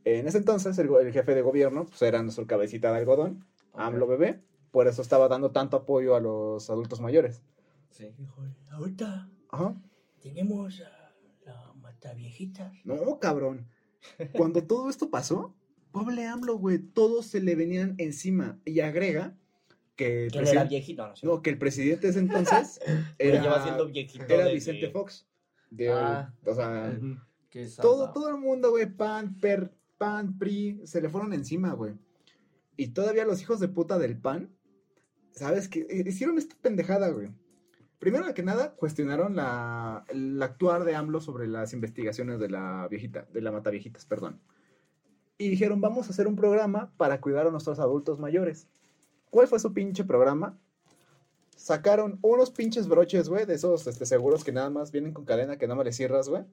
En 0.04 0.26
ese 0.26 0.38
entonces, 0.38 0.78
el, 0.78 1.12
jefe 1.12 1.34
de 1.34 1.42
gobierno, 1.42 1.86
pues 1.86 2.00
era 2.02 2.22
nuestro 2.22 2.46
cabecita 2.46 2.90
de 2.92 2.98
algodón. 2.98 3.44
AMLO 3.74 4.06
bebé, 4.06 4.42
por 4.70 4.88
eso 4.88 5.02
estaba 5.02 5.28
dando 5.28 5.50
tanto 5.52 5.76
apoyo 5.76 6.16
a 6.16 6.20
los 6.20 6.70
adultos 6.70 7.00
mayores. 7.00 7.42
Sí. 7.90 8.14
Híjole, 8.18 8.56
ahorita 8.70 9.30
Ajá. 9.50 9.80
tenemos 10.20 10.80
a 10.80 11.14
la 11.44 11.72
mata 11.74 12.14
viejita. 12.14 12.72
No, 12.84 13.18
cabrón. 13.18 13.68
Cuando 14.32 14.64
todo 14.64 14.88
esto 14.88 15.10
pasó, 15.10 15.54
pobre 15.92 16.26
AMLO, 16.26 16.56
güey, 16.56 16.78
todos 16.78 17.26
se 17.26 17.40
le 17.40 17.54
venían 17.54 17.94
encima. 17.98 18.58
Y 18.64 18.80
agrega 18.80 19.36
que 19.98 20.26
el, 20.28 20.36
él 20.38 20.48
era 20.48 20.64
viejito, 20.64 21.06
no 21.06 21.14
sé. 21.16 21.26
no, 21.26 21.42
que 21.42 21.50
el 21.50 21.58
presidente 21.58 22.06
de 22.06 22.10
ese 22.12 22.20
entonces 22.20 22.80
Pero 23.18 23.34
era, 23.34 23.42
lleva 23.42 23.62
siendo 23.64 23.86
viejito. 23.88 24.24
era 24.24 24.44
desde- 24.44 24.54
Vicente 24.54 24.90
Fox. 24.90 25.26
De- 25.70 25.90
Ah. 25.92 26.32
o 26.46 26.54
sea, 26.54 26.94
Ujú. 26.96 27.16
Qué 27.50 27.66
todo, 27.80 28.12
todo 28.12 28.28
el 28.28 28.36
mundo, 28.38 28.70
güey, 28.70 28.86
PAN, 28.86 29.38
PER, 29.40 29.70
PAN, 29.98 30.38
PRI, 30.38 30.80
se 30.84 31.00
le 31.02 31.08
fueron 31.08 31.32
encima, 31.32 31.72
güey. 31.74 31.94
Y 32.76 32.88
todavía 32.88 33.24
los 33.26 33.42
hijos 33.42 33.58
de 33.60 33.68
puta 33.68 33.98
del 33.98 34.16
PAN, 34.18 34.50
¿sabes 35.32 35.68
qué? 35.68 35.86
Eh, 35.90 36.04
Hicieron 36.06 36.38
esta 36.38 36.54
pendejada, 36.62 37.08
güey. 37.08 37.30
Primero 37.98 38.32
que 38.32 38.42
nada, 38.44 38.74
cuestionaron 38.76 39.34
la, 39.34 40.04
el 40.08 40.40
actuar 40.40 40.84
de 40.84 40.94
AMLO 40.94 41.20
sobre 41.20 41.48
las 41.48 41.72
investigaciones 41.72 42.38
de 42.38 42.48
la 42.48 42.86
viejita, 42.88 43.26
de 43.32 43.40
la 43.40 43.50
mataviejitas, 43.50 44.04
perdón. 44.06 44.40
Y 45.36 45.48
dijeron, 45.48 45.80
vamos 45.80 46.06
a 46.06 46.10
hacer 46.10 46.28
un 46.28 46.36
programa 46.36 46.92
para 46.96 47.20
cuidar 47.20 47.46
a 47.48 47.50
nuestros 47.50 47.78
adultos 47.80 48.20
mayores. 48.20 48.68
¿Cuál 49.30 49.48
fue 49.48 49.58
su 49.58 49.72
pinche 49.72 50.04
programa? 50.04 50.58
Sacaron 51.56 52.18
unos 52.22 52.50
pinches 52.50 52.88
broches, 52.88 53.28
güey, 53.28 53.44
de 53.44 53.54
esos 53.54 53.86
este, 53.86 54.06
seguros 54.06 54.44
que 54.44 54.52
nada 54.52 54.70
más 54.70 54.92
vienen 54.92 55.12
con 55.12 55.24
cadena 55.24 55.58
que 55.58 55.66
nada 55.66 55.76
más 55.76 55.84
le 55.84 55.92
cierras, 55.92 56.28
güey. 56.28 56.44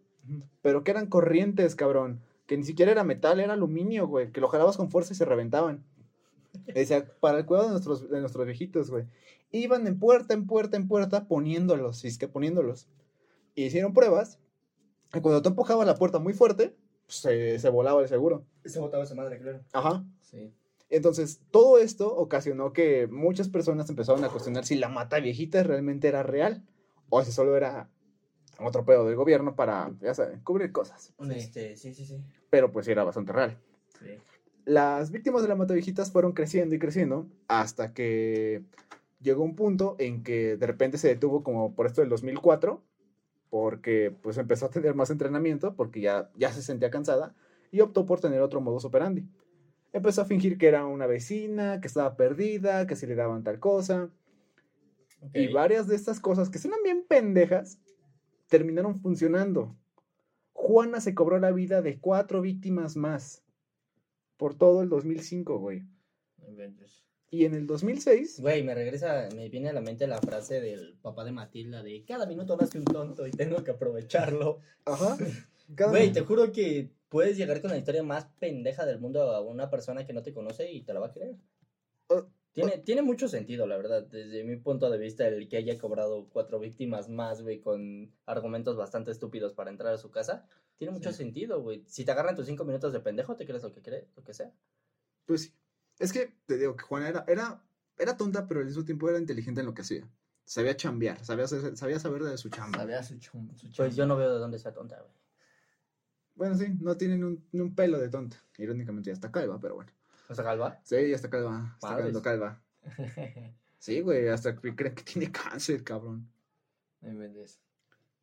Pero 0.61 0.83
que 0.83 0.91
eran 0.91 1.07
corrientes, 1.07 1.75
cabrón. 1.75 2.21
Que 2.47 2.57
ni 2.57 2.63
siquiera 2.63 2.91
era 2.91 3.03
metal, 3.03 3.39
era 3.39 3.53
aluminio, 3.53 4.07
güey. 4.07 4.31
Que 4.31 4.41
lo 4.41 4.47
jalabas 4.47 4.77
con 4.77 4.89
fuerza 4.89 5.13
y 5.13 5.15
se 5.15 5.25
reventaban. 5.25 5.83
Decía, 6.73 7.05
para 7.19 7.39
el 7.39 7.45
cuidado 7.45 7.67
de 7.67 7.71
nuestros, 7.73 8.09
de 8.09 8.19
nuestros 8.19 8.45
viejitos, 8.45 8.89
güey. 8.89 9.05
Iban 9.51 9.85
en 9.87 9.99
puerta, 9.99 10.33
en 10.33 10.47
puerta, 10.47 10.77
en 10.77 10.87
puerta, 10.87 11.27
poniéndolos, 11.27 12.03
y 12.03 12.07
es 12.07 12.17
que 12.17 12.27
poniéndolos. 12.27 12.87
Y 13.53 13.65
hicieron 13.65 13.93
pruebas. 13.93 14.39
Y 15.13 15.21
cuando 15.21 15.41
tú 15.41 15.49
empujabas 15.49 15.85
la 15.85 15.95
puerta 15.95 16.19
muy 16.19 16.33
fuerte, 16.33 16.75
pues, 17.05 17.17
se, 17.19 17.59
se 17.59 17.69
volaba 17.69 18.01
el 18.01 18.07
seguro. 18.07 18.43
Se 18.65 18.79
botaba 18.79 19.03
esa 19.03 19.15
madre, 19.15 19.39
claro. 19.39 19.61
Ajá. 19.71 20.03
Sí. 20.21 20.51
Entonces, 20.89 21.41
todo 21.51 21.79
esto 21.79 22.15
ocasionó 22.15 22.73
que 22.73 23.07
muchas 23.07 23.49
personas 23.49 23.89
empezaron 23.89 24.23
a 24.23 24.29
cuestionar 24.29 24.65
si 24.65 24.75
la 24.75 24.89
mata 24.89 25.19
viejita 25.19 25.63
realmente 25.63 26.07
era 26.07 26.23
real 26.23 26.63
o 27.09 27.23
si 27.23 27.31
solo 27.31 27.57
era 27.57 27.89
otro 28.59 28.85
pedo 28.85 29.05
del 29.05 29.15
gobierno 29.15 29.55
para, 29.55 29.91
ya 30.01 30.13
saben, 30.13 30.41
cubrir 30.41 30.71
cosas. 30.71 31.13
Este, 31.29 31.75
sí, 31.75 31.93
sí, 31.93 32.05
sí. 32.05 32.23
Pero 32.49 32.71
pues 32.71 32.85
sí 32.85 32.91
era 32.91 33.03
bastante 33.03 33.33
real. 33.33 33.57
Sí. 33.99 34.17
Las 34.65 35.11
víctimas 35.11 35.41
de 35.41 35.47
la 35.47 35.55
mata 35.55 35.73
viejitas 35.73 36.11
fueron 36.11 36.33
creciendo 36.33 36.75
y 36.75 36.79
creciendo 36.79 37.27
hasta 37.47 37.93
que 37.93 38.63
llegó 39.21 39.43
un 39.43 39.55
punto 39.55 39.95
en 39.99 40.23
que 40.23 40.57
de 40.57 40.67
repente 40.67 40.97
se 40.97 41.07
detuvo 41.07 41.43
como 41.43 41.73
por 41.75 41.87
esto 41.87 42.01
del 42.01 42.09
2004 42.09 42.81
porque 43.49 44.15
pues 44.21 44.37
empezó 44.37 44.65
a 44.65 44.69
tener 44.69 44.95
más 44.95 45.09
entrenamiento 45.09 45.75
porque 45.75 46.01
ya, 46.01 46.29
ya 46.35 46.51
se 46.51 46.61
sentía 46.61 46.89
cansada 46.89 47.35
y 47.71 47.81
optó 47.81 48.05
por 48.05 48.19
tener 48.19 48.41
otro 48.41 48.61
modus 48.61 48.85
operandi. 48.85 49.27
Empezó 49.95 50.23
a 50.23 50.25
fingir 50.25 50.57
que 50.57 50.67
era 50.67 50.85
una 50.85 51.07
vecina, 51.07 51.79
que 51.79 51.87
estaba 51.87 52.17
perdida, 52.17 52.85
que 52.85 52.97
si 52.97 53.07
le 53.07 53.15
daban 53.15 53.45
tal 53.45 53.61
cosa. 53.61 54.09
Y 55.33 55.47
varias 55.53 55.87
de 55.87 55.95
estas 55.95 56.19
cosas 56.19 56.49
que 56.49 56.59
suenan 56.59 56.83
bien 56.83 57.05
pendejas 57.07 57.79
terminaron 58.49 58.99
funcionando. 58.99 59.73
Juana 60.51 60.99
se 60.99 61.15
cobró 61.15 61.39
la 61.39 61.53
vida 61.53 61.81
de 61.81 61.97
cuatro 61.97 62.41
víctimas 62.41 62.97
más 62.97 63.45
por 64.35 64.57
todo 64.57 64.81
el 64.81 64.89
2005, 64.89 65.59
güey. 65.59 65.83
Inventes. 66.45 67.05
Y 67.29 67.45
en 67.45 67.53
el 67.53 67.65
2006, 67.65 68.41
Güey, 68.41 68.63
me 68.63 68.75
regresa, 68.75 69.29
me 69.33 69.47
viene 69.47 69.69
a 69.69 69.73
la 69.73 69.79
mente 69.79 70.07
la 70.07 70.19
frase 70.19 70.59
del 70.59 70.97
papá 71.01 71.23
de 71.23 71.31
Matilda 71.31 71.81
de 71.83 72.03
cada 72.03 72.25
minuto 72.25 72.57
nace 72.57 72.79
un 72.79 72.83
tonto 72.83 73.25
y 73.27 73.31
tengo 73.31 73.63
que 73.63 73.71
aprovecharlo. 73.71 74.59
ajá, 74.83 75.15
cada 75.75 75.91
Güey, 75.91 76.11
te 76.11 76.19
juro 76.19 76.51
que 76.51 76.91
puedes 77.15 77.37
llegar 77.37 77.61
con 77.61 77.71
la 77.71 77.77
historia 77.77 78.03
más 78.03 78.25
pendeja 78.41 78.85
del 78.85 78.99
mundo 78.99 79.21
a 79.31 79.39
una 79.39 79.69
persona 79.69 80.05
que 80.05 80.11
no 80.11 80.21
te 80.21 80.33
conoce 80.33 80.69
y 80.69 80.81
te 80.83 80.93
la 80.93 80.99
va 80.99 81.07
a 81.07 81.11
creer. 81.13 81.37
Oh, 82.07 82.25
Tiene, 82.51 82.77
tiene 82.79 83.03
mucho 83.03 83.29
sentido, 83.29 83.65
la 83.67 83.77
verdad, 83.77 84.03
desde 84.03 84.43
mi 84.43 84.57
punto 84.57 84.89
de 84.89 84.97
vista, 84.97 85.25
el 85.25 85.47
que 85.47 85.55
haya 85.55 85.77
cobrado 85.77 86.27
cuatro 86.29 86.59
víctimas 86.59 87.07
más, 87.07 87.41
güey, 87.41 87.61
con 87.61 88.11
argumentos 88.25 88.75
bastante 88.75 89.11
estúpidos 89.11 89.53
para 89.53 89.71
entrar 89.71 89.93
a 89.93 89.97
su 89.97 90.11
casa, 90.11 90.45
tiene 90.75 90.91
mucho 90.91 91.11
Sí. 91.11 91.19
sentido, 91.19 91.61
güey. 91.61 91.85
Si 91.87 92.03
te 92.03 92.11
agarran 92.11 92.35
tus 92.35 92.47
cinco 92.47 92.65
minutos 92.65 92.91
de 92.91 92.99
pendejo, 92.99 93.37
te 93.37 93.45
crees 93.45 93.63
lo 93.63 93.71
que 93.71 93.81
crees, 93.81 94.09
lo 94.17 94.23
que 94.25 94.33
sea. 94.33 94.51
pues 95.25 95.43
sí. 95.43 95.53
Es 95.99 96.11
que 96.11 96.33
te 96.45 96.57
digo 96.57 96.75
que 96.75 96.83
Juana 96.83 97.07
era, 97.07 97.23
era, 97.29 97.63
era 97.97 98.17
tonta, 98.17 98.45
pero 98.45 98.59
al 98.59 98.65
mismo 98.65 98.83
tiempo 98.83 99.07
era 99.09 99.19
inteligente 99.19 99.61
en 99.61 99.67
lo 99.67 99.73
que 99.73 99.83
hacía. 99.83 100.05
Sabía 100.43 100.75
chambear, 100.75 101.23
sabía, 101.23 101.47
sabía 101.47 101.97
saber 101.97 102.23
de 102.23 102.37
su 102.37 102.49
chamba. 102.49 102.79
Sabía 102.79 103.01
su 103.03 103.17
chum, 103.19 103.55
su 103.55 103.67
Pues 103.67 103.73
chamba. 103.77 103.93
yo 103.93 104.05
no 104.05 104.17
veo 104.17 104.33
de 104.33 104.39
dónde 104.39 104.59
sea 104.59 104.73
tonta, 104.73 104.99
güey. 104.99 105.13
Bueno, 106.35 106.55
sí, 106.55 106.67
no 106.79 106.95
tiene 106.97 107.17
ni 107.17 107.23
un, 107.23 107.43
ni 107.51 107.61
un 107.61 107.73
pelo 107.73 107.97
de 107.97 108.09
tonta. 108.09 108.37
Irónicamente 108.57 109.07
ya 109.09 109.13
está 109.13 109.31
calva, 109.31 109.59
pero 109.59 109.75
bueno. 109.75 109.91
¿O 110.27 110.35
sea, 110.35 110.43
Galva? 110.43 110.79
Sí, 110.83 110.95
ya 110.95 111.15
está 111.15 111.29
calva. 111.29 111.71
Está 111.75 111.97
quedando 111.97 112.21
calva. 112.21 112.61
Sí, 113.77 114.01
güey, 114.01 114.29
hasta 114.29 114.55
que 114.55 114.75
creen 114.75 114.95
que 114.95 115.03
tiene 115.03 115.31
cáncer, 115.31 115.83
cabrón. 115.83 116.27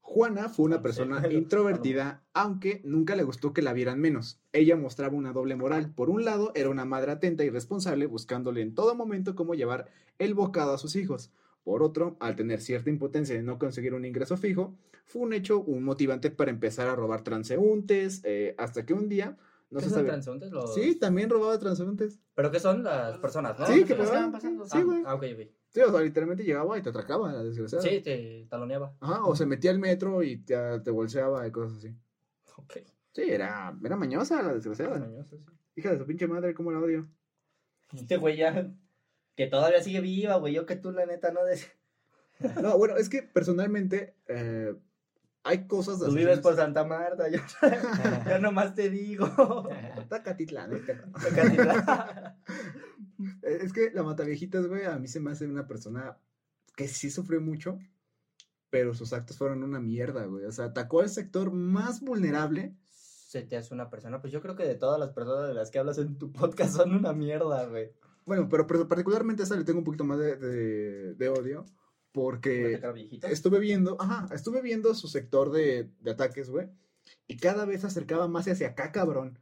Juana 0.00 0.48
fue 0.48 0.64
una 0.64 0.82
persona 0.82 1.22
introvertida, 1.30 2.24
aunque 2.32 2.80
nunca 2.84 3.14
le 3.14 3.22
gustó 3.22 3.52
que 3.52 3.62
la 3.62 3.72
vieran 3.72 4.00
menos. 4.00 4.40
Ella 4.52 4.74
mostraba 4.74 5.14
una 5.14 5.32
doble 5.32 5.54
moral. 5.54 5.94
Por 5.94 6.10
un 6.10 6.24
lado, 6.24 6.50
era 6.56 6.68
una 6.68 6.84
madre 6.84 7.12
atenta 7.12 7.44
y 7.44 7.50
responsable, 7.50 8.06
buscándole 8.06 8.60
en 8.60 8.74
todo 8.74 8.96
momento 8.96 9.36
cómo 9.36 9.54
llevar 9.54 9.86
el 10.18 10.34
bocado 10.34 10.74
a 10.74 10.78
sus 10.78 10.96
hijos. 10.96 11.30
Por 11.64 11.82
otro, 11.82 12.16
al 12.20 12.34
tener 12.36 12.60
cierta 12.60 12.90
impotencia 12.90 13.34
de 13.36 13.42
no 13.42 13.58
conseguir 13.58 13.94
un 13.94 14.04
ingreso 14.04 14.36
fijo, 14.36 14.74
fue 15.04 15.22
un 15.22 15.32
hecho, 15.32 15.60
un 15.60 15.84
motivante 15.84 16.30
para 16.30 16.50
empezar 16.50 16.88
a 16.88 16.96
robar 16.96 17.22
transeúntes, 17.22 18.20
eh, 18.24 18.54
hasta 18.58 18.84
que 18.84 18.94
un 18.94 19.08
día, 19.08 19.36
no 19.70 19.78
¿Qué 19.78 19.84
se 19.84 19.90
son 19.90 19.98
sabe. 19.98 20.08
transeúntes? 20.08 20.50
Los... 20.50 20.74
Sí, 20.74 20.96
también 20.96 21.30
robaba 21.30 21.58
transeúntes. 21.58 22.18
¿Pero 22.34 22.50
qué 22.50 22.60
son 22.60 22.82
las 22.82 23.18
personas, 23.18 23.58
no? 23.58 23.66
Sí, 23.66 23.84
que 23.84 23.94
pasaban. 23.94 24.32
pasando, 24.32 24.64
Sí, 24.66 24.82
güey. 24.82 25.02
Ah, 25.06 25.14
ok, 25.14 25.24
ok. 25.34 25.48
Sí, 25.68 25.80
o 25.80 25.90
sea, 25.90 26.00
literalmente 26.00 26.44
llegaba 26.44 26.76
y 26.78 26.82
te 26.82 26.90
atracaba, 26.90 27.32
la 27.32 27.42
desgraciada. 27.42 27.82
Sí, 27.82 28.00
te 28.00 28.46
taloneaba. 28.50 28.94
Ajá, 29.00 29.24
o 29.24 29.34
se 29.34 29.46
metía 29.46 29.70
al 29.70 29.78
metro 29.78 30.22
y 30.22 30.38
te, 30.38 30.54
te 30.80 30.90
bolseaba 30.90 31.46
y 31.46 31.50
cosas 31.50 31.78
así. 31.78 31.94
Ok. 32.56 32.78
Sí, 33.12 33.22
era, 33.22 33.74
era 33.82 33.96
mañosa 33.96 34.42
la 34.42 34.52
desgraciada. 34.54 34.98
Mañoso, 34.98 35.28
sí. 35.30 35.36
Hija 35.76 35.92
de 35.92 35.98
su 35.98 36.06
pinche 36.06 36.26
madre, 36.26 36.54
cómo 36.54 36.70
la 36.72 36.80
odio. 36.80 37.08
Este 37.94 38.16
güey 38.16 38.36
ya... 38.36 38.70
Que 39.36 39.46
todavía 39.46 39.82
sigue 39.82 40.00
viva, 40.00 40.36
güey. 40.36 40.54
Yo 40.54 40.66
que 40.66 40.76
tú, 40.76 40.92
la 40.92 41.06
neta, 41.06 41.30
no... 41.32 41.44
Des... 41.44 41.70
No, 42.62 42.76
bueno, 42.76 42.96
es 42.96 43.08
que 43.08 43.22
personalmente 43.22 44.16
eh, 44.26 44.74
hay 45.44 45.66
cosas 45.66 45.98
Tú 46.00 46.06
así. 46.06 46.16
vives 46.16 46.40
por 46.40 46.56
Santa 46.56 46.84
Marta. 46.84 47.28
Yo, 47.28 47.38
yo 48.30 48.38
nomás 48.40 48.74
te 48.74 48.90
digo. 48.90 49.68
Tacatitlán, 50.08 50.72
eh, 50.72 50.80
cabrón. 50.86 51.12
Tecatitlán. 51.22 52.36
Eh, 53.42 53.58
Es 53.62 53.72
que 53.72 53.90
la 53.92 54.02
Mataviejitas, 54.02 54.66
güey, 54.66 54.84
a 54.86 54.98
mí 54.98 55.06
se 55.08 55.20
me 55.20 55.30
hace 55.30 55.46
una 55.46 55.66
persona 55.68 56.16
que 56.76 56.88
sí 56.88 57.10
sufrió 57.10 57.40
mucho, 57.40 57.78
pero 58.70 58.94
sus 58.94 59.12
actos 59.12 59.38
fueron 59.38 59.62
una 59.62 59.78
mierda, 59.78 60.24
güey. 60.24 60.44
O 60.46 60.52
sea, 60.52 60.66
atacó 60.66 61.00
al 61.00 61.10
sector 61.10 61.52
más 61.52 62.00
vulnerable. 62.00 62.74
Se 62.90 63.42
te 63.42 63.56
hace 63.56 63.72
una 63.72 63.88
persona. 63.90 64.20
Pues 64.20 64.32
yo 64.32 64.40
creo 64.42 64.56
que 64.56 64.64
de 64.64 64.74
todas 64.74 64.98
las 64.98 65.10
personas 65.10 65.46
de 65.48 65.54
las 65.54 65.70
que 65.70 65.78
hablas 65.78 65.98
en 65.98 66.18
tu 66.18 66.32
podcast 66.32 66.74
son 66.76 66.94
una 66.94 67.12
mierda, 67.12 67.66
güey. 67.66 67.92
Bueno, 68.26 68.48
pero, 68.48 68.66
pero 68.66 68.86
particularmente 68.88 69.42
a 69.42 69.44
esa 69.44 69.56
le 69.56 69.64
tengo 69.64 69.78
un 69.80 69.84
poquito 69.84 70.04
más 70.04 70.18
de, 70.18 70.36
de- 70.36 71.14
de 71.14 71.28
odio, 71.28 71.64
porque 72.12 72.80
estuve 73.22 73.58
viendo, 73.58 73.96
ajá, 74.00 74.26
estuve 74.34 74.60
viendo 74.62 74.94
su 74.94 75.08
sector 75.08 75.50
de, 75.50 75.90
de 76.00 76.10
ataques, 76.10 76.50
güey, 76.50 76.68
y 77.26 77.36
cada 77.36 77.64
vez 77.64 77.80
se 77.80 77.86
acercaba 77.88 78.28
más 78.28 78.46
hacia 78.48 78.68
acá, 78.68 78.92
cabrón. 78.92 79.38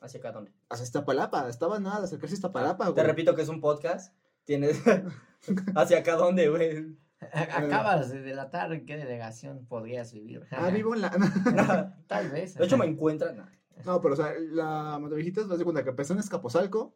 ¿Hacia 0.00 0.18
acá 0.20 0.32
dónde? 0.32 0.52
Hacia 0.70 0.84
Iztapalapa, 0.84 1.48
estaba 1.48 1.78
nada 1.78 2.00
de 2.00 2.04
acercarse 2.06 2.34
a 2.34 2.38
Iztapalapa, 2.38 2.86
Te 2.86 2.92
güey. 2.92 3.06
repito 3.06 3.34
que 3.34 3.42
es 3.42 3.48
un 3.48 3.60
podcast. 3.60 4.14
Tienes. 4.44 4.80
¿Hacia 5.76 5.98
acá 5.98 6.16
dónde, 6.16 6.48
güey? 6.48 6.96
Acabas 7.32 8.10
de 8.10 8.22
delatar 8.22 8.72
en 8.72 8.86
qué 8.86 8.96
delegación 8.96 9.66
podrías 9.66 10.12
vivir. 10.14 10.46
Ah, 10.50 10.70
vivo 10.70 10.94
en 10.94 11.02
la... 11.02 11.10
Tal 12.06 12.30
vez. 12.30 12.54
De 12.54 12.64
hecho, 12.64 12.78
me 12.78 12.86
encuentran. 12.86 13.46
No, 13.84 14.00
pero 14.00 14.14
o 14.14 14.16
sea, 14.16 14.32
la 14.38 14.98
Matavijitas, 14.98 15.46
vas 15.48 15.58
de 15.58 15.64
cuenta 15.64 15.84
que 15.84 15.90
empezó 15.90 16.14
en 16.14 16.20
Escaposalco, 16.20 16.94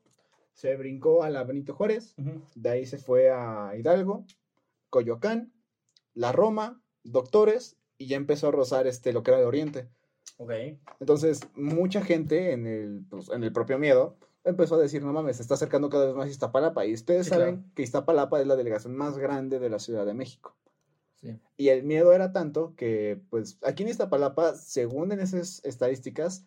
se 0.55 0.77
brincó 0.77 1.23
a 1.23 1.31
la 1.31 1.45
Benito 1.45 1.75
Juárez, 1.75 2.15
de 2.55 2.71
ahí 2.71 2.87
se 2.87 2.99
fue 2.99 3.31
a 3.31 3.73
Hidalgo, 3.77 4.25
Coyoacán, 4.89 5.53
La 6.15 6.33
Roma, 6.33 6.81
Doctores, 7.03 7.77
y 7.99 8.07
ya 8.07 8.17
empezó 8.17 8.49
a 8.49 8.53
rozar 8.53 8.87
este, 8.87 9.13
lo 9.13 9.23
que 9.23 9.33
era 9.33 9.41
el 9.41 9.47
Oriente. 9.47 9.89
Ok. 10.39 10.53
Entonces, 11.01 11.41
mucha 11.55 12.03
gente 12.03 12.53
en 12.53 12.67
el, 12.67 13.05
pues, 13.11 13.29
en 13.31 13.43
el 13.45 13.53
propio 13.53 13.79
miedo 13.79 14.17
empezó 14.45 14.77
a 14.77 14.79
decir, 14.79 15.03
no 15.03 15.13
mames, 15.13 15.37
se 15.37 15.43
está 15.43 15.55
acercando 15.55 15.91
cada 15.91 16.07
vez 16.07 16.15
más 16.15 16.31
Iztapalapa. 16.31 16.87
Y 16.87 16.95
ustedes 16.95 17.27
Sí, 17.27 17.31
saben 17.31 17.57
claro. 17.57 17.71
que 17.75 17.83
Iztapalapa 17.83 18.41
es 18.41 18.47
la 18.47 18.57
delegación 18.57 18.97
más 18.97 19.19
grande 19.19 19.59
de 19.59 19.71
la 19.71 19.79
Ciudad 19.79 20.07
de 20.07 20.15
México. 20.15 20.57
Sí. 21.15 21.39
Y 21.57 21.69
el 21.69 21.83
miedo 21.85 22.13
era 22.13 22.33
tanto 22.33 22.75
que, 22.77 23.21
pues, 23.31 23.59
aquí 23.63 23.83
en 23.83 23.89
Iztapalapa, 23.91 24.55
según 24.55 25.13
en 25.13 25.21
esas 25.21 25.65
estadísticas, 25.65 26.45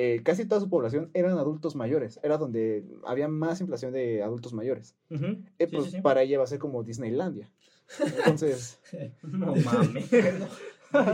eh, 0.00 0.20
casi 0.22 0.44
toda 0.44 0.60
su 0.60 0.68
población 0.70 1.10
eran 1.12 1.36
adultos 1.38 1.74
mayores. 1.74 2.20
Era 2.22 2.38
donde 2.38 2.84
había 3.04 3.26
más 3.26 3.60
inflación 3.60 3.92
de 3.92 4.22
adultos 4.22 4.52
mayores. 4.52 4.94
Eh, 5.10 5.18
Sí, 5.58 5.66
pues, 5.66 5.84
sí, 5.86 5.90
sí. 5.90 6.00
para 6.00 6.22
ella 6.22 6.38
va 6.38 6.44
a 6.44 6.46
ser 6.46 6.60
como 6.60 6.84
Disneylandia. 6.84 7.50
Entonces, 7.98 8.78
No 9.22 9.56
mames. 9.56 10.08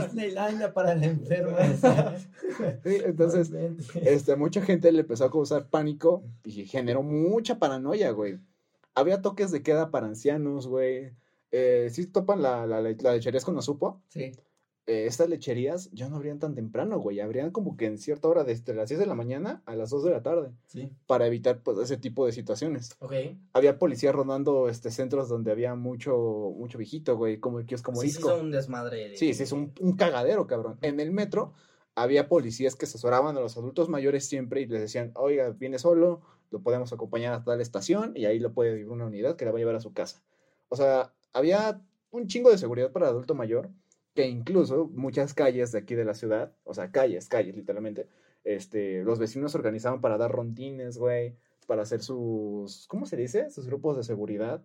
Disneylandia 0.06 0.74
para 0.74 0.92
el 0.92 1.02
enfermo. 1.02 1.56
sí, 2.84 2.98
entonces 3.04 3.50
este, 3.94 4.36
mucha 4.36 4.60
gente 4.60 4.92
le 4.92 5.00
empezó 5.00 5.24
a 5.24 5.30
causar 5.30 5.66
pánico 5.70 6.22
y 6.44 6.66
generó 6.66 7.02
mucha 7.02 7.58
paranoia, 7.58 8.10
güey. 8.10 8.38
Había 8.94 9.22
toques 9.22 9.50
de 9.50 9.62
queda 9.62 9.90
para 9.90 10.06
ancianos, 10.06 10.66
güey. 10.68 11.10
Eh, 11.50 11.88
si 11.90 12.06
topan 12.06 12.42
la, 12.42 12.66
la, 12.66 12.82
la 12.82 13.12
lecherías 13.14 13.44
con 13.44 13.56
Azupo, 13.56 14.02
Sí. 14.08 14.32
Eh, 14.86 15.06
estas 15.06 15.28
lecherías 15.30 15.90
ya 15.92 16.08
no 16.10 16.16
abrían 16.16 16.38
tan 16.38 16.54
temprano, 16.54 16.98
güey. 16.98 17.20
Abrían 17.20 17.50
como 17.50 17.76
que 17.76 17.86
en 17.86 17.96
cierta 17.98 18.28
hora, 18.28 18.44
desde 18.44 18.74
las 18.74 18.88
6 18.88 19.00
de 19.00 19.06
la 19.06 19.14
mañana 19.14 19.62
a 19.64 19.74
las 19.76 19.88
2 19.90 20.04
de 20.04 20.10
la 20.10 20.22
tarde, 20.22 20.50
Sí. 20.66 20.90
para 21.06 21.26
evitar 21.26 21.62
pues, 21.62 21.78
ese 21.78 21.96
tipo 21.96 22.26
de 22.26 22.32
situaciones. 22.32 22.94
Ok. 23.00 23.12
Había 23.54 23.78
policías 23.78 24.14
rondando 24.14 24.68
este, 24.68 24.90
centros 24.90 25.28
donde 25.28 25.50
había 25.52 25.74
mucho, 25.74 26.52
mucho 26.56 26.76
viejito, 26.78 27.16
güey, 27.16 27.38
como 27.38 27.58
el 27.60 27.66
kiosco 27.66 27.92
Sí, 27.92 27.96
sí, 27.96 27.98
morisco. 28.18 28.28
son 28.28 28.40
un 28.46 28.50
desmadre. 28.50 29.08
de- 29.10 29.16
Sí, 29.16 29.32
sí, 29.32 29.42
es 29.44 29.52
un, 29.52 29.72
un 29.80 29.96
cagadero, 29.96 30.46
cabrón. 30.46 30.76
En 30.82 31.00
el 31.00 31.10
metro 31.12 31.54
había 31.94 32.28
policías 32.28 32.76
que 32.76 32.84
asesoraban 32.86 33.36
a 33.36 33.40
los 33.40 33.56
adultos 33.56 33.88
mayores 33.88 34.26
siempre 34.26 34.60
y 34.60 34.66
les 34.66 34.80
decían, 34.82 35.12
oiga, 35.14 35.50
viene 35.50 35.78
solo, 35.78 36.20
lo 36.50 36.60
podemos 36.60 36.92
acompañar 36.92 37.32
hasta 37.32 37.56
la 37.56 37.62
estación 37.62 38.12
y 38.16 38.26
ahí 38.26 38.38
lo 38.38 38.52
puede 38.52 38.80
ir 38.80 38.88
una 38.90 39.06
unidad 39.06 39.36
que 39.36 39.44
la 39.44 39.50
va 39.52 39.58
a 39.58 39.60
llevar 39.60 39.76
a 39.76 39.80
su 39.80 39.92
casa. 39.92 40.22
O 40.68 40.76
sea, 40.76 41.12
había 41.32 41.80
un 42.10 42.26
chingo 42.26 42.50
de 42.50 42.58
seguridad 42.58 42.92
para 42.92 43.06
el 43.06 43.12
adulto 43.12 43.34
mayor 43.34 43.70
que 44.14 44.26
incluso 44.28 44.86
muchas 44.92 45.34
calles 45.34 45.72
de 45.72 45.78
aquí 45.80 45.94
de 45.94 46.04
la 46.04 46.14
ciudad, 46.14 46.52
o 46.64 46.72
sea, 46.74 46.90
calles, 46.92 47.28
calles 47.28 47.56
literalmente, 47.56 48.06
este, 48.44 49.02
los 49.04 49.18
vecinos 49.18 49.52
se 49.52 49.58
organizaban 49.58 50.00
para 50.00 50.18
dar 50.18 50.30
rondines, 50.30 50.98
güey, 50.98 51.36
para 51.66 51.82
hacer 51.82 52.02
sus, 52.02 52.86
¿cómo 52.88 53.06
se 53.06 53.16
dice? 53.16 53.50
Sus 53.50 53.66
grupos 53.66 53.96
de 53.96 54.04
seguridad. 54.04 54.62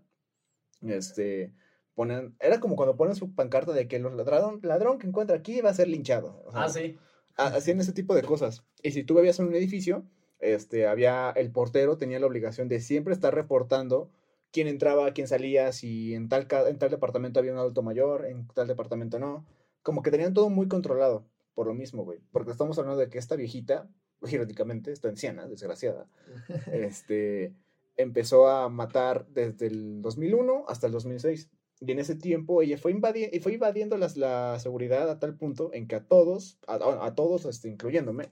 Este, 0.81 1.53
ponen, 1.95 2.35
era 2.39 2.59
como 2.59 2.75
cuando 2.75 2.95
ponen 2.95 3.15
su 3.15 3.33
pancarta 3.33 3.73
de 3.73 3.87
que 3.87 3.97
el 3.97 4.03
ladrón, 4.15 4.59
ladrón 4.63 4.99
que 4.99 5.07
encuentra 5.07 5.37
aquí 5.37 5.61
va 5.61 5.69
a 5.71 5.73
ser 5.73 5.87
linchado. 5.87 6.41
O 6.45 6.51
sea, 6.51 6.63
Ah, 6.63 6.69
sí. 6.69 6.97
ha- 7.37 7.47
hacían 7.47 7.79
ese 7.79 7.93
tipo 7.93 8.15
de 8.15 8.21
cosas. 8.23 8.63
Y 8.83 8.91
si 8.91 9.03
tú 9.03 9.15
vivías 9.15 9.39
en 9.39 9.47
un 9.47 9.55
edificio, 9.55 10.03
este, 10.39 10.87
había, 10.87 11.31
el 11.31 11.51
portero 11.51 11.97
tenía 11.97 12.19
la 12.19 12.27
obligación 12.27 12.69
de 12.69 12.79
siempre 12.79 13.13
estar 13.13 13.33
reportando 13.35 14.09
quién 14.51 14.67
entraba, 14.67 15.11
quién 15.13 15.27
salía, 15.27 15.71
si 15.71 16.13
en 16.13 16.29
tal, 16.29 16.47
ca- 16.47 16.67
en 16.69 16.77
tal 16.79 16.89
departamento 16.89 17.39
había 17.39 17.53
un 17.53 17.59
adulto 17.59 17.81
mayor, 17.83 18.25
en 18.25 18.47
tal 18.47 18.67
departamento 18.67 19.19
no. 19.19 19.45
Como 19.81 20.01
que 20.01 20.11
tenían 20.11 20.33
todo 20.33 20.49
muy 20.49 20.67
controlado, 20.67 21.25
por 21.53 21.67
lo 21.67 21.73
mismo, 21.73 22.03
güey. 22.03 22.19
Porque 22.31 22.51
estamos 22.51 22.77
hablando 22.79 22.99
de 22.99 23.09
que 23.09 23.17
esta 23.17 23.35
viejita, 23.35 23.89
irónicamente, 24.29 24.91
esta 24.91 25.09
anciana, 25.09 25.47
desgraciada, 25.47 26.07
este, 26.71 27.53
empezó 27.97 28.47
a 28.47 28.69
matar 28.69 29.27
desde 29.29 29.67
el 29.67 30.01
2001 30.01 30.65
hasta 30.67 30.87
el 30.87 30.93
2006. 30.93 31.49
Y 31.81 31.91
en 31.93 31.99
ese 31.99 32.15
tiempo 32.15 32.61
ella 32.61 32.77
fue, 32.77 32.93
invadi- 32.93 33.39
fue 33.41 33.53
invadiendo 33.53 33.95
las, 33.97 34.17
la 34.17 34.59
seguridad 34.59 35.09
a 35.09 35.17
tal 35.19 35.35
punto 35.37 35.71
en 35.73 35.87
que 35.87 35.95
a 35.95 36.03
todos, 36.03 36.59
a, 36.67 36.73
a- 36.75 37.05
a 37.05 37.15
todos, 37.15 37.45
este, 37.45 37.69
incluyéndome, 37.69 38.29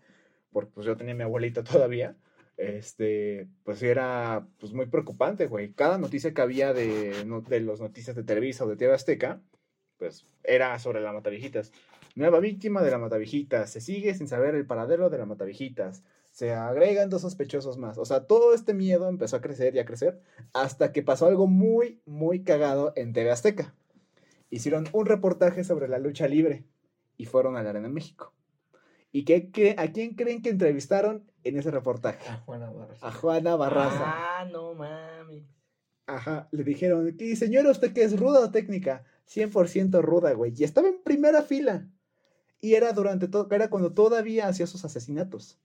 porque 0.52 0.72
pues 0.74 0.86
yo 0.86 0.98
tenía 0.98 1.14
a 1.14 1.18
mi 1.18 1.24
abuelita 1.24 1.64
todavía, 1.64 2.18
este, 2.58 3.48
pues 3.64 3.82
era 3.84 4.48
pues 4.60 4.74
muy 4.74 4.88
preocupante, 4.88 5.48
güey. 5.48 5.74
Cada 5.74 5.98
noticia 5.98 6.34
que 6.34 6.42
había 6.42 6.74
de, 6.74 7.24
no- 7.26 7.42
de 7.42 7.62
las 7.62 7.80
noticias 7.80 8.16
de 8.16 8.24
Televisa 8.24 8.66
o 8.66 8.68
de 8.68 8.76
TV 8.76 8.94
Azteca, 8.94 9.42
pues 9.98 10.26
era 10.44 10.78
sobre 10.80 11.02
la 11.02 11.14
Matavijitas. 11.14 11.72
Nueva 12.16 12.40
víctima 12.40 12.82
de 12.82 12.92
la 12.92 12.98
Matavijitas. 12.98 13.70
Se 13.70 13.80
sigue 13.82 14.14
sin 14.16 14.28
saber 14.28 14.56
el 14.56 14.66
paradero 14.66 15.10
de 15.10 15.18
la 15.20 15.26
Matavijitas. 15.26 16.04
Se 16.32 16.52
agregan 16.54 17.10
dos 17.10 17.22
sospechosos 17.22 17.78
más. 17.78 17.98
O 17.98 18.06
sea, 18.06 18.26
todo 18.26 18.54
este 18.54 18.74
miedo 18.74 19.08
empezó 19.08 19.38
a 19.38 19.42
crecer 19.42 19.76
y 19.76 19.80
a 19.80 19.86
crecer 19.86 20.20
hasta 20.54 20.92
que 20.92 21.04
pasó 21.04 21.28
algo 21.28 21.48
muy, 21.48 22.02
muy 22.06 22.44
cagado 22.44 22.94
en 22.96 23.14
TV 23.14 23.32
Azteca. 23.32 23.74
Hicieron 24.50 24.88
un 24.94 25.06
reportaje 25.06 25.64
sobre 25.64 25.88
la 25.88 26.00
lucha 26.00 26.28
libre 26.28 26.64
y 27.18 27.26
fueron 27.26 27.58
a 27.58 27.64
la 27.64 27.72
Arena 27.72 27.90
México. 27.90 28.34
¿Y 29.12 29.24
qué, 29.24 29.76
a 29.78 29.92
quién 29.92 30.14
creen 30.16 30.42
que 30.42 30.50
entrevistaron 30.50 31.24
en 31.48 31.58
ese 31.58 31.72
reportaje? 31.72 32.28
A 32.30 32.38
Juana 32.38 32.70
Barraza. 32.70 33.08
A 33.08 33.12
Juana 33.12 33.56
Barraza. 33.56 34.04
Ah, 34.06 34.46
no 34.52 34.74
mames. 34.74 35.44
Ajá, 36.08 36.48
le 36.52 36.64
dijeron, 36.64 37.16
¿y 37.20 37.36
señora 37.36 37.70
usted 37.70 37.92
qué 37.92 38.04
es 38.04 38.18
ruda 38.18 38.40
o 38.40 38.52
técnica? 38.52 39.04
100% 39.30 40.02
ruda, 40.02 40.32
güey. 40.34 40.54
Y 40.56 40.64
estaba 40.64 40.88
en 40.88 41.04
primera 41.04 41.42
fila. 41.42 41.90
Y 42.62 42.76
era 42.76 42.94
durante 42.94 43.28
todo, 43.28 43.48
era 43.52 43.70
cuando 43.70 43.94
todavía 43.94 44.48
hacía 44.48 44.68
sus 44.68 44.86
asesinatos. 44.86 45.60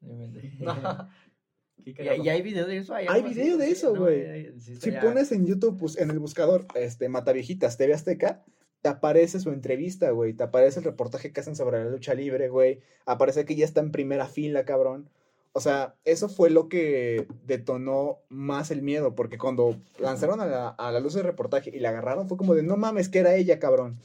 ¿Y, 0.00 1.90
y 2.24 2.28
hay 2.28 2.42
video 2.42 2.66
de 2.66 2.78
eso? 2.78 2.94
Hay 2.94 3.06
así? 3.06 3.22
video 3.22 3.58
de 3.58 3.70
eso, 3.70 3.94
güey. 3.94 4.58
Si 4.58 4.90
pones 4.92 5.30
en 5.32 5.46
YouTube, 5.46 5.78
pues 5.78 5.98
en 5.98 6.10
el 6.10 6.18
buscador, 6.18 6.66
este, 6.74 7.08
Mataviejitas 7.08 7.76
TV 7.76 7.92
Azteca, 7.92 8.42
te 8.84 8.90
aparece 8.90 9.40
su 9.40 9.48
entrevista, 9.48 10.10
güey. 10.10 10.34
Te 10.34 10.44
aparece 10.44 10.80
el 10.80 10.84
reportaje 10.84 11.32
que 11.32 11.40
hacen 11.40 11.56
sobre 11.56 11.82
la 11.82 11.90
lucha 11.90 12.12
libre, 12.12 12.50
güey. 12.50 12.82
Aparece 13.06 13.46
que 13.46 13.54
ya 13.54 13.64
está 13.64 13.80
en 13.80 13.90
primera 13.90 14.26
fila, 14.26 14.66
cabrón. 14.66 15.08
O 15.54 15.60
sea, 15.60 15.94
eso 16.04 16.28
fue 16.28 16.50
lo 16.50 16.68
que 16.68 17.26
detonó 17.46 18.18
más 18.28 18.70
el 18.70 18.82
miedo, 18.82 19.14
porque 19.14 19.38
cuando 19.38 19.74
lanzaron 19.98 20.38
a 20.42 20.46
la, 20.46 20.68
a 20.68 20.92
la 20.92 21.00
luz 21.00 21.16
el 21.16 21.22
reportaje 21.22 21.70
y 21.74 21.80
la 21.80 21.88
agarraron, 21.88 22.28
fue 22.28 22.36
como 22.36 22.54
de, 22.54 22.62
no 22.62 22.76
mames, 22.76 23.08
que 23.08 23.20
era 23.20 23.34
ella, 23.34 23.58
cabrón. 23.58 23.98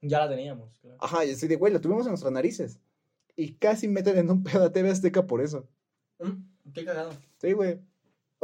Ya 0.00 0.20
la 0.20 0.30
teníamos, 0.30 0.78
claro. 0.78 0.96
Ajá, 0.98 1.26
y 1.26 1.32
así 1.32 1.46
de, 1.46 1.56
güey, 1.56 1.70
la 1.70 1.82
tuvimos 1.82 2.06
en 2.06 2.12
nuestras 2.12 2.32
narices. 2.32 2.80
Y 3.36 3.56
casi 3.56 3.86
meten 3.86 4.16
en 4.16 4.30
un 4.30 4.42
pedo 4.42 4.64
a 4.64 4.72
TV 4.72 4.88
Azteca 4.88 5.26
por 5.26 5.42
eso. 5.42 5.68
Mm, 6.20 6.72
Qué 6.72 6.86
cagado. 6.86 7.10
Sí, 7.36 7.52
güey. 7.52 7.80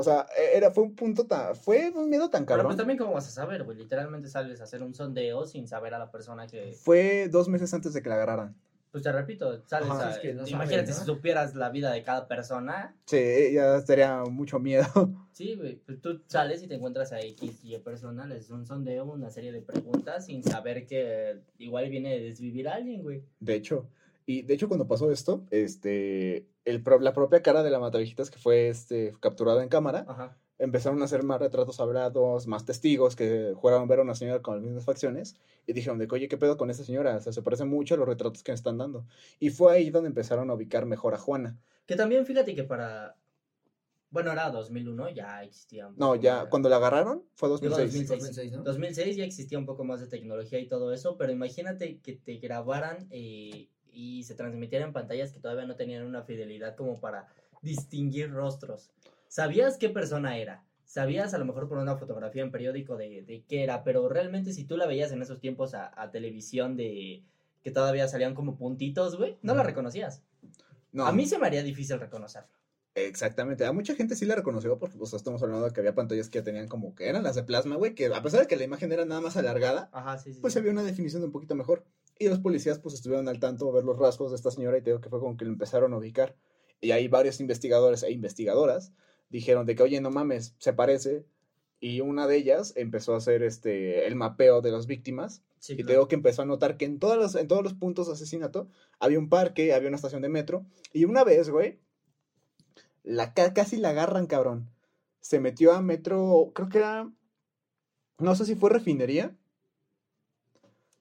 O 0.01 0.05
sea, 0.05 0.28
e- 0.38 0.57
era, 0.57 0.70
fue 0.70 0.84
un 0.84 0.94
punto 0.94 1.26
tan, 1.26 1.57
fue 1.57 1.90
un 1.90 2.09
miedo 2.09 2.30
tan 2.30 2.44
Pero 2.44 2.59
cabrón. 2.59 2.66
pues 2.66 2.76
también 2.76 2.96
cómo 2.99 3.14
vas 3.14 3.26
a 3.26 3.32
saber, 3.32 3.64
güey. 3.64 3.76
Literalmente 3.76 4.28
sales 4.28 4.61
a 4.61 4.64
hacer 4.64 4.80
un 4.80 4.94
sondeo 4.94 5.44
sin 5.44 5.66
saber 5.66 5.92
a 5.92 5.99
la 5.99 6.09
persona 6.09 6.46
que... 6.46 6.72
Fue 6.72 7.28
dos 7.28 7.49
meses 7.49 7.74
antes 7.74 7.92
de 7.92 8.01
que 8.01 8.09
la 8.09 8.14
agarraran. 8.14 8.55
Pues 8.92 9.03
te 9.03 9.11
repito, 9.11 9.61
sales 9.66 9.90
Ajá, 9.90 10.07
a... 10.07 10.11
es 10.12 10.18
que 10.18 10.34
no 10.34 10.46
Imagínate 10.46 10.92
si 10.92 11.05
supieras 11.05 11.57
la 11.57 11.70
vida 11.70 11.90
de 11.90 12.05
cada 12.05 12.28
persona. 12.28 12.94
Sí, 13.07 13.53
ya 13.53 13.76
estaría 13.76 14.22
mucho 14.22 14.61
miedo. 14.61 14.86
Sí, 15.32 15.55
güey. 15.57 15.76
Pues 15.84 16.01
tú 16.01 16.20
sales 16.26 16.62
y 16.62 16.68
te 16.68 16.74
encuentras 16.74 17.12
a 17.12 17.20
X 17.20 17.61
y 17.64 17.76
persona, 17.78 18.24
les 18.26 18.38
haces 18.38 18.51
un 18.51 18.66
sondeo, 18.66 19.05
una 19.05 19.30
serie 19.30 19.51
de 19.53 19.62
preguntas 19.62 20.26
sin 20.26 20.44
saber 20.44 20.86
que 20.86 21.40
igual 21.59 21.88
viene 21.90 22.11
de 22.11 22.20
desvivir 22.24 22.68
a 22.68 22.74
alguien, 22.74 23.03
güey. 23.03 23.22
De 23.38 23.55
hecho, 23.55 23.88
y 24.26 24.42
de 24.42 24.55
hecho 24.55 24.68
cuando 24.68 24.86
pasó 24.86 25.11
esto, 25.11 25.44
este, 25.51 26.46
el, 26.69 26.83
pro- 26.83 27.01
la 27.01 27.12
propia 27.12 27.43
cara 27.43 27.62
de 27.62 27.71
la 27.71 27.79
Matavijitas 27.79 28.31
que 28.31 28.39
fue 28.39 28.69
este, 28.69 29.14
capturada 29.21 29.62
en 29.62 29.69
cámara, 29.69 30.05
Ajá. 30.09 30.37
empezaron 30.59 31.01
a 31.03 31.05
hacer 31.07 31.23
más 31.23 31.41
retratos 31.41 31.81
hablados, 31.81 32.47
más 32.47 32.64
testigos 32.64 33.16
que 33.16 33.55
a 33.62 33.85
ver 33.87 33.99
a 33.99 34.03
una 34.03 34.14
señora 34.14 34.43
con 34.43 34.57
las 34.57 34.64
mismas 34.64 34.85
facciones 34.85 35.37
y 35.66 35.73
dijeron 35.73 35.99
de 35.99 36.09
que, 36.09 36.14
oye, 36.14 36.29
¿qué 36.29 36.37
pedo 36.37 36.57
con 36.57 36.71
esta 36.71 36.85
señora? 36.85 37.16
O 37.16 37.21
sea, 37.21 37.33
se 37.33 37.43
parece 37.43 37.64
mucho 37.64 37.95
a 37.95 37.99
los 37.99 38.09
retratos 38.09 38.43
que 38.43 38.53
me 38.53 38.57
están 38.57 38.79
dando. 38.79 39.05
Y 39.39 39.51
fue 39.51 39.73
ahí 39.75 39.91
donde 39.91 40.09
empezaron 40.09 40.51
a 40.51 40.55
ubicar 40.55 40.87
mejor 40.87 41.14
a 41.14 41.19
Juana. 41.19 41.59
Que 41.87 41.97
también 41.97 42.25
fíjate 42.27 42.55
que 42.55 42.64
para... 42.64 43.16
Bueno, 44.11 44.33
era 44.33 44.51
2001, 44.51 45.11
ya 45.11 45.43
existía. 45.43 45.89
un 45.89 45.97
No, 45.99 46.14
ya, 46.16 46.49
cuando 46.49 46.71
la 46.71 46.77
agarraron 46.77 47.25
fue 47.35 47.51
Digo, 47.61 47.69
2006. 47.77 48.09
2006. 48.09 48.21
2006, 48.21 48.53
¿no? 48.53 48.62
2006 48.64 49.16
ya 49.16 49.25
existía 49.25 49.59
un 49.59 49.66
poco 49.66 49.85
más 49.85 50.01
de 50.01 50.07
tecnología 50.07 50.59
y 50.59 50.66
todo 50.66 50.95
eso, 50.95 51.19
pero 51.19 51.31
imagínate 51.31 51.99
que 52.01 52.14
te 52.14 52.39
grabaran 52.39 53.07
eh, 53.11 53.69
y 53.93 54.22
se 54.24 54.34
transmitiera 54.34 54.84
en 54.84 54.93
pantallas 54.93 55.32
que 55.32 55.41
todavía 55.41 55.66
no 55.66 55.76
tenían 55.76 56.05
una 56.05 56.22
fidelidad 56.22 56.76
como 56.76 57.01
para 57.01 57.28
distinguir 57.62 58.30
rostros. 58.30 58.91
¿Sabías 59.28 59.76
qué 59.76 59.89
persona 59.89 60.39
era? 60.39 60.64
Sabías 60.84 61.34
a 61.34 61.39
lo 61.39 61.45
mejor 61.45 61.68
por 61.68 61.78
una 61.78 61.97
fotografía 61.97 62.43
en 62.43 62.51
periódico 62.51 62.97
de, 62.97 63.22
de 63.22 63.45
qué 63.47 63.62
era, 63.62 63.84
pero 63.84 64.09
realmente 64.09 64.53
si 64.53 64.64
tú 64.64 64.76
la 64.76 64.86
veías 64.86 65.12
en 65.12 65.20
esos 65.20 65.39
tiempos 65.41 65.74
a, 65.74 65.93
a 66.01 66.11
televisión 66.11 66.76
de 66.76 67.22
que 67.62 67.70
todavía 67.70 68.09
salían 68.09 68.34
como 68.34 68.57
puntitos, 68.57 69.16
güey, 69.16 69.36
no 69.43 69.55
la 69.55 69.62
reconocías. 69.62 70.22
No, 70.93 71.07
A 71.07 71.12
mí 71.12 71.26
se 71.26 71.39
me 71.39 71.47
haría 71.47 71.62
difícil 71.62 72.01
reconocerlo. 72.01 72.49
Exactamente, 72.95 73.64
a 73.64 73.72
mucha 73.72 73.95
gente 73.95 74.16
sí 74.16 74.24
la 74.24 74.34
reconoció 74.34 74.76
porque 74.78 74.97
pues, 74.97 75.12
estamos 75.12 75.43
hablando 75.43 75.66
de 75.66 75.72
que 75.72 75.80
había 75.80 75.95
pantallas 75.95 76.30
que 76.30 76.43
tenían 76.43 76.66
como 76.66 76.95
que 76.95 77.09
eran 77.09 77.22
las 77.22 77.36
de 77.36 77.45
plasma, 77.45 77.76
güey, 77.76 77.95
que 77.95 78.07
a 78.07 78.22
pesar 78.22 78.41
de 78.41 78.47
que 78.49 78.57
la 78.57 78.64
imagen 78.64 78.91
era 78.91 79.05
nada 79.05 79.20
más 79.20 79.36
alargada, 79.36 79.89
Ajá, 79.93 80.18
sí, 80.18 80.32
sí. 80.32 80.41
pues 80.41 80.55
sí. 80.55 80.59
había 80.59 80.72
una 80.72 80.82
definición 80.82 81.22
un 81.22 81.30
poquito 81.30 81.55
mejor. 81.55 81.84
Y 82.19 82.29
los 82.29 82.41
policías 82.41 82.79
pues 82.81 82.95
estuvieron 82.95 83.29
al 83.29 83.39
tanto 83.39 83.69
a 83.69 83.73
ver 83.73 83.85
los 83.85 83.99
rasgos 83.99 84.31
de 84.31 84.37
esta 84.37 84.51
señora 84.51 84.79
y 84.79 84.83
te 84.83 84.91
digo 84.91 85.01
que 85.01 85.09
fue 85.09 85.21
como 85.21 85.37
que 85.37 85.45
lo 85.45 85.53
empezaron 85.53 85.93
a 85.93 85.99
ubicar. 85.99 86.37
Y 86.81 86.91
ahí 86.91 87.09
varios 87.09 87.41
investigadores 87.41 88.03
e 88.03 88.11
investigadoras 88.11 88.93
dijeron 89.31 89.66
de 89.66 89.75
que, 89.77 89.83
oye, 89.83 90.01
no 90.01 90.11
mames, 90.11 90.55
se 90.59 90.73
parece. 90.73 91.25
Y 91.81 92.01
una 92.01 92.27
de 92.27 92.37
ellas 92.37 92.73
empezó 92.77 93.14
a 93.14 93.19
hacer 93.19 93.43
este, 93.45 94.07
el 94.07 94.16
mapeo 94.16 94.61
de 94.62 94.73
las 94.73 94.87
víctimas. 94.87 95.43
Sí, 95.61 95.75
Y 95.75 95.85
te 95.85 95.93
digo 95.93 96.09
que 96.09 96.16
empezó 96.16 96.43
a 96.43 96.47
notar 96.47 96.77
que 96.77 96.87
en, 96.87 96.99
todos 96.99 97.16
los, 97.16 97.35
en 97.37 97.47
todos 97.47 97.62
los 97.62 97.75
puntos 97.75 98.09
de 98.09 98.14
asesinato 98.14 98.69
había 98.99 99.19
un 99.21 99.29
parque, 99.29 99.73
había 99.73 99.89
una 99.89 99.97
estación 99.97 100.23
de 100.23 100.29
metro. 100.29 100.66
Y 100.93 101.05
una 101.05 101.23
vez, 101.23 101.51
güey, 101.51 101.79
la, 103.05 103.33
ca- 103.33 103.55
casi 103.55 103.77
la 103.77 103.91
agarran, 103.91 104.27
cabrón. 104.27 104.69
Se 105.21 105.39
metió 105.41 105.73
a 105.73 105.83
metro, 105.83 106.51
creo 106.55 106.69
que 106.69 106.79
era, 106.79 107.12
no 108.19 108.35
sé 108.35 108.45
si 108.45 108.57
fue 108.57 108.71
refinería. 108.71 109.37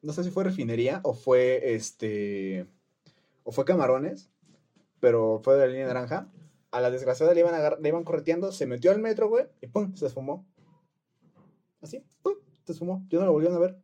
No 0.08 0.14
sé 0.14 0.24
si 0.24 0.32
fue 0.32 0.46
refinería 0.46 1.02
o 1.04 1.14
fue 1.14 1.76
este, 1.76 2.66
o 3.44 3.52
fue 3.52 3.66
camarones, 3.66 4.32
pero 5.02 5.42
fue 5.44 5.56
de 5.56 5.60
la 5.60 5.68
línea 5.68 5.88
naranja. 5.88 6.32
A 6.72 6.80
la 6.80 6.90
desgraciada 6.90 7.34
le 7.34 7.42
iban, 7.42 7.54
le 7.82 7.90
iban 7.90 8.06
correteando, 8.06 8.54
se 8.54 8.68
metió 8.68 8.92
al 8.92 9.02
metro, 9.02 9.28
güey, 9.28 9.48
y 9.60 9.68
pum, 9.68 9.94
se 9.96 10.06
esfumó. 10.06 10.48
Así, 11.82 12.06
pum, 12.22 12.36
se 12.64 12.72
esfumó. 12.72 13.06
Yo 13.10 13.20
no 13.20 13.26
lo 13.26 13.34
volvieron 13.34 13.58
a 13.58 13.60
ver. 13.60 13.78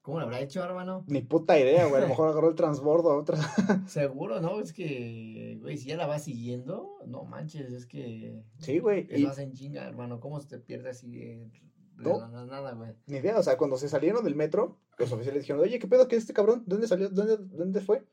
¿Cómo 0.00 0.20
lo 0.20 0.26
habrá 0.26 0.38
hecho, 0.38 0.62
hermano? 0.62 1.04
Ni 1.08 1.22
puta 1.22 1.58
idea, 1.58 1.86
güey. 1.86 1.96
A 1.96 2.02
lo 2.02 2.08
mejor 2.10 2.28
agarró 2.28 2.48
el 2.48 2.54
transbordo 2.54 3.10
a 3.10 3.18
otra. 3.18 3.38
Seguro, 3.88 4.40
¿no? 4.40 4.60
Es 4.60 4.72
que, 4.72 5.58
güey, 5.60 5.76
si 5.76 5.88
ya 5.88 5.96
la 5.96 6.06
vas 6.06 6.22
siguiendo, 6.22 7.00
no 7.08 7.24
manches, 7.24 7.72
es 7.72 7.84
que 7.84 8.44
Sí, 8.58 8.78
güey. 8.78 9.08
eso 9.10 9.18
Y 9.18 9.26
hacen 9.26 9.54
chinga, 9.54 9.88
hermano. 9.88 10.20
¿Cómo 10.20 10.38
se 10.38 10.46
te 10.46 10.58
pierde 10.60 10.90
así 10.90 11.10
de, 11.10 11.50
No. 11.96 12.18
la 12.18 12.28
na- 12.28 12.46
nada, 12.46 12.72
güey? 12.72 12.92
ni 13.06 13.18
idea. 13.18 13.38
O 13.38 13.42
sea, 13.42 13.56
cuando 13.56 13.76
se 13.76 13.88
salieron 13.88 14.24
del 14.24 14.34
metro, 14.34 14.78
los 14.98 15.12
oficiales 15.12 15.42
dijeron, 15.42 15.62
oye, 15.62 15.78
¿qué 15.78 15.86
pedo 15.86 16.08
que 16.08 16.16
este 16.16 16.32
cabrón? 16.32 16.64
¿Dónde 16.66 16.86
salió? 16.88 17.08
¿Dónde, 17.10 17.36
dónde 17.38 17.80
fue? 17.80 18.04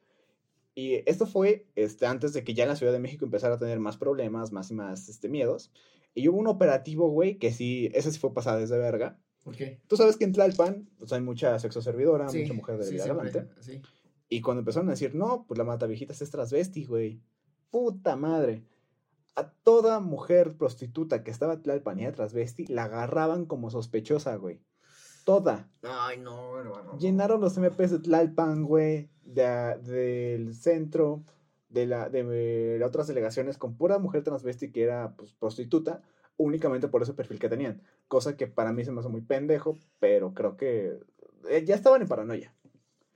Y 0.75 1.03
esto 1.09 1.25
fue 1.25 1.67
este, 1.75 2.05
antes 2.05 2.33
de 2.33 2.43
que 2.43 2.53
ya 2.53 2.65
la 2.65 2.75
Ciudad 2.75 2.93
de 2.93 2.99
México 2.99 3.25
empezara 3.25 3.55
a 3.55 3.57
tener 3.57 3.79
más 3.79 3.97
problemas, 3.97 4.51
más 4.51 4.69
y 4.71 4.75
más 4.75 5.09
este, 5.09 5.27
miedos. 5.27 5.71
Y 6.13 6.27
hubo 6.27 6.37
un 6.37 6.47
operativo, 6.47 7.09
güey, 7.09 7.37
que 7.37 7.51
sí, 7.51 7.89
ese 7.93 8.11
sí 8.11 8.19
fue 8.19 8.33
pasada 8.33 8.57
desde 8.59 8.77
verga. 8.77 9.19
¿Por 9.43 9.55
qué? 9.55 9.81
Tú 9.87 9.95
sabes 9.97 10.17
que 10.17 10.25
en 10.25 10.33
Tlalpan 10.33 10.89
pues, 10.97 11.11
hay 11.13 11.21
mucha 11.21 11.57
sexo 11.59 11.81
servidora, 11.81 12.29
Sí, 12.29 12.41
mucha 12.41 12.53
mujer 12.53 12.77
de 12.77 12.83
sí, 12.85 12.93
vida 12.93 13.03
siempre, 13.05 13.31
galante. 13.31 13.61
sí. 13.61 13.81
Y 14.29 14.41
cuando 14.41 14.59
empezaron 14.59 14.87
a 14.89 14.91
decir, 14.91 15.15
no, 15.15 15.45
pues 15.47 15.57
la 15.57 15.63
mata 15.63 15.87
viejitas 15.87 16.21
es 16.21 16.29
transvesti, 16.29 16.85
güey. 16.85 17.19
Puta 17.71 18.15
madre. 18.15 18.63
A 19.35 19.49
toda 19.63 19.99
mujer 19.99 20.57
prostituta 20.57 21.23
que 21.23 21.31
estaba 21.31 21.53
en 21.53 21.61
Tlalpan 21.63 21.99
y 21.99 22.03
era 22.03 22.13
transvesti, 22.15 22.65
la 22.67 22.85
agarraban 22.85 23.45
como 23.45 23.69
sospechosa, 23.69 24.35
güey. 24.35 24.59
Toda. 25.25 25.69
Ay, 25.83 26.17
no, 26.19 26.57
hermano. 26.59 26.97
Llenaron 26.97 27.39
los 27.41 27.57
MPs 27.57 27.91
de 27.91 27.99
Tlalpan, 27.99 28.63
güey, 28.63 29.09
de- 29.23 29.77
del 29.83 30.53
centro, 30.55 31.23
de, 31.69 31.85
la, 31.85 32.09
de 32.09 32.77
las 32.79 32.87
otras 32.89 33.07
delegaciones 33.07 33.57
con 33.57 33.75
pura 33.77 33.99
mujer 33.99 34.23
transvesti 34.23 34.71
que 34.71 34.83
era 34.83 35.13
pues, 35.15 35.33
prostituta, 35.33 36.01
únicamente 36.37 36.87
por 36.87 37.03
ese 37.03 37.13
perfil 37.13 37.37
que 37.39 37.49
tenían. 37.49 37.81
Cosa 38.07 38.35
que 38.35 38.47
para 38.47 38.73
mí 38.73 38.83
se 38.83 38.91
me 38.91 39.01
hace 39.01 39.09
muy 39.09 39.21
pendejo, 39.21 39.77
pero 39.99 40.33
creo 40.33 40.57
que 40.57 40.99
eh, 41.49 41.63
ya 41.65 41.75
estaban 41.75 42.01
en 42.01 42.07
paranoia. 42.07 42.53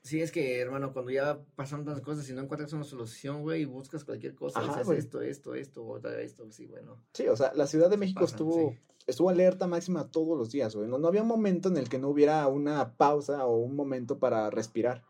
Sí, 0.04 0.22
es 0.22 0.34
que, 0.34 0.60
hermano, 0.60 0.92
cuando 0.92 1.12
ya 1.12 1.40
pasan 1.56 1.86
tantas 1.86 2.04
cosas 2.04 2.30
y 2.30 2.34
no 2.34 2.42
encuentras 2.42 2.74
una 2.74 2.84
solución, 2.84 3.42
güey, 3.42 3.62
y 3.62 3.66
buscas 3.66 4.04
cualquier 4.04 4.36
cosa, 4.36 4.60
Ajá, 4.60 4.82
esto, 4.94 5.22
esto, 5.22 5.56
esto, 5.56 5.88
otra 5.88 6.20
esto, 6.20 6.52
sí, 6.52 6.66
bueno. 6.66 6.98
Sí, 7.14 7.26
o 7.30 7.38
sea, 7.38 7.54
la 7.56 7.68
Ciudad 7.68 7.90
de 7.90 7.96
México 7.96 8.20
pasan, 8.20 8.36
estuvo, 8.36 8.72
sí. 8.72 8.80
estuvo 9.08 9.30
alerta 9.30 9.66
máxima 9.66 10.12
todos 10.12 10.38
los 10.38 10.52
días, 10.52 10.76
güey. 10.76 10.90
No, 10.90 10.98
no 10.98 11.08
había 11.08 11.22
un 11.22 11.30
momento 11.30 11.70
en 11.70 11.78
el 11.78 11.88
que 11.88 12.00
no 12.00 12.10
hubiera 12.10 12.46
una 12.48 12.98
pausa 12.98 13.46
o 13.46 13.56
un 13.56 13.78
momento 13.78 14.20
para 14.20 14.50
respirar. 14.50 15.06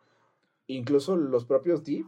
Incluso 0.67 1.15
los 1.15 1.45
propios 1.45 1.83
DIF 1.83 2.05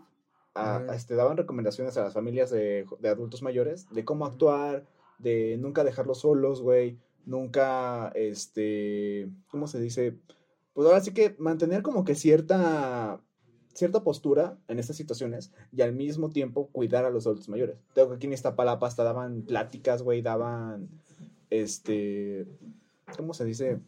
ah, 0.54 0.76
Ajá. 0.76 0.96
este, 0.96 1.16
daban 1.16 1.38
recomendaciones 1.38 1.98
a 1.98 2.04
las 2.04 2.14
familias 2.14 2.52
de, 2.52 2.86
de 3.00 3.10
adultos 3.10 3.42
mayores 3.42 3.90
de 3.90 4.06
cómo 4.06 4.28
actuar, 4.28 4.86
de 5.18 5.58
nunca 5.58 5.84
dejarlos 5.84 6.20
solos, 6.20 6.62
güey. 6.62 7.00
Nunca, 7.26 8.10
este, 8.14 9.28
¿cómo 9.48 9.66
se 9.66 9.80
dice? 9.80 10.20
Pues 10.76 10.86
ahora 10.88 11.00
sí 11.02 11.12
que 11.14 11.36
mantener 11.40 11.82
como 11.82 12.04
que 12.06 12.14
cierta 12.16 13.20
cierta 13.74 14.04
postura 14.04 14.58
en 14.70 14.80
estas 14.80 14.96
situaciones 14.96 15.52
y 15.72 15.82
al 15.82 15.94
mismo 15.94 16.30
tiempo 16.30 16.68
cuidar 16.72 17.04
a 17.04 17.10
los 17.10 17.26
adultos 17.26 17.50
mayores. 17.50 17.78
Tengo 17.94 18.10
que 18.10 18.16
aquí 18.16 18.28
en 18.28 18.34
Iztapalapa 18.34 18.88
hasta 18.88 19.04
daban 19.04 19.42
pláticas, 19.42 20.02
güey, 20.02 20.22
daban, 20.22 20.88
este, 21.50 22.46
¿cómo 23.18 23.34
se 23.34 23.44
dice? 23.44 23.80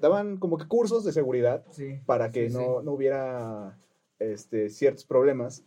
Daban 0.00 0.36
como 0.36 0.58
que 0.58 0.68
cursos 0.68 1.04
de 1.04 1.12
seguridad 1.12 1.64
Sí. 1.70 1.98
para 2.06 2.30
que 2.30 2.50
Sí, 2.50 2.54
no, 2.56 2.60
sí. 2.80 2.84
no 2.84 2.92
hubiera, 2.92 3.78
este, 4.20 4.68
ciertos 4.70 5.04
problemas. 5.04 5.64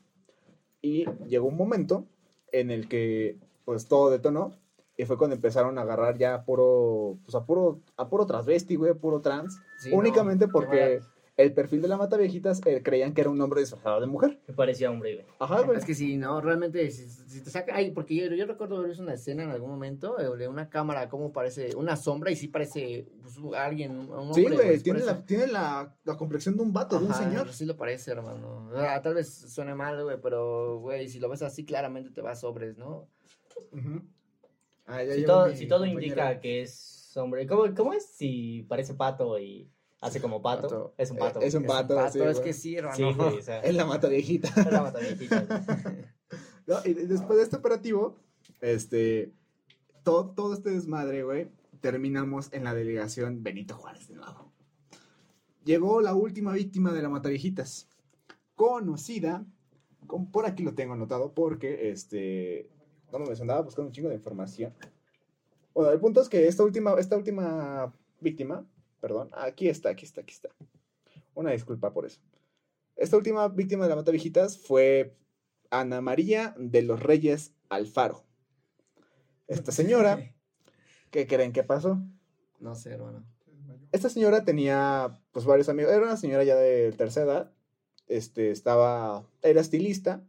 Y 0.81 1.05
llegó 1.27 1.47
un 1.47 1.57
momento 1.57 2.05
en 2.53 2.71
el 2.71 2.87
que, 2.87 3.37
pues, 3.65 3.87
todo 3.89 4.09
detonó 4.09 4.53
y 4.97 5.05
fue 5.05 5.17
cuando 5.17 5.35
empezaron 5.35 5.77
a 5.77 5.81
agarrar 5.81 6.17
ya 6.17 6.35
a 6.35 6.45
puro, 6.45 7.17
pues, 7.23 7.35
a 7.35 7.45
puro, 7.45 7.81
a 7.97 8.07
puro 8.07 8.25
transvesti, 8.25 8.75
güey, 8.75 8.93
puro 8.93 9.21
trans. 9.21 9.59
Sí, 9.77 9.91
no, 9.91 9.97
únicamente 9.97 10.45
qué 10.45 10.51
porque 10.51 11.01
el 11.37 11.53
perfil 11.53 11.81
de 11.81 11.89
la 11.89 11.97
mata 11.97 12.15
viejitas 12.15 12.61
eh, 12.65 12.81
creían 12.81 13.13
que 13.13 13.19
era 13.19 13.29
un 13.29 13.41
hombre 13.41 13.59
disfrazado 13.59 13.99
de 13.99 14.07
mujer. 14.07 14.39
Me 14.47 14.53
parecía 14.53 14.89
hombre, 14.89 15.15
güey. 15.15 15.25
Ajá, 15.37 15.63
güey. 15.63 15.77
Es 15.77 15.83
que 15.83 15.93
sí, 15.93 16.15
no, 16.15 16.39
realmente, 16.39 16.89
si, 16.91 17.09
si 17.09 17.43
te 17.43 17.49
saca, 17.49 17.75
ay, 17.75 17.91
porque 17.91 18.15
yo, 18.15 18.33
yo 18.33 18.45
recuerdo 18.45 18.77
haber 18.77 18.87
visto 18.89 19.03
una 19.03 19.15
escena 19.15 19.43
en 19.43 19.49
algún 19.49 19.69
momento 19.69 20.17
eh, 20.17 20.37
de 20.37 20.47
una 20.47 20.69
cámara, 20.69 21.09
como 21.09 21.33
parece, 21.33 21.75
una 21.75 21.97
sombra, 21.97 22.31
y 22.31 22.37
sí 22.37 22.47
parece 22.47 23.09
pues, 23.21 23.35
alguien, 23.57 23.99
un 23.99 24.09
un 24.11 24.33
Sí, 24.33 24.45
hombre, 24.45 24.63
güey, 24.63 24.79
tiene, 24.79 25.01
la, 25.01 25.25
tiene 25.25 25.47
la, 25.47 25.93
la 26.05 26.15
complexión 26.15 26.55
de 26.55 26.63
un 26.63 26.71
vato, 26.71 26.97
de 26.97 27.05
un 27.05 27.11
Ajá, 27.11 27.23
señor. 27.23 27.51
Sí 27.51 27.65
lo 27.65 27.75
parece, 27.75 28.11
hermano. 28.11 28.69
Ah, 28.73 29.01
tal 29.01 29.15
vez 29.15 29.29
suene 29.29 29.75
mal, 29.75 30.01
güey, 30.01 30.17
pero, 30.21 30.79
güey, 30.79 31.09
si 31.09 31.19
lo 31.19 31.27
ves 31.27 31.41
así, 31.41 31.65
claramente 31.65 32.11
te 32.11 32.21
va 32.21 32.31
a 32.31 32.35
sobres, 32.35 32.77
¿no? 32.77 33.09
Ujú. 33.73 34.01
Ah, 34.85 35.03
ya 35.03 35.15
Si 35.15 35.25
todo, 35.25 35.53
si 35.53 35.89
indica 35.89 36.39
que 36.39 36.61
es 36.61 37.11
hombre, 37.17 37.47
¿cómo, 37.47 37.73
¿cómo 37.75 37.93
es? 37.93 38.05
Si 38.05 38.63
parece 38.67 38.93
pato 38.93 39.39
y 39.39 39.69
hace 40.01 40.21
como 40.21 40.41
pato, 40.41 40.63
Pato. 40.63 40.93
es 40.97 41.11
un 41.11 41.17
pato. 41.17 41.41
Eh, 41.41 41.47
es 41.47 41.53
un 41.55 41.63
Es 41.63 41.67
pato, 41.67 42.11
sí, 42.11 42.19
es 42.19 42.39
que 42.39 42.53
sí, 42.53 42.75
hermano. 42.75 42.95
Sí, 42.95 43.03
güey, 43.03 43.37
o 43.37 43.41
sea, 43.41 43.59
Es 43.63 43.75
la 43.75 43.85
mata 43.85 44.07
viejita. 44.07 44.49
es 44.49 44.71
la 44.71 44.81
mata 44.81 44.99
viejita. 44.99 45.47
No, 46.67 46.77
y 46.83 46.93
después 46.93 47.37
de 47.37 47.43
este 47.43 47.57
operativo, 47.57 48.17
este, 48.59 49.31
todo, 50.03 50.31
todo 50.31 50.55
este 50.55 50.71
desmadre, 50.71 51.21
güey, 51.21 51.47
terminamos 51.79 52.51
en 52.53 52.63
la 52.63 52.73
delegación 52.73 53.43
Benito 53.43 53.75
Juárez 53.75 54.07
de 54.07 54.15
nuevo. 54.15 54.51
Llegó 55.63 56.01
la 56.01 56.15
última 56.15 56.53
víctima 56.53 56.91
de 56.91 57.03
la 57.03 57.09
Mataviejitas, 57.09 57.87
conocida, 58.55 59.45
con, 60.07 60.31
por 60.31 60.47
aquí 60.47 60.63
lo 60.63 60.73
tengo 60.73 60.93
anotado 60.93 61.35
porque, 61.35 61.91
este, 61.91 62.67
no 63.19 63.25
me 63.25 63.33
andaba 63.33 63.61
buscando 63.61 63.87
un 63.87 63.93
chingo 63.93 64.09
de 64.09 64.15
información. 64.15 64.73
Bueno, 65.73 65.91
el 65.91 65.99
punto 65.99 66.21
es 66.21 66.29
que 66.29 66.47
esta 66.47 66.63
última, 66.63 66.95
esta 66.97 67.17
última 67.17 67.93
víctima, 68.21 68.65
perdón, 69.01 69.29
aquí 69.33 69.67
está, 69.67 69.89
aquí 69.89 70.05
está, 70.05 70.21
aquí 70.21 70.33
está. 70.33 70.49
Una 71.33 71.51
disculpa 71.51 71.91
por 71.91 72.05
eso. 72.05 72.21
Esta 72.95 73.17
última 73.17 73.47
víctima 73.49 73.83
de 73.83 73.89
la 73.89 73.97
Mataviejitas 73.97 74.57
fue 74.57 75.17
Ana 75.69 75.99
María 75.99 76.55
de 76.57 76.81
los 76.81 77.01
Reyes 77.01 77.53
Alfaro. 77.69 78.23
Esta 79.47 79.71
señora, 79.71 80.33
¿qué 81.11 81.27
creen 81.27 81.51
que 81.51 81.63
pasó? 81.63 81.99
No 82.59 82.75
sé, 82.75 82.91
hermano. 82.91 83.25
Esta 83.91 84.09
señora 84.09 84.45
tenía, 84.45 85.19
pues, 85.31 85.45
varios 85.45 85.69
amigos. 85.69 85.91
Era 85.91 86.03
una 86.03 86.17
señora 86.17 86.43
ya 86.43 86.55
de 86.55 86.91
tercera 86.93 87.25
edad. 87.25 87.51
Este, 88.07 88.51
estaba, 88.51 89.27
era 89.41 89.61
estilista 89.61 90.23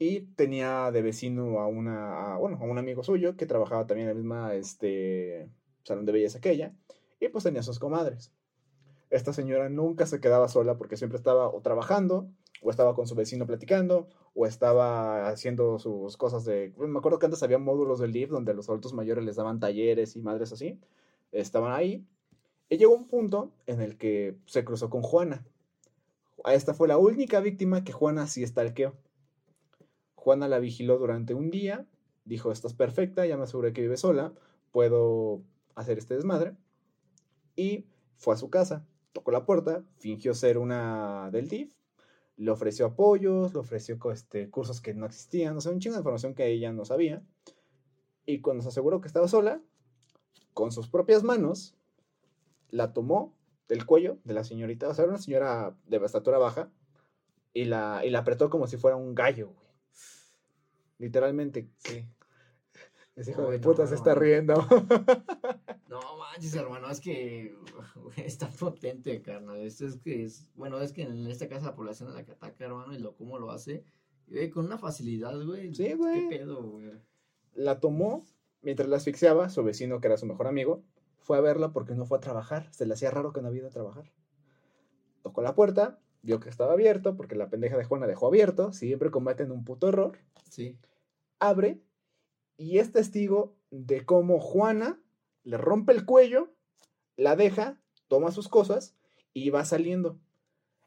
y 0.00 0.22
tenía 0.34 0.90
de 0.90 1.02
vecino 1.02 1.60
a 1.60 1.66
una, 1.66 2.32
a, 2.34 2.38
bueno, 2.38 2.56
a 2.58 2.64
un 2.64 2.78
amigo 2.78 3.04
suyo 3.04 3.36
que 3.36 3.44
trabajaba 3.44 3.86
también 3.86 4.08
en 4.08 4.14
la 4.14 4.18
misma, 4.18 4.54
este, 4.54 5.50
salón 5.84 6.06
de 6.06 6.12
belleza 6.12 6.40
que 6.40 6.52
ella. 6.52 6.74
Y 7.20 7.28
pues 7.28 7.44
tenía 7.44 7.62
sus 7.62 7.78
comadres. 7.78 8.32
Esta 9.10 9.34
señora 9.34 9.68
nunca 9.68 10.06
se 10.06 10.18
quedaba 10.18 10.48
sola 10.48 10.78
porque 10.78 10.96
siempre 10.96 11.18
estaba 11.18 11.50
o 11.50 11.60
trabajando, 11.60 12.30
o 12.62 12.70
estaba 12.70 12.94
con 12.94 13.06
su 13.06 13.14
vecino 13.14 13.46
platicando, 13.46 14.08
o 14.34 14.46
estaba 14.46 15.28
haciendo 15.28 15.78
sus 15.78 16.16
cosas 16.16 16.46
de... 16.46 16.72
Me 16.78 16.98
acuerdo 16.98 17.18
que 17.18 17.26
antes 17.26 17.42
había 17.42 17.58
módulos 17.58 17.98
del 17.98 18.12
LIF 18.12 18.30
donde 18.30 18.54
los 18.54 18.70
adultos 18.70 18.94
mayores 18.94 19.22
les 19.22 19.36
daban 19.36 19.60
talleres 19.60 20.16
y 20.16 20.22
madres 20.22 20.50
así. 20.50 20.80
Estaban 21.30 21.72
ahí. 21.74 22.06
Y 22.70 22.78
llegó 22.78 22.94
un 22.94 23.06
punto 23.06 23.52
en 23.66 23.82
el 23.82 23.98
que 23.98 24.34
se 24.46 24.64
cruzó 24.64 24.88
con 24.88 25.02
Juana. 25.02 25.44
Esta 26.46 26.72
fue 26.72 26.88
la 26.88 26.96
única 26.96 27.40
víctima 27.40 27.84
que 27.84 27.92
Juana 27.92 28.26
sí 28.28 28.42
estalqueó. 28.42 28.94
Juana 30.20 30.48
la 30.48 30.58
vigiló 30.58 30.98
durante 30.98 31.32
un 31.32 31.50
día, 31.50 31.86
dijo, 32.26 32.52
estás 32.52 32.74
perfecta, 32.74 33.24
ya 33.24 33.38
me 33.38 33.44
aseguré 33.44 33.72
que 33.72 33.80
vive 33.80 33.96
sola, 33.96 34.34
puedo 34.70 35.42
hacer 35.74 35.96
este 35.96 36.14
desmadre. 36.14 36.54
Y 37.56 37.86
fue 38.18 38.34
a 38.34 38.36
su 38.36 38.50
casa, 38.50 38.86
tocó 39.14 39.30
la 39.30 39.46
puerta, 39.46 39.82
fingió 39.96 40.34
ser 40.34 40.58
una 40.58 41.30
del 41.32 41.48
DIF, 41.48 41.72
le 42.36 42.50
ofreció 42.50 42.84
apoyos, 42.84 43.54
le 43.54 43.60
ofreció 43.60 43.98
este, 44.12 44.50
cursos 44.50 44.82
que 44.82 44.92
no 44.92 45.06
existían, 45.06 45.56
o 45.56 45.60
sea, 45.62 45.72
un 45.72 45.80
chingo 45.80 45.94
de 45.94 46.00
información 46.00 46.34
que 46.34 46.48
ella 46.48 46.70
no 46.70 46.84
sabía. 46.84 47.22
Y 48.26 48.42
cuando 48.42 48.62
se 48.62 48.68
aseguró 48.68 49.00
que 49.00 49.08
estaba 49.08 49.26
sola, 49.26 49.62
con 50.52 50.70
sus 50.70 50.86
propias 50.86 51.22
manos, 51.22 51.74
la 52.68 52.92
tomó 52.92 53.34
del 53.68 53.86
cuello 53.86 54.18
de 54.24 54.34
la 54.34 54.44
señorita, 54.44 54.86
o 54.90 54.92
sea, 54.94 55.04
era 55.04 55.14
una 55.14 55.22
señora 55.22 55.74
de 55.86 55.96
estatura 55.96 56.36
baja, 56.36 56.70
y 57.54 57.64
la, 57.64 58.02
y 58.04 58.10
la 58.10 58.18
apretó 58.18 58.50
como 58.50 58.66
si 58.66 58.76
fuera 58.76 58.98
un 58.98 59.14
gallo. 59.14 59.54
Literalmente. 61.00 61.68
Sí. 61.78 62.06
Ese 63.16 63.32
hijo 63.32 63.50
de 63.50 63.58
no, 63.58 63.62
puta 63.62 63.86
se 63.86 63.96
está 63.96 64.14
riendo. 64.14 64.54
No 65.88 66.18
manches, 66.18 66.54
hermano, 66.54 66.88
es 66.88 67.00
que 67.00 67.52
está 68.16 68.48
potente, 68.48 69.20
carnal. 69.22 69.56
Esto 69.56 69.86
es 69.86 69.96
que 69.96 70.24
es, 70.24 70.46
bueno, 70.54 70.78
es 70.80 70.92
que 70.92 71.02
en 71.02 71.26
esta 71.26 71.48
casa 71.48 71.66
la 71.66 71.74
población 71.74 72.10
a 72.10 72.12
la 72.12 72.24
que 72.24 72.30
ataca, 72.30 72.64
hermano, 72.64 72.94
y 72.94 73.00
lo 73.00 73.16
cómo 73.16 73.40
lo 73.40 73.50
hace, 73.50 73.82
güey, 74.28 74.50
con 74.50 74.66
una 74.66 74.78
facilidad, 74.78 75.44
güey. 75.44 75.74
Sí, 75.74 75.94
güey. 75.94 76.28
¿Qué 76.28 76.38
pedo, 76.38 76.62
güey? 76.62 76.92
la 77.54 77.80
tomó 77.80 78.24
mientras 78.62 78.88
la 78.88 78.96
asfixiaba, 78.96 79.48
su 79.48 79.62
vecino, 79.64 80.00
que 80.00 80.06
era 80.08 80.16
su 80.16 80.26
mejor 80.26 80.46
amigo, 80.46 80.82
fue 81.18 81.36
a 81.36 81.40
verla 81.40 81.72
porque 81.72 81.94
no 81.94 82.06
fue 82.06 82.18
a 82.18 82.20
trabajar. 82.20 82.68
Se 82.72 82.86
le 82.86 82.94
hacía 82.94 83.10
raro 83.10 83.32
que 83.32 83.42
no 83.42 83.48
había 83.48 83.60
ido 83.60 83.68
a 83.68 83.72
trabajar. 83.72 84.10
Tocó 85.22 85.42
la 85.42 85.54
puerta, 85.54 85.98
vio 86.22 86.40
que 86.40 86.48
estaba 86.48 86.72
abierto, 86.72 87.16
porque 87.16 87.34
la 87.34 87.50
pendeja 87.50 87.76
de 87.76 87.84
Juana 87.84 88.06
dejó 88.06 88.26
abierto, 88.26 88.72
siempre 88.72 89.10
cometen 89.10 89.50
un 89.50 89.64
puto 89.64 89.88
error. 89.88 90.18
Sí. 90.48 90.78
Abre 91.40 91.80
y 92.56 92.78
es 92.78 92.92
testigo 92.92 93.56
de 93.70 94.04
cómo 94.04 94.38
Juana 94.38 95.00
le 95.42 95.56
rompe 95.56 95.92
el 95.92 96.04
cuello, 96.04 96.52
la 97.16 97.34
deja, 97.34 97.80
toma 98.08 98.30
sus 98.30 98.48
cosas 98.48 98.94
y 99.32 99.50
va 99.50 99.64
saliendo. 99.64 100.18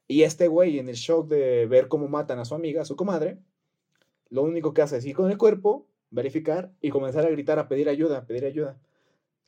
Y 0.07 0.23
este 0.23 0.47
güey, 0.47 0.79
en 0.79 0.89
el 0.89 0.95
shock 0.95 1.27
de 1.27 1.65
ver 1.65 1.87
cómo 1.87 2.07
matan 2.07 2.39
a 2.39 2.45
su 2.45 2.55
amiga, 2.55 2.81
a 2.81 2.85
su 2.85 2.95
comadre, 2.95 3.39
lo 4.29 4.43
único 4.43 4.73
que 4.73 4.81
hace 4.81 4.97
es 4.97 5.05
ir 5.05 5.15
con 5.15 5.31
el 5.31 5.37
cuerpo, 5.37 5.87
verificar 6.11 6.71
y 6.81 6.89
comenzar 6.89 7.25
a 7.25 7.29
gritar, 7.29 7.59
a 7.59 7.67
pedir 7.67 7.89
ayuda, 7.89 8.19
a 8.19 8.25
pedir 8.25 8.45
ayuda. 8.45 8.79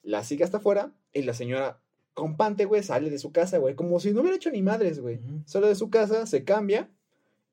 La 0.01 0.23
sigue 0.23 0.43
hasta 0.43 0.57
afuera 0.57 0.93
y 1.13 1.23
la 1.23 1.33
señora, 1.33 1.81
compante, 2.13 2.65
güey, 2.65 2.81
sale 2.83 3.09
de 3.09 3.19
su 3.19 3.31
casa, 3.31 3.57
güey, 3.57 3.75
como 3.75 3.99
si 3.99 4.11
no 4.11 4.21
hubiera 4.21 4.37
hecho 4.37 4.51
ni 4.51 4.61
madres, 4.61 4.99
güey. 4.99 5.19
Sale 5.45 5.67
de 5.67 5.75
su 5.75 5.89
casa, 5.89 6.25
se 6.25 6.43
cambia, 6.43 6.89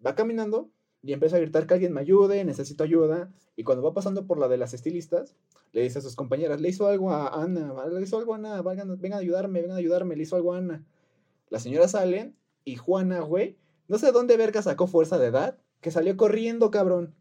va 0.04 0.14
caminando 0.14 0.70
y 1.02 1.12
empieza 1.12 1.36
a 1.36 1.40
gritar 1.40 1.66
que 1.66 1.74
alguien 1.74 1.92
me 1.92 2.00
ayude, 2.00 2.44
necesito 2.44 2.84
ayuda. 2.84 3.30
Y 3.56 3.64
cuando 3.64 3.82
va 3.82 3.92
pasando 3.92 4.26
por 4.26 4.38
la 4.38 4.48
de 4.48 4.56
las 4.56 4.72
estilistas, 4.72 5.34
le 5.72 5.82
dice 5.82 5.98
a 5.98 6.02
sus 6.02 6.14
compañeras, 6.14 6.60
le 6.60 6.68
hizo 6.68 6.86
algo 6.86 7.10
a 7.10 7.42
Ana, 7.42 7.74
le 7.90 8.02
hizo 8.02 8.18
algo 8.18 8.34
a 8.34 8.36
Ana, 8.36 8.62
vengan, 8.62 9.00
vengan 9.00 9.18
a 9.18 9.22
ayudarme, 9.22 9.60
vengan 9.60 9.76
a 9.76 9.80
ayudarme, 9.80 10.16
le 10.16 10.22
hizo 10.22 10.36
algo 10.36 10.54
a 10.54 10.58
Ana. 10.58 10.84
Las 11.50 11.62
señoras 11.64 11.92
salen 11.92 12.36
y 12.64 12.76
Juana, 12.76 13.20
güey, 13.20 13.58
no 13.88 13.98
sé 13.98 14.12
dónde 14.12 14.36
verga 14.36 14.62
sacó 14.62 14.86
fuerza 14.86 15.18
de 15.18 15.26
edad, 15.26 15.58
que 15.80 15.90
salió 15.90 16.16
corriendo, 16.16 16.70
cabrón, 16.70 17.14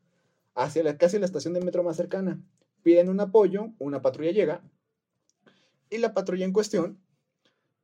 hacia 0.54 0.84
la, 0.84 0.98
casi 0.98 1.18
la 1.18 1.26
estación 1.26 1.54
de 1.54 1.62
metro 1.62 1.84
más 1.84 1.98
cercana. 1.98 2.40
Piden 2.84 3.10
un 3.10 3.20
apoyo, 3.20 3.72
una 3.80 4.02
patrulla 4.02 4.32
llega 4.32 4.62
y 5.92 5.98
la 5.98 6.14
patrulla 6.14 6.46
en 6.46 6.54
cuestión, 6.54 7.00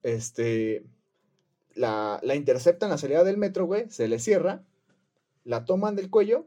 este, 0.01 0.85
la, 1.75 2.19
la 2.23 2.35
interceptan 2.35 2.89
la 2.89 2.97
salida 2.97 3.23
del 3.23 3.37
metro, 3.37 3.65
güey, 3.65 3.89
se 3.89 4.07
le 4.07 4.17
cierra, 4.17 4.63
la 5.47 5.65
toman 5.65 5.95
del 5.95 6.09
cuello 6.09 6.45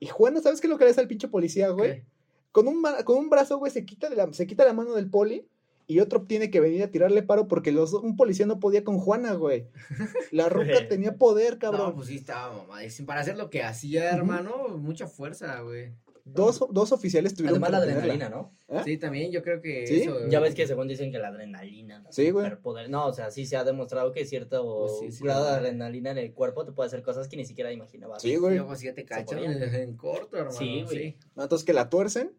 y 0.00 0.06
Juana, 0.06 0.40
¿sabes 0.40 0.60
qué 0.60 0.66
es 0.66 0.70
lo 0.70 0.78
que 0.78 0.84
le 0.84 0.90
hace 0.90 1.00
al 1.00 1.08
pinche 1.08 1.28
policía, 1.28 1.68
güey? 1.68 1.96
¿Qué? 1.96 2.04
Con 2.50 2.66
un, 2.66 2.82
con 3.04 3.18
un 3.18 3.30
brazo, 3.30 3.58
güey, 3.58 3.70
se 3.70 3.84
quita, 3.84 4.08
de 4.08 4.16
la, 4.16 4.32
se 4.32 4.46
quita 4.46 4.64
la 4.64 4.72
mano 4.72 4.94
del 4.94 5.10
poli 5.10 5.46
y 5.86 6.00
otro 6.00 6.22
tiene 6.22 6.50
que 6.50 6.60
venir 6.60 6.82
a 6.82 6.90
tirarle 6.90 7.22
paro 7.22 7.46
porque 7.46 7.72
los, 7.72 7.92
un 7.92 8.16
policía 8.16 8.46
no 8.46 8.58
podía 8.58 8.84
con 8.84 8.98
Juana, 8.98 9.34
güey. 9.34 9.66
La 10.32 10.48
ruca 10.48 10.88
tenía 10.88 11.16
poder, 11.16 11.58
cabrón. 11.58 11.88
No, 11.88 11.94
pues 11.94 12.08
sí 12.08 12.16
estaba 12.16 12.56
mamadísimo. 12.56 13.06
Para 13.06 13.20
hacer 13.20 13.36
lo 13.36 13.50
que 13.50 13.62
hacía, 13.62 14.10
hermano, 14.10 14.68
mucha 14.78 15.06
fuerza, 15.06 15.60
güey. 15.60 15.92
Dos, 16.34 16.64
dos 16.70 16.92
oficiales 16.92 17.34
tuvieron 17.34 17.62
Además 17.62 17.70
la 17.70 17.78
adrenalina, 17.78 18.28
¿no? 18.28 18.52
¿Eh? 18.68 18.82
Sí, 18.84 18.98
también 18.98 19.30
yo 19.32 19.42
creo 19.42 19.60
que 19.60 19.86
¿Sí? 19.86 20.02
eso. 20.02 20.28
Ya 20.28 20.40
ves 20.40 20.54
que 20.54 20.66
según 20.66 20.88
dicen 20.88 21.10
que 21.12 21.18
la 21.18 21.28
adrenalina, 21.28 22.04
Sí, 22.10 22.30
güey. 22.30 22.44
superpoder. 22.46 22.88
No, 22.90 23.06
o 23.06 23.12
sea, 23.12 23.30
sí 23.30 23.46
se 23.46 23.56
ha 23.56 23.64
demostrado 23.64 24.12
que 24.12 24.24
cierto 24.26 24.86
Pues 24.86 24.98
sí, 25.00 25.12
sí, 25.18 25.24
grado 25.24 25.44
de 25.44 25.50
güey. 25.50 25.60
adrenalina 25.60 26.10
en 26.10 26.18
el 26.18 26.32
cuerpo 26.32 26.64
te 26.64 26.72
puede 26.72 26.86
hacer 26.88 27.02
cosas 27.02 27.28
que 27.28 27.36
ni 27.36 27.44
siquiera 27.44 27.72
imaginabas. 27.72 28.22
Sí, 28.22 28.36
güey. 28.36 28.56
Luego 28.56 28.74
sí 28.76 28.86
ya 28.86 28.94
te 28.94 29.04
cachan 29.04 29.38
en, 29.40 29.62
en 29.62 29.96
corto, 29.96 30.36
hermano. 30.36 30.56
Sí, 30.58 30.82
güey. 30.84 31.16
No, 31.34 31.42
Entonces 31.44 31.64
que 31.64 31.72
la 31.72 31.88
tuercen, 31.88 32.32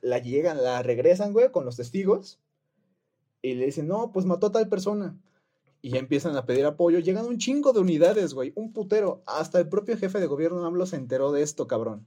la 0.00 0.18
llegan, 0.18 0.62
la 0.62 0.82
regresan, 0.82 1.32
güey, 1.32 1.50
con 1.50 1.64
los 1.64 1.76
testigos. 1.76 2.40
Y 3.42 3.54
le 3.54 3.66
dicen, 3.66 3.86
no, 3.86 4.12
pues 4.12 4.26
mató 4.26 4.48
a 4.48 4.52
tal 4.52 4.68
persona. 4.68 5.16
Y 5.82 5.90
ya 5.90 5.98
empiezan 6.00 6.36
a 6.36 6.46
pedir 6.46 6.64
apoyo. 6.64 6.98
Llegan 6.98 7.26
un 7.26 7.38
chingo 7.38 7.72
de 7.72 7.78
unidades, 7.80 8.34
güey. 8.34 8.52
Un 8.56 8.72
putero. 8.72 9.22
Hasta 9.26 9.60
el 9.60 9.68
propio 9.68 9.96
jefe 9.96 10.18
de 10.18 10.26
gobierno 10.26 10.64
AMLO 10.66 10.84
se 10.86 10.96
enteró 10.96 11.30
de 11.30 11.42
esto, 11.42 11.68
cabrón. 11.68 12.06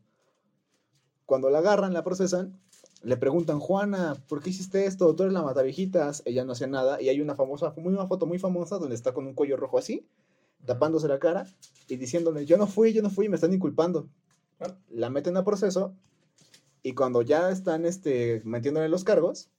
Cuando 1.29 1.51
la 1.51 1.59
agarran, 1.59 1.93
la 1.93 2.03
procesan, 2.03 2.59
le 3.03 3.15
preguntan, 3.15 3.59
Juana, 3.59 4.15
¿por 4.27 4.41
qué 4.41 4.49
hiciste 4.49 4.87
esto? 4.87 5.15
Tú 5.15 5.21
eres 5.21 5.33
la 5.33 5.43
mataviejitas. 5.43 6.23
Ella 6.25 6.43
no 6.43 6.53
hacía 6.53 6.65
nada. 6.65 6.99
Y 6.99 7.09
hay 7.09 7.21
una 7.21 7.35
famosa, 7.35 7.71
una 7.77 8.07
foto 8.07 8.25
muy 8.25 8.39
famosa 8.39 8.79
donde 8.79 8.95
está 8.95 9.13
con 9.13 9.27
un 9.27 9.35
cuello 9.35 9.55
rojo 9.55 9.77
así, 9.77 10.07
tapándose 10.65 11.07
la 11.07 11.19
cara 11.19 11.45
y 11.87 11.97
diciéndole, 11.97 12.47
yo 12.47 12.57
no 12.57 12.65
fui, 12.65 12.93
yo 12.93 13.03
no 13.03 13.11
fui, 13.11 13.29
me 13.29 13.35
están 13.35 13.53
inculpando. 13.53 14.09
Ah. 14.59 14.75
La 14.89 15.11
meten 15.11 15.37
a 15.37 15.45
proceso 15.45 15.93
y 16.81 16.93
cuando 16.93 17.21
ya 17.21 17.51
están 17.51 17.85
este, 17.85 18.41
metiéndole 18.43 18.89
los 18.89 19.03
cargos, 19.03 19.51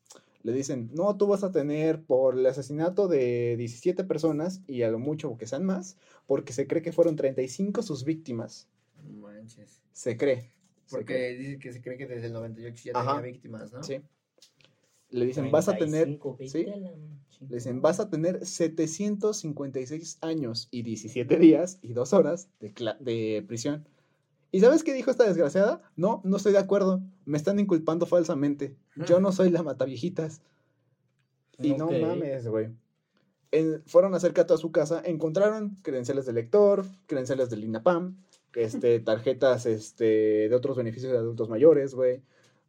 le 0.43 0.53
dicen, 0.53 0.91
no, 0.93 1.17
tú 1.17 1.29
vas 1.29 1.45
a 1.45 1.53
tener 1.53 2.03
por 2.03 2.37
el 2.37 2.45
asesinato 2.47 3.07
de 3.07 3.55
17 3.57 4.03
personas 4.03 4.61
y 4.67 4.83
a 4.83 4.91
lo 4.91 4.99
mucho 4.99 5.37
que 5.39 5.47
sean 5.47 5.65
más, 5.65 5.97
porque 6.27 6.53
se 6.53 6.67
cree 6.67 6.83
que 6.83 6.91
fueron 6.91 7.15
35 7.15 7.81
sus 7.83 8.03
víctimas. 8.03 8.67
Manches. 9.21 9.81
Se 9.93 10.17
cree. 10.17 10.51
Porque 10.91 11.15
cree. 11.15 11.37
dice 11.37 11.59
que 11.59 11.73
se 11.73 11.81
cree 11.81 11.97
que 11.97 12.07
desde 12.07 12.27
el 12.27 12.33
98 12.33 12.83
ya 12.85 12.93
Ajá. 12.95 13.17
tenía 13.17 13.33
víctimas, 13.33 13.73
¿no? 13.73 13.83
Sí. 13.83 14.01
Le 15.11 15.27
dicen, 15.27 15.51
vas 15.51 15.69
a 15.69 15.77
tener, 15.77 16.05
35, 16.05 16.37
vete 16.39 16.51
¿sí? 16.51 16.67
le 17.49 17.55
dicen, 17.57 17.81
vas 17.83 17.99
a 18.01 18.11
tener 18.11 18.47
756 18.47 20.19
años 20.21 20.69
y 20.71 20.83
17 20.83 21.37
días 21.37 21.79
y 21.83 21.93
2 21.93 22.13
horas 22.13 22.49
de, 22.61 22.73
de 23.01 23.45
prisión. 23.47 23.87
¿Y 24.53 24.61
sabes 24.61 24.83
qué 24.83 24.93
dijo 24.93 25.11
esta 25.11 25.25
desgraciada? 25.25 25.83
No, 25.97 26.21
no 26.25 26.37
estoy 26.37 26.53
de 26.53 26.59
acuerdo. 26.59 27.01
Me 27.25 27.39
están 27.39 27.59
inculpando 27.61 28.07
falsamente. 28.07 28.77
Yo 29.07 29.21
no 29.21 29.33
soy 29.33 29.51
la 29.51 29.63
mataviejitas. 29.63 30.43
Y 31.59 31.75
no 31.75 31.91
mames, 31.91 32.47
güey. 32.49 32.71
Fueron 33.87 34.15
a 34.15 34.17
hacer 34.17 34.33
cato 34.33 34.55
a 34.55 34.59
su 34.59 34.71
casa, 34.73 35.03
encontraron 35.05 35.77
credenciales 35.83 36.27
de 36.27 36.33
lector, 36.33 36.85
credenciales 37.07 37.51
del 37.51 37.65
INAPAM, 37.65 38.17
este, 38.55 39.01
tarjetas 39.01 39.67
este, 39.67 40.49
de 40.49 40.55
otros 40.55 40.77
beneficios 40.77 41.13
de 41.13 41.19
adultos 41.19 41.49
mayores, 41.49 41.95
güey, 41.95 42.23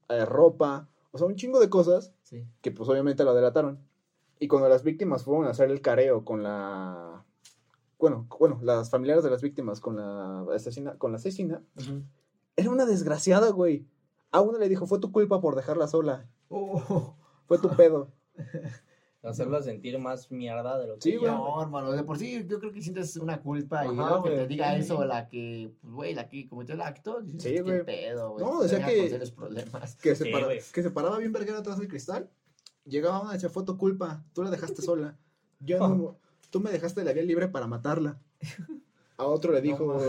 eh, 0.10 0.26
ropa, 0.26 0.88
o 1.12 1.18
sea, 1.18 1.28
un 1.28 1.36
chingo 1.36 1.60
de 1.60 1.70
cosas 1.70 2.14
Sí. 2.24 2.46
que 2.62 2.72
pues 2.72 2.88
obviamente 2.90 3.24
lo 3.24 3.34
delataron. 3.34 3.80
Y 4.40 4.48
cuando 4.48 4.70
las 4.70 4.84
víctimas 4.84 5.24
fueron 5.24 5.46
a 5.46 5.52
hacer 5.52 5.70
el 5.70 5.82
careo 5.82 6.24
con 6.26 6.42
la... 6.44 7.24
Bueno, 8.00 8.26
bueno, 8.40 8.60
las 8.64 8.90
familiares 8.90 9.24
de 9.24 9.30
las 9.30 9.42
víctimas 9.42 9.80
con 9.80 9.96
la 9.98 10.46
asesina, 10.56 10.98
con 10.98 11.12
la 11.12 11.18
asesina, 11.18 11.62
era 12.56 12.70
una 12.72 12.86
desgraciada, 12.86 13.52
güey. 13.52 13.86
A 14.32 14.42
una 14.42 14.58
le 14.58 14.70
dijo, 14.70 14.88
fue 14.88 15.00
tu 15.00 15.12
culpa 15.12 15.40
por 15.42 15.56
dejarla 15.56 15.88
sola, 15.88 16.26
Oh, 16.50 17.16
fue 17.48 17.58
tu 17.60 17.70
pedo. 17.76 18.10
Hacerlo 19.24 19.62
sentir 19.62 20.00
más 20.00 20.32
mierda 20.32 20.80
de 20.80 20.88
lo 20.88 20.96
que 20.96 21.02
Sí, 21.02 21.12
ya, 21.14 21.20
güey. 21.20 21.32
no, 21.32 21.62
hermano, 21.62 21.92
de 21.92 22.04
por 22.04 22.18
sí 22.18 22.44
yo 22.48 22.60
creo 22.60 22.72
que 22.72 22.82
sientes 22.82 23.16
una 23.18 23.40
culpa 23.40 23.86
y 23.86 23.90
Ajá, 23.90 23.94
luego 23.96 24.24
que 24.24 24.30
te 24.32 24.48
diga 24.48 24.74
sí. 24.74 24.80
eso 24.82 25.06
la 25.06 25.28
que, 25.28 25.72
pues, 25.80 25.94
güey, 25.94 26.14
la 26.16 26.28
que 26.28 26.50
cometió 26.50 26.74
el 26.74 26.82
acto, 26.82 27.22
dices, 27.22 27.44
Sí, 27.44 27.60
güey. 27.60 27.86
pedo, 27.86 28.32
güey. 28.32 28.44
No, 28.46 28.64
decía 28.64 28.84
que- 28.84 29.32
problemas. 29.36 29.96
que 29.98 30.16
se, 30.16 30.24
Sí, 30.26 30.32
para- 30.32 30.46
güey. 30.46 30.60
que 30.74 30.82
se 30.82 30.90
paraba 30.90 31.20
bien 31.20 31.32
verguera 31.32 31.60
atrás 31.60 31.78
del 31.78 31.88
cristal. 31.88 32.30
Llegaba 32.86 33.22
una 33.22 33.30
y 33.30 33.34
decía, 33.34 33.50
fue 33.50 33.64
tu 33.64 33.78
culpa, 33.78 34.24
tú 34.34 34.42
la 34.44 34.50
dejaste 34.50 34.82
sola. 34.82 35.16
Yo 35.60 35.78
no, 35.78 36.16
tú 36.50 36.60
me 36.60 36.72
dejaste 36.72 37.04
la 37.04 37.14
vía 37.14 37.22
libre 37.22 37.48
para 37.48 37.68
matarla. 37.68 38.18
A 39.18 39.26
otro 39.28 39.52
le 39.54 39.62
dijo, 39.62 40.00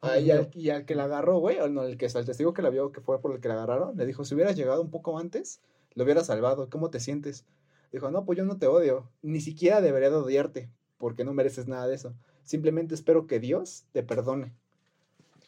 a- 0.00 0.18
y, 0.18 0.32
al, 0.32 0.50
y 0.52 0.70
al 0.70 0.84
que 0.84 0.96
la 0.96 1.04
agarró, 1.04 1.38
güey, 1.38 1.60
o 1.60 1.68
no, 1.68 1.84
el 1.84 1.96
que 1.96 2.06
el 2.06 2.24
testigo 2.26 2.52
que 2.54 2.62
la 2.62 2.70
vio, 2.70 2.90
que 2.90 3.00
fue 3.00 3.20
por 3.20 3.32
el 3.32 3.40
que 3.40 3.46
la 3.46 3.54
agarraron, 3.54 3.96
le 3.96 4.04
dijo, 4.04 4.24
si 4.24 4.34
hubieras 4.34 4.56
llegado 4.56 4.82
un 4.82 4.90
poco 4.90 5.16
antes, 5.16 5.60
lo 5.94 6.02
hubieras 6.02 6.26
salvado, 6.26 6.68
¿cómo 6.68 6.90
te 6.90 6.98
sientes? 6.98 7.44
Dijo, 7.92 8.10
no, 8.10 8.24
pues 8.24 8.36
yo 8.38 8.44
no 8.44 8.58
te 8.58 8.66
odio, 8.66 9.10
ni 9.22 9.40
siquiera 9.40 9.80
debería 9.80 10.10
de 10.10 10.16
odiarte, 10.16 10.70
porque 10.98 11.24
no 11.24 11.32
mereces 11.32 11.66
nada 11.68 11.86
de 11.86 11.94
eso. 11.94 12.14
Simplemente 12.44 12.94
espero 12.94 13.26
que 13.26 13.40
Dios 13.40 13.86
te 13.92 14.02
perdone. 14.02 14.54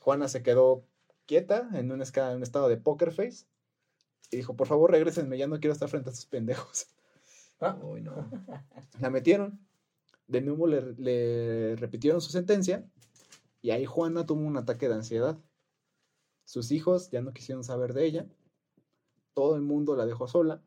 Juana 0.01 0.29
se 0.29 0.43
quedó 0.43 0.85
quieta 1.27 1.69
en 1.75 1.93
un, 1.93 2.01
esca- 2.01 2.31
en 2.31 2.39
un 2.39 2.43
estado 2.43 2.69
de 2.69 2.77
poker 2.77 3.13
face 3.13 3.45
y 4.31 4.37
dijo, 4.39 4.55
por 4.57 4.67
favor, 4.67 4.91
regrésenme, 4.91 5.37
ya 5.39 5.47
no 5.47 5.61
quiero 5.61 5.73
estar 5.73 5.89
frente 5.89 6.09
a 6.09 6.13
estos 6.13 6.27
pendejos. 6.27 6.87
Ah, 7.61 7.79
Uy, 7.83 8.01
no. 8.01 8.15
La 9.01 9.11
metieron, 9.11 9.61
de 10.29 10.41
nuevo 10.41 10.67
le, 10.67 10.95
le 10.95 11.77
repitieron 11.77 12.23
su 12.23 12.31
sentencia 12.31 12.85
y 13.61 13.71
ahí 13.71 13.85
Juana 13.85 14.25
tuvo 14.25 14.41
un 14.41 14.57
ataque 14.57 14.89
de 14.89 14.95
ansiedad. 14.95 15.39
Sus 16.47 16.71
hijos 16.73 17.11
ya 17.11 17.21
no 17.21 17.35
quisieron 17.35 17.63
saber 17.63 17.93
de 17.93 18.07
ella, 18.07 18.27
todo 19.35 19.57
el 19.57 19.63
mundo 19.63 19.95
la 19.95 20.07
dejó 20.07 20.27
sola 20.27 20.63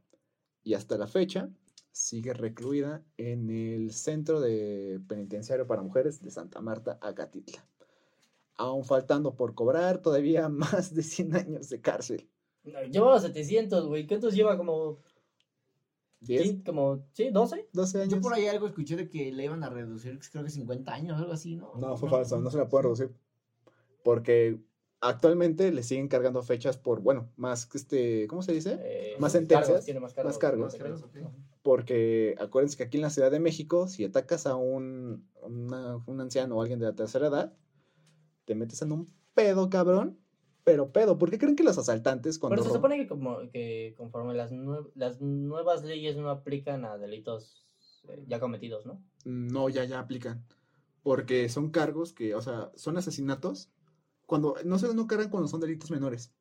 y 0.63 0.75
hasta 0.75 0.97
la 0.97 1.07
fecha 1.07 1.49
sigue 1.93 2.33
recluida 2.33 3.03
en 3.17 3.49
el 3.51 3.93
Centro 3.93 4.41
de 4.41 4.99
Penitenciario 5.07 5.67
para 5.67 5.83
Mujeres 5.83 6.21
de 6.21 6.31
Santa 6.31 6.59
Marta, 6.59 6.97
Acatitla. 7.01 7.65
Aún 8.55 8.83
faltando 8.83 9.35
por 9.35 9.53
cobrar 9.53 10.01
todavía 10.01 10.49
más 10.49 10.93
de 10.93 11.03
100 11.03 11.35
años 11.35 11.69
de 11.69 11.79
cárcel. 11.79 12.27
no, 12.63 12.81
Llevaba 12.83 13.19
700, 13.19 13.87
güey. 13.87 14.07
¿Cuántos 14.07 14.33
lleva? 14.33 14.57
Como, 14.57 14.97
10, 16.21 16.41
sí, 16.41 16.63
como, 16.65 17.05
sí, 17.13 17.29
12. 17.29 17.69
12 17.71 18.01
años. 18.01 18.13
Yo 18.13 18.21
por 18.21 18.33
ahí 18.33 18.47
algo 18.47 18.67
escuché 18.67 18.95
de 18.95 19.07
que 19.07 19.31
le 19.31 19.45
iban 19.45 19.63
a 19.63 19.69
reducir, 19.69 20.19
creo 20.31 20.43
que 20.43 20.49
50 20.49 20.91
años, 20.91 21.19
algo 21.19 21.33
así, 21.33 21.55
¿no? 21.55 21.73
No, 21.75 21.95
fue 21.95 22.09
falso, 22.09 22.39
no 22.39 22.49
se 22.49 22.57
la 22.57 22.67
pueden 22.67 22.85
reducir. 22.85 23.11
Porque 24.03 24.59
actualmente 24.99 25.71
le 25.71 25.83
siguen 25.83 26.07
cargando 26.07 26.41
fechas 26.41 26.77
por, 26.77 27.01
bueno, 27.01 27.29
más 27.35 27.69
este, 27.75 28.25
¿cómo 28.27 28.41
se 28.41 28.53
dice? 28.53 28.79
Eh, 28.81 29.15
Más 29.19 29.33
sentencias, 29.33 29.67
cargos, 29.67 29.85
tiene 29.85 29.99
más 29.99 30.13
cargos. 30.13 30.31
más 30.33 30.39
cargos. 30.39 30.73
más 30.73 30.75
cargos. 30.75 31.03
Ok. 31.03 31.52
Porque 31.63 32.35
acuérdense 32.39 32.77
que 32.77 32.83
aquí 32.83 32.97
en 32.97 33.03
la 33.03 33.09
Ciudad 33.09 33.31
de 33.31 33.39
México, 33.39 33.87
si 33.87 34.03
atacas 34.03 34.45
a 34.45 34.55
un, 34.55 35.27
una- 35.41 35.95
un 36.05 36.21
anciano 36.21 36.55
o 36.57 36.61
alguien 36.61 36.79
de 36.79 36.85
la 36.85 36.93
tercera 36.95 37.27
edad, 37.27 37.53
te 38.45 38.53
metes 38.53 38.81
en 38.81 38.91
un 38.91 39.13
pedo, 39.33 39.69
cabrón. 39.69 40.19
Pero 40.65 40.91
pedo, 40.91 41.17
¿por 41.17 41.29
qué 41.29 41.37
creen 41.39 41.55
que 41.57 41.63
los 41.63 41.77
asaltantes 41.77 42.39
cuando... 42.39 42.55
Pero 42.55 42.69
se 42.69 42.75
supone 42.75 42.97
que, 42.97 43.07
como, 43.07 43.37
que 43.51 43.93
conforme 43.97 44.33
las, 44.33 44.51
nue- 44.51 44.91
las 44.95 45.19
nuevas 45.21 45.83
leyes 45.83 46.15
no 46.15 46.29
aplican 46.29 46.85
a 46.85 46.97
delitos 46.97 47.65
eh, 48.07 48.23
ya 48.27 48.39
cometidos, 48.39 48.85
¿no? 48.85 49.01
No, 49.25 49.67
ya, 49.69 49.83
ya 49.85 49.99
aplican. 49.99 50.45
Porque 51.01 51.49
son 51.49 51.69
cargos 51.71 52.13
que, 52.13 52.33
o 52.35 52.41
sea, 52.41 52.71
son 52.75 52.97
asesinatos. 52.97 53.71
Cuando, 54.25 54.55
no 54.63 54.79
se 54.79 54.93
no 54.93 55.05
cargan 55.07 55.29
cuando 55.29 55.49
son 55.49 55.59
delitos 55.59 55.91
menores. 55.91 56.31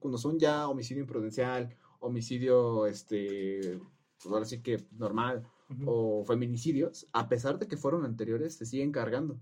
Cuando 0.00 0.18
son 0.18 0.38
ya 0.40 0.66
homicidio 0.68 1.02
imprudencial, 1.02 1.76
homicidio, 2.00 2.86
este, 2.86 3.78
pues 4.22 4.32
ahora 4.32 4.44
sí 4.46 4.62
que 4.62 4.84
normal, 4.92 5.44
o 5.86 6.24
feminicidios, 6.24 7.06
a 7.12 7.28
pesar 7.28 7.58
de 7.58 7.68
que 7.68 7.76
fueron 7.76 8.04
anteriores, 8.04 8.54
se 8.56 8.66
siguen 8.66 8.92
cargando. 8.92 9.38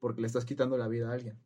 Porque 0.00 0.20
le 0.20 0.26
estás 0.26 0.44
quitando 0.44 0.76
la 0.78 0.88
vida 0.88 1.10
a 1.10 1.14
alguien. 1.14 1.38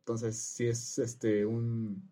Entonces, 0.00 0.36
sí 0.36 0.66
es 0.66 0.98
este 0.98 1.46
un, 1.46 2.02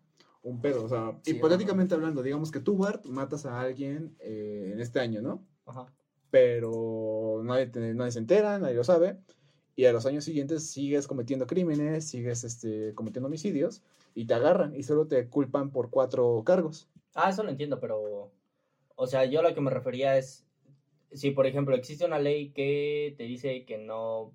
un 0.41 0.61
pedo. 0.61 0.83
O 0.85 0.89
sea, 0.89 1.19
Sí, 1.23 1.31
hipotéticamente 1.31 1.93
hablando, 1.95 2.23
digamos 2.23 2.51
que 2.51 2.59
tú, 2.59 2.77
Bart, 2.77 3.05
matas 3.05 3.45
a 3.45 3.59
alguien 3.61 4.15
eh, 4.19 4.71
en 4.73 4.79
este 4.79 4.99
año, 4.99 5.21
¿no? 5.21 5.45
Ajá. 5.65 5.93
pero 6.29 7.41
nadie, 7.45 7.67
te- 7.67 7.93
nadie 7.93 8.11
se 8.11 8.19
entera, 8.19 8.57
nadie 8.59 8.73
lo 8.75 8.83
sabe, 8.83 9.19
y 9.75 9.85
a 9.85 9.93
los 9.93 10.05
años 10.07 10.23
siguientes 10.25 10.67
sigues 10.69 11.07
cometiendo 11.07 11.45
crímenes, 11.47 12.05
sigues 12.07 12.43
este, 12.43 12.93
cometiendo 12.95 13.27
homicidios, 13.27 13.83
y 14.15 14.25
te 14.25 14.33
agarran, 14.33 14.75
y 14.75 14.83
solo 14.83 15.07
te 15.07 15.29
culpan 15.29 15.71
por 15.71 15.89
cuatro 15.91 16.41
cargos. 16.45 16.89
Ah, 17.13 17.29
eso 17.29 17.43
lo 17.43 17.49
entiendo, 17.49 17.79
pero. 17.79 18.31
O 18.95 19.07
sea, 19.07 19.25
yo 19.25 19.41
lo 19.41 19.53
que 19.53 19.61
me 19.61 19.71
refería 19.71 20.17
es. 20.17 20.47
Si, 21.11 21.31
por 21.31 21.45
ejemplo, 21.45 21.75
existe 21.75 22.05
una 22.05 22.19
ley 22.19 22.51
que 22.51 23.13
te 23.17 23.23
dice 23.23 23.65
que 23.65 23.77
no. 23.77 24.33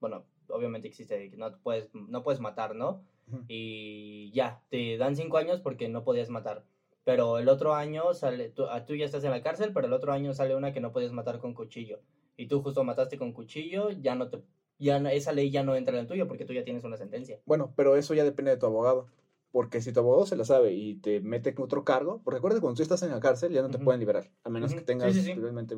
Bueno, 0.00 0.26
obviamente 0.48 0.88
existe, 0.88 1.30
que 1.30 1.36
no 1.36 1.58
puedes, 1.62 1.88
no 1.94 2.22
puedes 2.22 2.40
matar, 2.40 2.74
¿no? 2.74 3.04
Y 3.46 4.32
ya, 4.32 4.62
te 4.70 4.96
dan 4.96 5.14
cinco 5.14 5.36
años 5.38 5.60
porque 5.60 5.88
no 5.88 6.02
podías 6.04 6.30
matar. 6.30 6.64
Pero 7.04 7.38
el 7.38 7.48
otro 7.48 7.74
año 7.74 8.12
sale. 8.14 8.48
Tú, 8.50 8.64
ah, 8.68 8.84
tú 8.84 8.94
ya 8.96 9.04
estás 9.04 9.24
en 9.24 9.30
la 9.30 9.42
cárcel, 9.42 9.72
pero 9.72 9.86
el 9.86 9.92
otro 9.92 10.12
año 10.12 10.34
sale 10.34 10.54
una 10.56 10.72
que 10.72 10.80
no 10.80 10.92
podías 10.92 11.12
matar 11.12 11.38
con 11.38 11.54
cuchillo. 11.54 12.00
Y 12.36 12.46
tú 12.46 12.62
justo 12.62 12.84
mataste 12.84 13.18
con 13.18 13.32
cuchillo, 13.32 13.90
ya 13.90 14.14
no 14.14 14.28
te. 14.28 14.42
Ya 14.78 14.98
no- 14.98 15.08
esa 15.10 15.32
ley 15.32 15.50
ya 15.50 15.62
no 15.62 15.76
entra 15.76 15.94
en 15.94 16.00
el 16.00 16.06
tuyo 16.06 16.26
porque 16.26 16.44
tú 16.44 16.52
ya 16.52 16.64
tienes 16.64 16.84
una 16.84 16.96
sentencia. 16.96 17.40
Bueno, 17.46 17.72
pero 17.76 17.96
eso 17.96 18.14
ya 18.14 18.24
depende 18.24 18.50
de 18.52 18.56
tu 18.56 18.66
abogado. 18.66 19.08
Porque 19.52 19.80
si 19.82 19.92
tu 19.92 20.00
abogado 20.00 20.26
se 20.26 20.36
la 20.36 20.44
sabe 20.44 20.72
y 20.72 20.94
te 20.96 21.20
mete 21.20 21.54
con 21.54 21.64
otro 21.64 21.84
cargo, 21.84 22.20
porque 22.24 22.36
recuerda 22.36 22.56
que 22.58 22.60
cuando 22.60 22.76
tú 22.76 22.82
estás 22.82 23.02
en 23.02 23.10
la 23.10 23.18
cárcel 23.20 23.52
ya 23.52 23.62
no 23.62 23.70
te 23.70 23.76
Ujú. 23.78 23.84
pueden 23.86 24.00
liberar, 24.00 24.30
a 24.44 24.50
menos 24.50 24.70
Ujú. 24.70 24.80
que 24.80 24.86
tengas 24.86 25.12
Sí, 25.12 25.20
sí, 25.22 25.32
sí. 25.34 25.40
realmente... 25.40 25.76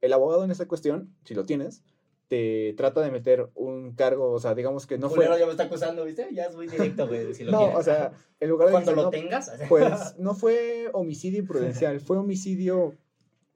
El 0.00 0.12
abogado 0.14 0.42
en 0.44 0.50
esta 0.50 0.66
cuestión, 0.66 1.14
si 1.24 1.34
lo 1.34 1.44
tienes, 1.44 1.82
te 2.28 2.72
trata 2.76 3.02
de 3.02 3.10
meter 3.10 3.50
un 3.54 3.92
cargo, 3.94 4.30
o 4.32 4.40
sea, 4.40 4.54
digamos 4.54 4.86
que 4.86 4.96
no 4.98 5.10
fue... 5.10 5.26
Ya 5.38 5.44
me 5.44 5.50
está 5.52 5.64
acusando, 5.64 6.04
¿viste? 6.04 6.28
Ya 6.32 6.44
es 6.46 6.56
muy 6.56 6.66
directo, 6.66 7.06
güey. 7.06 7.32
Si 7.34 7.44
lo 7.44 7.52
no, 7.52 7.58
quieres. 7.58 7.76
o 7.78 7.82
sea, 7.82 8.12
en 8.40 8.48
lugar 8.48 8.68
de... 8.68 8.72
Cuando 8.72 8.90
decir, 8.92 8.96
lo 8.96 9.02
"No, 9.04 9.10
tengas. 9.10 9.48
o 9.48 9.56
sea. 9.58 9.68
Pues 9.68 10.18
no 10.18 10.34
fue 10.34 10.88
homicidio 10.94 11.38
imprudencial, 11.40 12.00
fue 12.00 12.16
homicidio 12.18 12.96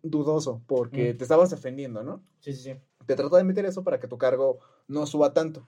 dudoso, 0.02 0.62
porque 0.66 1.14
Mm. 1.14 1.16
te 1.16 1.24
estabas 1.24 1.50
defendiendo, 1.50 2.02
¿no? 2.04 2.22
Sí, 2.40 2.52
sí, 2.52 2.62
sí. 2.62 2.74
Te 3.06 3.16
trata 3.16 3.38
de 3.38 3.44
meter 3.44 3.64
eso 3.66 3.82
para 3.82 3.98
que 3.98 4.06
tu 4.08 4.18
cargo 4.18 4.58
no 4.88 5.06
suba 5.06 5.32
tanto. 5.32 5.66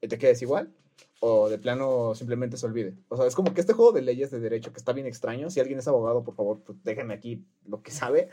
Te 0.00 0.18
quedes 0.18 0.42
igual, 0.42 0.74
o 1.20 1.48
de 1.48 1.58
plano 1.58 2.14
simplemente 2.14 2.56
se 2.56 2.66
olvide. 2.66 2.94
O 3.08 3.16
sea, 3.16 3.26
es 3.26 3.34
como 3.34 3.52
que 3.54 3.60
este 3.60 3.72
juego 3.72 3.92
de 3.92 4.02
leyes 4.02 4.30
de 4.30 4.40
derecho 4.40 4.72
que 4.72 4.78
está 4.78 4.92
bien 4.92 5.06
extraño. 5.06 5.50
Si 5.50 5.60
alguien 5.60 5.78
es 5.78 5.88
abogado, 5.88 6.24
por 6.24 6.34
favor, 6.34 6.62
pues 6.64 6.78
déjenme 6.84 7.14
aquí 7.14 7.44
lo 7.66 7.82
que 7.82 7.90
sabe. 7.90 8.28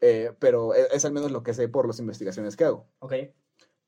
Eh, 0.00 0.32
pero 0.38 0.74
es, 0.74 0.88
es 0.92 1.04
al 1.04 1.12
menos 1.12 1.30
lo 1.30 1.42
que 1.42 1.54
sé 1.54 1.68
por 1.68 1.86
las 1.86 1.98
investigaciones 1.98 2.56
que 2.56 2.64
hago. 2.64 2.86
Ok. 2.98 3.14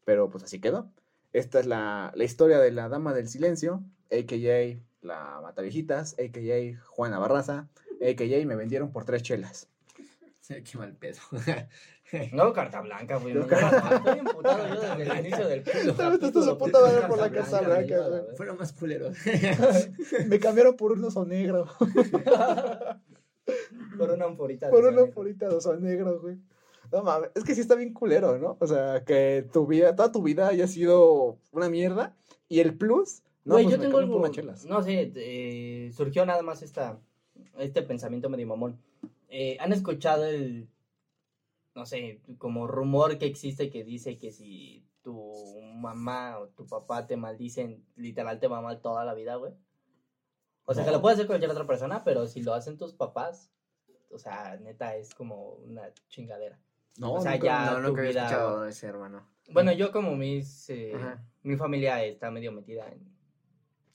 Pero 0.04 0.30
pues 0.30 0.44
así 0.44 0.60
quedó. 0.60 0.90
Esta 1.32 1.60
es 1.60 1.66
la, 1.66 2.12
la 2.14 2.24
historia 2.24 2.58
de 2.58 2.70
la 2.70 2.88
Dama 2.88 3.12
del 3.12 3.28
Silencio, 3.28 3.84
a.k.a. 4.10 4.80
la 5.02 5.40
Mataviejitas, 5.42 6.14
a.k.a. 6.14 6.80
Juana 6.86 7.18
Barraza, 7.18 7.68
a.k.a. 8.00 8.46
me 8.46 8.56
vendieron 8.56 8.92
por 8.92 9.04
tres 9.04 9.22
chelas. 9.22 9.68
Sí, 10.40 10.62
qué 10.62 10.78
mal 10.78 10.94
pedo. 10.94 11.18
No, 12.32 12.52
carta 12.52 12.80
blanca, 12.82 13.16
güey. 13.16 13.34
No, 13.34 13.46
carta- 13.46 13.96
Estoy 13.96 14.18
emputado 14.20 14.68
yo 14.68 14.80
desde 14.80 15.02
el 15.02 15.18
inicio 15.26 15.48
del 15.48 15.62
puto 15.62 15.72
Te 15.72 15.86
carta 15.86 17.08
por 17.08 17.18
la 17.18 17.28
me 17.28 17.66
Blanca, 17.66 18.08
güey. 18.08 18.22
Fueron 18.36 18.58
más 18.58 18.72
culeros. 18.72 19.16
Me 20.28 20.38
cambiaron 20.38 20.76
por 20.76 20.92
un 20.92 21.04
oso 21.04 21.24
negro. 21.24 21.66
Por 23.96 24.10
una 24.10 24.24
amporita. 24.26 24.66
de 24.66 24.72
Por 24.72 24.84
una 24.84 24.96
sangre. 24.98 25.12
polita 25.12 25.48
de 25.48 25.54
oso 25.54 25.76
negro, 25.76 26.20
güey. 26.20 26.36
No 26.92 27.02
mames, 27.02 27.30
es 27.34 27.44
que 27.44 27.54
sí 27.54 27.60
está 27.60 27.74
bien 27.74 27.92
culero, 27.92 28.38
¿no? 28.38 28.56
O 28.60 28.66
sea, 28.66 29.02
que 29.04 29.46
tu 29.52 29.66
vida, 29.66 29.94
toda 29.96 30.12
tu 30.12 30.22
vida 30.22 30.48
haya 30.48 30.66
sido 30.66 31.38
una 31.52 31.68
mierda. 31.68 32.14
Y 32.48 32.60
el 32.60 32.76
plus, 32.76 33.22
no, 33.44 33.54
Güey, 33.54 33.64
pues 33.64 33.76
yo 33.76 33.82
tengo 33.82 33.98
algo. 33.98 34.22
No 34.68 34.82
sé, 34.82 35.12
eh, 35.16 35.90
surgió 35.94 36.24
nada 36.26 36.42
más 36.42 36.62
esta, 36.62 36.98
este 37.58 37.82
pensamiento 37.82 38.28
medio 38.28 38.46
mamón. 38.46 38.78
Eh, 39.28 39.56
¿Han 39.60 39.72
escuchado 39.72 40.24
el. 40.26 40.68
No 41.76 41.84
sé, 41.86 42.20
como 42.38 42.66
rumor 42.66 43.18
que 43.18 43.26
existe 43.26 43.68
que 43.70 43.84
dice 43.84 44.16
que 44.18 44.32
si 44.32 44.84
tu 45.02 45.32
mamá 45.74 46.38
o 46.38 46.48
tu 46.48 46.66
papá 46.66 47.06
te 47.06 47.16
maldicen, 47.16 47.84
literal 47.96 48.40
te 48.40 48.48
va 48.48 48.60
mal 48.62 48.80
toda 48.80 49.04
la 49.04 49.14
vida, 49.14 49.36
güey. 49.36 49.52
O 50.64 50.74
sea, 50.74 50.84
que 50.84 50.90
lo 50.90 51.00
puede 51.00 51.14
hacer 51.14 51.26
cualquier 51.26 51.50
otra 51.50 51.66
persona, 51.66 52.02
pero 52.02 52.26
si 52.26 52.42
lo 52.42 52.54
hacen 52.54 52.76
tus 52.76 52.92
papás, 52.94 53.52
o 54.10 54.18
sea, 54.18 54.56
neta 54.56 54.96
es 54.96 55.14
como 55.14 55.50
una 55.66 55.92
chingadera. 56.08 56.58
No, 56.98 57.12
O 57.14 57.20
sea, 57.20 57.32
nunca- 57.32 57.46
ya- 57.46 57.70
no, 57.72 57.80
nunca 57.80 58.00
había 58.00 58.10
vida- 58.10 58.24
escuchado 58.24 58.66
ese 58.66 58.86
hermano. 58.86 59.28
Bueno, 59.52 59.70
yo 59.72 59.92
como 59.92 60.16
mis, 60.16 60.68
eh, 60.70 60.92
mi 61.42 61.56
familia 61.56 62.02
está 62.02 62.30
medio 62.30 62.50
metida 62.52 62.88
en, 62.88 63.06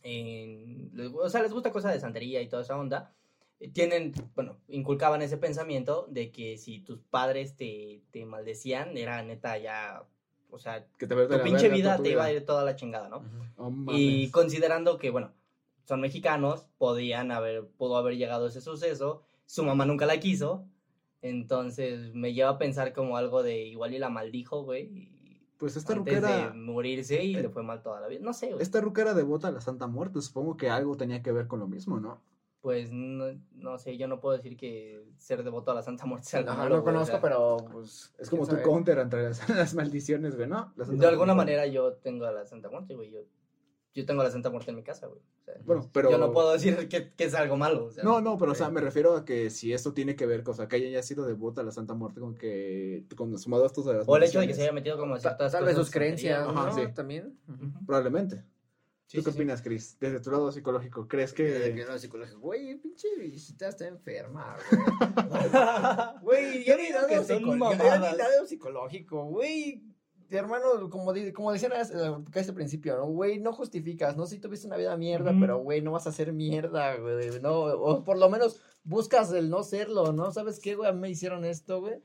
en- 0.03 0.91
o 1.15 1.29
sea, 1.29 1.41
les 1.41 1.51
gusta 1.51 1.71
cosas 1.71 1.93
de 1.93 1.99
santería 1.99 2.41
y 2.41 2.47
toda 2.47 2.61
esa 2.61 2.77
onda, 2.77 3.13
tienen, 3.69 4.13
bueno, 4.35 4.57
inculcaban 4.67 5.21
ese 5.21 5.37
pensamiento 5.37 6.07
de 6.09 6.31
que 6.31 6.57
si 6.57 6.79
tus 6.79 6.99
padres 6.99 7.55
te, 7.55 8.01
te 8.11 8.25
maldecían, 8.25 8.97
era 8.97 9.21
neta 9.23 9.57
ya, 9.57 10.03
o 10.49 10.57
sea, 10.57 10.85
que 10.97 11.07
te 11.07 11.15
tu 11.15 11.43
pinche 11.43 11.69
vida 11.69 11.97
tu 11.97 12.03
te 12.03 12.11
iba 12.11 12.23
a 12.23 12.31
ir 12.31 12.45
toda 12.45 12.63
la 12.63 12.75
chingada, 12.75 13.07
¿no? 13.09 13.23
No 13.57 13.93
Y 13.93 14.29
considerando 14.31 14.97
que, 14.97 15.11
bueno, 15.11 15.31
son 15.83 16.01
mexicanos, 16.01 16.67
podían 16.77 17.31
haber, 17.31 17.67
pudo 17.67 17.97
haber 17.97 18.17
llegado 18.17 18.47
ese 18.47 18.61
suceso, 18.61 19.21
su 19.45 19.63
mamá 19.63 19.85
nunca 19.85 20.05
la 20.05 20.19
quiso, 20.19 20.65
entonces 21.21 22.13
me 22.15 22.33
lleva 22.33 22.51
a 22.51 22.57
pensar 22.57 22.93
como 22.93 23.17
algo 23.17 23.43
de 23.43 23.63
igual 23.65 23.93
y 23.93 23.99
la 23.99 24.09
maldijo, 24.09 24.63
güey, 24.63 25.11
Pues 25.57 25.77
esta 25.77 25.93
antes 25.93 26.15
ruquera, 26.15 26.49
de 26.49 26.53
morirse 26.57 27.23
y 27.23 27.35
eh, 27.35 27.41
le 27.43 27.49
fue 27.49 27.61
mal 27.61 27.83
toda 27.83 28.01
la 28.01 28.07
vida, 28.07 28.21
no 28.23 28.33
sé, 28.33 28.47
güey. 28.47 28.61
esta 28.61 28.81
ruquera 28.81 29.13
devota 29.13 29.49
a 29.49 29.51
la 29.51 29.61
Santa 29.61 29.85
Muerte, 29.85 30.19
supongo 30.21 30.57
que 30.57 30.69
algo 30.69 30.97
tenía 30.97 31.21
que 31.21 31.31
ver 31.31 31.47
con 31.47 31.59
lo 31.59 31.67
mismo, 31.67 31.99
¿no? 31.99 32.19
Pues 32.61 32.91
no, 32.91 33.25
no 33.53 33.79
sé, 33.79 33.97
yo 33.97 34.07
no 34.07 34.19
puedo 34.19 34.37
decir 34.37 34.55
que 34.55 35.03
ser 35.17 35.43
devoto 35.43 35.71
a 35.71 35.73
la 35.75 35.81
Santa 35.81 36.05
Muerte 36.05 36.27
sea 36.29 36.39
algo 36.41 36.51
Ajá, 36.51 36.63
malo, 36.63 36.77
no 36.77 36.83
conozco, 36.83 37.07
sea, 37.07 37.21
pero 37.21 37.57
pues. 37.71 38.13
Es 38.19 38.29
como 38.29 38.43
tu 38.45 38.51
sabe. 38.51 38.61
counter 38.61 38.99
entre 38.99 39.23
las, 39.23 39.49
las 39.49 39.73
maldiciones, 39.73 40.35
güey, 40.35 40.47
¿no? 40.47 40.71
La 40.75 40.85
Santa 40.85 41.01
De 41.01 41.07
alguna 41.07 41.33
Muerte. 41.33 41.53
manera 41.53 41.65
yo 41.65 41.93
tengo 41.93 42.25
a 42.25 42.31
la 42.31 42.45
Santa 42.45 42.69
Muerte, 42.69 42.93
güey, 42.93 43.09
yo, 43.11 43.19
yo 43.95 44.05
tengo 44.05 44.21
a 44.21 44.25
la 44.25 44.29
Santa 44.29 44.51
Muerte 44.51 44.69
en 44.69 44.77
mi 44.77 44.83
casa, 44.83 45.07
güey. 45.07 45.19
o 45.19 45.43
sea, 45.43 45.55
Bueno, 45.65 45.89
pero... 45.91 46.11
Yo 46.11 46.19
no 46.19 46.31
puedo 46.31 46.53
decir 46.53 46.87
que, 46.87 47.11
que 47.15 47.23
es 47.23 47.33
algo 47.33 47.57
malo, 47.57 47.85
o 47.85 47.91
sea, 47.91 48.03
No, 48.03 48.21
no, 48.21 48.37
pero 48.37 48.51
o 48.51 48.55
sea, 48.55 48.69
me 48.69 48.79
refiero 48.79 49.15
a 49.17 49.25
que 49.25 49.49
si 49.49 49.73
esto 49.73 49.93
tiene 49.95 50.15
que 50.15 50.27
ver, 50.27 50.43
o 50.47 50.53
sea, 50.53 50.67
que 50.67 50.75
ella 50.75 50.87
haya 50.89 51.01
sido 51.03 51.25
devota 51.25 51.61
a 51.61 51.63
la 51.63 51.71
Santa 51.71 51.95
Muerte 51.95 52.19
con 52.19 52.35
que, 52.35 53.05
con 53.17 53.35
sumado 53.39 53.63
a 53.63 53.67
estos 53.67 53.85
de 53.87 53.95
las 53.95 54.07
O 54.07 54.15
el 54.17 54.21
hecho 54.23 54.39
de 54.39 54.45
que 54.47 54.53
se 54.53 54.61
haya 54.61 54.71
metido 54.71 54.99
como 54.99 55.15
Ta- 55.15 55.21
ciertas 55.21 55.51
Tal 55.51 55.65
vez 55.65 55.75
sus 55.75 55.89
creencias, 55.89 56.47
Ajá, 56.47 56.67
¿no? 56.67 56.75
sí. 56.75 56.83
También. 56.93 57.39
Probablemente. 57.87 58.43
Sí, 59.11 59.17
¿Tú 59.17 59.25
qué 59.25 59.31
sí, 59.31 59.35
sí. 59.35 59.41
opinas, 59.41 59.61
Chris? 59.61 59.97
Desde 59.99 60.21
tu 60.21 60.31
lado 60.31 60.49
psicológico, 60.53 61.05
¿crees 61.05 61.33
Que 61.33 61.73
que... 61.75 61.85
no 61.85 61.97
psicológico. 61.97 62.39
Güey, 62.39 62.77
pinche 62.77 63.09
visita 63.19 63.67
está 63.67 63.85
enferma, 63.85 64.55
güey. 66.21 66.45
Güey, 66.47 66.63
yo 66.65 66.77
ni 66.77 66.89
lado 66.91 67.21
psicológico. 67.21 67.83
lado 67.83 68.47
psicológico, 68.47 69.25
güey. 69.25 69.83
Hermano, 70.29 70.89
como, 70.89 71.13
como 71.33 71.51
decían 71.51 71.73
as- 71.73 71.91
casi 72.31 72.47
al 72.51 72.55
principio, 72.55 72.95
¿no? 72.95 73.07
Güey, 73.07 73.41
no 73.41 73.51
justificas, 73.51 74.15
¿no? 74.15 74.25
Si 74.25 74.39
tuviste 74.39 74.65
una 74.65 74.77
vida 74.77 74.95
mierda, 74.95 75.35
pero, 75.37 75.57
güey, 75.59 75.81
no 75.81 75.91
vas 75.91 76.07
a 76.07 76.13
ser 76.13 76.31
mierda, 76.31 76.95
güey, 76.95 77.41
no, 77.41 77.63
o 77.63 78.05
por 78.05 78.17
lo 78.17 78.29
menos 78.29 78.61
buscas 78.85 79.33
el 79.33 79.49
no 79.49 79.63
serlo, 79.63 80.13
¿no? 80.13 80.31
¿Sabes 80.31 80.61
qué, 80.61 80.75
güey? 80.75 80.89
A 80.89 80.93
mí 80.93 81.01
me 81.01 81.09
hicieron 81.09 81.43
esto, 81.43 81.81
güey, 81.81 82.01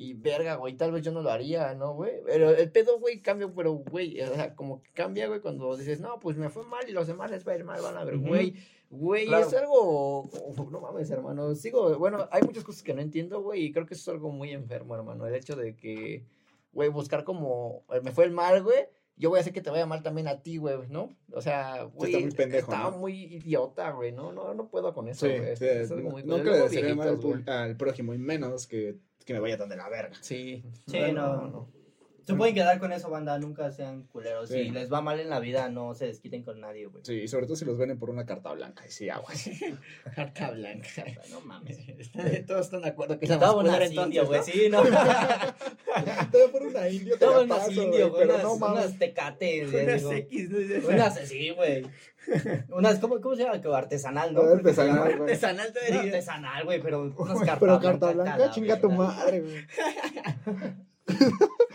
y 0.00 0.14
verga, 0.14 0.54
güey, 0.54 0.74
tal 0.76 0.92
vez 0.92 1.02
yo 1.02 1.10
no 1.10 1.22
lo 1.22 1.30
haría, 1.30 1.74
¿no, 1.74 1.92
güey? 1.94 2.22
Pero 2.24 2.50
el 2.50 2.70
pedo, 2.70 3.00
güey, 3.00 3.20
cambia, 3.20 3.52
pero, 3.54 3.72
güey, 3.72 4.20
o 4.22 4.32
sea, 4.34 4.54
como 4.54 4.80
que 4.80 4.90
cambia, 4.92 5.26
güey, 5.26 5.40
cuando 5.40 5.76
dices, 5.76 6.00
no, 6.00 6.20
pues 6.20 6.36
me 6.36 6.48
fue 6.50 6.64
mal 6.64 6.88
y 6.88 6.92
los 6.92 7.08
demás 7.08 7.30
les 7.32 7.46
va 7.46 7.52
a 7.52 7.56
ir 7.56 7.64
mal, 7.64 7.80
van 7.82 7.96
a 7.96 8.04
ver, 8.04 8.16
güey, 8.18 8.54
Güey, 8.90 9.26
Claro. 9.26 9.46
es 9.46 9.52
algo. 9.54 10.30
no 10.70 10.80
mames, 10.80 11.10
hermano. 11.10 11.54
Sigo. 11.54 11.98
Bueno, 11.98 12.26
hay 12.30 12.40
muchas 12.42 12.64
cosas 12.64 12.82
que 12.82 12.94
no 12.94 13.02
entiendo, 13.02 13.42
güey. 13.42 13.64
Y 13.64 13.70
creo 13.72 13.84
que 13.84 13.92
eso 13.92 14.10
es 14.10 14.14
algo 14.14 14.30
muy 14.30 14.52
enfermo, 14.52 14.94
hermano. 14.94 15.26
El 15.26 15.34
hecho 15.34 15.56
de 15.56 15.76
que, 15.76 16.24
güey, 16.72 16.88
buscar 16.88 17.22
como. 17.24 17.84
eh, 17.92 18.00
Me 18.02 18.12
fue 18.12 18.24
el 18.24 18.30
mal, 18.30 18.62
güey. 18.62 18.86
Yo 19.16 19.28
voy 19.28 19.38
a 19.38 19.40
hacer 19.40 19.52
que 19.52 19.60
te 19.60 19.68
vaya 19.68 19.84
mal 19.84 20.02
también 20.02 20.26
a 20.28 20.40
ti, 20.40 20.56
güey, 20.56 20.78
¿no? 20.88 21.10
O 21.34 21.42
sea, 21.42 21.82
güey. 21.92 22.12
está 22.14 22.24
muy 22.24 22.34
pendejo, 22.34 22.72
Está 22.72 22.84
¿no? 22.90 22.96
muy 22.98 23.24
idiota, 23.24 23.90
güey. 23.90 24.12
No, 24.12 24.32
no, 24.32 24.54
no 24.54 24.68
puedo 24.68 24.94
con 24.94 25.06
eso, 25.08 25.26
Sí, 25.26 25.36
güey. 25.36 25.54
sí, 25.56 25.66
es 25.66 25.90
algo 25.90 26.08
muy 26.10 26.22
no 26.24 26.36
que 26.36 26.44
le 26.44 26.58
desearía 26.60 26.94
mal 26.94 27.08
al, 27.08 27.44
al 27.52 27.76
prójimo, 27.76 28.14
y 28.14 28.18
menos 28.18 28.66
que, 28.66 28.96
que 29.28 29.34
me 29.34 29.40
vaya 29.40 29.58
tan 29.58 29.68
de 29.68 29.76
la 29.76 29.90
verga. 29.90 30.16
Sí. 30.22 30.64
Sí, 30.86 31.12
no. 31.12 31.68
Se 32.28 32.34
pueden 32.34 32.54
quedar 32.54 32.78
con 32.78 32.92
eso, 32.92 33.08
banda, 33.08 33.38
nunca 33.38 33.70
sean 33.72 34.02
culeros. 34.02 34.50
Sí. 34.50 34.64
Si 34.64 34.70
les 34.70 34.92
va 34.92 35.00
mal 35.00 35.18
en 35.18 35.30
la 35.30 35.40
vida, 35.40 35.70
no 35.70 35.94
se 35.94 36.08
desquiten 36.08 36.42
con 36.42 36.60
nadie, 36.60 36.84
güey. 36.84 37.02
Sí, 37.02 37.14
y 37.14 37.26
sobre 37.26 37.46
todo 37.46 37.56
si 37.56 37.64
los 37.64 37.78
venden 37.78 37.98
por 37.98 38.10
una 38.10 38.26
carta 38.26 38.52
blanca. 38.52 38.86
Y 38.86 38.90
sí, 38.90 39.08
agua. 39.08 39.32
Carta 40.14 40.50
blanca. 40.50 41.06
No 41.30 41.40
mames. 41.40 41.78
Todos 42.46 42.66
están 42.66 42.82
de 42.82 42.88
acuerdo 42.88 43.18
que 43.18 43.24
es 43.24 43.30
la 43.30 43.36
unas 43.38 43.54
culera 43.54 43.86
indio, 43.86 44.26
güey, 44.26 44.42
sí, 44.42 44.68
no. 44.68 44.82
Te 46.30 46.38
voy 46.42 46.48
por 46.52 46.62
una 46.64 46.86
indio, 46.90 47.18
te 47.18 47.24
la 47.24 47.40
unas 47.40 47.70
indio, 47.72 48.10
güey, 48.10 48.24
unas, 48.24 48.42
no 48.42 48.56
mames. 48.56 48.84
unas 48.84 48.98
tecates, 48.98 49.72
¿no? 49.72 49.78
Unas. 49.80 50.02
X, 50.18 50.50
¿no? 50.50 50.88
Unas 50.88 51.16
así, 51.16 51.50
güey. 51.50 51.86
Unas, 52.68 52.98
¿cómo, 52.98 53.20
¿cómo 53.22 53.36
se 53.36 53.44
llama? 53.44 53.60
Que 53.62 53.68
Artesanal, 53.68 54.34
¿no? 54.34 54.42
Ah, 54.42 54.48
se 54.48 54.52
artesanal, 54.56 54.94
llama. 54.94 55.06
güey. 55.16 55.20
Artesanal 55.22 55.68
No, 55.68 55.80
todavía. 55.80 56.00
artesanal, 56.02 56.64
güey, 56.66 56.82
pero 56.82 57.02
unas 57.04 57.38
cartas 57.38 57.58
Pero 57.58 57.80
carta 57.80 58.12
blanca, 58.12 58.50
chinga 58.50 58.78
tu 58.78 58.90
madre. 58.90 59.40
madre, 59.40 59.66
güey. 60.46 60.74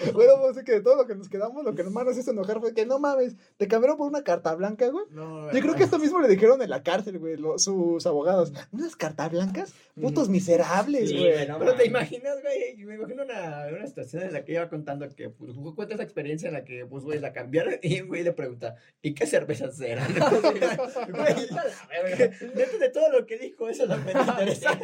Bueno, 0.13 0.33
a 0.43 0.47
decir 0.47 0.63
que 0.63 0.71
de 0.73 0.81
todo 0.81 0.95
lo 0.95 1.07
que 1.07 1.15
nos 1.15 1.29
quedamos, 1.29 1.63
lo 1.63 1.73
que 1.75 1.83
nos 1.83 1.93
nos 1.93 2.17
hizo 2.17 2.31
enojar 2.31 2.59
fue 2.59 2.73
que 2.73 2.85
no 2.85 2.99
mames, 2.99 3.35
te 3.57 3.67
cambiaron 3.67 3.97
por 3.97 4.07
una 4.07 4.23
carta 4.23 4.53
blanca, 4.55 4.87
güey. 4.89 5.05
No, 5.11 5.51
Yo 5.51 5.59
creo 5.61 5.75
que 5.75 5.83
esto 5.83 5.99
mismo 5.99 6.19
le 6.19 6.27
dijeron 6.27 6.61
en 6.61 6.69
la 6.69 6.83
cárcel, 6.83 7.19
güey, 7.19 7.37
lo- 7.37 7.57
sus 7.59 8.05
abogados. 8.05 8.51
¿Unas 8.71 8.95
cartas 8.95 9.31
blancas? 9.31 9.73
Putos 9.99 10.27
miserables, 10.29 11.09
Sí, 11.09 11.17
güey. 11.19 11.47
no 11.47 11.59
Pero 11.59 11.71
te 11.75 11.89
mames. 11.89 12.11
imaginas, 12.11 12.41
güey, 12.41 12.75
me 12.85 12.95
imagino 12.95 13.23
una, 13.23 13.67
una 13.75 13.87
situación 13.87 14.23
en 14.23 14.33
la 14.33 14.43
que 14.43 14.53
iba 14.53 14.67
contando 14.69 15.07
que, 15.15 15.29
pues, 15.29 15.51
cuenta 15.75 15.93
esa 15.95 16.03
experiencia 16.03 16.47
en 16.47 16.53
la 16.55 16.63
que, 16.65 16.85
pues, 16.85 17.03
güey, 17.03 17.19
la 17.19 17.31
cambiaron 17.31 17.75
y 17.81 18.01
un 18.01 18.07
güey 18.07 18.23
le 18.23 18.31
pregunta, 18.33 18.75
¿y 19.01 19.13
qué 19.13 19.25
cervezas 19.27 19.79
eran? 19.79 20.07
Güey. 21.13 22.29
Dentro 22.55 22.79
de 22.79 22.89
todo 22.89 23.11
lo 23.11 23.25
que 23.25 23.37
dijo, 23.37 23.69
eso 23.69 23.85
no 23.85 23.97
me 23.97 24.11
interesa. 24.11 24.77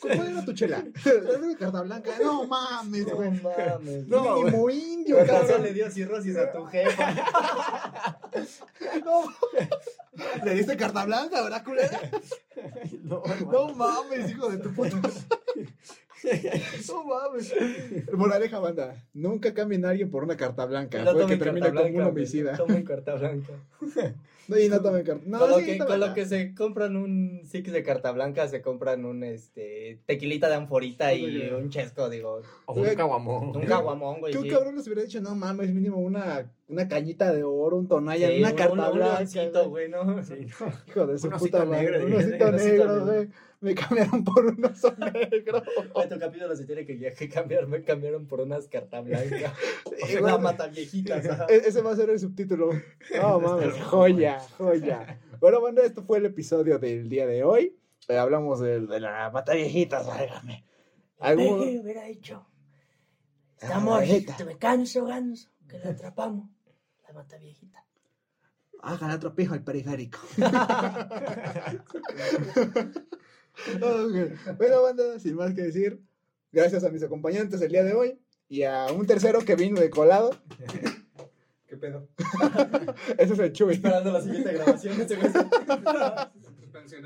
¿Cuál 0.00 0.28
era 0.32 0.44
tu 0.44 0.52
chela? 0.52 0.84
Era 1.04 1.38
una 1.38 1.56
carta 1.56 1.82
blanca. 1.82 2.10
No 2.22 2.46
mames, 2.46 3.06
No 3.06 3.16
güey. 3.16 3.30
mames. 3.30 4.06
No, 4.08 4.42
Mínimo 4.50 4.70
indio, 4.70 5.16
razón 5.24 5.36
cabrón. 5.46 5.62
le 5.62 5.72
dio 5.72 5.90
cirrosis 5.90 6.36
a 6.36 6.52
tu 6.52 6.64
jefa. 6.66 8.18
No. 9.04 9.24
Le 10.44 10.54
diste 10.54 10.76
carta 10.76 11.04
blanca, 11.04 11.42
¿verdad, 11.42 11.64
culera? 11.64 12.00
No, 13.02 13.22
No 13.50 13.74
mames, 13.74 14.30
hijo 14.30 14.48
de 14.50 14.58
tu 14.58 14.72
puta. 14.74 15.00
No 16.88 17.04
mames. 17.04 17.54
Moraleja, 18.12 18.58
banda. 18.58 19.04
Nunca 19.12 19.54
cambien 19.54 19.84
a 19.84 19.90
alguien 19.90 20.10
por 20.10 20.24
una 20.24 20.36
carta 20.36 20.66
blanca. 20.66 21.02
No 21.02 21.12
puede 21.12 21.26
que 21.26 21.36
termine 21.36 21.72
como 21.72 21.86
un 21.86 22.02
homicida. 22.02 22.52
no 22.52 22.58
Tomen 22.58 22.84
carta 22.84 23.14
blanca. 23.14 23.52
No, 24.48 24.58
y 24.58 24.68
no 24.68 24.82
tomen 24.82 25.04
carta. 25.04 25.22
No, 25.26 25.38
con 25.38 25.50
lo, 25.50 25.58
sí, 25.60 25.64
que, 25.64 25.76
tómala. 25.76 25.98
con 25.98 26.08
lo 26.08 26.14
que 26.14 26.26
se 26.26 26.54
compran 26.56 26.96
un 26.96 27.42
six 27.44 27.70
de 27.70 27.84
carta 27.84 28.10
blanca, 28.10 28.48
se 28.48 28.60
compran 28.60 29.04
un 29.04 29.22
este 29.22 30.00
tequilita 30.06 30.48
de 30.48 30.56
anforita 30.56 31.14
y 31.14 31.50
un 31.50 31.70
chesco, 31.70 32.10
digo. 32.10 32.42
O 32.66 32.74
un 32.74 32.94
caguamón. 32.96 33.56
Un 33.56 33.64
caguamón, 33.64 34.18
güey. 34.18 34.34
Un 34.34 34.42
sí. 34.42 34.48
cabrón 34.48 34.74
les 34.74 34.86
hubiera 34.88 35.02
dicho, 35.02 35.20
no 35.20 35.36
mames, 35.36 35.72
mínimo 35.72 35.98
una, 35.98 36.50
una 36.70 36.88
cañita 36.88 37.32
de 37.32 37.42
oro, 37.44 37.76
un 37.76 37.88
tonalla, 37.88 38.28
Sí, 38.28 38.38
una 38.38 38.50
un- 38.50 38.56
carta 38.56 38.90
un- 38.92 38.98
leoncito, 38.98 39.68
güey. 39.68 39.90
güey, 39.90 40.04
¿no? 40.06 40.22
Sí, 40.22 40.46
no. 40.60 40.72
Hijo 40.86 41.06
de 41.06 41.18
su 41.18 41.26
Un 41.26 41.32
puta 41.32 41.36
osito 41.36 41.66
madre. 41.66 41.90
negro, 41.90 42.06
un 42.06 42.12
osito 42.14 42.46
osito 42.46 42.50
negro, 42.56 43.04
güey. 43.06 43.28
Me 43.62 43.74
cambiaron 43.74 44.24
por 44.24 44.46
un 44.46 44.64
oso 44.64 44.94
negro. 44.96 45.62
Tu 46.08 46.18
capítulo 46.18 46.56
se 46.56 46.64
tiene 46.64 46.86
que, 46.86 47.12
que 47.12 47.28
cambiar. 47.28 47.66
Me 47.66 47.82
cambiaron 47.82 48.26
por 48.26 48.40
unas 48.40 48.66
carta 48.68 49.00
blanca. 49.02 49.52
Sí, 50.06 50.16
Una 50.16 50.38
mata 50.38 50.66
viejitas. 50.68 51.26
ajá. 51.28 51.46
E- 51.50 51.62
Ese 51.68 51.82
va 51.82 51.90
a 51.92 51.96
ser 51.96 52.08
el 52.08 52.18
subtítulo. 52.18 52.70
No 53.20 53.38
mames, 53.40 53.74
joya, 53.82 54.40
joya. 54.56 55.20
Bueno, 55.40 55.60
bueno, 55.60 55.82
esto 55.82 56.02
fue 56.02 56.18
el 56.18 56.26
episodio 56.26 56.78
del 56.78 57.08
día 57.10 57.26
de 57.26 57.44
hoy. 57.44 57.76
Eh, 58.08 58.16
hablamos 58.16 58.60
de, 58.60 58.80
de 58.86 58.98
la 59.00 59.30
mata 59.30 59.52
viejitas, 59.52 60.06
válgame. 60.06 60.64
¿Algún- 61.18 61.62
Eh, 61.68 61.80
hubiera 61.82 62.04
dicho. 62.04 62.46
Ah, 63.60 63.66
Estamos, 63.66 64.00
viejita. 64.00 64.42
me 64.46 64.56
canso, 64.56 65.04
ganso, 65.04 65.50
que 65.68 65.78
la 65.80 65.90
atrapamos. 65.90 66.48
La 67.10 67.14
mata 67.14 67.36
viejita. 67.38 67.84
Hagan 68.82 69.10
otro 69.10 69.34
pijo 69.34 69.54
al 69.54 69.64
periférico. 69.64 70.20
Bueno, 74.56 74.82
banda, 74.82 75.18
sin 75.18 75.34
más 75.34 75.52
que 75.54 75.62
decir, 75.62 76.00
gracias 76.52 76.84
a 76.84 76.88
mis 76.88 77.02
acompañantes 77.02 77.60
el 77.60 77.72
día 77.72 77.82
de 77.82 77.94
hoy 77.94 78.18
y 78.48 78.62
a 78.62 78.86
un 78.86 79.06
tercero 79.06 79.40
que 79.40 79.56
vino 79.56 79.80
de 79.80 79.90
colado. 79.90 80.30
¿Qué 81.66 81.76
pedo? 81.76 82.08
Ese 83.18 83.32
es 83.34 83.38
el 83.38 83.52
Chuy. 83.52 83.74
Esperando 83.74 84.12
la 84.12 84.22
siguiente 84.22 84.52
grabación. 84.52 84.96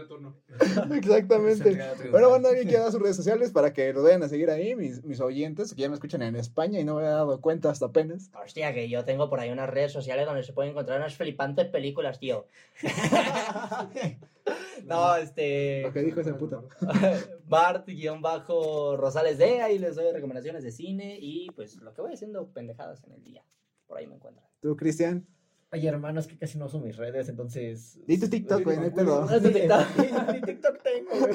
turno. 0.07 0.37
Exactamente. 0.95 1.79
Bueno, 2.11 2.31
banda, 2.31 2.49
alguien 2.49 2.67
quiera 2.67 2.85
dar 2.85 2.93
sus 2.93 3.01
redes 3.01 3.17
sociales 3.17 3.53
para 3.53 3.73
que 3.73 3.93
los 3.93 4.03
vayan 4.03 4.23
a 4.23 4.29
seguir 4.29 4.51
ahí, 4.51 4.75
mis, 4.75 5.05
mis 5.05 5.21
oyentes, 5.21 5.75
que 5.75 5.83
ya 5.83 5.89
me 5.89 5.95
escuchan 5.95 6.23
en 6.23 6.37
España 6.37 6.81
y 6.81 6.85
no 6.85 6.97
me 6.97 7.03
he 7.03 7.07
dado 7.07 7.41
cuenta 7.41 7.71
hasta 7.71 7.87
apenas. 7.87 8.31
Hostia, 8.43 8.73
que 8.73 8.89
yo 8.89 9.05
tengo 9.05 9.29
por 9.29 9.41
ahí 9.41 9.51
unas 9.51 9.71
redes 9.71 9.93
sociales 9.93 10.27
donde 10.27 10.43
se 10.43 10.53
pueden 10.53 10.73
encontrar 10.73 10.99
unas 10.99 11.17
flipantes 11.17 11.69
películas, 11.69 12.19
tío. 12.19 12.47
no, 14.85 15.17
este. 15.17 15.83
Lo 15.83 15.93
que 15.93 16.03
dijo 16.03 16.21
ese 16.21 16.35
puto. 16.35 16.69
Bart-Rosales 17.49 19.39
D, 19.39 19.63
ahí 19.63 19.79
les 19.79 19.97
doy 19.97 20.13
recomendaciones 20.13 20.65
de 20.65 20.73
cine 20.73 21.19
y 21.21 21.51
pues 21.51 21.77
lo 21.77 21.93
que 21.95 22.03
voy 22.03 22.15
haciendo 22.15 22.49
pendejadas 22.49 23.05
en 23.05 23.13
el 23.13 23.23
día. 23.23 23.45
por 23.87 23.99
ahí 23.99 24.07
me 24.07 24.15
encuentran. 24.15 24.47
¿Tú, 24.61 24.77
Cristian? 24.77 25.27
Ay, 25.75 25.89
hermano, 25.89 26.21
es 26.21 26.29
que 26.29 26.39
casi 26.39 26.57
no 26.57 26.67
uso 26.67 26.79
mis 26.79 26.97
redes, 26.97 27.29
entonces. 27.29 27.99
Di 28.07 28.17
tu 28.17 28.29
TikTok, 28.29 28.63
güey, 28.63 28.77
no 28.77 28.85
hay 28.85 28.91
pedo. 28.91 29.29
¿Es 29.29 29.43
de 29.43 29.51
TikTok? 29.51 29.87
Ni 30.33 30.41
TikTok 30.41 30.83
tengo, 30.85 31.11
güey. 31.19 31.35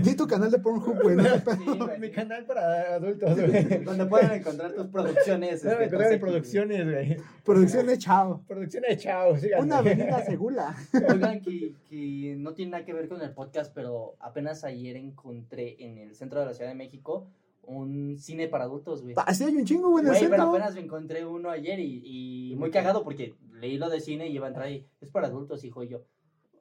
Di 0.00 0.14
tu 0.14 0.24
canal 0.28 0.52
de 0.52 0.60
Pornhub, 0.60 1.02
güey, 1.02 1.16
no 1.16 1.24
hay 1.24 1.40
pedo. 1.40 1.56
Sí, 1.56 1.64
güey, 1.64 1.98
Mi 1.98 2.12
canal 2.12 2.46
para 2.46 2.94
adultos, 2.94 3.34
güey. 3.34 3.82
Donde 3.82 4.06
pueden 4.06 4.30
encontrar 4.30 4.72
tus 4.72 4.86
producciones. 4.86 5.64
No, 5.64 5.72
este, 5.72 5.96
con 5.96 6.20
producciones, 6.20 6.88
güey. 6.88 7.16
Producción 7.44 7.88
de 7.88 7.98
Chao. 7.98 8.44
Producciones 8.46 8.90
de 8.90 8.96
Chao. 8.96 9.34
Una 9.58 9.78
avenida 9.78 10.24
segula. 10.24 10.76
Seki. 10.92 11.12
Oigan, 11.12 11.40
que 11.40 12.36
no 12.38 12.54
tiene 12.54 12.70
nada 12.70 12.84
que 12.84 12.92
ver 12.92 13.08
con 13.08 13.20
el 13.20 13.32
podcast, 13.32 13.74
pero 13.74 14.14
apenas 14.20 14.62
ayer 14.62 14.94
encontré 14.94 15.74
en 15.80 15.98
el 15.98 16.14
centro 16.14 16.38
de 16.38 16.46
la 16.46 16.54
Ciudad 16.54 16.70
de 16.70 16.76
México 16.76 17.26
un 17.62 18.18
cine 18.18 18.48
para 18.48 18.64
adultos, 18.64 19.02
güey. 19.02 19.14
Así 19.26 19.44
hay 19.44 19.54
un 19.56 19.64
chingo, 19.64 19.90
güey, 19.90 20.04
Güey, 20.04 20.28
pero 20.28 20.44
apenas 20.44 20.74
me 20.74 20.80
encontré 20.80 21.24
uno 21.24 21.50
ayer 21.50 21.78
y, 21.78 22.50
y 22.52 22.56
muy 22.56 22.70
cagado 22.70 23.04
porque 23.04 23.34
leí 23.52 23.78
lo 23.78 23.88
de 23.88 24.00
cine 24.00 24.28
y 24.28 24.34
iba 24.34 24.46
a 24.46 24.48
entrar 24.48 24.70
y 24.70 24.86
es 25.00 25.10
para 25.10 25.28
adultos, 25.28 25.62
hijo, 25.64 25.82
y 25.84 25.88
yo. 25.88 26.02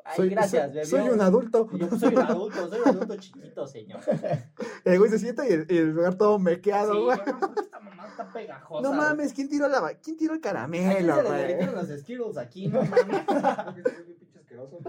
Ay, 0.06 0.16
Soy, 0.16 0.30
gracias, 0.30 0.72
soy, 0.74 0.86
soy 0.86 1.10
un 1.10 1.22
adulto. 1.22 1.70
yo, 1.74 1.88
pues, 1.90 2.02
soy 2.02 2.16
un 2.16 2.22
adulto, 2.26 2.68
soy 2.70 2.80
un 2.80 2.88
adulto 2.88 3.16
chiquito, 3.18 3.68
señor. 3.68 4.00
El 4.86 4.98
güey 4.98 5.12
se 5.12 5.20
sienta 5.20 5.48
y 5.48 5.52
el, 5.54 5.68
y 5.70 5.78
el 5.78 5.92
lugar 5.92 6.16
todo 6.16 6.40
mequeado, 6.40 7.06
güey. 7.06 7.18
esta 7.20 7.80
mamá 7.80 8.08
está 8.08 8.32
pegajosa. 8.32 8.82
No 8.82 8.96
mames, 8.96 9.34
¿quién 9.34 9.50
tiró 9.50 9.68
la 9.68 9.94
¿Quién 10.02 10.18
tiró 10.18 10.34
el 10.34 10.40
¿A 10.40 10.42
quién 10.42 10.54
caramelo, 10.54 11.16
se 11.16 11.24
le 11.24 11.30
güey? 11.30 11.42
derritieron 11.42 11.76
los 11.76 11.88
Skittles 12.00 12.38
aquí? 12.38 12.68
No 12.68 12.82
mames. 12.82 13.26
Asqueroso. 14.64 14.80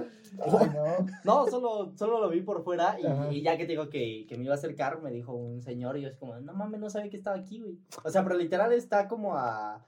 Ay, 0.61 0.71
no. 0.75 1.07
No, 1.25 1.47
solo, 1.51 1.93
solo 1.97 2.21
lo 2.21 2.29
vi 2.31 2.41
por 2.43 2.63
fuera 2.65 2.97
y, 3.31 3.37
y 3.37 3.43
ya 3.43 3.57
que 3.57 3.65
te 3.65 3.73
digo 3.73 3.89
que, 3.89 4.27
que 4.29 4.37
me 4.39 4.45
iba 4.45 4.55
a 4.55 4.57
acercar, 4.59 5.01
me 5.03 5.11
dijo 5.11 5.35
un 5.35 5.63
señor 5.63 5.97
y 5.99 6.03
yo 6.03 6.09
es 6.09 6.17
como, 6.17 6.39
no 6.41 6.53
mames, 6.53 6.81
no 6.81 6.91
sabía 6.91 7.11
que 7.11 7.17
estaba 7.17 7.37
aquí, 7.37 7.61
güey. 7.61 7.79
O 8.05 8.11
sea, 8.11 8.23
pero 8.25 8.37
literal 8.37 8.73
está 8.73 9.09
como 9.09 9.37
a... 9.37 9.87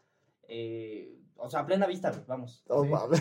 eh, 0.48 1.18
o 1.36 1.50
sea, 1.50 1.60
a 1.60 1.66
plena 1.66 1.86
vista, 1.86 2.10
güey, 2.10 2.22
vamos. 2.28 2.62
Oh, 2.68 2.84
Sí. 2.84 2.90
mames. 2.90 3.20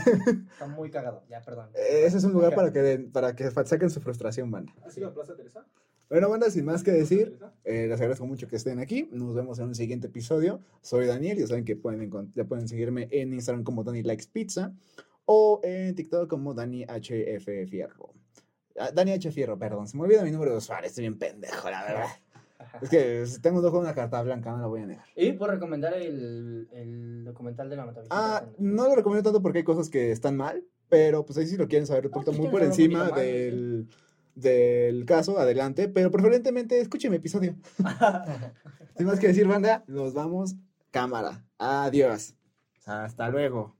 Está 0.51 0.68
muy 0.68 0.91
cagado, 0.91 1.24
ya, 1.30 1.41
perdón. 1.41 1.70
Ese 1.74 2.18
es 2.18 2.24
un 2.24 2.34
lugar 2.34 2.53
para 2.53 2.72
que, 2.72 2.80
den- 2.82 3.12
para 3.12 3.36
que 3.36 3.49
saquen 3.49 3.89
su 3.89 3.99
frustración, 4.01 4.51
banda. 4.51 4.74
¿Has 4.86 4.95
ido 4.97 5.07
a 5.07 5.14
Plaza 5.14 5.36
Teresa? 5.36 5.66
Bueno, 6.09 6.30
banda, 6.30 6.49
sin 6.49 6.66
más 6.66 6.84
que 6.84 6.91
decir, 6.91 7.39
eh, 7.64 7.88
les 7.88 7.93
agradezco 7.99 8.26
mucho 8.28 8.47
que 8.49 8.57
estén 8.57 8.80
aquí. 8.80 9.07
Nos 9.14 9.34
vemos 9.34 9.59
en 9.59 9.66
un 9.68 9.76
siguiente 9.76 10.07
episodio. 10.07 10.59
Soy 10.82 11.05
Daniel, 11.07 11.38
ya 11.39 11.47
saben 11.47 11.64
que 11.64 11.78
pueden, 11.78 12.12
ya 12.36 12.43
pueden 12.43 12.68
seguirme 12.68 13.07
en 13.12 13.34
Instagram 13.34 13.64
como 13.64 13.84
Dani 13.86 14.03
Likes 14.03 14.26
Pizza 14.32 14.74
o 15.34 15.61
en 15.63 15.95
TikTok 15.95 16.29
como 16.29 16.53
Dani 16.53 16.84
HF 16.84 17.69
Fierro. 17.69 18.13
Ah, 18.77 18.91
Dani 18.93 19.13
H 19.13 19.32
Fierro, 19.32 19.57
perdón, 19.57 19.88
se 19.88 19.95
me 19.95 20.03
olvida 20.03 20.23
mi 20.23 20.32
número 20.32 20.51
de 20.51 20.57
usuario, 20.57 20.88
estoy 20.88 21.03
bien 21.03 21.17
pendejo, 21.17 21.69
la 21.69 21.84
verdad. 21.84 22.07
Es 22.82 22.89
que 22.89 23.25
si 23.25 23.41
tengo 23.41 23.59
un 23.59 23.65
ojo 23.65 23.75
con 23.75 23.82
una 23.82 23.95
carta 23.95 24.21
blanca, 24.21 24.51
no 24.51 24.59
la 24.59 24.67
voy 24.67 24.82
a 24.82 24.86
negar. 24.86 25.05
Y 25.15 25.34
por 25.34 25.49
recomendar 25.49 25.93
el, 25.93 26.67
el 26.73 27.23
documental 27.23 27.69
de 27.69 27.75
la 27.77 27.86
Matavista. 27.86 28.15
Ah, 28.15 28.45
no 28.57 28.88
lo 28.88 28.95
recomiendo 28.95 29.23
tanto 29.23 29.41
porque 29.41 29.59
hay 29.59 29.63
cosas 29.63 29.89
que 29.89 30.11
están 30.11 30.36
mal, 30.36 30.63
pero 30.89 31.25
pues 31.25 31.38
ahí 31.38 31.47
si 31.47 31.57
lo 31.57 31.67
quieren 31.67 31.88
saber 31.88 32.07
un 32.07 32.11
No, 32.11 32.13
poquito 32.13 32.34
muy 32.34 32.49
por 32.49 32.61
encima 32.61 33.09
del, 33.11 33.88
del 34.36 35.05
caso, 35.05 35.39
adelante, 35.39 35.88
pero 35.88 36.11
preferentemente 36.11 36.79
escuchen 36.79 37.11
mi 37.11 37.17
episodio. 37.17 37.55
Sin 38.97 39.07
más 39.07 39.19
que 39.19 39.27
decir, 39.27 39.47
banda, 39.47 39.84
nos 39.88 40.13
vamos 40.13 40.55
cámara. 40.91 41.45
Adiós. 41.57 42.36
Hasta 42.86 43.29
luego. 43.29 43.75